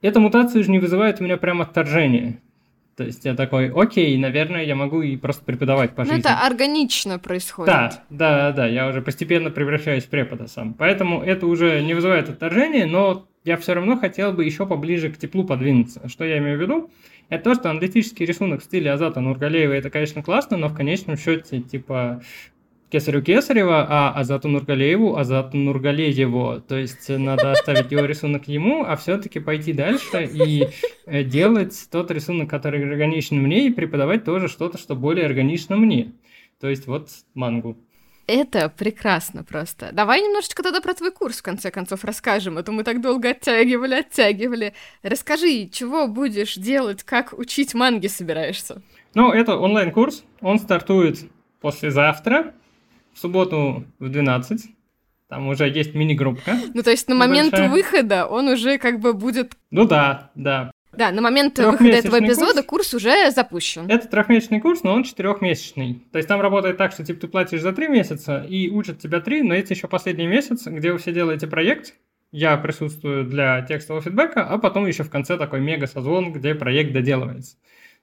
эта 0.00 0.20
мутация 0.20 0.62
же 0.62 0.70
не 0.70 0.78
вызывает 0.78 1.20
у 1.20 1.24
меня 1.24 1.36
прям 1.36 1.60
отторжения. 1.60 2.40
То 2.98 3.04
есть 3.04 3.24
я 3.24 3.34
такой, 3.34 3.70
окей, 3.70 4.18
наверное, 4.18 4.64
я 4.64 4.74
могу 4.74 5.02
и 5.02 5.16
просто 5.16 5.44
преподавать 5.44 5.94
по 5.94 6.02
ну, 6.02 6.06
жизни. 6.08 6.20
Это 6.20 6.44
органично 6.44 7.20
происходит. 7.20 7.72
Да, 7.72 8.02
да, 8.10 8.50
да, 8.50 8.66
я 8.66 8.88
уже 8.88 9.02
постепенно 9.02 9.50
превращаюсь 9.50 10.04
в 10.04 10.08
препода 10.08 10.48
сам. 10.48 10.74
Поэтому 10.74 11.22
это 11.22 11.46
уже 11.46 11.80
не 11.80 11.94
вызывает 11.94 12.28
отторжения, 12.28 12.86
но 12.86 13.28
я 13.44 13.56
все 13.56 13.74
равно 13.74 13.96
хотел 13.96 14.32
бы 14.32 14.44
еще 14.44 14.66
поближе 14.66 15.10
к 15.10 15.16
теплу 15.16 15.44
подвинуться. 15.44 16.08
Что 16.08 16.24
я 16.24 16.38
имею 16.38 16.58
в 16.58 16.60
виду? 16.60 16.90
Это 17.28 17.44
то, 17.44 17.54
что 17.54 17.70
аналитический 17.70 18.26
рисунок 18.26 18.62
в 18.62 18.64
стиле 18.64 18.90
Азата 18.90 19.20
Нургалеева, 19.20 19.74
это, 19.74 19.90
конечно, 19.90 20.24
классно, 20.24 20.56
но 20.56 20.66
в 20.66 20.74
конечном 20.74 21.16
счете, 21.16 21.60
типа, 21.60 22.20
Кесарю 22.90 23.22
Кесарева, 23.22 23.86
а 23.88 24.12
Азату 24.12 24.48
Нургалееву 24.48 25.16
Азату 25.16 25.56
Нургалееву. 25.56 26.60
То 26.60 26.76
есть 26.76 27.08
надо 27.08 27.52
оставить 27.52 27.92
его 27.92 28.04
рисунок 28.04 28.48
ему, 28.48 28.84
а 28.84 28.96
все-таки 28.96 29.40
пойти 29.40 29.72
дальше 29.72 30.24
и 30.24 30.68
э, 31.06 31.22
делать 31.22 31.88
тот 31.90 32.10
рисунок, 32.10 32.48
который 32.48 32.82
органичен 32.82 33.36
мне, 33.42 33.66
и 33.66 33.70
преподавать 33.70 34.24
тоже 34.24 34.48
что-то, 34.48 34.78
что 34.78 34.94
более 34.94 35.26
органично 35.26 35.76
мне. 35.76 36.12
То 36.60 36.68
есть 36.68 36.86
вот 36.86 37.10
мангу. 37.34 37.76
Это 38.26 38.68
прекрасно 38.68 39.42
просто. 39.42 39.90
Давай 39.92 40.20
немножечко 40.20 40.62
тогда 40.62 40.82
про 40.82 40.92
твой 40.92 41.12
курс, 41.12 41.38
в 41.38 41.42
конце 41.42 41.70
концов, 41.70 42.04
расскажем. 42.04 42.58
А 42.58 42.62
то 42.62 42.72
мы 42.72 42.84
так 42.84 43.00
долго 43.00 43.30
оттягивали, 43.30 43.94
оттягивали. 43.94 44.74
Расскажи, 45.02 45.66
чего 45.68 46.08
будешь 46.08 46.56
делать, 46.56 47.02
как 47.04 47.32
учить 47.38 47.72
манги 47.72 48.06
собираешься? 48.06 48.82
Ну, 49.14 49.32
это 49.32 49.56
онлайн-курс. 49.56 50.24
Он 50.42 50.58
стартует 50.58 51.20
послезавтра 51.62 52.52
в 53.18 53.20
субботу 53.20 53.84
в 53.98 54.08
12. 54.08 54.66
Там 55.28 55.48
уже 55.48 55.68
есть 55.68 55.92
мини-группка. 55.94 56.56
Ну, 56.72 56.82
то 56.82 56.90
есть 56.90 57.08
на 57.08 57.16
момент 57.16 57.58
выхода 57.58 58.26
он 58.26 58.48
уже 58.48 58.78
как 58.78 59.00
бы 59.00 59.12
будет... 59.12 59.52
Ну 59.70 59.86
да, 59.86 60.30
да. 60.36 60.70
Да, 60.92 61.10
на 61.10 61.20
момент 61.20 61.58
выхода 61.58 61.90
этого 61.90 62.18
эпизода 62.18 62.62
курс, 62.62 62.90
курс 62.90 62.94
уже 62.94 63.30
запущен. 63.32 63.90
Это 63.90 64.08
трехмесячный 64.08 64.60
курс, 64.60 64.84
но 64.84 64.94
он 64.94 65.02
четырехмесячный. 65.02 66.02
То 66.12 66.18
есть 66.18 66.28
там 66.28 66.40
работает 66.40 66.76
так, 66.76 66.92
что 66.92 67.04
типа 67.04 67.20
ты 67.20 67.28
платишь 67.28 67.60
за 67.60 67.72
три 67.72 67.88
месяца 67.88 68.46
и 68.48 68.70
учат 68.70 69.00
тебя 69.00 69.20
три, 69.20 69.42
но 69.42 69.52
это 69.52 69.74
еще 69.74 69.88
последний 69.88 70.26
месяц, 70.26 70.66
где 70.66 70.92
вы 70.92 70.98
все 70.98 71.12
делаете 71.12 71.46
проект. 71.46 71.94
Я 72.30 72.56
присутствую 72.56 73.24
для 73.24 73.62
текстового 73.62 74.02
фидбэка, 74.02 74.46
а 74.46 74.58
потом 74.58 74.86
еще 74.86 75.02
в 75.02 75.10
конце 75.10 75.36
такой 75.36 75.60
мега-созвон, 75.60 76.32
где 76.32 76.54
проект 76.54 76.92
доделывается. 76.92 77.56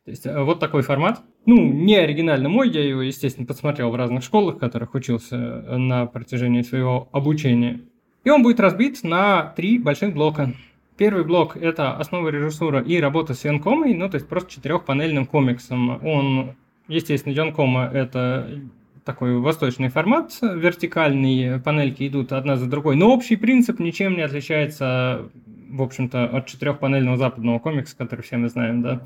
То 0.06 0.12
есть 0.12 0.26
э, 0.28 0.44
вот 0.44 0.60
такой 0.60 0.84
формат. 0.84 1.22
Ну, 1.48 1.58
не 1.58 1.96
оригинально 1.96 2.48
мой, 2.48 2.70
я 2.70 2.88
его, 2.88 3.02
естественно, 3.02 3.48
подсмотрел 3.48 3.90
в 3.90 3.96
разных 3.96 4.24
школах, 4.24 4.56
в 4.56 4.60
которых 4.60 4.94
учился 4.94 5.36
э, 5.36 5.78
на 5.78 6.06
протяжении 6.06 6.62
своего 6.62 7.10
обучения. 7.12 7.82
И 8.24 8.30
он 8.30 8.44
будет 8.44 8.60
разбит 8.60 9.04
на 9.04 9.54
три 9.56 9.80
больших 9.80 10.14
блока. 10.14 10.54
Первый 10.98 11.26
блок– 11.26 11.58
это 11.60 11.98
основа 11.98 12.30
режиссура 12.30 12.82
и 12.82 13.00
работа 13.00 13.34
с 13.34 13.44
Янкомой, 13.44 13.94
ну, 13.96 14.08
то 14.08 14.16
есть 14.16 14.30
просто 14.30 14.52
четырехпанельным 14.52 15.26
комиксом. 15.26 16.06
Он, 16.06 16.56
естественно, 16.88 17.34
Янкома– 17.34 17.90
это 17.94 18.62
такой 19.04 19.38
восточный 19.40 19.90
формат, 19.90 20.38
вертикальные 20.42 21.60
панельки 21.60 22.08
идут 22.08 22.32
одна 22.32 22.56
за 22.58 22.68
другой, 22.68 22.96
но 22.96 23.14
общий 23.14 23.36
принцип 23.36 23.80
ничем 23.80 24.16
не 24.16 24.22
отличается, 24.22 25.30
в 25.70 25.82
общем-то, 25.82 26.26
от 26.26 26.48
четырехпанельного 26.48 27.18
западного 27.18 27.60
комикса, 27.60 27.98
который 27.98 28.22
все 28.22 28.38
мы 28.38 28.50
знаем, 28.50 28.82
да. 28.82 29.02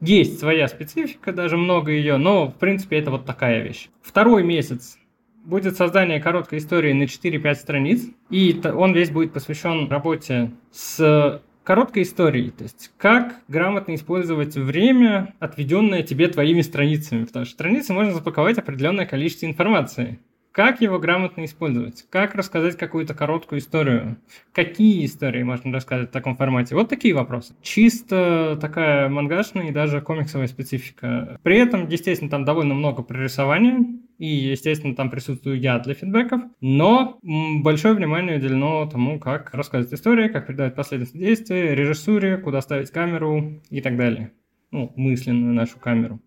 Есть 0.00 0.38
своя 0.38 0.68
специфика, 0.68 1.32
даже 1.32 1.56
много 1.56 1.90
ее, 1.90 2.18
но 2.18 2.46
в 2.46 2.54
принципе 2.54 2.98
это 2.98 3.10
вот 3.10 3.26
такая 3.26 3.62
вещь. 3.62 3.88
Второй 4.00 4.44
месяц 4.44 4.96
будет 5.44 5.76
создание 5.76 6.20
короткой 6.20 6.58
истории 6.58 6.92
на 6.92 7.04
4-5 7.04 7.54
страниц, 7.54 8.06
и 8.30 8.60
он 8.64 8.92
весь 8.92 9.10
будет 9.10 9.32
посвящен 9.32 9.88
работе 9.90 10.52
с 10.70 11.42
короткой 11.64 12.04
историей, 12.04 12.50
то 12.50 12.62
есть 12.62 12.92
как 12.96 13.40
грамотно 13.48 13.94
использовать 13.94 14.54
время, 14.56 15.34
отведенное 15.38 16.02
тебе 16.02 16.28
твоими 16.28 16.62
страницами, 16.62 17.24
потому 17.24 17.44
что 17.44 17.54
страницы 17.54 17.92
можно 17.92 18.12
запаковать 18.12 18.56
определенное 18.56 19.04
количество 19.04 19.46
информации. 19.46 20.18
Как 20.58 20.80
его 20.80 20.98
грамотно 20.98 21.44
использовать? 21.44 22.04
Как 22.10 22.34
рассказать 22.34 22.76
какую-то 22.76 23.14
короткую 23.14 23.60
историю? 23.60 24.16
Какие 24.52 25.04
истории 25.04 25.44
можно 25.44 25.72
рассказать 25.72 26.08
в 26.08 26.12
таком 26.12 26.36
формате? 26.36 26.74
Вот 26.74 26.88
такие 26.88 27.14
вопросы. 27.14 27.54
Чисто 27.62 28.58
такая 28.60 29.08
мангашная 29.08 29.68
и 29.68 29.72
даже 29.72 30.00
комиксовая 30.00 30.48
специфика. 30.48 31.38
При 31.44 31.58
этом, 31.58 31.86
естественно, 31.86 32.28
там 32.28 32.44
довольно 32.44 32.74
много 32.74 33.04
прорисования, 33.04 33.86
и, 34.18 34.26
естественно, 34.26 34.96
там 34.96 35.10
присутствую 35.10 35.60
я 35.60 35.78
для 35.78 35.94
фидбэков, 35.94 36.42
но 36.60 37.20
большое 37.22 37.94
внимание 37.94 38.38
уделено 38.38 38.84
тому, 38.86 39.20
как 39.20 39.54
рассказывать 39.54 39.94
историю, 39.94 40.32
как 40.32 40.48
передавать 40.48 40.74
последовательность 40.74 41.24
действия, 41.24 41.76
режиссуре, 41.76 42.36
куда 42.36 42.62
ставить 42.62 42.90
камеру 42.90 43.62
и 43.70 43.80
так 43.80 43.96
далее. 43.96 44.32
Ну, 44.72 44.92
мысленную 44.96 45.54
нашу 45.54 45.78
камеру. 45.78 46.18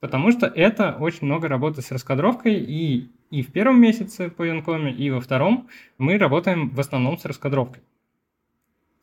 Потому 0.00 0.32
что 0.32 0.46
это 0.48 0.96
очень 0.98 1.26
много 1.26 1.46
работы 1.46 1.82
с 1.82 1.92
раскадровкой, 1.92 2.54
и 2.54 3.10
и 3.30 3.42
в 3.42 3.52
первом 3.52 3.80
месяце 3.80 4.28
по 4.28 4.42
Юнкоме, 4.42 4.92
и 4.92 5.10
во 5.10 5.20
втором 5.20 5.68
мы 5.98 6.18
работаем 6.18 6.70
в 6.70 6.80
основном 6.80 7.18
с 7.18 7.24
раскадровкой. 7.24 7.82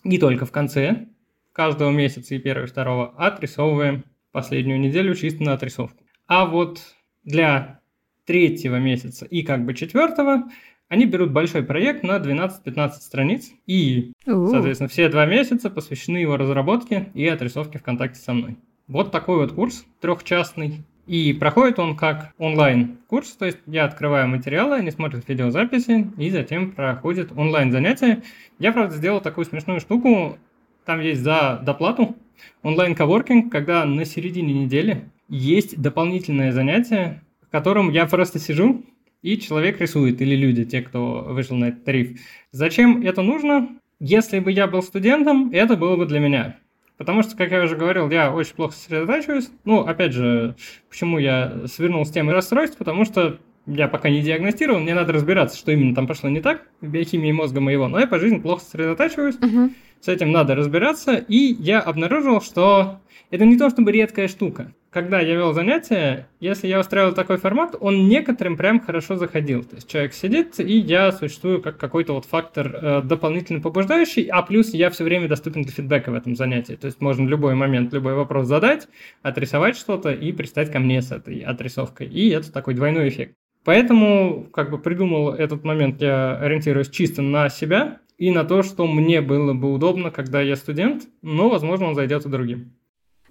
Не 0.04 0.20
только 0.20 0.46
в 0.46 0.52
конце 0.52 1.08
каждого 1.54 1.90
месяца 1.92 2.36
и 2.36 2.40
первого, 2.40 2.66
и 2.66 2.70
второго 2.70 3.14
отрисовываем 3.18 4.04
последнюю 4.32 4.80
неделю 4.80 5.16
чисто 5.16 5.44
на 5.44 5.54
отрисовку. 5.54 6.04
А 6.28 6.46
вот 6.46 6.82
для 7.24 7.80
третьего 8.26 8.76
месяца 8.76 9.26
и 9.26 9.42
как 9.42 9.66
бы 9.66 9.74
четвертого 9.74 10.44
они 10.90 11.06
берут 11.06 11.32
большой 11.32 11.64
проект 11.64 12.04
на 12.04 12.18
12-15 12.18 12.92
страниц, 12.92 13.52
и, 13.66 14.14
соответственно, 14.26 14.88
все 14.88 15.10
два 15.10 15.26
месяца 15.26 15.70
посвящены 15.70 16.18
его 16.18 16.38
разработке 16.38 17.10
и 17.14 17.28
отрисовке 17.28 17.80
ВКонтакте 17.80 18.22
со 18.22 18.34
мной. 18.34 18.58
Вот 18.88 19.12
такой 19.12 19.38
вот 19.38 19.52
курс 19.52 19.86
трехчастный, 20.00 20.86
и 21.08 21.34
проходит 21.34 21.80
он 21.80 21.96
как 21.96 22.34
онлайн-курс, 22.38 23.32
то 23.38 23.46
есть 23.46 23.58
я 23.66 23.86
открываю 23.86 24.28
материалы, 24.28 24.76
они 24.76 24.92
смотрят 24.92 25.28
видеозаписи, 25.28 26.12
и 26.18 26.30
затем 26.30 26.72
проходит 26.72 27.32
онлайн-занятия. 27.36 28.24
Я, 28.60 28.74
правда, 28.74 28.96
сделал 28.96 29.22
такую 29.22 29.46
смешную 29.46 29.80
штуку, 29.80 30.38
там 30.86 31.00
есть 31.00 31.22
за 31.22 31.62
доплату 31.64 32.16
онлайн-коворкинг, 32.62 33.52
когда 33.52 33.86
на 33.86 34.06
середине 34.06 34.54
недели 34.54 35.10
есть 35.30 35.82
дополнительное 35.82 36.52
занятие, 36.52 37.24
в 37.42 37.52
котором 37.52 37.90
я 37.90 38.06
просто 38.06 38.38
сижу, 38.38 38.84
и 39.22 39.38
человек 39.38 39.80
рисует, 39.82 40.22
или 40.22 40.36
люди, 40.36 40.66
те, 40.66 40.82
кто 40.82 41.26
вышел 41.30 41.56
на 41.56 41.70
этот 41.70 41.86
тариф. 41.86 42.20
Зачем 42.52 43.02
это 43.02 43.22
нужно? 43.22 43.70
Если 44.00 44.40
бы 44.40 44.52
я 44.52 44.68
был 44.68 44.84
студентом, 44.84 45.52
это 45.52 45.76
было 45.76 45.96
бы 45.96 46.06
для 46.06 46.20
меня. 46.20 46.58
Потому 46.98 47.22
что, 47.22 47.38
как 47.38 47.52
я 47.52 47.64
уже 47.64 47.76
говорил, 47.76 48.10
я 48.10 48.34
очень 48.34 48.56
плохо 48.56 48.74
сосредотачиваюсь. 48.74 49.50
Ну, 49.66 49.82
опять 49.82 50.14
же, 50.14 50.56
почему 50.90 51.20
я 51.20 51.68
свернул 51.68 52.06
с 52.06 52.12
темы 52.12 52.34
расстройств? 52.34 52.78
Потому 52.78 53.06
что 53.06 53.38
я 53.68 53.88
пока 53.88 54.10
не 54.10 54.22
диагностировал, 54.22 54.80
мне 54.80 54.96
надо 54.96 55.14
разбираться, 55.14 55.58
что 55.58 55.72
именно 55.72 55.94
там 55.94 56.08
пошло 56.08 56.30
не 56.30 56.42
так 56.42 56.64
в 56.82 56.88
биохимии 56.88 57.32
мозга 57.32 57.60
моего. 57.60 57.88
Но 57.88 58.00
я 58.00 58.08
по 58.08 58.18
жизни 58.18 58.40
плохо 58.40 58.64
сосредотачиваюсь. 58.64 59.36
Uh-huh. 59.36 59.72
С 60.02 60.08
этим 60.08 60.32
надо 60.32 60.56
разбираться. 60.56 61.16
И 61.16 61.56
я 61.60 61.82
обнаружил, 61.82 62.42
что 62.42 63.00
это 63.30 63.46
не 63.46 63.58
то 63.58 63.70
чтобы 63.70 63.92
редкая 63.92 64.28
штука 64.28 64.74
когда 64.90 65.20
я 65.20 65.36
вел 65.36 65.54
занятия, 65.54 66.28
если 66.40 66.68
я 66.68 66.80
устраивал 66.80 67.14
такой 67.14 67.38
формат, 67.38 67.76
он 67.80 68.08
некоторым 68.08 68.58
прям 68.58 68.80
хорошо 68.80 69.16
заходил. 69.16 69.64
То 69.64 69.76
есть 69.76 69.90
человек 69.90 70.14
сидит, 70.14 70.60
и 70.60 70.78
я 70.78 71.12
существую 71.12 71.62
как 71.62 71.78
какой-то 71.78 72.14
вот 72.14 72.26
фактор 72.26 72.74
э, 72.74 73.02
дополнительно 73.04 73.60
побуждающий, 73.60 74.24
а 74.28 74.42
плюс 74.42 74.74
я 74.74 74.90
все 74.90 75.04
время 75.04 75.28
доступен 75.28 75.64
для 75.64 75.72
фидбэка 75.72 76.12
в 76.12 76.16
этом 76.16 76.36
занятии. 76.36 76.74
То 76.74 76.88
есть 76.88 77.02
можно 77.02 77.26
в 77.26 77.30
любой 77.30 77.56
момент 77.56 77.94
любой 77.94 78.14
вопрос 78.14 78.48
задать, 78.48 78.88
отрисовать 79.22 79.78
что-то 79.78 80.12
и 80.12 80.32
пристать 80.32 80.72
ко 80.72 80.80
мне 80.80 81.02
с 81.02 81.12
этой 81.12 81.40
отрисовкой. 81.42 82.08
И 82.08 82.30
это 82.30 82.52
такой 82.52 82.74
двойной 82.74 83.10
эффект. 83.10 83.34
Поэтому, 83.64 84.48
как 84.54 84.70
бы 84.70 84.78
придумал 84.78 85.32
этот 85.34 85.66
момент, 85.66 86.02
я 86.02 86.38
ориентируюсь 86.38 86.90
чисто 86.90 87.22
на 87.22 87.50
себя 87.50 88.00
и 88.18 88.32
на 88.32 88.46
то, 88.46 88.64
что 88.64 88.88
мне 88.88 89.20
было 89.20 89.54
бы 89.54 89.74
удобно, 89.74 90.10
когда 90.10 90.42
я 90.42 90.56
студент, 90.56 91.04
но, 91.22 91.50
возможно, 91.50 91.88
он 91.88 91.96
зайдет 91.96 92.26
и 92.26 92.30
другим. 92.30 92.77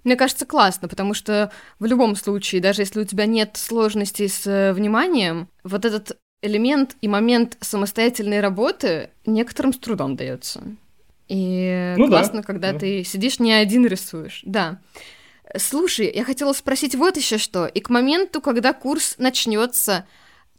Мне 0.07 0.15
кажется, 0.15 0.45
классно, 0.45 0.87
потому 0.87 1.13
что 1.13 1.51
в 1.79 1.85
любом 1.85 2.15
случае, 2.15 2.61
даже 2.61 2.81
если 2.81 3.01
у 3.01 3.03
тебя 3.03 3.25
нет 3.25 3.57
сложностей 3.57 4.29
с 4.29 4.47
э, 4.47 4.71
вниманием, 4.71 5.49
вот 5.65 5.83
этот 5.83 6.17
элемент 6.41 6.95
и 7.01 7.09
момент 7.09 7.57
самостоятельной 7.59 8.39
работы 8.39 9.09
некоторым 9.25 9.73
с 9.73 9.77
трудом 9.77 10.15
дается. 10.15 10.63
И 11.27 11.93
ну, 11.97 12.07
классно, 12.07 12.37
да, 12.39 12.43
когда 12.43 12.71
да. 12.71 12.79
ты 12.79 13.03
сидишь 13.03 13.39
не 13.39 13.51
один 13.51 13.85
рисуешь. 13.85 14.43
Да. 14.45 14.79
Слушай, 15.57 16.09
я 16.15 16.23
хотела 16.23 16.53
спросить 16.53 16.95
вот 16.95 17.17
еще 17.17 17.37
что. 17.37 17.65
И 17.65 17.81
к 17.81 17.89
моменту, 17.89 18.39
когда 18.39 18.71
курс 18.71 19.15
начнется, 19.17 20.07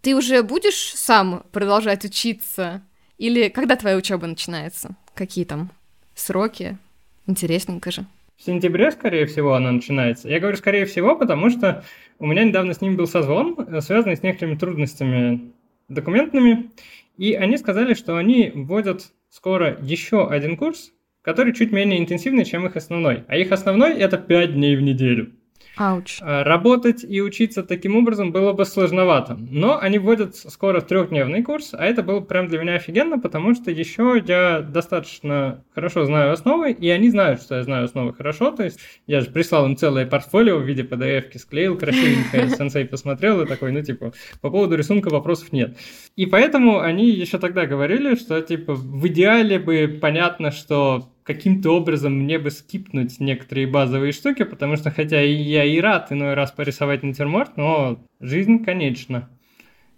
ты 0.03 0.14
уже 0.14 0.42
будешь 0.42 0.92
сам 0.94 1.42
продолжать 1.53 2.05
учиться? 2.05 2.82
Или 3.16 3.49
когда 3.49 3.76
твоя 3.76 3.96
учеба 3.96 4.26
начинается? 4.26 4.94
Какие 5.14 5.46
там 5.46 5.70
сроки? 6.14 6.76
Интересненько 7.26 7.90
же. 7.90 8.05
В 8.39 8.45
сентябре, 8.45 8.93
скорее 8.93 9.26
всего, 9.26 9.55
она 9.55 9.72
начинается. 9.72 10.28
Я 10.28 10.39
говорю 10.39 10.57
«скорее 10.57 10.84
всего», 10.84 11.16
потому 11.16 11.51
что 11.51 11.82
у 12.20 12.26
меня 12.26 12.45
недавно 12.45 12.72
с 12.72 12.80
ним 12.80 12.95
был 12.95 13.09
созвон, 13.09 13.57
э, 13.59 13.80
связанный 13.80 14.16
с 14.16 14.22
некоторыми 14.22 14.55
трудностями 14.55 15.53
документными, 15.89 16.70
и 17.16 17.34
они 17.34 17.57
сказали, 17.57 17.95
что 17.95 18.16
они 18.16 18.53
вводят 18.55 19.12
скоро 19.28 19.76
еще 19.82 20.28
один 20.28 20.57
курс, 20.57 20.93
который 21.20 21.53
чуть 21.53 21.72
менее 21.72 21.99
интенсивный, 21.99 22.45
чем 22.45 22.64
их 22.64 22.76
основной. 22.76 23.24
А 23.26 23.36
их 23.36 23.51
основной— 23.51 23.95
это 23.99 24.18
5 24.18 24.55
дней 24.55 24.76
в 24.76 24.82
неделю. 24.82 25.32
Ауч. 25.79 26.18
А, 26.20 26.45
работать 26.45 27.05
и 27.05 27.20
учиться 27.22 27.62
таким 27.62 27.97
образом 27.97 28.33
было 28.33 28.53
бы 28.53 28.64
сложновато. 28.64 29.37
Но 29.39 29.79
они 29.79 29.99
вводят 29.99 30.37
скоро 30.37 30.81
трехдневный 30.81 31.43
курс, 31.43 31.70
а 31.72 31.85
это 31.85 32.03
было 32.03 32.20
прям 32.20 32.49
для 32.49 32.59
меня 32.59 32.74
офигенно, 32.74 33.18
потому 33.18 33.55
что 33.55 33.70
еще 33.70 34.22
я 34.26 34.61
достаточно 34.61 35.64
хорошо 35.75 36.05
знаю 36.05 36.33
основы, 36.33 36.72
и 36.72 36.91
они 36.91 37.11
знают, 37.11 37.42
что 37.42 37.57
я 37.57 37.63
знаю 37.63 37.84
основы 37.84 38.13
хорошо. 38.13 38.50
То 38.50 38.64
есть 38.64 38.80
я 39.07 39.21
же 39.21 39.30
прислал 39.30 39.67
им 39.67 39.76
целое 39.76 40.07
портфолио 40.07 40.59
в 40.59 40.64
виде 40.64 40.83
PDF-ки, 40.83 41.38
склеил 41.38 41.79
красивенько, 41.79 42.49
сенсей 42.57 42.84
посмотрел 42.84 43.41
и 43.42 43.46
такой, 43.46 43.72
ну 43.72 43.83
типа, 43.83 44.13
по 44.41 44.50
поводу 44.50 44.76
рисунка 44.76 45.09
вопросов 45.09 45.53
нет. 45.53 45.76
И 46.17 46.26
поэтому 46.26 46.80
они 46.80 47.09
еще 47.09 47.38
тогда 47.38 47.67
говорили, 47.67 48.17
что 48.17 48.41
типа 48.41 48.75
в 48.75 49.07
идеале 49.07 49.59
бы 49.59 49.99
понятно, 50.00 50.50
что 50.50 51.09
каким-то 51.29 51.76
образом 51.76 52.14
мне 52.14 52.38
бы 52.38 52.50
скипнуть 52.50 53.21
некоторые 53.21 53.67
базовые 53.67 54.13
штуки, 54.13 54.45
потому 54.45 54.76
что 54.76 54.91
хотя 54.91 55.21
я 55.21 55.63
и 55.63 55.79
рад 55.79 56.11
иной 56.11 56.33
раз 56.33 56.53
порисовать 56.53 57.03
натюрморт, 57.03 57.59
но 57.59 58.03
жизнь 58.18 58.64
конечна. 58.64 59.29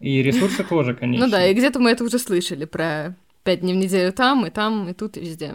И 0.00 0.22
ресурсы 0.22 0.64
тоже, 0.64 0.94
конечно. 0.94 1.26
Ну 1.26 1.30
да, 1.30 1.46
и 1.46 1.54
где-то 1.54 1.78
мы 1.78 1.90
это 1.90 2.02
уже 2.02 2.18
слышали 2.18 2.64
про 2.64 3.16
пять 3.44 3.60
дней 3.60 3.74
в 3.74 3.76
неделю 3.76 4.12
там, 4.12 4.44
и 4.44 4.50
там, 4.50 4.88
и 4.88 4.92
тут, 4.92 5.16
и 5.16 5.20
везде. 5.20 5.54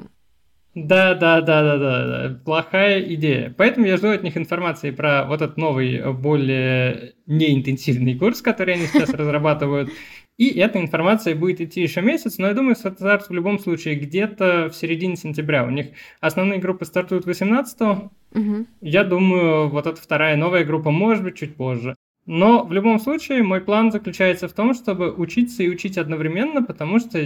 Да, 0.76 1.14
да, 1.14 1.42
да, 1.42 1.64
да, 1.64 1.78
да, 1.78 2.08
да, 2.08 2.40
плохая 2.46 3.02
идея. 3.02 3.54
Поэтому 3.58 3.86
я 3.86 3.98
жду 3.98 4.10
от 4.10 4.24
них 4.24 4.38
информации 4.38 4.92
про 4.92 5.26
вот 5.26 5.42
этот 5.42 5.58
новый, 5.58 6.14
более 6.14 7.16
неинтенсивный 7.28 8.18
курс, 8.18 8.42
который 8.42 8.76
они 8.76 8.88
сейчас 8.88 9.10
разрабатывают. 9.14 9.90
И 10.38 10.50
эта 10.60 10.82
информация 10.82 11.34
будет 11.34 11.62
идти 11.62 11.82
еще 11.82 12.02
месяц, 12.02 12.38
но 12.38 12.48
я 12.48 12.54
думаю, 12.54 12.76
стартует 12.76 13.30
в 13.30 13.34
любом 13.34 13.58
случае 13.58 13.96
где-то 13.96 14.70
в 14.70 14.76
середине 14.76 15.16
сентября. 15.16 15.66
У 15.66 15.70
них 15.70 15.88
основные 16.20 16.60
группы 16.60 16.86
стартуют 16.86 17.26
18 17.26 17.82
угу. 17.82 18.66
Я 18.82 19.04
думаю, 19.04 19.70
вот 19.70 19.88
эта 19.88 20.02
вторая 20.02 20.36
новая 20.36 20.66
группа 20.66 20.92
может 20.92 21.24
быть 21.24 21.36
чуть 21.36 21.56
позже. 21.56 21.96
Но 22.26 22.66
в 22.66 22.74
любом 22.74 23.00
случае 23.00 23.44
мой 23.44 23.62
план 23.62 23.92
заключается 23.92 24.48
в 24.48 24.54
том, 24.54 24.74
чтобы 24.74 25.14
учиться 25.14 25.64
и 25.64 25.70
учить 25.70 25.98
одновременно, 25.98 26.64
потому 26.64 27.00
что 27.00 27.20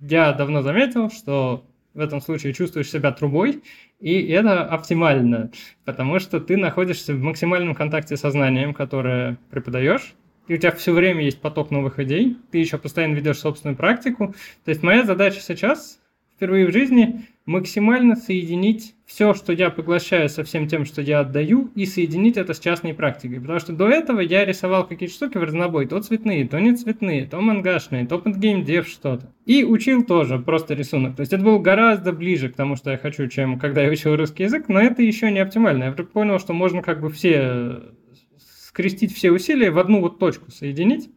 я 0.00 0.32
давно 0.32 0.62
заметил, 0.62 1.10
что 1.10 1.64
в 1.94 2.00
этом 2.00 2.20
случае 2.20 2.52
чувствуешь 2.52 2.90
себя 2.90 3.12
трубой, 3.12 3.62
и 4.00 4.26
это 4.28 4.64
оптимально, 4.64 5.50
потому 5.84 6.18
что 6.18 6.40
ты 6.40 6.56
находишься 6.56 7.14
в 7.14 7.20
максимальном 7.20 7.74
контакте 7.74 8.16
с 8.16 8.20
сознанием, 8.20 8.74
которое 8.74 9.38
преподаешь, 9.50 10.14
и 10.48 10.54
у 10.54 10.56
тебя 10.56 10.72
все 10.72 10.92
время 10.92 11.24
есть 11.24 11.40
поток 11.40 11.70
новых 11.70 11.98
идей, 11.98 12.36
ты 12.50 12.58
еще 12.58 12.78
постоянно 12.78 13.14
ведешь 13.14 13.38
собственную 13.38 13.76
практику. 13.76 14.34
То 14.64 14.70
есть 14.70 14.82
моя 14.82 15.04
задача 15.04 15.40
сейчас, 15.40 16.00
впервые 16.36 16.66
в 16.66 16.72
жизни, 16.72 17.26
максимально 17.46 18.16
соединить 18.16 18.94
все, 19.06 19.34
что 19.34 19.52
я 19.52 19.70
поглощаю 19.70 20.28
со 20.28 20.44
всем 20.44 20.68
тем, 20.68 20.84
что 20.84 21.02
я 21.02 21.20
отдаю, 21.20 21.70
и 21.74 21.84
соединить 21.84 22.36
это 22.36 22.54
с 22.54 22.60
частной 22.60 22.94
практикой. 22.94 23.40
Потому 23.40 23.58
что 23.58 23.72
до 23.72 23.88
этого 23.88 24.20
я 24.20 24.44
рисовал 24.44 24.86
какие-то 24.86 25.14
штуки 25.14 25.36
в 25.36 25.42
разнобой, 25.42 25.86
то 25.86 26.00
цветные, 26.00 26.46
то 26.46 26.60
не 26.60 26.76
цветные, 26.76 27.26
то 27.26 27.40
мангашные, 27.40 28.06
то 28.06 28.18
под 28.18 28.36
геймдев 28.36 28.86
что-то. 28.86 29.32
И 29.46 29.64
учил 29.64 30.04
тоже 30.04 30.38
просто 30.38 30.74
рисунок. 30.74 31.16
То 31.16 31.22
есть 31.22 31.32
это 31.32 31.42
было 31.42 31.58
гораздо 31.58 32.12
ближе 32.12 32.48
к 32.50 32.54
тому, 32.54 32.76
что 32.76 32.92
я 32.92 32.98
хочу, 32.98 33.26
чем 33.26 33.58
когда 33.58 33.82
я 33.82 33.90
учил 33.90 34.14
русский 34.14 34.44
язык, 34.44 34.68
но 34.68 34.80
это 34.80 35.02
еще 35.02 35.30
не 35.30 35.40
оптимально. 35.40 35.84
Я 35.84 35.92
понял, 35.92 36.38
что 36.38 36.52
можно 36.52 36.82
как 36.82 37.00
бы 37.00 37.10
все 37.10 37.82
скрестить 38.70 39.12
все 39.12 39.32
усилия 39.32 39.72
в 39.72 39.80
одну 39.80 40.00
вот 40.00 40.20
точку 40.20 40.52
соединить, 40.52 41.10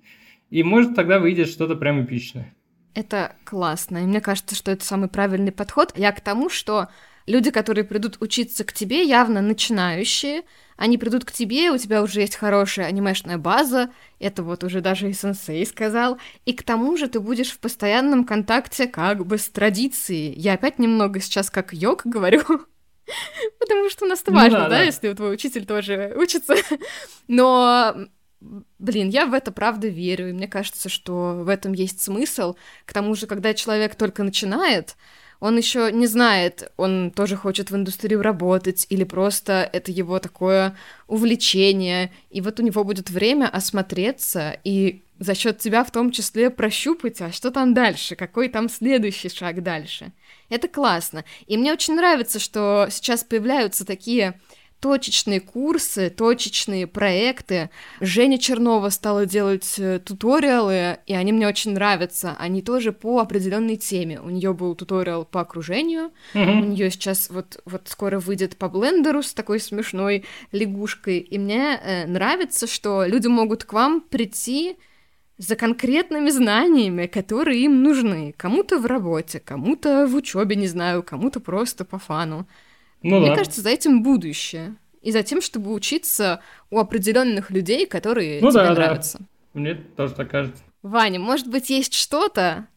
и 0.50 0.64
может 0.64 0.96
тогда 0.96 1.20
выйдет 1.20 1.50
что-то 1.50 1.76
прям 1.76 2.04
эпичное. 2.04 2.52
Это 2.96 3.36
классно, 3.46 4.00
и 4.00 4.08
мне 4.08 4.22
кажется, 4.22 4.56
что 4.56 4.72
это 4.72 4.84
самый 4.84 5.08
правильный 5.08 5.52
подход. 5.52 5.94
Я 5.96 6.12
к 6.14 6.22
тому, 6.22 6.50
что 6.50 6.88
люди, 7.28 7.52
которые 7.52 7.86
придут 7.86 8.18
учиться 8.22 8.64
к 8.64 8.74
тебе, 8.74 9.04
явно 9.04 9.42
начинающие, 9.42 10.42
они 10.78 10.98
придут 10.98 11.26
к 11.26 11.32
тебе, 11.32 11.70
у 11.70 11.78
тебя 11.78 12.02
уже 12.02 12.22
есть 12.22 12.36
хорошая 12.36 12.88
анимешная 12.88 13.38
база, 13.38 13.92
это 14.18 14.42
вот 14.42 14.64
уже 14.64 14.82
даже 14.82 15.12
и 15.12 15.14
сенсей 15.14 15.64
сказал, 15.68 16.18
и 16.46 16.54
к 16.54 16.64
тому 16.64 16.98
же 16.98 17.08
ты 17.08 17.20
будешь 17.20 17.52
в 17.52 17.60
постоянном 17.60 18.26
контакте 18.26 18.88
как 18.88 19.28
бы 19.28 19.38
с 19.38 19.48
традицией. 19.50 20.34
Я 20.34 20.54
опять 20.54 20.80
немного 20.80 21.20
сейчас 21.20 21.52
как 21.52 21.72
йог 21.72 22.02
говорю, 22.06 22.42
потому 23.60 23.90
что 23.90 24.06
у 24.06 24.08
нас 24.08 24.22
это 24.22 24.32
ну, 24.32 24.38
важно, 24.38 24.60
да, 24.60 24.64
да, 24.64 24.70
да, 24.70 24.84
если 24.84 25.14
твой 25.14 25.34
учитель 25.34 25.66
тоже 25.66 26.14
учится. 26.18 26.56
Но 27.28 27.96
блин, 28.80 29.10
я 29.10 29.26
в 29.26 29.34
это 29.34 29.52
правда 29.52 29.88
верю, 29.88 30.30
и 30.30 30.34
мне 30.34 30.48
кажется, 30.48 30.90
что 30.90 31.44
в 31.44 31.50
этом 31.50 31.74
есть 31.74 32.02
смысл. 32.02 32.56
К 32.86 32.94
тому 32.94 33.16
же, 33.16 33.28
когда 33.28 33.54
человек 33.54 33.96
только 33.96 34.24
начинает, 34.24 34.96
он 35.40 35.58
еще 35.58 35.92
не 35.92 36.08
знает, 36.08 36.72
он 36.78 37.12
тоже 37.12 37.36
хочет 37.36 37.70
в 37.70 37.76
индустрию 37.76 38.22
работать, 38.22 38.86
или 38.90 39.04
просто 39.04 39.70
это 39.74 39.92
его 39.92 40.20
такое 40.20 40.78
увлечение, 41.08 42.12
и 42.30 42.40
вот 42.42 42.60
у 42.60 42.64
него 42.64 42.84
будет 42.84 43.10
время 43.10 43.50
осмотреться 43.50 44.58
и 44.64 45.04
за 45.20 45.36
счет 45.36 45.60
тебя 45.60 45.84
в 45.84 45.92
том 45.92 46.12
числе 46.12 46.50
прощупать, 46.50 47.22
а 47.22 47.32
что 47.32 47.52
там 47.52 47.74
дальше, 47.74 48.16
какой 48.16 48.50
там 48.50 48.70
следующий 48.70 49.30
шаг 49.30 49.64
дальше. 49.64 50.12
Это 50.54 50.68
классно. 50.68 51.26
И 51.48 51.58
мне 51.58 51.74
очень 51.74 51.96
нравится, 51.96 52.38
что 52.38 52.88
сейчас 52.92 53.24
появляются 53.24 53.88
такие 53.88 54.40
точечные 54.82 55.40
курсы, 55.40 56.12
точечные 56.12 56.86
проекты. 56.86 57.72
Женя 58.02 58.38
Чернова 58.38 58.90
стала 58.90 59.26
делать 59.26 59.80
э, 59.80 59.98
туториалы, 59.98 61.00
и 61.08 61.16
они 61.16 61.32
мне 61.32 61.48
очень 61.48 61.72
нравятся. 61.72 62.36
Они 62.38 62.62
тоже 62.62 62.92
по 62.92 63.20
определенной 63.20 63.78
теме. 63.78 64.22
У 64.22 64.30
нее 64.30 64.54
был 64.54 64.76
туториал 64.76 65.26
по 65.26 65.42
окружению, 65.42 66.12
mm-hmm. 66.36 66.62
у 66.62 66.66
нее 66.66 66.92
сейчас 66.92 67.32
вот, 67.32 67.60
вот 67.66 67.88
скоро 67.88 68.20
выйдет 68.20 68.56
по 68.58 68.70
блендеру 68.70 69.24
с 69.24 69.34
такой 69.34 69.60
смешной 69.60 70.24
лягушкой. 70.52 71.18
И 71.18 71.40
мне 71.40 71.80
э, 71.82 72.06
нравится, 72.06 72.68
что 72.68 73.06
люди 73.06 73.28
могут 73.28 73.64
к 73.64 73.74
вам 73.74 74.02
прийти 74.02 74.78
за 75.38 75.56
конкретными 75.56 76.30
знаниями, 76.30 77.08
которые 77.08 77.62
им 77.62 77.82
нужны. 77.84 78.34
Кому-то 78.38 78.80
в 78.80 78.86
работе, 78.86 79.40
кому-то 79.40 80.08
в 80.08 80.16
учебе, 80.16 80.56
не 80.56 80.68
знаю, 80.68 81.04
кому-то 81.04 81.40
просто 81.40 81.86
по 81.86 81.98
фану. 81.98 82.48
Ну, 83.02 83.20
Мне 83.20 83.30
да. 83.30 83.36
кажется, 83.36 83.62
за 83.62 83.70
этим 83.70 84.04
будущее. 84.04 84.76
И 85.02 85.12
за 85.12 85.22
тем, 85.24 85.42
чтобы 85.42 85.74
учиться 85.74 86.40
у 86.70 86.80
определенных 86.80 87.52
людей, 87.52 87.86
которые 87.86 88.42
ну, 88.42 88.52
тебе 88.52 88.64
да, 88.64 88.74
нравятся. 88.74 89.18
Да. 89.20 89.26
Мне 89.54 89.76
тоже 89.76 90.14
так 90.14 90.30
кажется. 90.32 90.64
Ваня, 90.82 91.20
может 91.20 91.48
быть, 91.48 91.70
есть 91.70 91.94
что-то, 91.94 92.68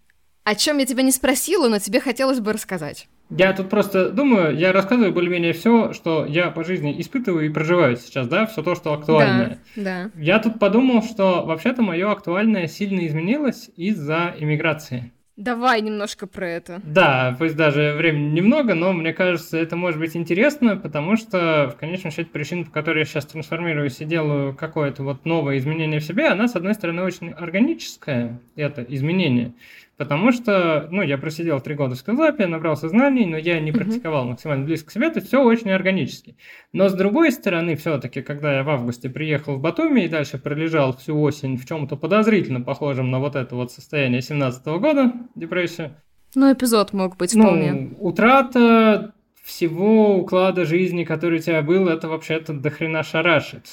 о 0.43 0.55
чем 0.55 0.79
я 0.79 0.87
тебя 0.87 1.03
не 1.03 1.13
спросила, 1.13 1.69
но 1.69 1.79
тебе 1.79 2.01
хотелось 2.01 2.41
бы 2.41 2.53
рассказать? 2.53 3.09
Я 3.31 3.53
тут 3.53 3.69
просто 3.69 4.11
думаю, 4.11 4.57
я 4.57 4.73
рассказываю 4.73 5.13
более-менее 5.13 5.53
все, 5.53 5.93
что 5.93 6.25
я 6.27 6.51
по 6.51 6.65
жизни 6.65 7.01
испытываю 7.01 7.47
и 7.47 7.49
проживаю 7.51 7.97
сейчас, 7.97 8.29
да, 8.29 8.47
все 8.47 8.63
то, 8.63 8.75
что 8.75 8.93
актуальное. 8.93 9.59
Да, 9.75 10.05
да. 10.05 10.11
Я 10.21 10.39
тут 10.39 10.59
подумал, 10.59 11.03
что 11.03 11.45
вообще-то 11.45 11.83
мое 11.83 12.11
актуальное 12.11 12.69
сильно 12.69 13.07
изменилось 13.07 13.71
из-за 13.77 14.35
иммиграции. 14.39 15.13
Давай 15.37 15.83
немножко 15.83 16.27
про 16.27 16.49
это. 16.49 16.81
Да, 16.83 17.37
пусть 17.39 17.57
даже 17.57 17.95
времени 17.95 18.33
немного, 18.33 18.75
но 18.75 18.95
мне 18.95 19.13
кажется, 19.13 19.59
это 19.59 19.77
может 19.77 20.01
быть 20.01 20.17
интересно, 20.17 20.77
потому 20.77 21.19
что 21.19 21.71
в 21.75 21.79
конечном 21.79 22.11
счете 22.11 22.31
причина, 22.31 22.65
по 22.65 22.71
которой 22.71 23.01
я 23.01 23.05
сейчас 23.05 23.27
трансформируюсь 23.27 24.01
и 24.01 24.07
делаю 24.07 24.55
какое-то 24.55 25.03
вот 25.03 25.27
новое 25.27 25.59
изменение 25.59 26.01
в 26.01 26.05
себе, 26.05 26.29
она, 26.29 26.49
с 26.49 26.57
одной 26.57 26.73
стороны, 26.73 27.03
очень 27.03 27.33
органическая, 27.33 28.41
это 28.55 28.83
изменение, 28.89 29.53
Потому 29.97 30.31
что, 30.31 30.89
ну, 30.91 31.01
я 31.01 31.17
просидел 31.17 31.59
три 31.61 31.75
года 31.75 31.95
в 31.95 31.99
стендапе, 31.99 32.47
набрался 32.47 32.89
знаний, 32.89 33.25
но 33.25 33.39
я 33.39 33.61
не 33.61 33.73
практиковал 33.73 34.27
максимально 34.27 34.67
близко 34.67 34.89
к 34.89 34.93
себе, 34.93 35.09
то 35.09 35.21
есть 35.21 35.29
все 35.29 35.43
очень 35.43 35.71
органически. 35.71 36.37
Но 36.73 36.91
с 36.91 36.93
другой 36.93 37.33
стороны, 37.33 37.77
все-таки, 37.77 38.21
когда 38.21 38.57
я 38.57 38.63
в 38.63 38.69
августе 38.69 39.09
приехал 39.09 39.57
в 39.57 39.61
Батуми 39.61 40.03
и 40.03 40.09
дальше 40.09 40.37
пролежал 40.37 40.95
всю 40.95 41.19
осень 41.19 41.57
в 41.57 41.67
чем-то 41.67 41.97
подозрительно 41.97 42.61
похожем 42.61 43.11
на 43.11 43.21
вот 43.21 43.37
это 43.37 43.57
вот 43.57 43.73
состояние 43.73 44.21
17 44.21 44.67
года, 44.67 45.15
депрессия. 45.35 45.97
Ну, 46.35 46.53
эпизод 46.53 46.93
мог 46.93 47.17
быть 47.17 47.33
вполне. 47.33 47.73
Ну, 47.73 47.97
утрата 47.99 49.15
всего 49.43 50.19
уклада 50.19 50.67
жизни, 50.67 51.05
который 51.05 51.39
у 51.39 51.43
тебя 51.43 51.63
был, 51.63 51.89
это 51.89 52.09
вообще-то 52.09 52.53
дохрена 52.53 53.03
шарашит. 53.03 53.65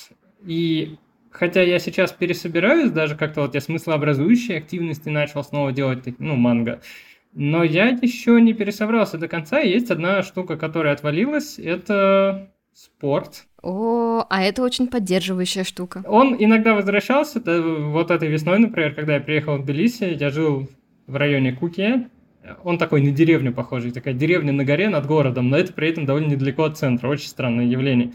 И 0.45 0.97
Хотя 1.34 1.64
я 1.64 1.80
сейчас 1.80 2.11
пересобираюсь, 2.11 2.91
даже 2.91 3.15
как-то 3.15 3.41
вот 3.41 3.55
я 3.55 3.61
смыслообразующие 3.61 4.60
активности 4.60 5.10
начал 5.10 5.43
снова 5.43 5.72
делать, 5.72 6.03
ну, 6.19 6.35
манго. 6.35 6.80
Но 7.34 7.64
я 7.64 7.88
еще 7.88 8.39
не 8.39 8.53
пересобрался 8.53 9.18
до 9.18 9.27
конца. 9.27 9.60
Есть 9.60 9.89
одна 9.89 10.22
штука, 10.22 10.57
которая 10.57 10.93
отвалилась, 10.93 11.57
это 11.57 12.51
спорт. 12.72 13.45
О, 13.64 14.23
а 14.30 14.43
это 14.43 14.61
очень 14.61 14.88
поддерживающая 14.88 15.64
штука. 15.64 16.03
Он 16.05 16.35
иногда 16.38 16.76
возвращался, 16.76 17.39
да, 17.39 17.60
вот 17.61 18.11
этой 18.11 18.30
весной, 18.30 18.60
например, 18.60 18.93
когда 18.93 19.15
я 19.15 19.19
приехал 19.19 19.57
в 19.57 19.65
Тбилиси, 19.65 20.15
я 20.19 20.30
жил 20.30 20.69
в 21.07 21.15
районе 21.15 21.53
Куки, 21.53 22.10
он 22.64 22.77
такой 22.77 23.01
на 23.01 23.11
деревню 23.11 23.53
похожий, 23.53 23.91
такая 23.91 24.14
деревня 24.14 24.53
на 24.53 24.65
горе 24.65 24.89
над 24.89 25.07
городом, 25.07 25.49
но 25.49 25.57
это 25.57 25.73
при 25.73 25.89
этом 25.89 26.05
довольно 26.05 26.27
недалеко 26.27 26.65
от 26.65 26.77
центра, 26.77 27.07
очень 27.07 27.27
странное 27.27 27.65
явление. 27.65 28.14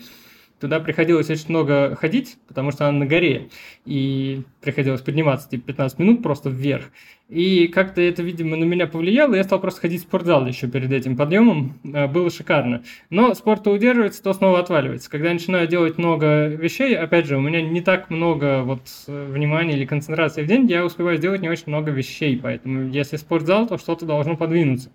Туда 0.61 0.81
приходилось 0.81 1.31
очень 1.31 1.51
много 1.51 1.95
ходить, 1.95 2.37
потому 2.49 2.73
что 2.73 2.89
она 2.89 2.99
на 2.99 3.07
горе, 3.07 3.49
и 3.85 4.43
приходилось 4.61 5.01
подниматься 5.01 5.49
типа 5.49 5.69
15 5.69 5.99
минут 6.01 6.23
просто 6.23 6.51
вверх. 6.51 6.87
И 7.29 7.69
как-то 7.69 8.01
это, 8.01 8.23
видимо, 8.23 8.57
на 8.57 8.65
меня 8.65 8.87
повлияло, 8.87 9.35
я 9.35 9.45
стал 9.45 9.61
просто 9.61 9.83
ходить 9.83 10.01
в 10.01 10.05
спортзал 10.05 10.47
еще 10.47 10.67
перед 10.67 10.91
этим 10.91 11.17
подъемом. 11.17 11.79
Э, 11.85 12.07
было 12.07 12.31
шикарно. 12.31 12.83
Но 13.11 13.35
спорт 13.35 13.65
то 13.65 13.71
удерживается, 13.71 14.23
то 14.23 14.33
снова 14.33 14.61
отваливается. 14.61 15.11
Когда 15.11 15.29
я 15.29 15.35
начинаю 15.35 15.69
делать 15.69 15.99
много 15.99 16.47
вещей, 16.47 16.97
опять 16.97 17.27
же, 17.27 17.37
у 17.37 17.41
меня 17.41 17.61
не 17.61 17.83
так 17.83 18.09
много 18.09 18.63
вот 18.63 18.81
внимания 19.07 19.75
или 19.75 19.85
концентрации 19.85 20.43
в 20.43 20.47
день, 20.47 20.67
я 20.71 20.85
успеваю 20.85 21.19
сделать 21.19 21.43
не 21.43 21.51
очень 21.51 21.65
много 21.67 21.91
вещей. 21.91 22.39
Поэтому 22.43 22.89
если 22.89 23.17
спортзал, 23.17 23.67
то 23.67 23.77
что-то 23.77 24.07
должно 24.07 24.37
подвинуться. 24.37 24.91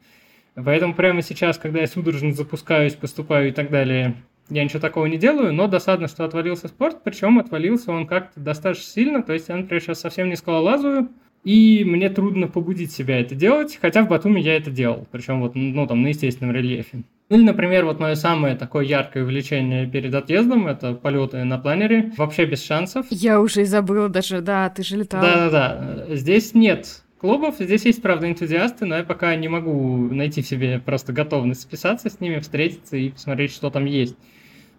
Поэтому 0.55 0.93
прямо 0.93 1.21
сейчас, 1.21 1.57
когда 1.57 1.81
я 1.81 1.87
судорожно 1.87 2.33
запускаюсь, 2.33 2.93
поступаю 2.93 3.49
и 3.49 3.51
так 3.51 3.69
далее, 3.69 4.15
я 4.49 4.63
ничего 4.63 4.79
такого 4.79 5.05
не 5.05 5.17
делаю, 5.17 5.53
но 5.53 5.67
досадно, 5.67 6.07
что 6.07 6.25
отвалился 6.25 6.67
спорт, 6.67 6.97
причем 7.03 7.39
отвалился 7.39 7.91
он 7.91 8.07
как-то 8.07 8.39
достаточно 8.39 8.85
сильно, 8.85 9.23
то 9.23 9.33
есть 9.33 9.49
я, 9.49 9.55
например, 9.55 9.81
сейчас 9.81 10.01
совсем 10.01 10.29
не 10.29 10.35
скалолазаю, 10.35 11.09
и 11.43 11.83
мне 11.85 12.09
трудно 12.09 12.47
побудить 12.47 12.91
себя 12.91 13.19
это 13.19 13.35
делать, 13.35 13.77
хотя 13.81 14.03
в 14.03 14.07
Батуми 14.07 14.39
я 14.39 14.55
это 14.55 14.71
делал, 14.71 15.07
причем 15.11 15.41
вот, 15.41 15.55
ну, 15.55 15.87
там, 15.87 16.01
на 16.01 16.07
естественном 16.07 16.55
рельефе. 16.55 17.03
Или, 17.29 17.43
например, 17.43 17.85
вот 17.85 17.99
мое 17.99 18.15
самое 18.15 18.55
такое 18.55 18.85
яркое 18.85 19.23
увлечение 19.23 19.87
перед 19.87 20.13
отъездом– 20.13 20.67
это 20.67 20.93
полеты 20.93 21.43
на 21.43 21.57
планере, 21.57 22.11
вообще 22.17 22.45
без 22.45 22.63
шансов. 22.63 23.07
Я 23.09 23.41
уже 23.41 23.61
и 23.61 23.65
забыла 23.65 24.07
даже, 24.07 24.41
да, 24.41 24.69
ты 24.69 24.83
же 24.83 24.97
летал. 24.97 25.21
Да-да-да, 25.21 26.15
здесь 26.15 26.53
нет 26.53 27.02
клубов. 27.23 27.55
Здесь 27.57 27.85
есть, 27.85 28.01
правда, 28.01 28.29
энтузиасты, 28.29 28.85
но 28.85 28.97
я 28.97 29.03
пока 29.05 29.33
не 29.35 29.47
могу 29.47 30.09
найти 30.13 30.41
в 30.41 30.45
себе 30.45 30.77
просто 30.79 31.13
готовность 31.13 31.61
списаться 31.61 32.09
с 32.09 32.19
ними, 32.19 32.39
встретиться 32.39 32.97
и 32.97 33.11
посмотреть, 33.11 33.53
что 33.53 33.69
там 33.69 33.85
есть. 33.85 34.17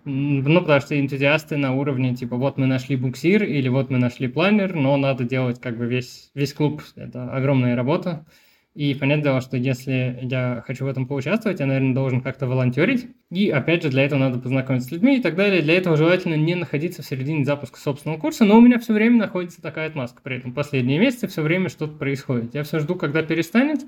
Ну, 0.04 0.60
потому 0.60 0.78
что 0.82 1.00
энтузиасты 1.00 1.56
на 1.56 1.74
уровне, 1.74 2.14
типа, 2.14 2.36
вот 2.36 2.58
мы 2.58 2.66
нашли 2.66 2.96
буксир 2.96 3.44
или 3.44 3.70
вот 3.70 3.88
мы 3.88 3.96
нашли 3.96 4.28
планер, 4.28 4.74
но 4.74 4.94
надо 4.98 5.24
делать 5.24 5.58
как 5.58 5.78
бы 5.78 5.86
весь, 5.86 6.30
весь 6.34 6.52
клуб. 6.52 6.82
Это 6.96 7.32
огромная 7.32 7.76
работа. 7.76 8.26
И 8.74 8.92
понятное 8.94 9.24
дело, 9.24 9.40
что 9.40 9.56
если 9.56 10.18
я 10.22 10.64
хочу 10.66 10.84
в 10.84 10.88
этом 10.88 11.06
поучаствовать, 11.06 11.60
я, 11.60 11.66
наверное, 11.66 11.94
должен 11.94 12.20
как-то 12.20 12.46
волонтерить. 12.48 13.06
И, 13.30 13.48
опять 13.48 13.84
же, 13.84 13.88
для 13.88 14.04
этого 14.04 14.18
надо 14.18 14.40
познакомиться 14.40 14.88
с 14.88 14.92
людьми 14.92 15.18
и 15.18 15.22
так 15.22 15.36
далее. 15.36 15.62
Для 15.62 15.74
этого 15.74 15.96
желательно 15.96 16.34
не 16.34 16.56
находиться 16.56 17.02
в 17.02 17.06
середине 17.06 17.44
запуска 17.44 17.78
собственного 17.78 18.18
курса, 18.18 18.44
но 18.44 18.58
у 18.58 18.60
меня 18.60 18.80
все 18.80 18.92
время 18.92 19.18
находится 19.18 19.62
такая 19.62 19.86
отмазка. 19.86 20.22
При 20.22 20.38
этом 20.38 20.52
последние 20.52 20.98
месяцы 20.98 21.28
все 21.28 21.42
время 21.42 21.68
что-то 21.68 21.96
происходит. 21.96 22.54
Я 22.54 22.64
все 22.64 22.80
жду, 22.80 22.96
когда 22.96 23.22
перестанет, 23.22 23.86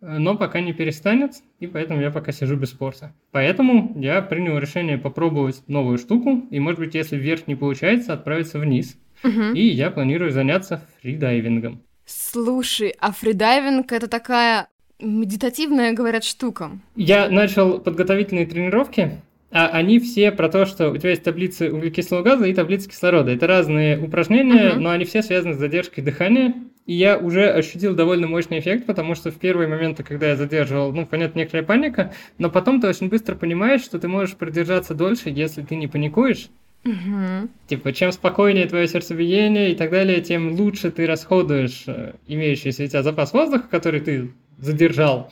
но 0.00 0.36
пока 0.36 0.60
не 0.60 0.72
перестанет, 0.72 1.32
и 1.58 1.66
поэтому 1.66 2.00
я 2.00 2.12
пока 2.12 2.30
сижу 2.30 2.56
без 2.56 2.70
спорта. 2.70 3.12
Поэтому 3.32 4.00
я 4.00 4.22
принял 4.22 4.56
решение 4.58 4.98
попробовать 4.98 5.64
новую 5.66 5.98
штуку, 5.98 6.46
и, 6.50 6.60
может 6.60 6.78
быть, 6.78 6.94
если 6.94 7.16
вверх 7.16 7.48
не 7.48 7.56
получается, 7.56 8.12
отправиться 8.12 8.60
вниз. 8.60 8.96
Угу. 9.24 9.54
И 9.54 9.66
я 9.66 9.90
планирую 9.90 10.30
заняться 10.30 10.86
фридайвингом. 11.00 11.82
Слушай, 12.08 12.94
а 12.98 13.12
фридайвинг 13.12 13.92
это 13.92 14.08
такая 14.08 14.68
медитативная, 14.98 15.92
говорят, 15.92 16.24
штука. 16.24 16.70
Я 16.96 17.28
начал 17.28 17.78
подготовительные 17.78 18.46
тренировки, 18.46 19.20
а 19.50 19.68
они 19.68 19.98
все 19.98 20.32
про 20.32 20.48
то, 20.48 20.64
что 20.64 20.90
у 20.90 20.96
тебя 20.96 21.10
есть 21.10 21.22
таблицы 21.22 21.70
углекислого 21.70 22.22
газа 22.22 22.46
и 22.46 22.54
таблицы 22.54 22.88
кислорода. 22.88 23.30
Это 23.30 23.46
разные 23.46 23.98
упражнения, 23.98 24.70
uh-huh. 24.70 24.78
но 24.78 24.90
они 24.90 25.04
все 25.04 25.22
связаны 25.22 25.52
с 25.52 25.58
задержкой 25.58 26.02
дыхания. 26.02 26.54
И 26.86 26.94
я 26.94 27.18
уже 27.18 27.50
ощутил 27.50 27.94
довольно 27.94 28.26
мощный 28.26 28.60
эффект, 28.60 28.86
потому 28.86 29.14
что 29.14 29.30
в 29.30 29.34
первые 29.34 29.68
моменты, 29.68 30.02
когда 30.02 30.28
я 30.28 30.36
задерживал, 30.36 30.92
ну, 30.92 31.04
понятно, 31.04 31.40
некоторая 31.40 31.66
паника, 31.66 32.14
но 32.38 32.48
потом 32.48 32.80
ты 32.80 32.88
очень 32.88 33.10
быстро 33.10 33.34
понимаешь, 33.34 33.82
что 33.82 33.98
ты 33.98 34.08
можешь 34.08 34.34
продержаться 34.36 34.94
дольше, 34.94 35.28
если 35.28 35.60
ты 35.60 35.76
не 35.76 35.88
паникуешь. 35.88 36.48
Угу. 36.88 37.48
Типа, 37.66 37.92
чем 37.92 38.12
спокойнее 38.12 38.66
твое 38.66 38.88
сердцебиение 38.88 39.72
и 39.72 39.74
так 39.74 39.90
далее, 39.90 40.22
тем 40.22 40.52
лучше 40.52 40.90
ты 40.90 41.06
расходуешь 41.06 41.84
э, 41.86 42.14
имеющийся 42.26 42.84
у 42.84 42.86
тебя 42.86 43.02
запас 43.02 43.34
воздуха, 43.34 43.66
который 43.70 44.00
ты 44.00 44.30
задержал. 44.58 45.30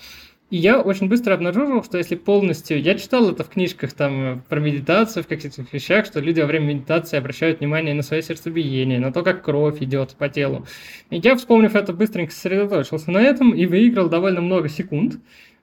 И 0.50 0.58
я 0.58 0.80
очень 0.80 1.08
быстро 1.08 1.32
обнаружил, 1.34 1.82
что 1.82 1.96
если 1.96 2.14
полностью... 2.14 2.80
Я 2.80 2.96
читал 2.96 3.30
это 3.30 3.42
в 3.42 3.48
книжках 3.48 3.94
там 3.94 4.22
э, 4.22 4.38
про 4.50 4.60
медитацию, 4.60 5.24
в 5.24 5.28
каких-то 5.28 5.64
вещах, 5.72 6.04
что 6.04 6.20
люди 6.20 6.40
во 6.40 6.46
время 6.46 6.74
медитации 6.74 7.16
обращают 7.16 7.60
внимание 7.60 7.94
на 7.94 8.02
свое 8.02 8.22
сердцебиение, 8.22 9.00
на 9.00 9.10
то, 9.12 9.22
как 9.22 9.42
кровь 9.42 9.82
идет 9.82 10.14
по 10.18 10.28
телу. 10.28 10.66
И 11.08 11.16
я, 11.16 11.36
вспомнив 11.36 11.74
это, 11.74 11.94
быстренько 11.94 12.32
сосредоточился 12.32 13.10
на 13.10 13.22
этом 13.22 13.54
и 13.54 13.64
выиграл 13.64 14.10
довольно 14.10 14.42
много 14.42 14.68
секунд. 14.68 15.16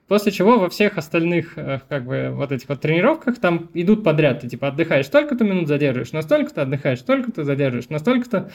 После 0.06 0.32
чего 0.32 0.58
во 0.58 0.68
всех 0.68 0.98
остальных, 0.98 1.56
э, 1.56 1.80
как 1.88 2.04
бы, 2.04 2.30
вот 2.32 2.52
этих 2.52 2.68
вот 2.68 2.80
тренировках 2.80 3.38
там 3.38 3.70
идут 3.72 4.04
подряд. 4.04 4.40
Ты, 4.40 4.48
типа, 4.48 4.68
отдыхаешь 4.68 5.06
столько-то 5.06 5.44
минут, 5.44 5.66
задерживаешь, 5.66 6.12
настолько-то 6.12 6.62
отдыхаешь, 6.62 7.00
столько-то 7.00 7.42
задерживаешь, 7.44 7.88
настолько-то. 7.88 8.50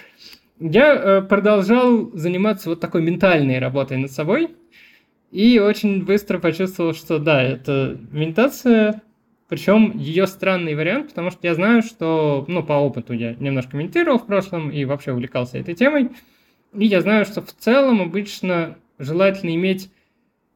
Я 0.60 0.94
э, 0.94 1.22
продолжал 1.24 2.12
заниматься 2.14 2.70
вот 2.70 2.80
такой 2.80 3.02
ментальной 3.02 3.58
работой 3.60 3.98
над 3.98 4.12
собой. 4.12 4.50
И 5.32 5.60
очень 5.60 6.06
быстро 6.06 6.40
почувствовал, 6.40 6.94
что 6.94 7.20
да, 7.20 7.42
это 7.42 8.00
медитация, 8.12 9.02
причем 9.48 9.98
ее 9.98 10.28
странный 10.28 10.76
вариант, 10.76 11.10
потому 11.10 11.32
что 11.32 11.40
я 11.44 11.56
знаю, 11.56 11.82
что, 11.82 12.46
ну, 12.48 12.64
по 12.64 12.74
опыту 12.74 13.14
я 13.14 13.34
немножко 13.36 13.78
медитировал 13.78 14.20
в 14.20 14.26
прошлом 14.28 14.70
и 14.70 14.86
вообще 14.86 15.12
увлекался 15.12 15.58
этой 15.58 15.74
темой. 15.74 16.10
И 16.74 16.86
я 16.86 17.02
знаю, 17.02 17.26
что 17.26 17.42
в 17.42 17.52
целом 17.54 18.02
обычно 18.02 18.78
желательно 19.00 19.56
иметь 19.56 19.92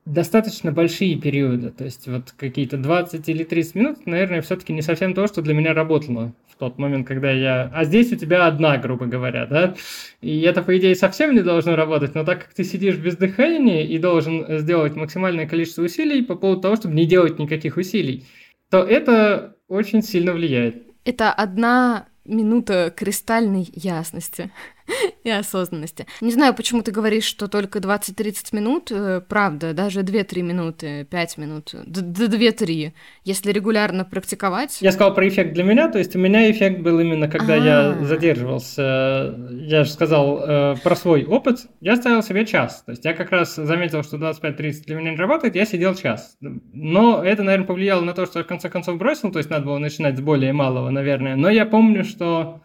достаточно 0.06 0.72
большие 0.72 1.16
периоды, 1.16 1.72
то 1.72 1.86
есть 1.86 2.08
вот 2.08 2.32
какие-то 2.32 2.78
20 2.78 3.28
или 3.30 3.44
30 3.44 3.76
минут, 3.76 4.06
наверное, 4.06 4.42
все-таки 4.42 4.74
не 4.74 4.82
совсем 4.82 5.14
то, 5.14 5.28
что 5.28 5.42
для 5.42 5.54
меня 5.54 5.74
работало 5.74 6.34
в 6.50 6.58
тот 6.58 6.78
момент, 6.78 7.08
когда 7.08 7.32
я... 7.32 7.72
А 7.74 7.86
здесь 7.86 8.12
у 8.12 8.16
тебя 8.16 8.46
одна, 8.46 8.78
грубо 8.78 9.06
говоря, 9.06 9.46
да? 9.46 9.76
И 10.22 10.42
это, 10.42 10.62
по 10.62 10.78
идее, 10.78 10.96
совсем 10.96 11.34
не 11.34 11.42
должно 11.42 11.76
работать, 11.76 12.16
но 12.16 12.24
так 12.24 12.44
как 12.44 12.54
ты 12.54 12.64
сидишь 12.64 12.98
без 12.98 13.16
дыхания 13.16 13.84
и 13.86 13.98
должен 13.98 14.60
сделать 14.60 14.96
максимальное 14.96 15.48
количество 15.48 15.84
усилий 15.84 16.22
по 16.22 16.36
поводу 16.36 16.62
того, 16.62 16.76
чтобы 16.76 16.96
не 16.96 17.06
делать 17.06 17.40
никаких 17.40 17.78
усилий, 17.78 18.26
то 18.70 18.84
это 18.84 19.56
очень 19.68 20.04
сильно 20.04 20.34
влияет. 20.34 20.84
Это 21.06 21.32
одна 21.32 22.08
минута 22.26 22.94
кристальной 22.96 23.68
ясности 23.74 24.52
и 25.24 25.30
осознанности. 25.30 26.06
Не 26.22 26.32
знаю, 26.32 26.54
почему 26.54 26.82
ты 26.82 26.92
говоришь, 26.92 27.24
что 27.24 27.48
только 27.48 27.80
20-30 27.80 28.36
минут. 28.52 28.92
Э, 28.92 29.22
правда, 29.28 29.74
даже 29.74 30.02
2-3 30.02 30.42
минуты, 30.42 31.08
5 31.10 31.38
минут, 31.38 31.74
до 31.86 32.26
2-3, 32.26 32.94
если 33.24 33.52
регулярно 33.52 34.06
практиковать. 34.06 34.78
Я 34.82 34.92
сказал 34.92 35.14
про 35.14 35.28
эффект 35.28 35.54
для 35.54 35.64
меня, 35.64 35.90
то 35.90 35.98
есть 35.98 36.16
у 36.16 36.20
меня 36.20 36.50
эффект 36.52 36.82
был 36.82 37.00
именно, 37.00 37.28
когда 37.28 37.56
А-а-а. 37.56 37.66
я 37.66 37.90
а. 37.90 38.04
задерживался. 38.04 39.36
Я 39.52 39.84
же 39.84 39.90
сказал 39.90 40.40
э, 40.40 40.76
про 40.84 40.96
свой 40.96 41.26
опыт. 41.26 41.60
Я 41.80 41.96
ставил 41.96 42.24
себе 42.24 42.46
час. 42.46 42.84
То 42.86 42.92
есть 42.92 43.06
я 43.06 43.14
как 43.14 43.32
раз 43.32 43.56
заметил, 43.56 44.04
что 44.04 44.18
25-30 44.18 44.86
для 44.86 44.96
меня 44.96 45.12
не 45.12 45.18
работает, 45.18 45.56
я 45.56 45.66
сидел 45.66 45.96
час. 45.96 46.38
Но 46.42 47.24
это, 47.24 47.44
наверное, 47.44 47.68
повлияло 47.68 48.02
на 48.02 48.14
то, 48.14 48.26
что 48.26 48.40
я 48.40 48.46
в 48.46 48.48
конце 48.48 48.70
концов 48.70 48.98
бросил, 48.98 49.32
то 49.32 49.40
есть 49.40 49.50
надо 49.50 49.66
было 49.66 49.78
начинать 49.78 50.18
с 50.18 50.22
более 50.22 50.54
малого, 50.54 50.90
наверное. 50.90 51.36
Но 51.36 51.50
я 51.50 51.66
помню, 51.66 52.04
что 52.04 52.62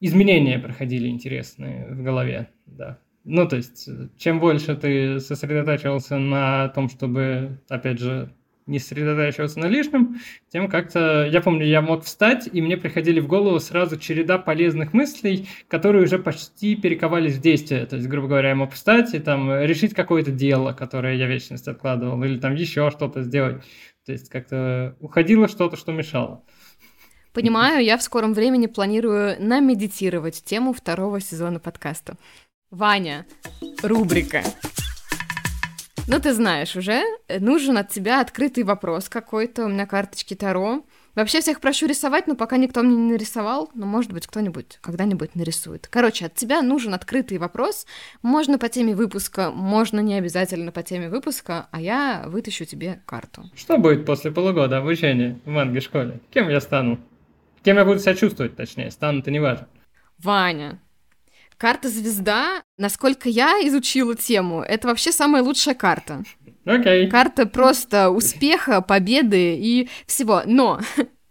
изменения 0.00 0.58
проходили 0.58 1.08
интересные 1.08 1.88
в 1.90 2.02
голове, 2.02 2.48
да. 2.66 2.98
Ну, 3.24 3.48
то 3.48 3.56
есть, 3.56 3.88
чем 4.18 4.38
больше 4.38 4.76
ты 4.76 5.18
сосредотачивался 5.18 6.18
на 6.18 6.68
том, 6.68 6.90
чтобы, 6.90 7.58
опять 7.70 7.98
же, 7.98 8.34
не 8.66 8.78
сосредотачиваться 8.78 9.58
на 9.58 9.66
лишнем, 9.66 10.16
тем 10.48 10.68
как-то... 10.68 11.26
Я 11.30 11.40
помню, 11.40 11.66
я 11.66 11.82
мог 11.82 12.04
встать, 12.04 12.48
и 12.50 12.62
мне 12.62 12.76
приходили 12.76 13.20
в 13.20 13.26
голову 13.26 13.60
сразу 13.60 13.98
череда 13.98 14.38
полезных 14.38 14.92
мыслей, 14.92 15.48
которые 15.68 16.04
уже 16.04 16.18
почти 16.18 16.76
перековались 16.76 17.36
в 17.36 17.40
действие. 17.40 17.86
То 17.86 17.96
есть, 17.96 18.08
грубо 18.08 18.28
говоря, 18.28 18.50
я 18.50 18.54
мог 18.54 18.72
встать 18.72 19.14
и 19.14 19.18
там 19.18 19.50
решить 19.62 19.94
какое-то 19.94 20.30
дело, 20.30 20.72
которое 20.72 21.16
я 21.16 21.26
вечность 21.26 21.68
откладывал, 21.68 22.22
или 22.24 22.38
там 22.38 22.54
еще 22.54 22.90
что-то 22.90 23.22
сделать. 23.22 23.62
То 24.06 24.12
есть, 24.12 24.28
как-то 24.28 24.96
уходило 25.00 25.48
что-то, 25.48 25.76
что 25.76 25.92
мешало. 25.92 26.42
Понимаю, 27.34 27.84
я 27.84 27.98
в 27.98 28.02
скором 28.04 28.32
времени 28.32 28.68
планирую 28.68 29.34
намедитировать 29.40 30.44
тему 30.44 30.72
второго 30.72 31.20
сезона 31.20 31.58
подкаста. 31.58 32.14
Ваня, 32.70 33.26
рубрика. 33.82 34.44
Ну, 36.06 36.20
ты 36.20 36.32
знаешь 36.32 36.76
уже, 36.76 37.02
нужен 37.40 37.76
от 37.76 37.88
тебя 37.88 38.20
открытый 38.20 38.62
вопрос 38.62 39.08
какой-то, 39.08 39.64
у 39.64 39.68
меня 39.68 39.84
карточки 39.84 40.34
Таро. 40.34 40.84
Вообще 41.16 41.40
всех 41.40 41.60
прошу 41.60 41.86
рисовать, 41.86 42.28
но 42.28 42.36
пока 42.36 42.56
никто 42.56 42.84
мне 42.84 42.94
не 42.94 43.12
нарисовал, 43.12 43.68
но, 43.74 43.84
может 43.84 44.12
быть, 44.12 44.28
кто-нибудь 44.28 44.78
когда-нибудь 44.80 45.34
нарисует. 45.34 45.88
Короче, 45.90 46.26
от 46.26 46.36
тебя 46.36 46.62
нужен 46.62 46.94
открытый 46.94 47.38
вопрос. 47.38 47.84
Можно 48.22 48.58
по 48.58 48.68
теме 48.68 48.94
выпуска, 48.94 49.50
можно 49.50 49.98
не 49.98 50.14
обязательно 50.14 50.70
по 50.70 50.84
теме 50.84 51.08
выпуска, 51.08 51.66
а 51.72 51.80
я 51.80 52.24
вытащу 52.26 52.64
тебе 52.64 53.02
карту. 53.06 53.50
Что 53.56 53.76
будет 53.76 54.06
после 54.06 54.30
полугода 54.30 54.78
обучения 54.78 55.40
в 55.44 55.50
манге-школе? 55.50 56.20
Кем 56.30 56.48
я 56.48 56.60
стану? 56.60 57.00
Кем 57.64 57.78
я 57.78 57.84
буду 57.86 57.98
себя 57.98 58.14
чувствовать, 58.14 58.56
точнее, 58.56 58.90
стану-то 58.90 59.30
не 59.30 59.40
важно. 59.40 59.66
Ваня, 60.18 60.82
карта 61.56 61.88
звезда, 61.88 62.62
насколько 62.76 63.30
я 63.30 63.58
изучила 63.66 64.14
тему, 64.14 64.60
это 64.60 64.86
вообще 64.86 65.12
самая 65.12 65.42
лучшая 65.42 65.74
карта. 65.74 66.22
Окей. 66.66 67.06
Okay. 67.06 67.10
Карта 67.10 67.46
просто 67.46 68.10
успеха, 68.10 68.82
победы 68.82 69.56
и 69.56 69.88
всего. 70.06 70.42
Но 70.44 70.80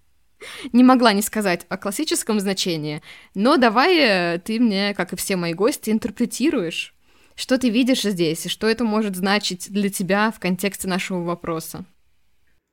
не 0.73 0.83
могла 0.83 1.13
не 1.13 1.21
сказать 1.21 1.67
о 1.69 1.77
классическом 1.77 2.39
значении. 2.39 3.03
Но 3.35 3.57
давай 3.57 3.97
э, 3.99 4.39
ты 4.39 4.59
мне, 4.59 4.95
как 4.95 5.13
и 5.13 5.15
все 5.15 5.35
мои 5.35 5.53
гости, 5.53 5.91
интерпретируешь, 5.91 6.95
что 7.35 7.59
ты 7.59 7.69
видишь 7.69 8.01
здесь 8.01 8.47
и 8.47 8.49
что 8.49 8.67
это 8.67 8.83
может 8.83 9.15
значить 9.15 9.71
для 9.71 9.89
тебя 9.89 10.31
в 10.31 10.39
контексте 10.39 10.87
нашего 10.87 11.23
вопроса. 11.23 11.85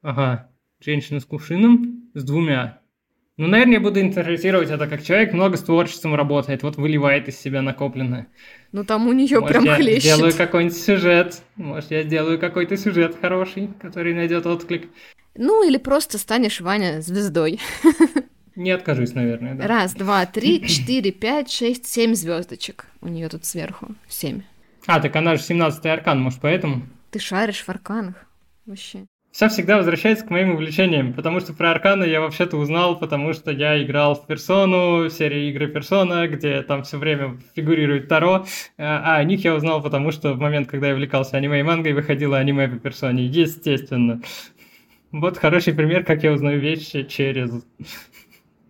Ага, 0.03 0.51
женщина 0.83 1.21
с 1.21 1.27
кувшином, 1.27 2.11
с 2.15 2.25
двумя 2.25 2.80
ну, 3.41 3.47
наверное, 3.47 3.75
я 3.75 3.81
буду 3.81 4.03
интерпретировать 4.03 4.69
это 4.69 4.87
как 4.87 5.03
человек 5.03 5.33
много 5.33 5.57
с 5.57 5.63
творчеством 5.63 6.15
работает, 6.15 6.63
вот 6.63 6.77
выливает 6.77 7.27
из 7.27 7.41
себя 7.41 7.63
накопленное. 7.63 8.27
Ну, 8.73 8.85
там 8.85 9.09
у 9.09 9.13
нее 9.13 9.41
прям 9.41 9.65
я 9.65 9.77
хлещет. 9.77 10.03
сделаю 10.03 10.35
какой-нибудь 10.35 10.77
сюжет, 10.77 11.43
может, 11.57 11.91
я 11.91 12.03
сделаю 12.03 12.39
какой-то 12.39 12.77
сюжет 12.77 13.17
хороший, 13.19 13.71
который 13.81 14.13
найдет 14.13 14.45
отклик. 14.45 14.91
Ну, 15.35 15.67
или 15.67 15.79
просто 15.79 16.19
станешь, 16.19 16.61
Ваня, 16.61 17.01
звездой. 17.01 17.61
Не 18.57 18.73
откажусь, 18.73 19.15
наверное, 19.15 19.55
да. 19.55 19.67
Раз, 19.67 19.95
два, 19.95 20.27
три, 20.27 20.69
четыре, 20.69 21.11
пять, 21.11 21.51
шесть, 21.51 21.87
семь 21.87 22.15
звездочек. 22.15 22.89
У 23.01 23.09
нее 23.09 23.31
тут 23.31 23.47
сверху. 23.47 23.95
Семь. 24.07 24.43
А, 24.87 25.01
так 25.01 25.17
она 25.17 25.37
же 25.37 25.43
17-й 25.43 25.91
аркан, 25.91 26.21
может, 26.21 26.41
поэтому? 26.43 26.83
Ты 27.11 27.19
шаришь 27.19 27.65
в 27.65 27.69
арканах. 27.71 28.17
Вообще. 28.67 29.07
Все 29.31 29.49
всегда 29.49 29.77
возвращается 29.77 30.27
к 30.27 30.31
моим 30.31 30.55
увлечениям, 30.55 31.13
потому 31.13 31.41
что 31.41 31.53
про 31.53 31.71
Аркана 31.71 32.05
я 32.05 32.21
вообще-то 32.21 32.57
узнал, 32.57 32.99
потому 32.99 33.33
что 33.33 33.53
я 33.53 33.83
играл 33.83 34.15
в 34.15 34.27
Персону, 34.27 35.05
в 35.05 35.11
серии 35.11 35.51
игры 35.51 35.69
Персона, 35.69 36.27
где 36.27 36.63
там 36.63 36.83
все 36.83 36.99
время 36.99 37.39
фигурирует 37.55 38.09
Таро, 38.09 38.45
а 38.77 39.17
о 39.17 39.25
них 39.25 39.45
я 39.45 39.55
узнал, 39.55 39.83
потому 39.83 40.11
что 40.11 40.35
в 40.35 40.41
момент, 40.41 40.69
когда 40.69 40.89
я 40.89 40.95
увлекался 40.95 41.37
аниме 41.37 41.61
и 41.61 41.63
мангой, 41.63 41.93
выходило 41.93 42.39
аниме 42.39 42.69
по 42.69 42.77
Персоне, 42.77 43.25
естественно. 43.27 44.21
Вот 45.13 45.39
хороший 45.39 45.75
пример, 45.75 46.05
как 46.05 46.23
я 46.23 46.33
узнаю 46.33 46.61
вещи 46.61 47.05
через 47.05 47.51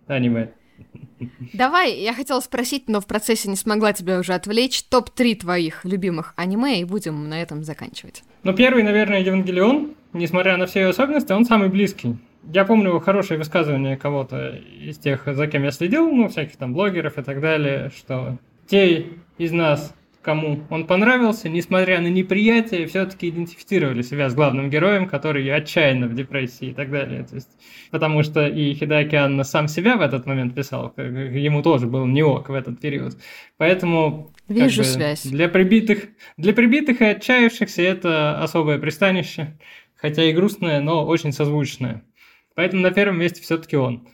аниме. 0.07 0.53
Давай, 1.53 2.01
я 2.01 2.15
хотела 2.15 2.41
спросить, 2.41 2.89
но 2.89 3.01
в 3.01 3.07
процессе 3.07 3.49
не 3.51 3.57
смогла 3.57 3.93
тебя 3.93 4.19
уже 4.19 4.33
отвлечь. 4.33 4.83
Топ-3 4.85 5.37
твоих 5.37 5.85
любимых 5.85 6.33
аниме, 6.37 6.81
и 6.81 6.85
будем 6.85 7.29
на 7.29 7.43
этом 7.43 7.63
заканчивать. 7.63 8.23
Ну, 8.43 8.55
первый, 8.55 8.83
наверное, 8.83 9.21
Евангелион. 9.21 9.95
Несмотря 10.13 10.57
на 10.57 10.67
все 10.67 10.81
ее 10.81 10.89
особенности, 10.89 11.33
он 11.33 11.45
самый 11.45 11.69
близкий. 11.69 12.17
Я 12.53 12.65
помню 12.65 12.99
хорошее 13.01 13.39
высказывание 13.39 13.97
кого-то 13.97 14.61
из 14.81 14.99
тех, 14.99 15.23
за 15.27 15.47
кем 15.47 15.63
я 15.63 15.71
следил, 15.71 16.11
ну, 16.11 16.29
всяких 16.29 16.57
там 16.57 16.73
блогеров 16.73 17.19
и 17.19 17.23
так 17.23 17.41
далее, 17.41 17.91
что 17.95 18.39
те 18.67 19.07
из 19.37 19.53
нас, 19.53 19.95
кому 20.23 20.61
он 20.71 20.87
понравился, 20.87 21.49
несмотря 21.49 22.01
на 22.01 22.07
неприятие, 22.09 22.87
все-таки 22.87 23.29
идентифицировали 23.29 24.03
себя 24.03 24.31
с 24.31 24.35
главным 24.35 24.71
героем, 24.71 25.07
который 25.07 25.47
отчаянно 25.55 26.07
в 26.09 26.15
депрессии 26.15 26.69
и 26.69 26.73
так 26.73 26.91
далее. 26.91 27.25
То 27.25 27.35
есть, 27.37 27.51
потому 27.91 28.23
что 28.23 28.47
и 28.47 28.73
Хидаки 28.75 29.17
Анна 29.17 29.45
сам 29.45 29.69
себя 29.69 29.97
в 29.97 30.01
этот 30.01 30.27
момент 30.27 30.55
писал, 30.55 30.95
ему 30.97 31.63
тоже 31.63 31.87
был 31.87 32.07
не 32.07 32.23
ок 32.23 32.49
в 32.49 32.55
этот 32.55 32.81
период. 32.81 33.19
Поэтому 33.59 34.33
Вижу 34.49 34.83
бы, 34.83 34.85
связь. 34.85 35.23
Для 35.25 35.49
прибитых, 35.49 36.09
для 36.37 36.53
прибитых 36.53 37.01
и 37.01 37.05
отчаявшихся 37.05 37.83
это 37.83 38.43
особое 38.43 38.79
пристанище, 38.79 39.57
хотя 40.01 40.25
и 40.25 40.33
грустное, 40.33 40.81
но 40.81 41.07
очень 41.07 41.33
созвучное. 41.33 42.05
Поэтому 42.55 42.83
на 42.83 42.91
первом 42.91 43.19
месте 43.19 43.43
все-таки 43.43 43.77
он. 43.77 44.09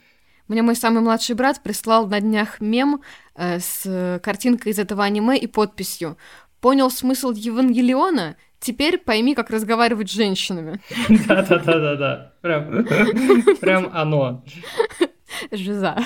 Мне 0.49 0.63
мой 0.63 0.77
самый 0.77 1.03
младший 1.03 1.35
брат 1.35 1.63
прислал 1.63 2.07
на 2.07 2.21
днях 2.21 2.61
мем 2.61 3.03
э, 3.35 3.59
с 3.59 4.21
картинкой 4.23 4.73
из 4.73 4.79
этого 4.79 5.03
аниме 5.05 5.37
и 5.37 5.47
подписью 5.47 6.17
«Понял 6.61 6.91
смысл 6.91 7.33
Евангелиона? 7.33 8.37
Теперь 8.61 8.99
пойми, 8.99 9.35
как 9.35 9.51
разговаривать 9.51 10.11
с 10.11 10.15
женщинами». 10.15 10.81
Да-да-да-да-да. 11.27 12.35
Прям, 12.41 12.85
прям 13.61 13.91
оно. 13.93 14.45
Жиза. 15.51 15.97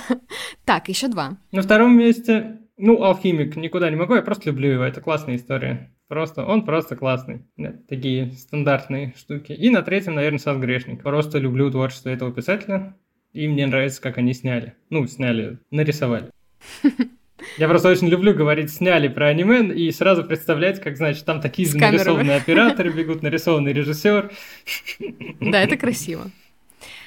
Так, 0.64 0.88
еще 0.88 1.08
два. 1.08 1.36
На 1.52 1.62
втором 1.62 1.96
месте, 1.96 2.60
ну, 2.76 3.02
алхимик, 3.02 3.56
никуда 3.56 3.90
не 3.90 3.96
могу, 3.96 4.14
я 4.14 4.22
просто 4.22 4.48
люблю 4.48 4.70
его, 4.70 4.84
это 4.84 5.00
классная 5.00 5.36
история. 5.36 5.94
Просто, 6.10 6.44
он 6.44 6.64
просто 6.64 6.96
классный. 6.96 7.44
Такие 7.88 8.32
стандартные 8.32 9.14
штуки. 9.16 9.52
И 9.52 9.70
на 9.70 9.82
третьем, 9.82 10.16
наверное, 10.16 10.40
Сад 10.40 10.58
Грешник. 10.58 11.04
Просто 11.04 11.38
люблю 11.38 11.70
творчество 11.70 12.08
этого 12.08 12.32
писателя. 12.32 12.96
И 13.32 13.46
мне 13.46 13.64
нравится, 13.68 14.02
как 14.02 14.18
они 14.18 14.34
сняли. 14.34 14.74
Ну, 14.90 15.06
сняли, 15.06 15.60
нарисовали. 15.70 16.32
Я 17.58 17.68
просто 17.68 17.88
очень 17.88 18.08
люблю 18.08 18.34
говорить 18.34 18.72
«сняли» 18.72 19.06
про 19.06 19.28
аниме 19.28 19.72
и 19.72 19.90
сразу 19.92 20.24
представлять, 20.24 20.80
как, 20.80 20.96
значит, 20.96 21.24
там 21.24 21.40
такие 21.40 21.68
же 21.68 21.78
нарисованные 21.78 22.38
операторы 22.38 22.90
бегут, 22.90 23.22
нарисованный 23.22 23.72
режиссер. 23.72 24.32
Да, 25.40 25.62
это 25.62 25.76
красиво. 25.76 26.32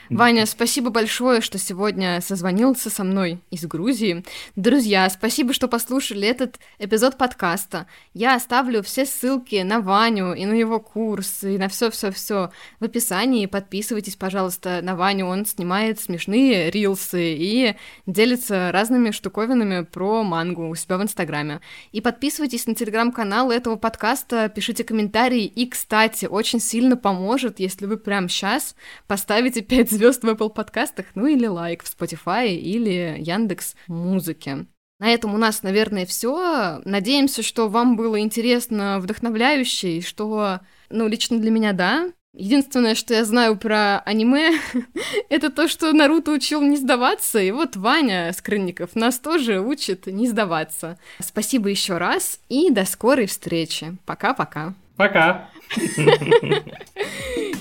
Ваня, 0.09 0.45
спасибо 0.45 0.89
большое, 0.89 1.39
что 1.39 1.57
сегодня 1.57 2.19
созвонился 2.21 2.89
со 2.89 3.03
мной 3.03 3.39
из 3.51 3.65
Грузии. 3.65 4.25
Друзья, 4.55 5.09
спасибо, 5.09 5.53
что 5.53 5.69
послушали 5.69 6.27
этот 6.27 6.59
эпизод 6.77 7.17
подкаста. 7.17 7.87
Я 8.13 8.35
оставлю 8.35 8.83
все 8.83 9.05
ссылки 9.05 9.61
на 9.61 9.79
Ваню 9.79 10.33
и 10.33 10.45
на 10.45 10.53
его 10.53 10.79
курс, 10.79 11.43
и 11.43 11.57
на 11.57 11.69
все-все-все 11.69 12.51
в 12.79 12.83
описании. 12.83 13.45
Подписывайтесь, 13.45 14.17
пожалуйста, 14.17 14.81
на 14.83 14.95
Ваню. 14.95 15.25
Он 15.27 15.45
снимает 15.45 16.01
смешные 16.01 16.69
рилсы 16.69 17.35
и 17.35 17.75
делится 18.05 18.71
разными 18.73 19.11
штуковинами 19.11 19.83
про 19.85 20.23
мангу 20.23 20.67
у 20.67 20.75
себя 20.75 20.97
в 20.97 21.03
Инстаграме. 21.03 21.61
И 21.93 22.01
подписывайтесь 22.01 22.67
на 22.67 22.75
телеграм-канал 22.75 23.51
этого 23.51 23.77
подкаста, 23.77 24.49
пишите 24.49 24.83
комментарии. 24.83 25.45
И, 25.45 25.65
кстати, 25.65 26.25
очень 26.25 26.59
сильно 26.59 26.97
поможет, 26.97 27.59
если 27.59 27.85
вы 27.85 27.95
прямо 27.95 28.27
сейчас 28.27 28.75
поставите 29.07 29.61
5 29.61 29.92
звезд 29.93 30.23
в 30.23 30.29
Apple 30.29 30.49
подкастах, 30.49 31.05
ну 31.15 31.27
или 31.27 31.45
лайк 31.45 31.83
в 31.83 31.87
Spotify 31.87 32.53
или 32.53 33.15
Яндекс 33.19 33.75
Музыке. 33.87 34.65
На 34.99 35.09
этом 35.13 35.33
у 35.33 35.37
нас, 35.37 35.63
наверное, 35.63 36.05
все. 36.05 36.81
Надеемся, 36.85 37.43
что 37.43 37.67
вам 37.67 37.95
было 37.95 38.19
интересно, 38.19 38.99
вдохновляюще, 38.99 39.97
и 39.97 40.01
что, 40.01 40.59
ну, 40.89 41.07
лично 41.07 41.39
для 41.39 41.51
меня, 41.51 41.73
да. 41.73 42.11
Единственное, 42.35 42.95
что 42.95 43.13
я 43.13 43.25
знаю 43.25 43.57
про 43.57 43.99
аниме, 43.99 44.59
это 45.29 45.51
то, 45.51 45.67
что 45.67 45.93
Наруто 45.93 46.31
учил 46.31 46.61
не 46.61 46.77
сдаваться, 46.77 47.39
и 47.39 47.51
вот 47.51 47.75
Ваня 47.75 48.33
Скрынников 48.33 48.95
нас 48.95 49.19
тоже 49.19 49.59
учит 49.59 50.07
не 50.07 50.27
сдаваться. 50.27 50.97
Спасибо 51.19 51.69
еще 51.69 51.97
раз, 51.97 52.39
и 52.49 52.71
до 52.71 52.85
скорой 52.85 53.27
встречи. 53.27 53.95
Пока-пока. 54.05 54.73
Пока. 54.95 55.49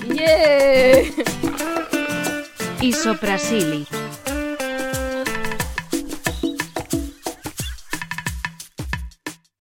Ей! 0.07 1.13
Isoprasili. 2.83 4.02